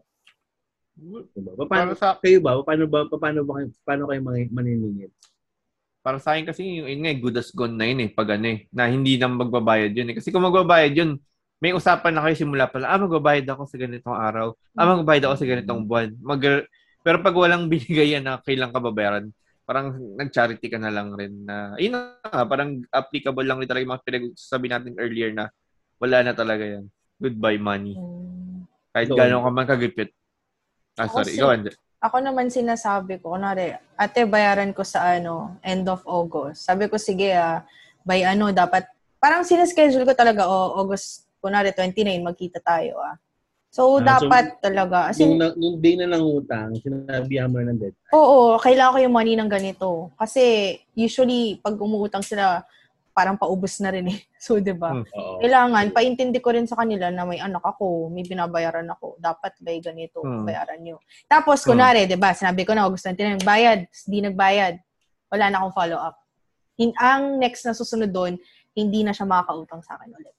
Diba? 0.95 1.23
Pa- 1.55 1.71
Paano, 1.71 1.95
Para 1.95 1.95
sa, 1.95 2.19
kayo 2.19 2.39
ba? 2.43 2.59
Paano 2.63 2.85
ba, 2.91 3.07
pa- 3.07 3.19
paano 3.23 3.41
ba, 3.47 3.63
paano 3.87 4.03
kayo 4.11 4.21
mani- 4.23 4.51
maniningil? 4.51 5.11
para 6.05 6.21
sa 6.21 6.37
akin 6.37 6.45
kasi, 6.45 6.85
yung, 6.85 6.85
yun 6.85 7.01
nga, 7.01 7.13
eh, 7.15 7.21
good 7.23 7.39
as 7.41 7.49
gone 7.49 7.81
na 7.81 7.89
yun 7.89 8.05
eh, 8.05 8.11
pag 8.13 8.37
ano 8.37 8.45
eh, 8.45 8.69
na 8.69 8.93
hindi 8.93 9.17
na 9.17 9.25
magbabayad 9.25 9.89
yun 9.97 10.13
eh. 10.13 10.17
Kasi 10.21 10.29
kung 10.29 10.45
magbabayad 10.45 10.93
yun, 10.93 11.17
may 11.59 11.73
usapan 11.73 12.13
na 12.15 12.23
kayo 12.25 12.35
simula 12.37 12.67
pala, 12.67 12.91
ah, 12.91 13.01
magbabayad 13.01 13.47
ako 13.49 13.63
sa 13.67 13.77
ganitong 13.79 14.17
araw, 14.17 14.47
ah, 14.75 14.87
magbabayad 14.95 15.25
ako 15.31 15.35
sa 15.39 15.47
ganitong 15.49 15.83
buwan. 15.87 16.11
Mag, 16.21 16.43
pero 17.01 17.21
pag 17.21 17.37
walang 17.37 17.69
binigay 17.73 18.17
yan 18.17 18.25
na 18.25 18.41
kailang 18.41 18.73
ka 18.73 18.81
babayaran, 18.81 19.31
parang 19.65 19.97
nag-charity 19.97 20.69
ka 20.69 20.77
na 20.77 20.93
lang 20.93 21.17
rin 21.17 21.33
na, 21.45 21.73
yun 21.81 21.97
na, 21.97 22.21
parang 22.45 22.85
applicable 22.93 23.45
lang 23.45 23.57
rin 23.61 23.69
talaga 23.69 23.85
yung 23.85 23.95
mga 23.97 24.05
pinagsasabi 24.05 24.67
natin 24.69 24.93
earlier 25.01 25.33
na 25.33 25.49
wala 25.97 26.21
na 26.21 26.37
talaga 26.37 26.65
yan. 26.65 26.85
Goodbye 27.17 27.57
money. 27.57 27.97
Mm. 27.97 28.69
Kahit 28.93 29.09
So, 29.09 29.17
gano'n 29.17 29.41
ka 29.41 29.51
man 29.51 29.67
kagipit. 29.67 30.11
Ah, 31.01 31.09
Ako 31.09 31.23
sorry. 31.23 31.33
si- 31.33 31.41
Ikaw, 31.41 31.51
Ande. 31.51 31.71
Ako 32.05 32.17
naman 32.21 32.53
sinasabi 32.53 33.17
ko, 33.17 33.33
kunwari, 33.33 33.73
ate, 33.97 34.29
bayaran 34.29 34.77
ko 34.77 34.85
sa 34.85 35.17
ano, 35.17 35.57
end 35.65 35.89
of 35.89 36.05
August. 36.05 36.69
Sabi 36.69 36.85
ko, 36.93 37.01
sige 37.01 37.33
ah, 37.33 37.65
by 38.05 38.21
ano, 38.21 38.53
dapat, 38.53 38.85
parang 39.17 39.41
sineschedule 39.41 40.05
ko 40.05 40.13
talaga, 40.13 40.45
oh, 40.45 40.77
August, 40.77 41.24
kunwari 41.45 41.77
29, 41.77 42.25
magkita 42.25 42.65
tayo 42.65 42.97
ah. 43.05 43.21
So, 43.69 43.99
Ah, 44.01 44.17
so, 44.17 44.31
dapat 44.31 44.63
talaga. 44.63 45.11
As 45.11 45.19
in, 45.19 45.37
na- 45.37 45.53
yung 45.53 45.77
day 45.77 45.99
na 45.99 46.07
nangutang, 46.09 46.79
sinabihan 46.79 47.51
mo 47.51 47.59
na 47.59 47.69
ng 47.69 47.79
deadline. 47.83 48.13
oo, 48.15 48.55
kailangan 48.57 48.95
ko 48.95 48.99
yung 49.03 49.13
money 49.13 49.35
ng 49.35 49.51
ganito. 49.51 49.89
Kasi, 50.17 50.43
usually, 50.95 51.59
pag 51.59 51.75
umuutang 51.75 52.23
sila, 52.23 52.63
parang 53.11 53.35
paubos 53.35 53.75
na 53.83 53.91
rin 53.91 54.07
eh. 54.09 54.21
So, 54.45 54.63
di 54.63 54.71
ba? 54.71 54.95
Hmm. 54.95 55.03
Oo. 55.11 55.43
Kailangan, 55.43 55.91
paintindi 55.91 56.39
ko 56.39 56.55
rin 56.55 56.65
sa 56.65 56.77
kanila 56.77 57.11
na 57.11 57.27
may 57.27 57.43
anak 57.43 57.67
ako, 57.67 58.07
may 58.09 58.23
binabayaran 58.23 58.87
ako. 58.87 59.19
Dapat 59.19 59.59
by 59.59 59.83
ganito, 59.83 60.23
Hmm. 60.23 60.47
bayaran 60.47 60.79
nyo. 60.79 61.03
Tapos, 61.27 61.67
kunwari, 61.67 62.07
di 62.07 62.15
ba, 62.15 62.31
sinabi 62.31 62.63
ko 62.63 62.73
na, 62.73 62.87
gusto 62.87 63.11
natin 63.11 63.43
bayad, 63.43 63.85
di 64.07 64.23
nagbayad. 64.23 64.79
Wala 65.29 65.51
na 65.51 65.59
akong 65.59 65.75
follow-up. 65.75 66.15
In, 66.77 66.95
ang 66.95 67.39
next 67.39 67.63
na 67.65 67.73
susunod 67.73 68.09
doon, 68.09 68.39
hindi 68.71 69.03
na 69.03 69.11
siya 69.11 69.27
makakautang 69.27 69.83
sa 69.83 69.99
akin 69.99 70.11
ulit. 70.13 70.35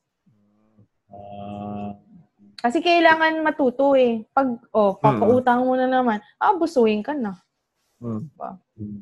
Ah, 1.15 1.91
Kasi 2.65 2.81
kailangan 2.81 3.45
matuto 3.45 3.93
eh. 3.93 4.25
Pag, 4.33 4.57
oh, 4.73 4.97
papautang 4.97 5.63
mo 5.63 5.77
na 5.77 5.85
naman, 5.85 6.17
ah, 6.41 6.55
busuhin 6.57 7.05
ka 7.05 7.13
na. 7.13 7.37
Hmm. 8.01 8.25
hmm. 8.79 9.01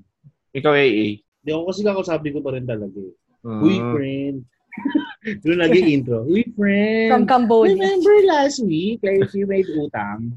Ikaw, 0.53 0.73
AA. 0.75 1.23
Di 1.43 1.49
ako 1.51 1.71
kasi 1.71 1.81
kakasabi 1.83 2.29
ko 2.31 2.39
pa 2.39 2.55
rin 2.55 2.67
talaga 2.67 2.99
eh. 2.99 3.15
Hmm. 3.43 3.61
Uy, 3.63 3.75
friend. 3.91 4.37
Doon 5.43 5.59
lagi 5.63 5.79
intro. 5.95 6.27
Uy, 6.27 6.43
friend. 6.55 7.09
From 7.11 7.23
Cambodia. 7.23 7.77
Remember 7.77 8.15
last 8.27 8.59
week, 8.63 8.99
like, 9.03 9.31
you 9.31 9.47
made 9.47 9.67
utang? 9.71 10.35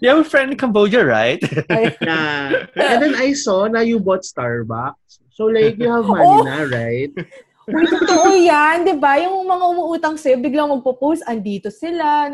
You 0.00 0.08
have 0.08 0.24
a 0.24 0.28
friend 0.28 0.52
in 0.52 0.58
Cambodia, 0.58 1.04
right? 1.04 1.40
Na, 2.08 2.52
and 2.76 2.98
then 3.02 3.14
I 3.16 3.32
saw 3.32 3.66
na 3.68 3.80
you 3.80 4.00
bought 4.00 4.22
Starbucks. 4.24 5.20
So, 5.34 5.50
like, 5.50 5.76
you 5.76 5.90
have 5.90 6.06
money 6.06 6.40
Oh! 6.40 6.46
na, 6.46 6.64
right? 6.70 7.10
Uy, 7.64 7.84
totoo 7.88 8.28
yan, 8.36 8.84
di 8.84 8.94
ba? 8.96 9.16
Yung 9.20 9.44
mga 9.48 9.64
umuutang 9.72 10.16
sa'yo, 10.20 10.36
biglang 10.36 10.68
magpo-post, 10.68 11.24
andito 11.24 11.72
sila. 11.72 12.28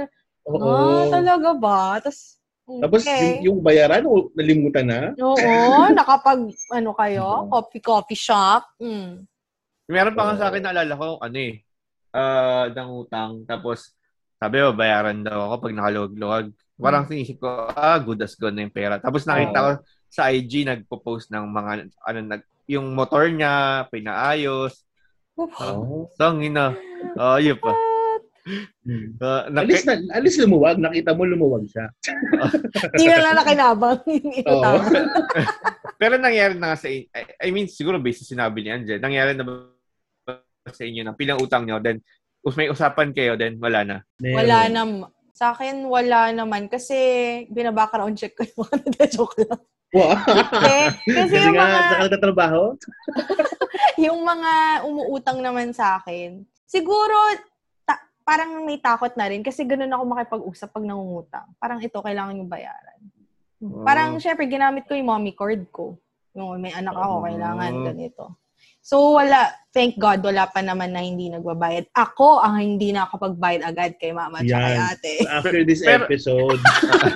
Oo. 0.46 0.58
Ah, 0.58 1.06
talaga 1.10 1.50
ba? 1.54 2.02
Tapos, 2.02 2.38
Tapos, 2.66 3.02
yung, 3.06 3.38
yung 3.42 3.58
bayaran, 3.62 4.06
o, 4.06 4.30
nalimutan 4.34 4.86
na? 4.86 5.00
Oo, 5.18 5.50
nakapag, 5.98 6.50
ano 6.70 6.90
kayo, 6.94 7.26
Oo. 7.26 7.46
coffee, 7.50 7.82
coffee 7.82 8.18
shop. 8.18 8.62
Mm. 8.82 9.26
Meron 9.90 10.14
pa 10.14 10.22
nga 10.30 10.34
sa 10.38 10.46
akin 10.50 10.62
naalala 10.66 10.94
ko, 10.94 11.18
ano 11.18 11.38
eh, 11.38 11.54
ah, 12.14 12.66
ng 12.70 12.90
utang. 12.94 13.42
Tapos, 13.46 13.94
sabi 14.38 14.62
mo, 14.62 14.74
bayaran 14.74 15.20
daw 15.22 15.50
ako 15.50 15.54
pag 15.66 15.76
nakaluwag-luwag. 15.76 16.46
Parang 16.80 17.04
sinisip 17.04 17.42
ko, 17.44 17.68
ah, 17.76 18.00
good 18.00 18.24
as 18.24 18.34
gone 18.40 18.56
na 18.56 18.64
yung 18.64 18.72
pera. 18.72 18.96
Tapos 18.96 19.28
nakita 19.28 19.58
ko 19.60 19.70
sa 20.08 20.32
IG, 20.32 20.64
nagpo-post 20.64 21.28
ng 21.28 21.44
mga, 21.44 21.72
ano, 22.08 22.18
nag, 22.24 22.42
yung 22.70 22.96
motor 22.96 23.28
niya, 23.28 23.84
pinaayos. 23.92 24.86
Oo. 25.40 26.10
So, 26.12 26.22
ang 26.28 26.44
ina. 26.44 26.76
Oh, 27.16 27.40
yun 27.40 27.56
pa. 27.56 27.72
Uh, 29.20 29.52
Alis, 29.52 29.84
na, 29.84 30.00
alis 30.16 30.40
lumuwag. 30.40 30.80
Nakita 30.80 31.12
mo 31.12 31.28
lumuwag 31.28 31.64
siya. 31.68 31.86
Hindi 32.96 33.06
na 33.06 33.20
lang 33.20 33.36
nakinabang. 33.36 34.00
Oo. 34.52 34.72
pero 36.00 36.14
nangyari 36.16 36.56
na 36.56 36.74
nga 36.74 36.80
sa 36.80 36.88
inyo. 36.88 37.06
I, 37.12 37.22
I 37.44 37.48
mean, 37.52 37.68
siguro 37.68 38.00
based 38.00 38.24
sa 38.24 38.32
sinabi 38.32 38.64
niya, 38.64 38.80
Angel, 38.80 39.00
nangyari 39.00 39.32
na 39.36 39.44
ba 39.44 40.32
sa 40.68 40.84
inyo 40.84 41.02
na 41.04 41.16
pilang 41.16 41.40
utang 41.40 41.64
niyo, 41.64 41.80
then 41.80 42.00
may 42.56 42.72
usapan 42.72 43.12
kayo, 43.12 43.36
then 43.36 43.60
wala 43.60 43.84
na. 43.84 43.96
wala 44.20 44.68
na. 44.72 44.82
Sa 45.36 45.52
akin, 45.52 45.88
wala 45.88 46.32
naman. 46.32 46.68
Kasi, 46.68 46.96
binabackground 47.52 48.16
check 48.16 48.36
ko 48.36 48.44
yung 48.44 48.58
mga 48.64 48.76
nag-joke 48.88 49.40
lang. 49.44 49.60
Wow. 49.90 50.14
Kasi 50.22 50.74
Kasi 51.02 51.34
yung 51.34 51.54
nga, 51.58 51.66
mga, 51.66 51.78
saka 51.82 52.02
nagtatrabaho. 52.06 52.62
yung 54.06 54.20
mga 54.22 54.52
umuutang 54.86 55.38
naman 55.42 55.74
sa 55.74 55.98
akin, 55.98 56.46
siguro, 56.64 57.14
ta- 57.82 58.06
parang 58.22 58.62
may 58.62 58.78
takot 58.78 59.10
na 59.18 59.26
rin. 59.26 59.42
Kasi 59.42 59.66
ganun 59.66 59.90
ako 59.90 60.02
makipag-usap 60.06 60.70
pag 60.70 60.86
nangungutang. 60.86 61.46
Parang 61.58 61.82
ito, 61.82 61.98
kailangan 61.98 62.38
yung 62.38 62.48
bayaran. 62.50 63.00
Parang, 63.84 64.16
syempre, 64.16 64.48
ginamit 64.48 64.88
ko 64.88 64.96
yung 64.96 65.10
mommy 65.10 65.36
cord 65.36 65.60
ko. 65.68 65.98
Yung 66.32 66.56
may 66.62 66.72
anak 66.72 66.96
ako, 66.96 67.14
Oh. 67.20 67.24
kailangan 67.26 67.72
ganito. 67.84 68.39
So, 68.80 69.16
wala. 69.16 69.52
Thank 69.70 70.02
God, 70.02 70.18
wala 70.26 70.50
pa 70.50 70.66
naman 70.66 70.90
na 70.90 70.98
hindi 70.98 71.30
nagbabayad. 71.30 71.94
Ako 71.94 72.42
ang 72.42 72.58
hindi 72.58 72.90
nakakapagbayad 72.90 73.62
agad 73.62 73.94
kay 74.02 74.10
mama 74.10 74.42
at 74.42 74.50
kay 74.50 74.74
ate. 74.74 75.12
After 75.30 75.62
this 75.62 75.78
Pero- 75.78 76.10
episode, 76.10 76.58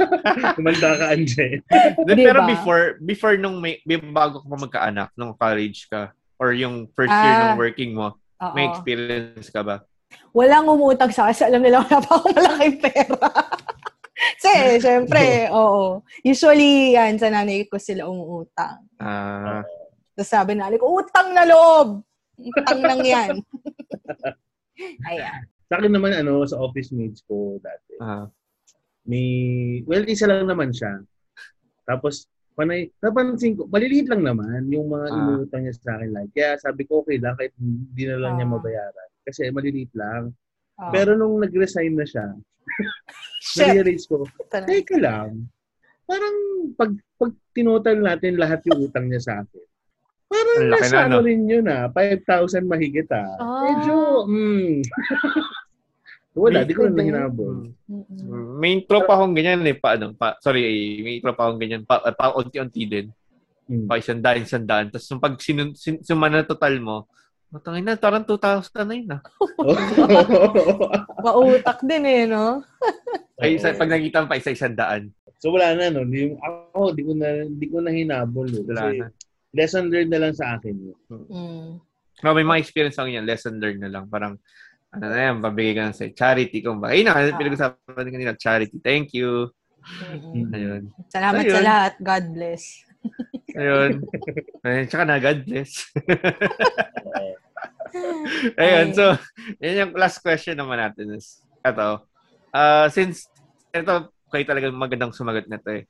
kumanda 0.54 0.94
ka, 0.94 1.04
Anje. 1.10 1.66
Then, 2.06 2.14
Diba? 2.14 2.30
Pero 2.30 2.40
before, 2.46 2.84
before 3.02 3.34
nung 3.34 3.58
may, 3.58 3.82
bago 4.14 4.38
ka 4.38 4.54
magkaanak, 4.54 5.10
nung 5.18 5.34
college 5.34 5.90
ka, 5.90 6.14
or 6.38 6.54
yung 6.54 6.86
first 6.94 7.10
year 7.10 7.34
Ah. 7.34 7.42
nung 7.50 7.58
working 7.58 7.90
mo, 7.90 8.14
Oo. 8.38 8.54
may 8.54 8.70
experience 8.70 9.50
ka 9.50 9.66
ba? 9.66 9.82
Walang 10.30 10.70
umutang 10.70 11.10
sa 11.10 11.26
akin. 11.26 11.34
kasi 11.34 11.42
Alam 11.50 11.62
nila 11.66 11.82
wala 11.82 11.98
pa 11.98 12.12
akong 12.14 12.34
malaking 12.38 12.78
pera. 12.78 13.18
Kasi, 14.14 14.78
syempre, 14.78 15.50
oo. 15.50 16.00
Usually, 16.22 16.94
yan, 16.94 17.18
sa 17.18 17.28
nanay 17.28 17.66
ko 17.66 17.82
sila 17.82 18.06
umuutang. 18.06 18.86
Ah, 19.02 19.66
Tapos 20.14 20.30
sabi 20.30 20.54
na, 20.54 20.70
ko, 20.74 21.02
utang 21.02 21.34
na 21.34 21.42
loob! 21.42 22.02
Utang 22.38 22.80
lang 22.82 23.02
yan. 23.02 23.34
Ayan. 25.10 25.42
Sa 25.66 25.78
akin 25.78 25.90
naman, 25.90 26.14
ano, 26.14 26.42
sa 26.46 26.58
office 26.58 26.94
mates 26.94 27.22
ko 27.26 27.58
dati, 27.58 27.98
ah, 27.98 28.26
may, 29.06 29.26
well, 29.84 30.06
isa 30.06 30.30
lang 30.30 30.46
naman 30.46 30.70
siya. 30.70 31.02
Tapos, 31.84 32.26
panay, 32.54 32.90
napansin 33.02 33.58
ko, 33.58 33.66
maliliit 33.66 34.06
lang 34.06 34.22
naman 34.22 34.70
yung 34.70 34.86
mga 34.86 35.06
Ah. 35.10 35.16
inuutang 35.18 35.62
niya 35.66 35.74
sa 35.74 35.98
akin. 35.98 36.10
Like, 36.14 36.30
kaya 36.30 36.54
sabi 36.62 36.86
ko, 36.86 37.02
okay 37.02 37.18
lang, 37.18 37.34
kahit 37.34 37.52
hindi 37.58 38.02
na 38.06 38.16
lang 38.22 38.32
niya 38.38 38.46
Ah. 38.48 38.54
mabayaran. 38.54 39.08
Kasi 39.26 39.50
maliliit 39.50 39.92
lang. 39.98 40.30
Oh. 40.78 40.90
Pero 40.94 41.18
nung 41.18 41.42
nag-resign 41.42 41.94
na 41.94 42.06
siya, 42.06 42.26
na-realize 43.58 44.06
ko, 44.06 44.24
teka 44.48 44.96
lang, 44.96 45.50
parang 46.04 46.36
pag, 46.76 46.92
pag 47.16 47.32
tinotal 47.52 47.98
natin 47.98 48.36
lahat 48.36 48.60
yung 48.68 48.86
utang 48.86 49.06
niya 49.08 49.20
sa 49.22 49.32
akin, 49.42 49.64
parang 50.34 50.58
Ang 50.58 50.70
laki 50.74 50.82
nasa 50.82 50.94
na, 50.94 51.02
ano 51.06 51.16
no? 51.16 51.24
rin 51.24 51.40
yun 51.46 51.66
ah, 51.70 51.86
5,000 51.86 52.66
mahigit 52.66 53.08
ah. 53.14 53.28
Ah. 53.38 53.62
Medyo, 53.70 53.96
hmm. 54.26 54.72
Wala, 56.34 56.66
di 56.66 56.74
ko 56.74 56.90
na 56.90 56.98
Diba? 56.98 57.06
hinabol. 57.06 57.70
May 58.58 58.82
tropa 58.82 59.14
akong 59.14 59.38
ganyan 59.38 59.62
eh, 59.62 59.78
pa, 59.78 59.94
ano, 59.94 60.18
pa, 60.18 60.34
sorry, 60.42 60.66
eh, 60.66 60.98
may 60.98 61.22
tropa 61.22 61.46
akong 61.46 61.62
ganyan, 61.62 61.86
pa, 61.86 62.02
pa 62.02 62.34
unti-unti 62.34 62.82
din, 62.84 63.06
Hmm. 63.64 63.88
pa 63.88 63.96
isang 63.96 64.20
daan, 64.20 64.44
isang 64.44 64.66
daan, 64.66 64.92
tapos 64.92 65.08
nung 65.08 65.22
pag 65.22 65.38
sinun, 65.40 65.72
sin, 65.72 65.96
sumana 66.04 66.44
total 66.44 66.76
mo, 66.82 67.08
matangin 67.48 67.86
na, 67.86 67.94
parang 67.94 68.26
2,000 68.26 68.82
na 68.82 68.92
yun 68.92 69.14
ah. 69.14 69.22
Mautak 71.24 71.80
din 71.80 72.04
eh, 72.04 72.22
no? 72.26 72.60
Ay, 73.40 73.56
isa, 73.56 73.70
pag 73.72 73.88
nakita 73.88 74.20
mo 74.20 74.28
pa, 74.28 74.36
isa-isang 74.36 74.74
daan. 74.74 75.08
so 75.38 75.48
wala 75.48 75.72
na 75.72 75.88
no. 75.88 76.02
Yung, 76.04 76.34
ako, 76.38 76.92
di 76.92 77.02
ko 77.02 77.12
na, 77.14 77.28
di 77.46 77.66
ko 77.66 77.78
na 77.78 77.90
hinabol. 77.90 78.46
Eh. 78.48 78.62
Wala 78.64 78.80
Kasi 78.84 78.98
na. 79.00 79.06
Lesson 79.54 79.88
learned 79.88 80.10
na 80.10 80.20
lang 80.28 80.34
sa 80.34 80.58
akin. 80.58 80.74
Mm. 81.08 81.78
No, 82.22 82.34
may 82.34 82.46
mga 82.46 82.60
experience 82.60 82.98
ako 82.98 83.08
yan, 83.08 83.26
lesson 83.26 83.56
learned 83.62 83.82
na 83.82 83.90
lang. 83.90 84.04
Parang, 84.10 84.34
ano 84.94 85.04
na 85.10 85.18
yan, 85.30 85.42
babigay 85.42 85.74
ka 85.74 85.82
na 85.90 85.94
sa 85.94 86.06
charity. 86.10 86.58
Kung 86.62 86.78
ba, 86.78 86.94
ayun 86.94 87.06
na, 87.10 87.14
Ah. 87.14 87.34
pinag-usapan 87.34 87.94
natin 87.94 88.14
kanina, 88.14 88.34
charity. 88.38 88.78
Thank 88.82 89.14
you. 89.14 89.50
Mm-mm. 89.84 90.48
Ayun. 90.54 90.82
Salamat 91.10 91.42
Ayun. 91.44 91.54
sa 91.54 91.62
lahat. 91.62 91.92
God 92.00 92.24
bless. 92.32 92.62
Ayun. 93.58 93.90
Ayun, 94.64 94.84
tsaka 94.88 95.04
na, 95.04 95.18
God 95.20 95.38
bless. 95.44 95.72
Ayun, 98.58 98.86
Ay. 98.90 98.96
so, 98.96 99.04
yun 99.62 99.80
yung 99.86 99.92
last 99.94 100.18
question 100.18 100.58
naman 100.58 100.82
natin 100.82 101.14
is, 101.14 101.42
ito, 101.62 101.90
uh, 102.50 102.86
since, 102.90 103.30
ito, 103.70 104.10
kayo 104.30 104.44
talagang 104.46 104.74
magandang 104.74 105.14
sumagot 105.14 105.46
na 105.46 105.62
to 105.62 105.70
eh. 105.78 105.84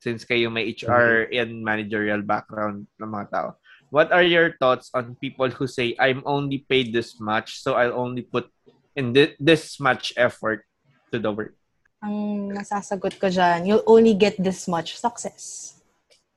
Since 0.00 0.28
kayo 0.28 0.52
may 0.52 0.70
HR 0.70 1.26
and 1.32 1.64
managerial 1.64 2.20
background 2.20 2.86
ng 3.00 3.10
mga 3.10 3.26
tao. 3.32 3.48
What 3.90 4.10
are 4.10 4.22
your 4.22 4.58
thoughts 4.58 4.90
on 4.92 5.16
people 5.22 5.48
who 5.48 5.66
say, 5.66 5.94
I'm 5.98 6.22
only 6.26 6.66
paid 6.66 6.92
this 6.92 7.20
much, 7.22 7.62
so 7.62 7.78
I'll 7.78 7.94
only 7.94 8.22
put 8.22 8.50
in 8.98 9.14
thi- 9.14 9.38
this 9.38 9.78
much 9.78 10.12
effort 10.18 10.66
to 11.12 11.18
the 11.22 11.30
work? 11.30 11.54
Ang 12.02 12.50
masasagot 12.52 13.16
ko 13.16 13.30
dyan, 13.30 13.64
you'll 13.64 13.86
only 13.86 14.12
get 14.12 14.36
this 14.36 14.66
much 14.66 14.98
success. 14.98 15.76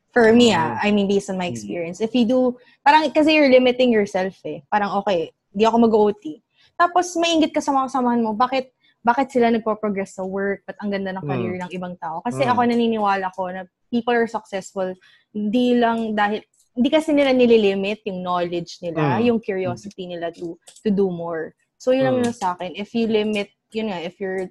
For 0.10 0.34
me, 0.34 0.54
ah, 0.54 0.78
I 0.82 0.90
mean, 0.90 1.06
based 1.06 1.30
on 1.30 1.38
my 1.38 1.46
experience. 1.46 2.02
If 2.02 2.18
you 2.18 2.26
do, 2.26 2.58
parang 2.82 3.06
kasi 3.14 3.38
you're 3.38 3.52
limiting 3.52 3.94
yourself 3.94 4.34
eh. 4.46 4.66
Parang, 4.66 4.98
okay, 5.04 5.30
di 5.54 5.66
ako 5.66 5.86
mag-OT. 5.86 6.42
Tapos, 6.74 7.14
maingit 7.20 7.54
ka 7.54 7.62
sa 7.62 7.70
mga 7.76 7.94
kasamahan 7.94 8.24
mo, 8.24 8.34
bakit 8.34 8.74
bakit 9.00 9.32
sila 9.32 9.48
nagpo-progress 9.52 10.20
sa 10.20 10.24
work, 10.28 10.68
ba't 10.68 10.76
ang 10.84 10.92
ganda 10.92 11.16
ng 11.16 11.24
Mm. 11.24 11.30
career 11.32 11.56
ng 11.64 11.72
ibang 11.72 11.96
tao. 12.00 12.20
Kasi 12.24 12.44
Mm. 12.44 12.52
ako 12.52 12.60
naniniwala 12.68 13.28
ko 13.32 13.44
na 13.48 13.64
people 13.88 14.14
are 14.14 14.28
successful 14.28 14.92
hindi 15.34 15.78
lang 15.78 16.18
dahil 16.18 16.42
hindi 16.76 16.90
kasi 16.90 17.12
nila 17.14 17.34
nililimit 17.34 18.02
yung 18.08 18.24
knowledge 18.24 18.80
nila, 18.82 19.20
Mm. 19.20 19.26
yung 19.30 19.40
curiosity 19.40 20.08
nila 20.10 20.32
to 20.34 20.58
to 20.84 20.90
do 20.90 21.08
more. 21.12 21.54
So 21.80 21.92
yun 21.92 22.06
lang 22.10 22.18
Mm. 22.20 22.24
yun 22.28 22.36
sa 22.36 22.56
akin. 22.56 22.76
If 22.76 22.92
you 22.98 23.08
limit, 23.08 23.52
yun 23.72 23.94
nga, 23.94 24.02
if 24.04 24.20
you're 24.20 24.50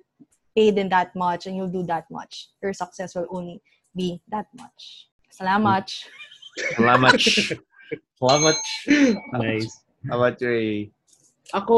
paid 0.56 0.78
in 0.78 0.88
that 0.90 1.14
much 1.14 1.46
and 1.46 1.54
you'll 1.54 1.72
do 1.72 1.84
that 1.86 2.08
much, 2.10 2.50
your 2.62 2.72
success 2.74 3.14
will 3.14 3.28
only 3.30 3.60
be 3.94 4.18
that 4.32 4.48
much. 4.56 5.10
Salamat. 5.30 5.86
Salamat. 6.78 7.14
Salamat. 8.18 8.58
Nice. 9.38 9.86
Salamat, 10.02 10.34
Ray. 10.42 10.90
Ako, 11.54 11.76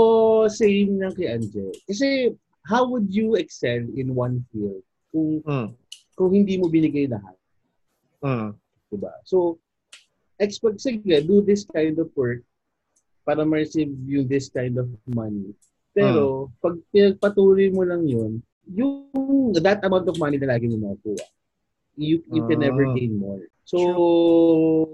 same 0.48 0.98
lang 0.98 1.12
kay 1.14 1.28
Anje. 1.30 1.68
Kasi, 1.84 2.32
how 2.66 2.84
would 2.86 3.08
you 3.08 3.34
excel 3.36 3.80
in 3.96 4.12
one 4.12 4.44
field 4.50 4.82
kung 5.10 5.40
Mm. 5.42 5.68
kung 6.14 6.30
hindi 6.30 6.60
mo 6.60 6.68
binigay 6.68 7.08
lahat? 7.08 7.36
Mm. 8.20 8.50
Diba? 8.90 9.12
So, 9.24 9.56
expect, 10.36 10.82
sige, 10.82 11.24
do 11.24 11.40
this 11.40 11.64
kind 11.64 11.96
of 11.96 12.10
work 12.12 12.42
para 13.24 13.44
ma-receive 13.46 13.88
yung 14.04 14.26
this 14.26 14.50
kind 14.50 14.76
of 14.76 14.90
money. 15.06 15.54
Pero, 15.94 16.50
pag 16.58 16.76
pinagpatuloy 16.90 17.70
mo 17.70 17.82
lang 17.86 18.04
yun, 18.04 18.42
yung 18.68 19.10
that 19.58 19.82
amount 19.82 20.06
of 20.06 20.18
money 20.18 20.38
na 20.38 20.54
lagi 20.54 20.66
mo 20.70 20.92
makukuha, 20.92 21.26
you, 21.96 22.22
you 22.30 22.42
can 22.46 22.60
never 22.60 22.86
Ah. 22.86 22.94
gain 22.94 23.16
more. 23.16 23.42
So, 23.64 23.78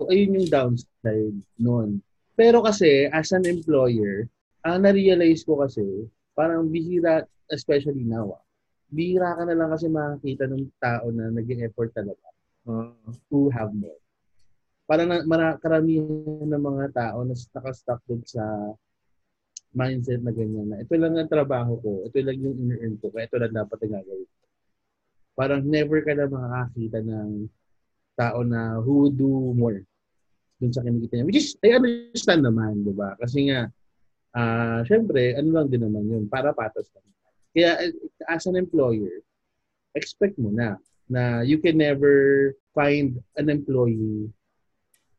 ayun 0.08 0.36
yung 0.42 0.48
downside 0.52 1.36
nun. 1.56 2.04
Pero 2.36 2.60
kasi, 2.60 3.08
as 3.08 3.32
an 3.32 3.48
employer, 3.48 4.28
ang 4.60 4.84
na-realize 4.84 5.40
ko 5.40 5.64
kasi, 5.64 5.84
parang 6.36 6.68
bihira, 6.68 7.24
especially 7.48 8.04
now, 8.04 8.36
ah, 8.36 8.44
bihira 8.92 9.34
ka 9.34 9.42
na 9.48 9.56
lang 9.56 9.72
kasi 9.72 9.88
makakita 9.88 10.44
ng 10.46 10.68
tao 10.78 11.08
na 11.10 11.32
nag-effort 11.32 11.90
talaga 11.96 12.22
Mm. 12.66 13.14
to 13.30 13.46
have 13.54 13.70
more. 13.72 13.94
Parang 14.90 15.06
na, 15.06 15.22
mara, 15.22 15.54
karamihan 15.58 16.46
ng 16.46 16.62
mga 16.62 16.90
tao 16.94 17.22
na 17.22 17.34
nakastuck 17.34 18.02
dun 18.10 18.22
sa 18.26 18.42
mindset 19.70 20.18
na 20.18 20.34
ganyan 20.34 20.66
na 20.66 20.82
ito 20.82 20.94
lang 20.98 21.14
ang 21.14 21.30
trabaho 21.30 21.78
ko, 21.78 21.90
ito 22.10 22.18
lang 22.22 22.38
yung 22.42 22.58
in-earn 22.58 22.98
ko, 22.98 23.10
kaya 23.14 23.30
ito 23.30 23.38
lang 23.38 23.54
dapat 23.54 23.78
ang 23.86 23.92
gagawin. 24.02 24.30
Parang 25.36 25.62
never 25.62 26.00
ka 26.02 26.12
na 26.16 26.26
makakakita 26.26 26.98
ng 27.06 27.30
tao 28.18 28.40
na 28.42 28.80
who 28.82 29.06
would 29.06 29.14
do 29.20 29.52
more 29.52 29.78
dun 30.58 30.72
sa 30.72 30.80
kinikita 30.82 31.20
niya. 31.20 31.26
Which 31.28 31.38
is, 31.38 31.54
I 31.60 31.76
understand 31.76 32.42
naman, 32.42 32.82
di 32.82 32.94
ba? 32.96 33.14
Kasi 33.20 33.52
nga, 33.52 33.68
ah 34.36 34.84
syempre, 34.84 35.32
ano 35.32 35.48
lang 35.50 35.66
din 35.66 35.80
naman 35.80 36.04
yun, 36.04 36.24
para 36.28 36.52
patas 36.52 36.92
lang. 36.92 37.04
Kaya, 37.56 37.88
as 38.28 38.44
an 38.44 38.54
employer, 38.54 39.24
expect 39.96 40.36
mo 40.36 40.52
na 40.52 40.76
na 41.08 41.40
you 41.40 41.56
can 41.56 41.78
never 41.78 42.52
find 42.76 43.16
an 43.40 43.48
employee 43.48 44.28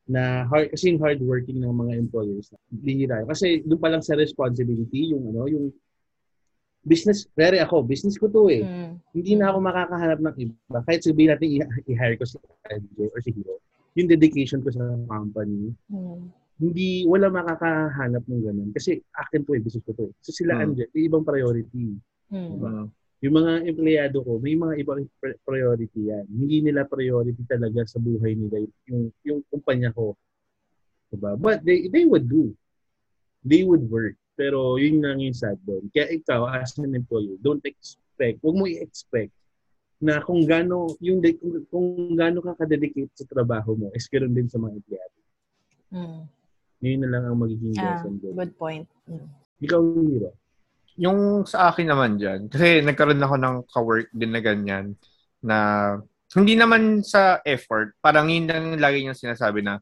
na 0.06 0.46
hard 0.46 0.70
kasi 0.70 0.94
yung 0.94 1.02
hardworking 1.02 1.58
ng 1.58 1.74
mga 1.74 1.94
employers 1.98 2.52
bihira 2.70 3.26
kasi 3.26 3.64
doon 3.66 3.82
pa 3.82 3.90
lang 3.90 4.04
sa 4.04 4.16
responsibility 4.16 5.12
yung 5.12 5.32
ano 5.32 5.48
yung 5.48 5.68
business 6.84 7.28
very 7.36 7.60
ako 7.60 7.84
business 7.84 8.16
ko 8.16 8.28
to 8.30 8.48
eh 8.48 8.64
Mm. 8.64 8.94
hindi 9.12 9.34
na 9.36 9.50
ako 9.52 9.58
makakahanap 9.64 10.20
ng 10.22 10.36
iba 10.40 10.80
kahit 10.86 11.02
sabihin 11.04 11.30
natin 11.34 11.48
i-hire 11.88 12.16
ko 12.16 12.24
si 12.24 12.38
Andre 12.70 13.06
or 13.12 13.20
si 13.20 13.32
Hiro 13.34 13.56
yung 13.98 14.08
dedication 14.08 14.60
ko 14.62 14.70
sa 14.72 14.84
company 15.08 15.74
Mm. 15.90 16.30
Hindi 16.58 17.06
wala 17.06 17.30
makakahanap 17.30 18.24
ng 18.26 18.42
ganun 18.42 18.70
kasi 18.74 18.98
akin 19.14 19.46
to 19.46 19.54
eh 19.54 19.62
business 19.62 19.86
ko 19.86 19.94
to 19.94 20.10
eh. 20.10 20.14
so 20.22 20.34
sila 20.34 20.58
Hmm. 20.58 20.74
Andre 20.74 20.90
may 20.90 21.04
ibang 21.06 21.26
priority 21.26 21.98
Mm. 22.28 22.60
Mm. 22.60 22.92
yung 23.24 23.36
mga 23.40 23.52
empleyado 23.66 24.18
ko, 24.20 24.38
may 24.38 24.54
mga 24.54 24.84
ibang 24.84 25.08
pri- 25.18 25.40
priority 25.42 26.12
yan. 26.12 26.28
Hindi 26.28 26.70
nila 26.70 26.84
priority 26.84 27.40
talaga 27.48 27.88
sa 27.88 27.98
buhay 27.98 28.36
nila 28.36 28.62
yung, 28.92 29.10
yung 29.24 29.40
kumpanya 29.50 29.90
ko. 29.96 30.14
Diba? 31.10 31.40
But 31.40 31.64
they, 31.64 31.88
they 31.88 32.04
would 32.06 32.28
do. 32.28 32.52
They 33.48 33.64
would 33.64 33.88
work. 33.90 34.20
Pero 34.38 34.76
yun 34.78 35.02
lang 35.02 35.24
yung 35.24 35.34
sad 35.34 35.58
doon. 35.66 35.90
Kaya 35.90 36.14
ikaw, 36.14 36.46
as 36.52 36.78
an 36.78 36.94
employer, 36.94 37.40
don't 37.42 37.64
expect, 37.66 38.38
huwag 38.44 38.54
mo 38.60 38.70
i-expect 38.70 39.34
na 39.98 40.22
kung 40.22 40.46
gaano, 40.46 40.94
yung, 41.02 41.24
kung, 41.42 41.64
kung 41.74 41.88
gaano 42.14 42.44
ka 42.44 42.54
ka-dedicate 42.60 43.10
sa 43.18 43.26
trabaho 43.26 43.74
mo, 43.74 43.90
is 43.98 44.06
ganoon 44.06 44.36
din 44.36 44.46
sa 44.52 44.62
mga 44.62 44.78
empleyado. 44.78 45.18
Mm. 45.90 46.22
Yun 46.82 47.02
na 47.02 47.10
lang 47.10 47.24
ang 47.26 47.38
magiging 47.42 47.74
Ah, 47.78 47.98
lesson 47.98 48.22
doon. 48.22 48.36
good 48.38 48.54
point. 48.58 48.86
Mm. 49.10 49.28
Ikaw, 49.66 49.80
Hiro. 49.82 50.32
Yung 50.98 51.20
sa 51.46 51.70
akin 51.70 51.88
naman 51.90 52.18
dyan, 52.18 52.50
kasi 52.50 52.82
nagkaroon 52.82 53.22
ako 53.22 53.36
ng 53.38 53.56
ka-work 53.70 54.10
din 54.14 54.34
na 54.34 54.42
ganyan, 54.42 54.98
na 55.42 55.58
hindi 56.34 56.58
naman 56.58 57.06
sa 57.06 57.42
effort, 57.46 57.94
parang 58.02 58.30
yun 58.30 58.50
lang 58.50 58.78
lagi 58.82 59.02
niyang 59.06 59.18
sinasabi 59.18 59.62
na, 59.62 59.78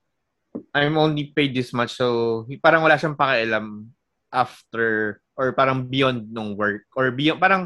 I'm 0.72 0.96
only 0.96 1.32
paid 1.36 1.52
this 1.52 1.76
much, 1.76 1.96
so 1.96 2.44
parang 2.64 2.84
wala 2.84 2.96
siyang 2.96 3.20
pakialam 3.20 3.92
after, 4.32 5.20
or 5.36 5.52
parang 5.56 5.88
beyond 5.88 6.32
nung 6.32 6.56
work, 6.56 6.88
or 6.96 7.12
beyond, 7.12 7.40
parang 7.40 7.64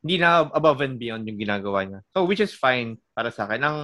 hindi 0.00 0.16
na 0.16 0.48
above 0.56 0.80
and 0.80 0.96
beyond 0.96 1.28
yung 1.28 1.36
ginagawa 1.36 1.84
niya. 1.84 2.00
So, 2.12 2.24
which 2.24 2.40
is 2.40 2.56
fine 2.56 2.96
para 3.12 3.28
sa 3.28 3.44
akin. 3.44 3.60
Ang, 3.60 3.78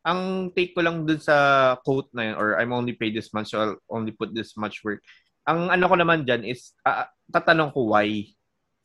ang 0.00 0.50
take 0.56 0.72
ko 0.72 0.80
lang 0.80 1.04
dun 1.04 1.20
sa 1.20 1.76
quote 1.84 2.08
na 2.16 2.32
yun, 2.32 2.36
or 2.40 2.56
I'm 2.56 2.72
only 2.72 2.96
paid 2.96 3.12
this 3.12 3.32
much, 3.36 3.52
so 3.52 3.56
I'll 3.60 3.78
only 3.92 4.12
put 4.12 4.32
this 4.32 4.56
much 4.56 4.80
work. 4.80 5.04
Ang 5.44 5.68
ano 5.68 5.84
ko 5.88 5.94
naman 5.96 6.24
dyan 6.24 6.44
is, 6.44 6.72
ah, 6.84 7.08
tatanong 7.28 7.72
ko 7.72 7.92
why 7.92 8.24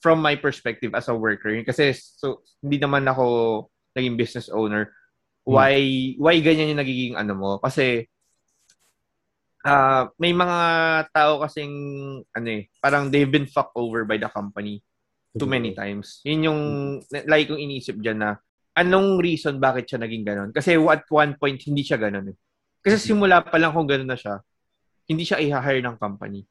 from 0.05 0.21
my 0.21 0.37
perspective 0.37 0.93
as 0.93 1.09
a 1.09 1.17
worker. 1.17 1.49
Kasi 1.65 1.95
so 1.97 2.45
hindi 2.61 2.77
naman 2.77 3.09
ako 3.09 3.67
naging 3.97 4.19
business 4.21 4.53
owner. 4.53 4.93
Why 5.41 6.13
why 6.21 6.37
ganyan 6.45 6.77
yung 6.77 6.81
nagiging 6.85 7.15
ano 7.17 7.33
mo? 7.33 7.51
Kasi 7.57 8.05
ah 9.65 10.13
may 10.21 10.29
mga 10.29 10.59
tao 11.09 11.41
kasing 11.41 11.73
ano 12.21 12.47
eh 12.53 12.69
parang 12.77 13.09
they've 13.09 13.29
been 13.33 13.49
fucked 13.49 13.73
over 13.73 14.05
by 14.05 14.21
the 14.21 14.29
company 14.29 14.85
too 15.33 15.49
many 15.49 15.73
times. 15.73 16.21
Yun 16.21 16.45
yung 16.45 16.61
like 17.25 17.49
kong 17.49 17.57
iniisip 17.57 17.97
diyan 17.97 18.19
na 18.21 18.37
anong 18.75 19.23
reason 19.23 19.57
bakit 19.57 19.87
siya 19.87 20.03
naging 20.03 20.23
ganon 20.27 20.51
kasi 20.51 20.75
at 20.75 21.03
one 21.07 21.33
point 21.39 21.59
hindi 21.63 21.81
siya 21.81 21.97
ganon 21.97 22.31
eh 22.31 22.37
kasi 22.83 23.11
simula 23.11 23.41
pa 23.41 23.55
lang 23.57 23.71
kung 23.71 23.87
ganon 23.87 24.11
na 24.11 24.19
siya 24.19 24.43
hindi 25.07 25.23
siya 25.23 25.39
i-hire 25.39 25.81
ng 25.81 25.97
company 25.97 26.43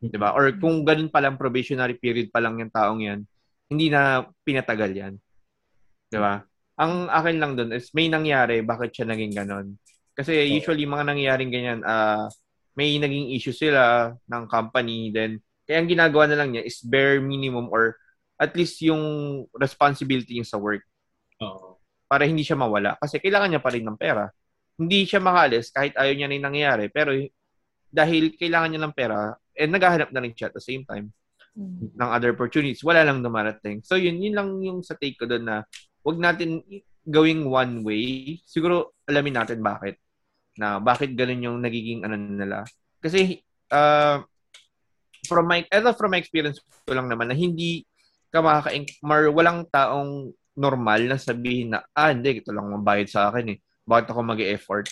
'di 0.00 0.18
ba? 0.20 0.36
Or 0.36 0.52
kung 0.56 0.84
ganun 0.84 1.08
pa 1.08 1.24
lang 1.24 1.40
probationary 1.40 1.96
period 1.96 2.28
pa 2.28 2.40
lang 2.42 2.60
yung 2.60 2.72
taong 2.72 3.00
'yan, 3.00 3.20
hindi 3.72 3.86
na 3.88 4.24
pinatagal 4.44 4.90
'yan. 4.92 5.14
'Di 6.12 6.18
ba? 6.20 6.44
Ang 6.76 7.08
akin 7.08 7.36
lang 7.40 7.52
doon 7.56 7.72
is 7.72 7.88
may 7.96 8.12
nangyari 8.12 8.60
bakit 8.60 8.92
siya 8.92 9.08
naging 9.08 9.32
ganon. 9.32 9.80
Kasi 10.16 10.32
usually 10.48 10.84
mga 10.88 11.04
nangyayaring 11.12 11.52
ganyan, 11.52 11.80
ah 11.84 12.28
may 12.76 13.00
naging 13.00 13.32
issue 13.32 13.56
sila 13.56 14.12
ng 14.28 14.44
company 14.52 15.08
then 15.08 15.40
kaya 15.64 15.80
ang 15.80 15.88
ginagawa 15.88 16.28
na 16.28 16.36
lang 16.36 16.52
niya 16.52 16.62
is 16.68 16.84
bare 16.84 17.24
minimum 17.24 17.72
or 17.72 17.96
at 18.36 18.52
least 18.52 18.84
yung 18.84 19.00
responsibility 19.56 20.36
niya 20.36 20.44
sa 20.44 20.60
work 20.60 20.84
Oo. 21.42 21.76
para 22.06 22.22
hindi 22.22 22.46
siya 22.46 22.54
mawala 22.54 22.94
kasi 23.02 23.18
kailangan 23.18 23.50
niya 23.50 23.62
pa 23.62 23.74
rin 23.74 23.82
ng 23.82 23.98
pera. 23.98 24.30
Hindi 24.78 25.02
siya 25.04 25.18
makalis 25.18 25.74
kahit 25.74 25.98
ayaw 25.98 26.14
niya 26.14 26.26
na 26.30 26.34
yung 26.38 26.46
nangyayari 26.46 26.86
pero 26.86 27.10
dahil 27.90 28.36
kailangan 28.38 28.68
niya 28.70 28.82
ng 28.86 28.94
pera 28.94 29.34
and 29.52 29.72
naghahanap 29.74 30.10
na 30.14 30.22
rin 30.22 30.30
siya 30.30 30.48
at 30.48 30.56
the 30.56 30.62
same 30.62 30.86
time 30.86 31.10
Mm. 31.56 31.96
ng 31.96 32.10
other 32.12 32.36
opportunities. 32.36 32.84
Wala 32.84 33.00
lang 33.00 33.24
dumarating. 33.24 33.80
So 33.80 33.96
yun, 33.96 34.20
yun 34.20 34.36
lang 34.36 34.60
yung 34.60 34.84
sa 34.84 34.92
take 34.92 35.16
ko 35.16 35.24
doon 35.24 35.48
na 35.48 35.64
wag 36.04 36.20
natin 36.20 36.60
gawing 37.00 37.48
one 37.48 37.80
way. 37.80 38.36
Siguro 38.44 38.92
alamin 39.08 39.40
natin 39.40 39.64
bakit. 39.64 39.96
Na 40.60 40.76
bakit 40.76 41.16
ganun 41.16 41.40
yung 41.40 41.58
nagiging 41.64 42.04
ano 42.04 42.12
nila. 42.12 42.60
Kasi 43.00 43.40
uh, 43.72 44.20
from 45.24 45.48
my 45.48 45.64
eto 45.72 45.96
from 45.96 46.12
my 46.12 46.20
experience 46.20 46.60
ko 46.60 46.92
lang 46.92 47.08
naman 47.08 47.32
na 47.32 47.36
hindi 47.36 47.88
ka 48.28 48.44
makaka 48.44 48.76
mar 49.00 49.24
walang 49.32 49.64
taong 49.72 50.36
normal 50.56 51.00
na 51.04 51.16
sabihin 51.20 51.76
na 51.76 51.84
ah 51.92 52.10
hindi 52.10 52.40
ito 52.40 52.50
lang 52.50 52.72
mabayad 52.72 53.08
sa 53.08 53.28
akin 53.30 53.52
eh. 53.52 53.58
Bakit 53.84 54.10
ako 54.10 54.20
mag-effort? 54.24 54.88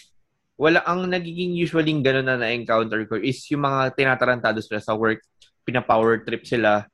Wala 0.55 0.85
ang 0.87 1.11
nagiging 1.11 1.57
usually 1.59 1.91
ganun 1.99 2.31
na 2.31 2.39
na-encounter 2.39 3.03
ko 3.11 3.19
is 3.19 3.43
yung 3.51 3.67
mga 3.67 3.97
tinatarantado 3.99 4.63
sila 4.63 4.79
sa 4.79 4.95
work 4.95 5.19
pina-power 5.67 6.23
trip 6.23 6.45
sila 6.47 6.87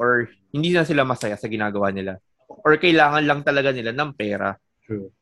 or 0.00 0.26
hindi 0.50 0.72
na 0.72 0.82
sila 0.82 1.04
masaya 1.04 1.36
sa 1.36 1.46
ginagawa 1.46 1.92
nila 1.94 2.18
or 2.48 2.74
kailangan 2.80 3.22
lang 3.22 3.40
talaga 3.44 3.70
nila 3.70 3.92
ng 3.94 4.10
pera. 4.16 4.56
True. 4.82 5.12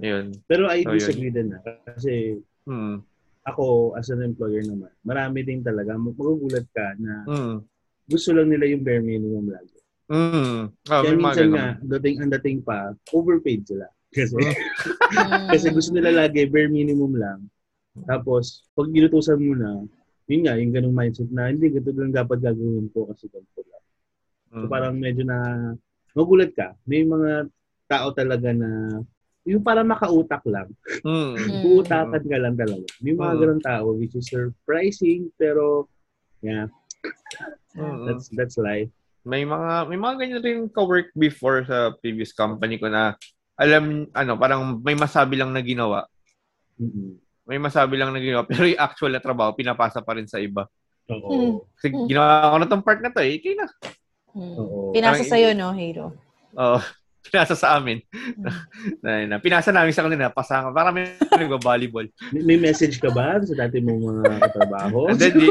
Yun. 0.00 0.32
Pero 0.48 0.66
I 0.68 0.82
So, 0.82 0.92
disagree 0.92 1.30
din 1.30 1.52
na. 1.52 1.60
Kasi 1.62 2.36
Hmm. 2.66 2.98
ako 3.46 3.94
as 3.94 4.10
an 4.10 4.26
employer 4.26 4.64
naman, 4.66 4.90
marami 5.06 5.46
din 5.46 5.62
talaga, 5.62 5.94
magugulat 5.94 6.66
ka 6.74 6.98
na 6.98 7.22
Hmm. 7.24 7.56
gusto 8.02 8.34
lang 8.34 8.50
nila 8.50 8.66
yung 8.66 8.82
bare 8.82 8.98
minimum 8.98 9.46
lagi. 9.46 9.75
Hmm. 10.06 10.70
Oh, 10.70 11.02
Kaya 11.02 11.18
minsan 11.18 11.50
nga, 11.50 11.66
dating 11.98 12.16
ang 12.22 12.30
dating 12.38 12.58
pa, 12.62 12.94
overpaid 13.10 13.66
sila. 13.66 13.86
Kasi, 14.14 14.38
Mm. 14.38 14.54
kasi 15.52 15.66
gusto 15.74 15.90
nila 15.92 16.14
lagi 16.14 16.46
bare 16.46 16.70
minimum 16.70 17.18
lang. 17.18 17.40
Tapos, 18.06 18.64
pag 18.72 18.86
ginutusan 18.88 19.36
mo 19.36 19.52
na, 19.52 19.82
yun 20.26 20.46
nga, 20.46 20.54
yung 20.56 20.70
ganung 20.70 20.94
mindset 20.94 21.26
na, 21.28 21.50
hindi, 21.50 21.74
ganito 21.74 21.90
lang 21.90 22.14
dapat 22.14 22.38
gagawin 22.38 22.86
ko 22.94 23.10
kasi 23.10 23.26
ganito 23.28 23.60
lang. 23.66 23.82
So 24.46 24.64
Mm. 24.64 24.70
parang 24.70 24.94
medyo 24.96 25.22
na 25.26 25.38
magulat 26.14 26.54
ka. 26.54 26.72
May 26.86 27.02
mga 27.02 27.50
tao 27.86 28.08
talaga 28.14 28.54
na 28.54 29.02
yung 29.42 29.62
parang 29.62 29.86
makautak 29.86 30.42
lang. 30.46 30.70
Mm. 31.02 31.34
Mm. 31.34 31.62
Uutakan 31.66 32.24
ka 32.24 32.36
lang 32.38 32.54
talaga. 32.54 32.86
May 33.02 33.14
mga 33.14 33.32
Mm. 33.36 33.40
ganun 33.42 33.60
tao 33.60 33.86
which 33.92 34.14
is 34.14 34.26
surprising 34.26 35.28
pero 35.34 35.90
yeah, 36.40 36.70
Mm. 37.74 38.06
that's 38.08 38.26
that's 38.32 38.56
life. 38.56 38.88
May 39.26 39.42
mga 39.42 39.90
may 39.90 39.98
mga 39.98 40.14
ganyan 40.16 40.40
rin 40.40 40.58
ka-work 40.70 41.10
before 41.12 41.66
sa 41.66 41.90
previous 41.98 42.30
company 42.30 42.78
ko 42.78 42.86
na 42.86 43.18
alam 43.58 44.06
ano 44.12 44.32
parang 44.36 44.78
may 44.78 44.94
masabi 44.94 45.34
lang 45.34 45.50
na 45.50 45.60
ginawa 45.60 46.06
Mm-mm. 46.78 47.18
may 47.44 47.58
masabi 47.58 47.98
lang 47.98 48.14
na 48.14 48.22
ginawa 48.22 48.46
pero 48.50 48.62
yung 48.64 48.78
actual 48.78 49.10
na 49.10 49.20
trabaho 49.20 49.50
pinapasa 49.50 49.98
pa 49.98 50.14
rin 50.14 50.30
sa 50.30 50.38
iba 50.38 50.70
Oo. 51.06 51.66
kasi 51.74 51.90
Mm. 51.90 52.06
ginawa 52.06 52.50
ko 52.50 52.56
na 52.56 52.66
tong 52.66 52.82
part 52.82 52.98
na 52.98 53.10
to 53.10 53.18
eh 53.18 53.38
kaya 53.38 53.56
na 53.58 53.68
Mm. 54.36 54.52
Oo. 54.60 54.92
Pinasa 54.92 55.24
Parang- 55.24 55.32
sa'yo, 55.32 55.48
no, 55.52 55.72
Hero? 55.72 56.12
oh 56.54 56.76
pinasa 57.26 57.56
sa 57.56 57.74
amin 57.74 57.98
na, 59.02 59.24
na, 59.26 59.36
pinasa 59.40 59.72
namin 59.72 59.90
sa 59.90 60.04
kanila 60.04 60.30
pasangan 60.30 60.70
para 60.70 60.92
may 60.92 61.16
nagba-volleyball 61.26 62.06
May, 62.30 62.42
may 62.44 62.58
message 62.60 63.00
ka 63.00 63.10
ba 63.10 63.40
sa 63.40 63.54
dati 63.56 63.80
mong 63.80 63.98
mga 63.98 64.38
katrabaho? 64.38 65.10
and 65.10 65.18
then 65.18 65.34
di, 65.34 65.50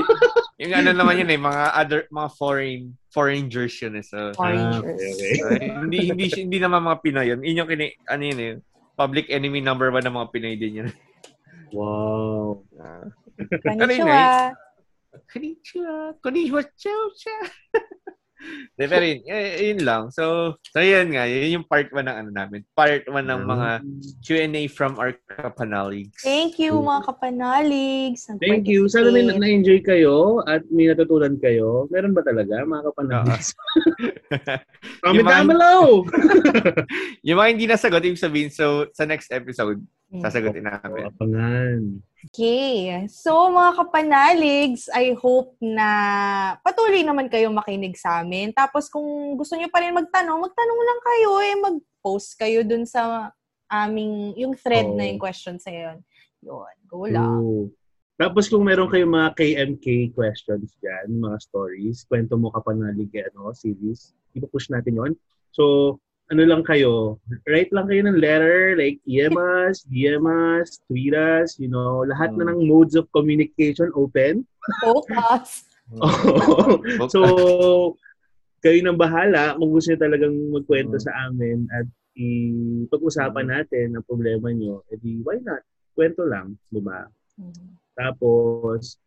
yung 0.65 0.79
ano 0.81 0.91
naman 0.97 1.21
yun 1.21 1.29
eh 1.29 1.39
mga 1.39 1.63
other 1.77 1.99
mga 2.09 2.29
foreign 2.35 2.83
foreign 3.13 3.45
jersey 3.47 3.87
yun 3.87 4.01
eh 4.01 4.05
so, 4.05 4.33
Oranges. 4.41 4.81
okay, 4.81 5.09
okay. 5.13 5.33
so, 5.37 5.47
hindi 5.85 5.97
hindi 6.09 6.25
hindi 6.33 6.57
naman 6.57 6.81
mga 6.83 6.99
Pinoy 7.05 7.25
yun 7.31 7.39
yung 7.45 7.69
kini 7.69 7.93
ano 8.09 8.23
yun 8.25 8.39
eh 8.41 8.53
public 8.95 9.29
enemy 9.29 9.59
number 9.61 9.91
one 9.93 10.03
ng 10.03 10.15
mga 10.15 10.29
Pinoy 10.33 10.55
din 10.57 10.83
yun 10.83 10.89
Wow. 11.75 12.63
Ah. 12.79 13.03
Konnichiwa. 13.67 14.55
Konnichiwa. 15.27 15.95
Konnichiwa. 16.23 16.61
Ciao. 16.79 17.11
De, 18.77 18.91
pero 18.91 19.07
yun, 19.07 19.23
eh, 19.31 19.71
yun 19.71 19.87
lang. 19.87 20.11
So, 20.11 20.55
so 20.59 20.83
yun 20.83 21.15
nga, 21.15 21.23
yun 21.31 21.61
yung 21.61 21.67
part 21.67 21.87
1 21.95 21.95
ng 22.03 22.17
ano 22.19 22.29
namin. 22.35 22.67
Part 22.75 23.07
1 23.07 23.15
ng 23.23 23.41
mga 23.47 23.69
Q&A 24.19 24.67
from 24.67 24.99
our 24.99 25.15
kapanaligs. 25.31 26.19
Thank 26.19 26.59
you, 26.59 26.75
mga 26.83 27.07
kapanaligs. 27.07 28.27
Thank 28.43 28.67
you. 28.67 28.91
Sana 28.91 29.15
may 29.15 29.23
na- 29.23 29.39
na-enjoy 29.39 29.79
kayo 29.79 30.43
at 30.43 30.67
may 30.67 30.91
natutunan 30.91 31.39
kayo. 31.39 31.87
Meron 31.87 32.11
ba 32.11 32.21
talaga, 32.27 32.67
mga 32.67 32.83
kapanalis? 32.91 33.55
Comment 35.07 35.23
down 35.23 35.47
below! 35.47 36.03
yung 37.27 37.39
mga 37.39 37.51
hindi 37.55 37.65
nasagot, 37.71 38.03
ibig 38.03 38.19
sabihin, 38.19 38.51
so, 38.51 38.91
sa 38.91 39.07
next 39.07 39.31
episode. 39.31 39.79
Sasagutin 40.21 40.65
namin. 40.65 41.09
Abangan. 41.09 41.81
Okay. 42.31 43.05
So, 43.11 43.53
mga 43.53 43.71
kapanaligs, 43.77 44.89
I 44.89 45.13
hope 45.13 45.53
na 45.61 45.89
patuloy 46.65 47.05
naman 47.05 47.29
kayo 47.29 47.53
makinig 47.53 47.97
sa 47.97 48.25
amin. 48.25 48.49
Tapos, 48.53 48.89
kung 48.89 49.37
gusto 49.37 49.53
nyo 49.53 49.69
pa 49.69 49.81
rin 49.85 49.93
magtanong, 49.93 50.39
magtanong 50.41 50.81
lang 50.81 51.01
kayo. 51.01 51.29
Eh, 51.41 51.55
mag-post 51.61 52.29
kayo 52.37 52.65
dun 52.65 52.85
sa 52.89 53.29
aming, 53.69 54.33
yung 54.37 54.53
thread 54.57 54.89
Oo. 54.89 54.97
na 54.97 55.05
yung 55.09 55.21
questions 55.21 55.65
na 55.65 55.73
yun. 55.73 55.97
Yun. 56.45 56.75
Go 56.89 57.05
lang. 57.09 57.41
Oo. 57.41 57.69
Tapos 58.15 58.47
kung 58.47 58.63
meron 58.63 58.87
kayong 58.87 59.11
mga 59.11 59.29
KMK 59.35 60.15
questions 60.15 60.71
dyan, 60.79 61.19
mga 61.19 61.35
stories, 61.43 62.07
kwento 62.07 62.39
mo 62.39 62.47
kapanalig 62.47 63.11
ano, 63.11 63.51
series, 63.51 64.15
ipupush 64.31 64.71
natin 64.71 64.95
yon. 64.95 65.13
So, 65.51 65.99
ano 66.33 66.41
lang 66.41 66.65
kayo, 66.65 67.21
write 67.45 67.69
lang 67.69 67.85
kayo 67.85 68.01
ng 68.01 68.17
letter, 68.17 68.73
like 68.73 68.97
us, 69.05 69.85
DM 69.85 70.25
us, 70.25 70.81
tweet 70.89 71.13
us, 71.13 71.61
you 71.61 71.69
know, 71.69 72.01
lahat 72.01 72.33
na 72.33 72.49
ng 72.49 72.65
modes 72.65 72.97
of 72.97 73.05
communication 73.13 73.93
open. 73.93 74.41
Focus. 74.81 75.69
so, 77.13 77.19
kayo 78.65 78.79
nang 78.81 78.97
bahala 78.97 79.53
kung 79.53 79.69
gusto 79.69 79.93
niyo 79.93 80.01
talagang 80.01 80.33
magkwento 80.49 80.97
Mm. 80.97 81.05
sa 81.05 81.13
amin 81.29 81.69
at 81.69 81.85
ipag-usapan 82.17 83.45
natin 83.45 83.93
ang 83.93 84.05
problema 84.09 84.49
niyo, 84.49 84.81
edi 84.89 85.21
why 85.21 85.37
not? 85.45 85.61
Kwento 85.93 86.25
lang, 86.25 86.57
di 86.73 86.81
ba? 86.81 87.05
Tapos, 87.93 88.97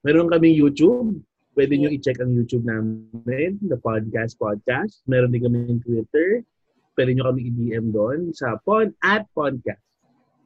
meron 0.00 0.32
kaming 0.32 0.56
YouTube. 0.56 1.20
Pwede 1.54 1.78
nyo 1.78 1.86
i-check 1.86 2.18
ang 2.18 2.34
YouTube 2.34 2.66
namin, 2.66 3.62
The 3.62 3.78
Podcast 3.78 4.34
Podcast. 4.40 5.06
Meron 5.06 5.30
din 5.30 5.46
kami 5.46 5.78
Twitter. 5.86 6.42
Pwede 6.94 7.10
nyo 7.12 7.26
kami 7.26 7.50
i-DM 7.50 7.90
doon 7.90 8.30
sa 8.30 8.54
pod 8.56 8.94
at 9.02 9.26
podcast. 9.30 9.82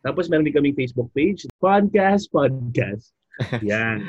Tapos 0.01 0.27
meron 0.27 0.43
din 0.43 0.57
kaming 0.57 0.73
Facebook 0.73 1.13
page, 1.13 1.45
Podcast 1.59 2.29
Podcast. 2.29 3.13
Yan. 3.63 4.03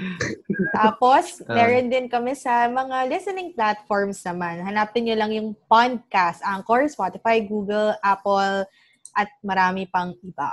Tapos, 0.72 1.38
Ah. 1.46 1.54
meron 1.54 1.86
din 1.86 2.08
kami 2.08 2.34
sa 2.34 2.66
mga 2.66 3.06
listening 3.06 3.54
platforms 3.54 4.24
naman. 4.24 4.64
Hanapin 4.64 5.06
nyo 5.06 5.16
lang 5.16 5.32
yung 5.32 5.50
podcast, 5.68 6.40
Anchor, 6.42 6.88
Spotify, 6.88 7.44
Google, 7.44 7.94
Apple, 8.00 8.66
at 9.14 9.30
marami 9.42 9.86
pang 9.86 10.16
iba. 10.24 10.50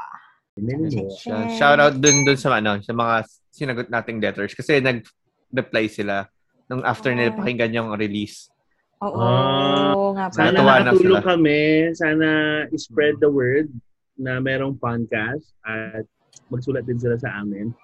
Shout 1.52 1.78
out 1.78 1.96
dun, 1.96 2.24
dun 2.24 2.36
sa, 2.36 2.56
ano, 2.56 2.80
sa 2.80 2.92
mga 2.92 3.14
sinagot 3.48 3.88
nating 3.88 4.20
letters 4.20 4.52
kasi 4.52 4.80
nag-reply 4.80 5.84
sila 5.86 6.24
nung 6.66 6.80
after 6.82 7.12
nila 7.12 7.32
Oh. 7.32 7.38
pakinggan 7.38 7.72
yung 7.72 7.88
release. 7.94 8.48
Oo, 8.96 9.20
Ah, 9.20 9.92
nga 10.16 10.24
Sana 10.32 10.56
pala. 10.56 10.56
Natuwa 10.56 10.72
na 10.72 10.84
nakatulong 10.88 11.20
sila. 11.20 11.28
kami. 11.28 11.60
Sana 11.92 12.28
spread 12.74 13.20
the 13.20 13.28
word 13.28 13.68
na 14.16 14.40
merong 14.40 14.80
podcast 14.80 15.52
at 15.62 16.08
magsulat 16.48 16.88
din 16.88 16.96
sila 16.96 17.20
sa 17.20 17.44
amin. 17.44 17.76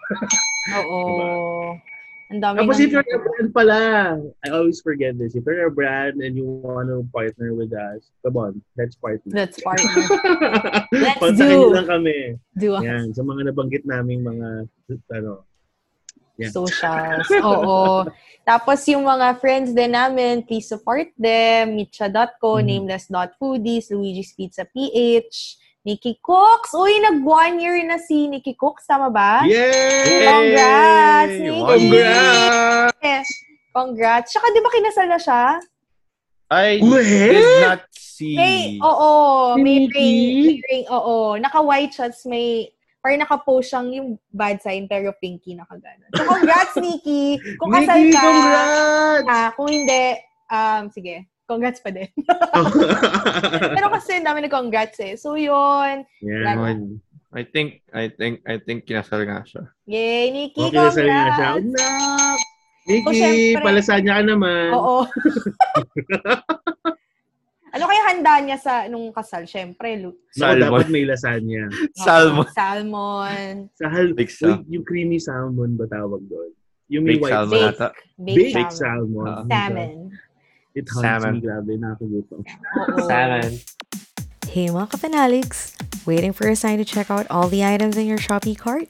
Oo. 0.80 1.01
Ang 2.32 2.40
dami 2.40 2.64
Tapos 2.64 2.80
if 2.80 2.89
you're 2.89 3.05
a 3.05 3.20
brand 3.20 3.52
pala, 3.52 3.80
I 4.40 4.56
always 4.56 4.80
forget 4.80 5.20
this. 5.20 5.36
If 5.36 5.44
you're 5.44 5.68
a 5.68 5.74
brand 5.74 6.24
and 6.24 6.32
you 6.32 6.48
want 6.48 6.89
to 6.89 7.05
partner 7.12 7.52
with 7.52 7.76
us, 7.76 8.09
come 8.24 8.40
on, 8.40 8.56
let's 8.80 8.97
partner. 8.97 9.28
Let's 9.36 9.60
partner. 9.60 9.93
Let's 10.97 11.20
Kontakin 11.20 11.60
do. 11.60 11.76
lang 11.76 11.93
kami. 11.93 12.40
Do 12.56 12.72
a 12.72 12.80
Yan, 12.80 13.12
sa 13.12 13.20
mga 13.20 13.52
nabanggit 13.52 13.84
naming 13.84 14.24
mga, 14.24 14.64
ano, 15.12 15.44
Yeah. 16.39 16.49
socials. 16.51 17.29
Oo. 17.45 18.09
Tapos 18.49 18.83
yung 18.91 19.07
mga 19.07 19.39
friends 19.39 19.71
din 19.71 19.95
namin, 19.95 20.43
please 20.43 20.67
support 20.67 21.13
them. 21.15 21.77
Mitcha.co, 21.79 22.59
Mhm. 22.59 22.67
nameless.foodies, 22.67 23.93
Luigi's 23.95 24.35
Pizza 24.35 24.67
PH, 24.67 25.61
Nikki 25.85 26.19
Cooks. 26.19 26.75
Uy, 26.75 26.99
nag 26.99 27.23
one 27.23 27.61
year 27.61 27.79
na 27.87 27.99
si 28.03 28.27
Nikki 28.27 28.55
Cooks, 28.55 28.87
tama 28.87 29.11
ba? 29.11 29.47
Yay! 29.47 30.27
Congrats, 30.27 31.35
Nikki! 31.39 31.63
Congrats! 31.63 33.31
Congrats. 33.73 34.29
Tsaka 34.33 34.47
di 34.51 34.61
ba 34.61 34.71
kinasal 34.71 35.07
na 35.09 35.19
siya? 35.19 35.43
I 36.53 36.83
What? 36.85 37.01
did 37.01 37.47
not 37.65 37.83
see. 37.97 38.37
May, 38.37 38.77
oo, 38.83 39.57
may 39.57 39.89
ring, 39.89 40.19
may 40.45 40.59
ring, 40.69 40.85
oo. 40.93 41.39
Naka-white 41.41 41.97
shots, 41.97 42.29
may, 42.29 42.69
parang 43.03 43.19
naka-post 43.19 43.74
siyang 43.74 43.89
yung 43.91 44.09
bad 44.31 44.62
sign, 44.62 44.87
pero 44.87 45.11
pinky 45.19 45.59
nakagano. 45.59 46.07
So, 46.15 46.23
congrats, 46.23 46.79
Nikki! 46.79 47.35
Kung 47.59 47.74
kasal 47.74 47.99
Nikki, 47.99 48.15
ka, 48.15 48.23
congrats! 48.23 49.27
ah, 49.27 49.49
kung 49.59 49.69
hindi, 49.74 50.05
um, 50.47 50.83
sige, 50.95 51.27
congrats 51.51 51.83
pa 51.83 51.91
din. 51.91 52.07
pero 53.74 53.91
kasi 53.91 54.23
dami 54.23 54.47
na-congrats 54.47 55.03
eh. 55.03 55.19
So, 55.19 55.35
yun. 55.35 56.07
Yan. 56.23 57.03
I 57.35 57.43
think, 57.43 57.83
I 57.91 58.07
think, 58.07 58.45
I 58.47 58.62
think 58.62 58.87
kinasal 58.87 59.27
nga 59.27 59.43
siya. 59.43 59.66
Yay, 59.91 60.31
Nikki, 60.31 60.62
Okay, 60.70 60.79
sabi 60.79 61.11
nga 61.11 61.27
siya, 61.35 61.49
congrats! 61.59 61.59
Anak! 61.59 62.39
Oh, 62.83 62.91
Nikki, 62.91 63.15
syempre. 63.19 63.62
palasanya 63.66 64.12
ka 64.15 64.23
naman. 64.27 64.69
Oo. 64.79 64.99
ano 67.83 67.91
kaya 67.91 68.03
handa 68.07 68.33
niya 68.39 68.59
sa 68.63 68.87
nung 68.87 69.11
kasal? 69.11 69.43
Syempre, 69.43 69.99
lu- 69.99 70.15
No, 70.39 70.47
Salmon. 70.47 70.63
dapat 70.63 70.87
may 70.87 71.03
lasagna. 71.03 71.67
Salmon. 72.07 72.47
Salmon. 72.55 73.55
Sahal, 73.75 74.15
Big 74.15 74.31
sal- 74.31 74.63
yung 74.71 74.87
creamy 74.87 75.19
salmon 75.19 75.75
ba 75.75 75.91
tawag 75.91 76.23
doon? 76.31 76.55
Yung 76.87 77.03
may 77.03 77.19
Big 77.19 77.27
white 77.27 77.35
salmon 77.35 77.59
Bake. 77.59 77.71
ata. 77.75 77.89
Baked, 78.23 78.55
Baked 78.55 78.71
salmon. 78.71 79.27
salmon. 79.27 79.27
Ah. 79.27 79.43
Salmon. 79.51 79.99
It 80.73 80.87
haunts 80.89 81.03
Salmon. 81.05 81.33
me, 81.35 81.41
grabe, 81.43 81.73
nakagutom. 81.75 82.41
Oo. 82.47 83.51
Hey 84.47 84.69
mga 84.69 84.89
kapanaligs! 84.89 85.75
Waiting 86.07 86.31
for 86.33 86.47
a 86.49 86.55
sign 86.55 86.79
to 86.79 86.85
check 86.87 87.11
out 87.11 87.27
all 87.29 87.49
the 87.49 87.65
items 87.67 87.97
in 87.99 88.07
your 88.07 88.17
Shopee 88.21 88.57
cart? 88.57 88.89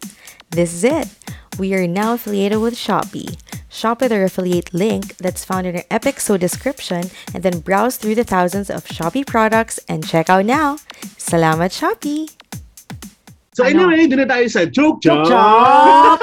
This 0.52 0.70
is 0.76 0.84
it! 0.84 1.08
We 1.56 1.72
are 1.72 1.86
now 1.88 2.14
affiliated 2.14 2.60
with 2.60 2.74
Shopee. 2.76 3.34
Shop 3.72 4.04
with 4.04 4.12
our 4.12 4.28
affiliate 4.28 4.68
link 4.76 5.16
that's 5.16 5.48
found 5.48 5.64
in 5.66 5.72
our 5.80 5.88
Epic 5.88 6.20
So 6.20 6.36
description 6.36 7.08
and 7.32 7.40
then 7.40 7.64
browse 7.64 7.96
through 7.96 8.20
the 8.20 8.22
thousands 8.22 8.68
of 8.68 8.84
Shopee 8.84 9.24
products 9.24 9.80
and 9.88 10.04
check 10.04 10.28
out 10.28 10.44
now. 10.44 10.76
Salamat 11.16 11.72
Shopee! 11.72 12.28
So 13.56 13.64
Ano? 13.64 13.88
anyway, 13.88 14.04
doon 14.12 14.28
na 14.28 14.28
tayo 14.28 14.44
sa 14.52 14.68
Joke 14.68 15.00
Joke! 15.00 15.24
Joke! 15.24 16.20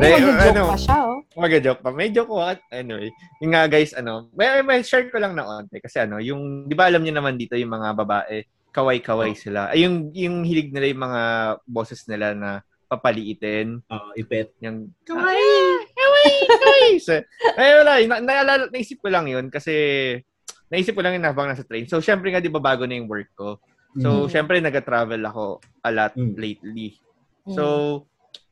May, 0.00 0.16
Mag-joke 0.16 0.48
ano, 0.48 0.62
pa 0.72 0.76
siya, 0.80 0.98
oh. 1.04 1.20
Mag-joke 1.36 1.80
pa. 1.84 1.90
May 1.92 2.08
joke 2.08 2.32
ko. 2.32 2.40
Anyway, 2.72 3.12
yung 3.44 3.52
nga 3.52 3.68
guys, 3.68 3.92
ano, 3.92 4.32
may, 4.32 4.64
may 4.64 4.80
share 4.80 5.12
ko 5.12 5.20
lang 5.20 5.36
na 5.36 5.44
onte. 5.44 5.76
Kasi 5.76 6.00
ano, 6.00 6.16
yung, 6.18 6.66
di 6.66 6.74
ba 6.74 6.88
alam 6.88 7.04
niyo 7.04 7.14
naman 7.20 7.36
dito 7.36 7.54
yung 7.54 7.76
mga 7.76 8.00
babae, 8.00 8.48
kaway-kaway 8.72 9.36
sila. 9.36 9.68
Ay, 9.70 9.84
yung, 9.84 10.08
yung 10.16 10.40
hilig 10.42 10.72
nila 10.72 10.88
yung 10.88 11.04
mga 11.04 11.22
boses 11.68 12.08
nila 12.08 12.32
na 12.32 12.50
papaliitin. 12.92 13.80
Oh, 13.88 14.12
ipet. 14.12 14.52
Yung, 14.60 14.92
Kawaii! 15.08 15.88
So, 17.00 17.16
ay, 17.56 17.70
wala, 17.80 17.92
na, 18.04 18.16
naalala, 18.20 18.64
naisip 18.68 19.00
ko 19.00 19.08
lang 19.08 19.24
yun 19.24 19.48
kasi 19.48 19.72
naisip 20.68 20.92
ko 20.92 21.00
lang 21.00 21.16
yun 21.16 21.24
habang 21.24 21.48
nasa 21.48 21.64
train. 21.64 21.88
So, 21.88 22.04
syempre 22.04 22.28
nga, 22.28 22.42
di 22.42 22.52
ba, 22.52 22.60
bago 22.60 22.84
na 22.84 23.00
yung 23.00 23.08
work 23.08 23.32
ko. 23.32 23.56
So, 23.96 24.24
Mm. 24.24 24.28
syempre, 24.28 24.56
nag-travel 24.60 25.20
ako 25.24 25.60
a 25.84 25.90
lot 25.92 26.12
Mm. 26.16 26.36
lately. 26.36 26.96
Mm. 27.48 27.54
So, 27.56 27.64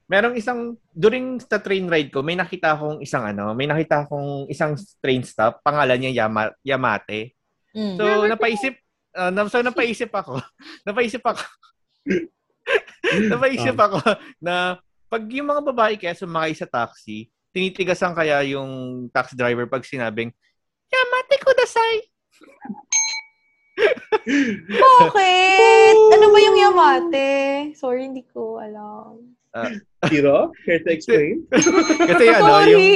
merong 0.05 0.37
isang, 0.37 0.77
during 0.93 1.41
sa 1.41 1.61
train 1.61 1.89
ride 1.89 2.13
ko, 2.13 2.21
may 2.21 2.37
nakita 2.37 2.77
akong 2.77 3.01
isang 3.01 3.25
ano, 3.25 3.53
may 3.53 3.69
nakita 3.69 4.05
akong 4.05 4.49
isang 4.49 4.77
train 5.01 5.25
stop, 5.25 5.61
pangalan 5.65 5.97
niya 6.01 6.25
Yama, 6.25 6.53
Yamate. 6.61 7.37
Mm. 7.77 7.97
So, 7.97 8.05
napaisip, 8.27 8.75
uh, 9.17 9.31
na, 9.33 9.49
so, 9.49 9.61
napaisip 9.65 10.11
ako, 10.13 10.41
napaisip 10.89 11.23
ako, 11.25 11.45
napaisip 13.33 13.75
Um. 13.75 13.85
ako 13.87 13.99
na 14.39 14.79
pag 15.11 15.23
yung 15.31 15.51
mga 15.51 15.63
babae 15.67 15.95
kaya 15.99 16.15
sumakay 16.15 16.55
sa 16.55 16.71
taxi, 16.71 17.27
tinitigasan 17.51 18.15
kaya 18.15 18.47
yung 18.47 18.71
taxi 19.11 19.35
driver 19.35 19.67
pag 19.67 19.83
sinabing, 19.83 20.31
Yamate 20.91 21.37
kudasai. 21.39 21.97
Bakit? 24.71 25.97
Ano 26.15 26.27
ba 26.31 26.39
yung 26.39 26.59
Yamate? 26.59 27.29
Sorry, 27.75 28.07
hindi 28.07 28.23
ko 28.27 28.59
alam. 28.59 29.35
Hiro, 30.11 30.55
care 30.63 30.83
to 30.83 30.91
explain? 30.95 31.43
Kasi 32.11 32.25
ano, 32.31 32.63
yung, 32.71 32.79
Sorry! 32.79 32.91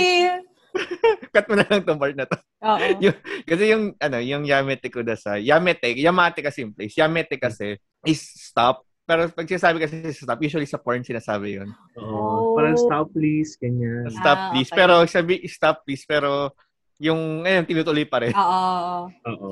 cut 1.30 1.46
mo 1.46 1.54
na 1.54 1.66
lang 1.70 1.82
tong 1.86 1.98
part 1.98 2.14
na 2.14 2.26
to. 2.26 2.38
Oo. 2.66 2.78
Yung- 3.02 3.20
Kasi 3.46 3.64
yung, 3.70 3.84
ano, 3.98 4.18
yung 4.18 4.42
Yamete 4.46 4.90
kudasai, 4.90 5.46
Yamete, 5.46 5.94
Yamate 5.94 6.42
kasi 6.42 6.66
yung 6.66 6.74
place. 6.74 6.94
Yamete 6.98 7.38
kasi 7.38 7.78
is 8.06 8.22
stop. 8.22 8.82
Pero 9.04 9.28
pag 9.28 9.44
sinasabi 9.44 9.76
kasi 9.84 10.00
sa 10.16 10.24
stop, 10.24 10.40
usually 10.40 10.64
sa 10.64 10.80
porn 10.80 11.04
sinasabi 11.04 11.60
yun. 11.60 11.68
Oo. 12.00 12.56
Parang 12.56 12.72
stop 12.74 13.12
please, 13.12 13.52
ganyan. 13.60 14.08
Stop 14.08 14.38
Ah, 14.38 14.48
please. 14.50 14.72
okay. 14.72 14.78
Pero 14.80 14.94
sabi, 15.04 15.34
stop 15.44 15.84
please. 15.84 16.08
Pero 16.08 16.56
yung, 16.96 17.44
ayun, 17.44 17.68
tinutuloy 17.68 18.08
pa 18.08 18.24
rin. 18.24 18.32
Oo. 18.32 19.12
oo. 19.12 19.48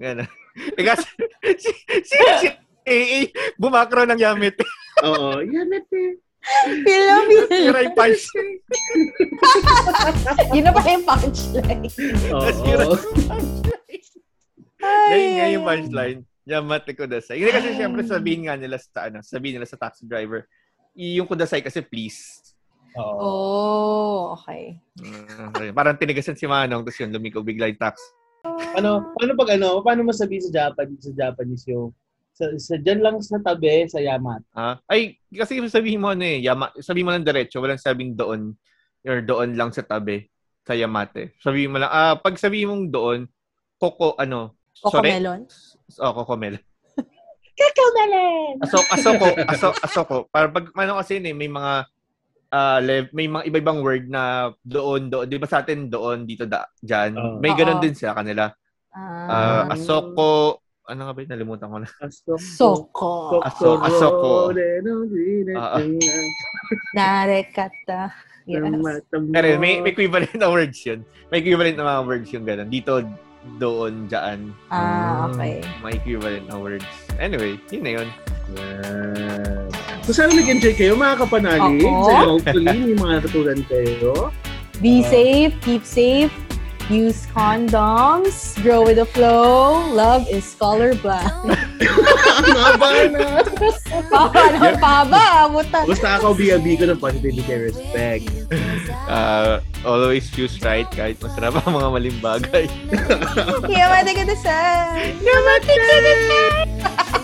Eh, 0.54 0.86
kasi, 0.86 1.02
si, 1.58 1.66
si, 2.06 2.14
si, 2.38 2.46
AA, 2.86 3.26
bumakro 3.58 4.06
ng 4.06 4.14
Yamete. 4.14 4.62
Oo. 5.02 5.42
Yamete. 5.42 6.22
Feel 6.86 7.02
na 7.08 7.16
feel. 7.26 7.44
Sira 7.50 7.82
yung 7.82 7.96
punch. 7.98 8.22
Yun 10.54 10.62
na 10.62 10.70
pa 10.70 10.86
yung 10.86 11.02
punchline. 11.02 11.90
Oo. 12.30 12.94
Ngayon 14.78 15.30
nga 15.34 15.46
yung 15.50 15.66
punchline. 15.66 16.20
Yamate 16.44 16.92
kudasai. 16.92 17.40
Hindi 17.40 17.52
kasi 17.52 17.68
siyempre 17.72 18.04
sabihin 18.04 18.46
nga 18.48 18.54
nila 18.56 18.76
sa, 18.76 19.08
ano, 19.08 19.24
sabihin 19.24 19.56
nila 19.56 19.68
sa 19.68 19.80
taxi 19.80 20.04
driver, 20.04 20.44
"I- 20.92 21.16
yung 21.16 21.28
kudasai 21.28 21.64
kasi 21.64 21.80
please. 21.80 22.40
Oo. 22.94 23.18
Oh, 23.18 24.22
okay. 24.38 24.78
Uh, 25.02 25.72
parang 25.74 25.98
tinigasan 25.98 26.38
si 26.38 26.46
Manong, 26.46 26.86
tapos 26.86 27.00
yun, 27.00 27.10
lumikaw 27.10 27.42
bigla 27.42 27.66
yung 27.66 27.80
taxi. 27.80 28.06
Ano, 28.76 29.10
paano 29.16 29.32
pag 29.34 29.50
ano, 29.58 29.82
paano 29.82 30.06
masabihin 30.06 30.46
sa 30.46 30.68
Japanese, 30.68 31.10
sa 31.10 31.12
Japanese 31.16 31.64
yung 31.66 31.90
sa, 32.34 32.50
sa 32.58 32.74
dyan 32.78 33.00
lang 33.00 33.16
sa 33.22 33.38
tabi, 33.40 33.86
sa 33.86 34.02
Yamat. 34.02 34.42
Ah, 34.52 34.78
ay, 34.90 35.16
kasi 35.30 35.58
sabihin 35.70 36.02
mo 36.02 36.10
ano 36.12 36.22
eh, 36.26 36.42
Yama, 36.42 36.70
sabihin 36.78 37.06
mo 37.06 37.14
lang 37.14 37.26
diretso, 37.26 37.62
walang 37.62 37.80
sabing 37.80 38.14
doon, 38.14 38.52
or 39.06 39.22
doon 39.22 39.54
lang 39.54 39.70
sa 39.70 39.86
tabi, 39.86 40.26
sa 40.66 40.74
Yamate. 40.74 41.34
Sabihin 41.38 41.70
mo 41.70 41.78
lang, 41.78 41.90
ah, 41.90 42.18
pag 42.18 42.34
sabihin 42.38 42.68
mong 42.70 42.84
doon, 42.90 43.20
Koko, 43.78 44.14
ano, 44.18 44.54
sorry? 44.74 45.14
Cocomelon? 45.14 45.40
Oh, 45.98 46.12
Kokomel. 46.14 46.58
Cocomelon! 47.58 48.58
Asok, 48.60 48.84
asoko, 48.90 49.26
asok, 49.46 49.74
asoko. 49.80 50.16
Para 50.26 50.48
pag, 50.48 50.68
ano 50.74 50.98
kasi 50.98 51.16
yun 51.16 51.30
eh, 51.30 51.36
may 51.36 51.46
mga, 51.46 51.72
ah, 52.50 52.78
lev, 52.82 53.12
may 53.12 53.26
mga 53.26 53.46
iba-ibang 53.46 53.78
word 53.78 54.08
na 54.08 54.50
doon, 54.60 55.06
doon. 55.06 55.26
Di 55.28 55.38
ba 55.38 55.46
sa 55.46 55.62
atin 55.62 55.86
doon, 55.86 56.26
dito, 56.26 56.44
da, 56.44 56.66
dyan. 56.80 57.14
Oo. 57.14 57.38
May 57.38 57.54
ganun 57.54 57.78
din 57.78 57.94
sa 57.94 58.10
kanila. 58.12 58.50
Ah, 58.90 59.26
Ah, 59.26 59.62
asoko, 59.70 60.58
ano 60.84 61.00
nga 61.00 61.12
ba 61.14 61.20
yun? 61.20 61.30
Nalimutan 61.30 61.70
ko 61.70 61.78
na. 61.78 61.88
Asok. 61.98 62.38
Soko. 62.38 63.14
Aso- 63.40 63.80
asoko. 63.80 64.50
Ah, 65.54 65.78
Narekata. 66.96 68.12
Yes. 68.44 68.60
Pero 69.32 69.56
may, 69.56 69.80
may 69.80 69.90
equivalent 69.90 70.36
na 70.36 70.52
words 70.52 70.76
yun. 70.84 71.00
May 71.32 71.40
equivalent 71.40 71.80
na 71.80 71.86
mga 71.88 72.02
words 72.04 72.28
yung 72.28 72.44
ganun. 72.44 72.68
Dito, 72.68 73.00
doon, 73.56 74.10
dyan. 74.10 74.52
Ah, 74.68 75.30
okay. 75.30 75.62
May 75.80 75.96
equivalent 75.96 76.46
na 76.50 76.56
words. 76.58 76.86
Anyway, 77.16 77.60
yun 77.70 77.82
na 77.84 77.92
yun. 78.02 78.08
Yan. 78.56 79.68
So 80.04 80.12
sana 80.12 80.36
nag-enjoy 80.36 80.76
kayo 80.76 81.00
mga 81.00 81.24
kapanali. 81.24 81.80
Oo. 81.86 82.04
So 82.04 82.12
hopefully 82.36 82.76
may 82.76 82.96
mga 82.96 83.12
natutunan 83.24 83.60
kayo. 83.64 84.28
Be 84.82 85.06
safe, 85.06 85.54
keep 85.62 85.86
safe, 85.86 86.34
use 86.90 87.26
condoms, 87.32 88.60
grow 88.62 88.84
with 88.84 88.96
the 88.96 89.06
flow, 89.06 89.80
love 89.92 90.28
is 90.28 90.44
colorblind. 90.60 91.32
Maba 92.54 93.08
na. 93.08 93.40
Paano 94.10 94.68
pa 94.78 95.04
ba? 95.08 95.48
Buta. 95.48 95.86
Basta 95.88 96.20
ako 96.20 96.36
biyabi 96.36 96.76
ko 96.76 96.84
ng 96.90 97.00
positivity 97.00 97.44
and 97.48 97.62
respect. 97.72 98.24
Uh, 99.08 99.60
always 99.84 100.28
choose 100.28 100.60
right 100.60 100.88
kahit 100.92 101.16
masarap 101.20 101.56
ang 101.64 101.72
mga 101.72 101.88
maling 101.88 102.18
bagay. 102.20 102.66
Yamate 103.72 104.12
ka 104.12 104.24
na 104.28 104.36
sa. 104.36 104.56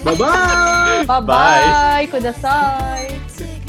Bye-bye! 0.01 1.05
Bye-bye. 1.05 2.05
Kudasai. 2.09 3.60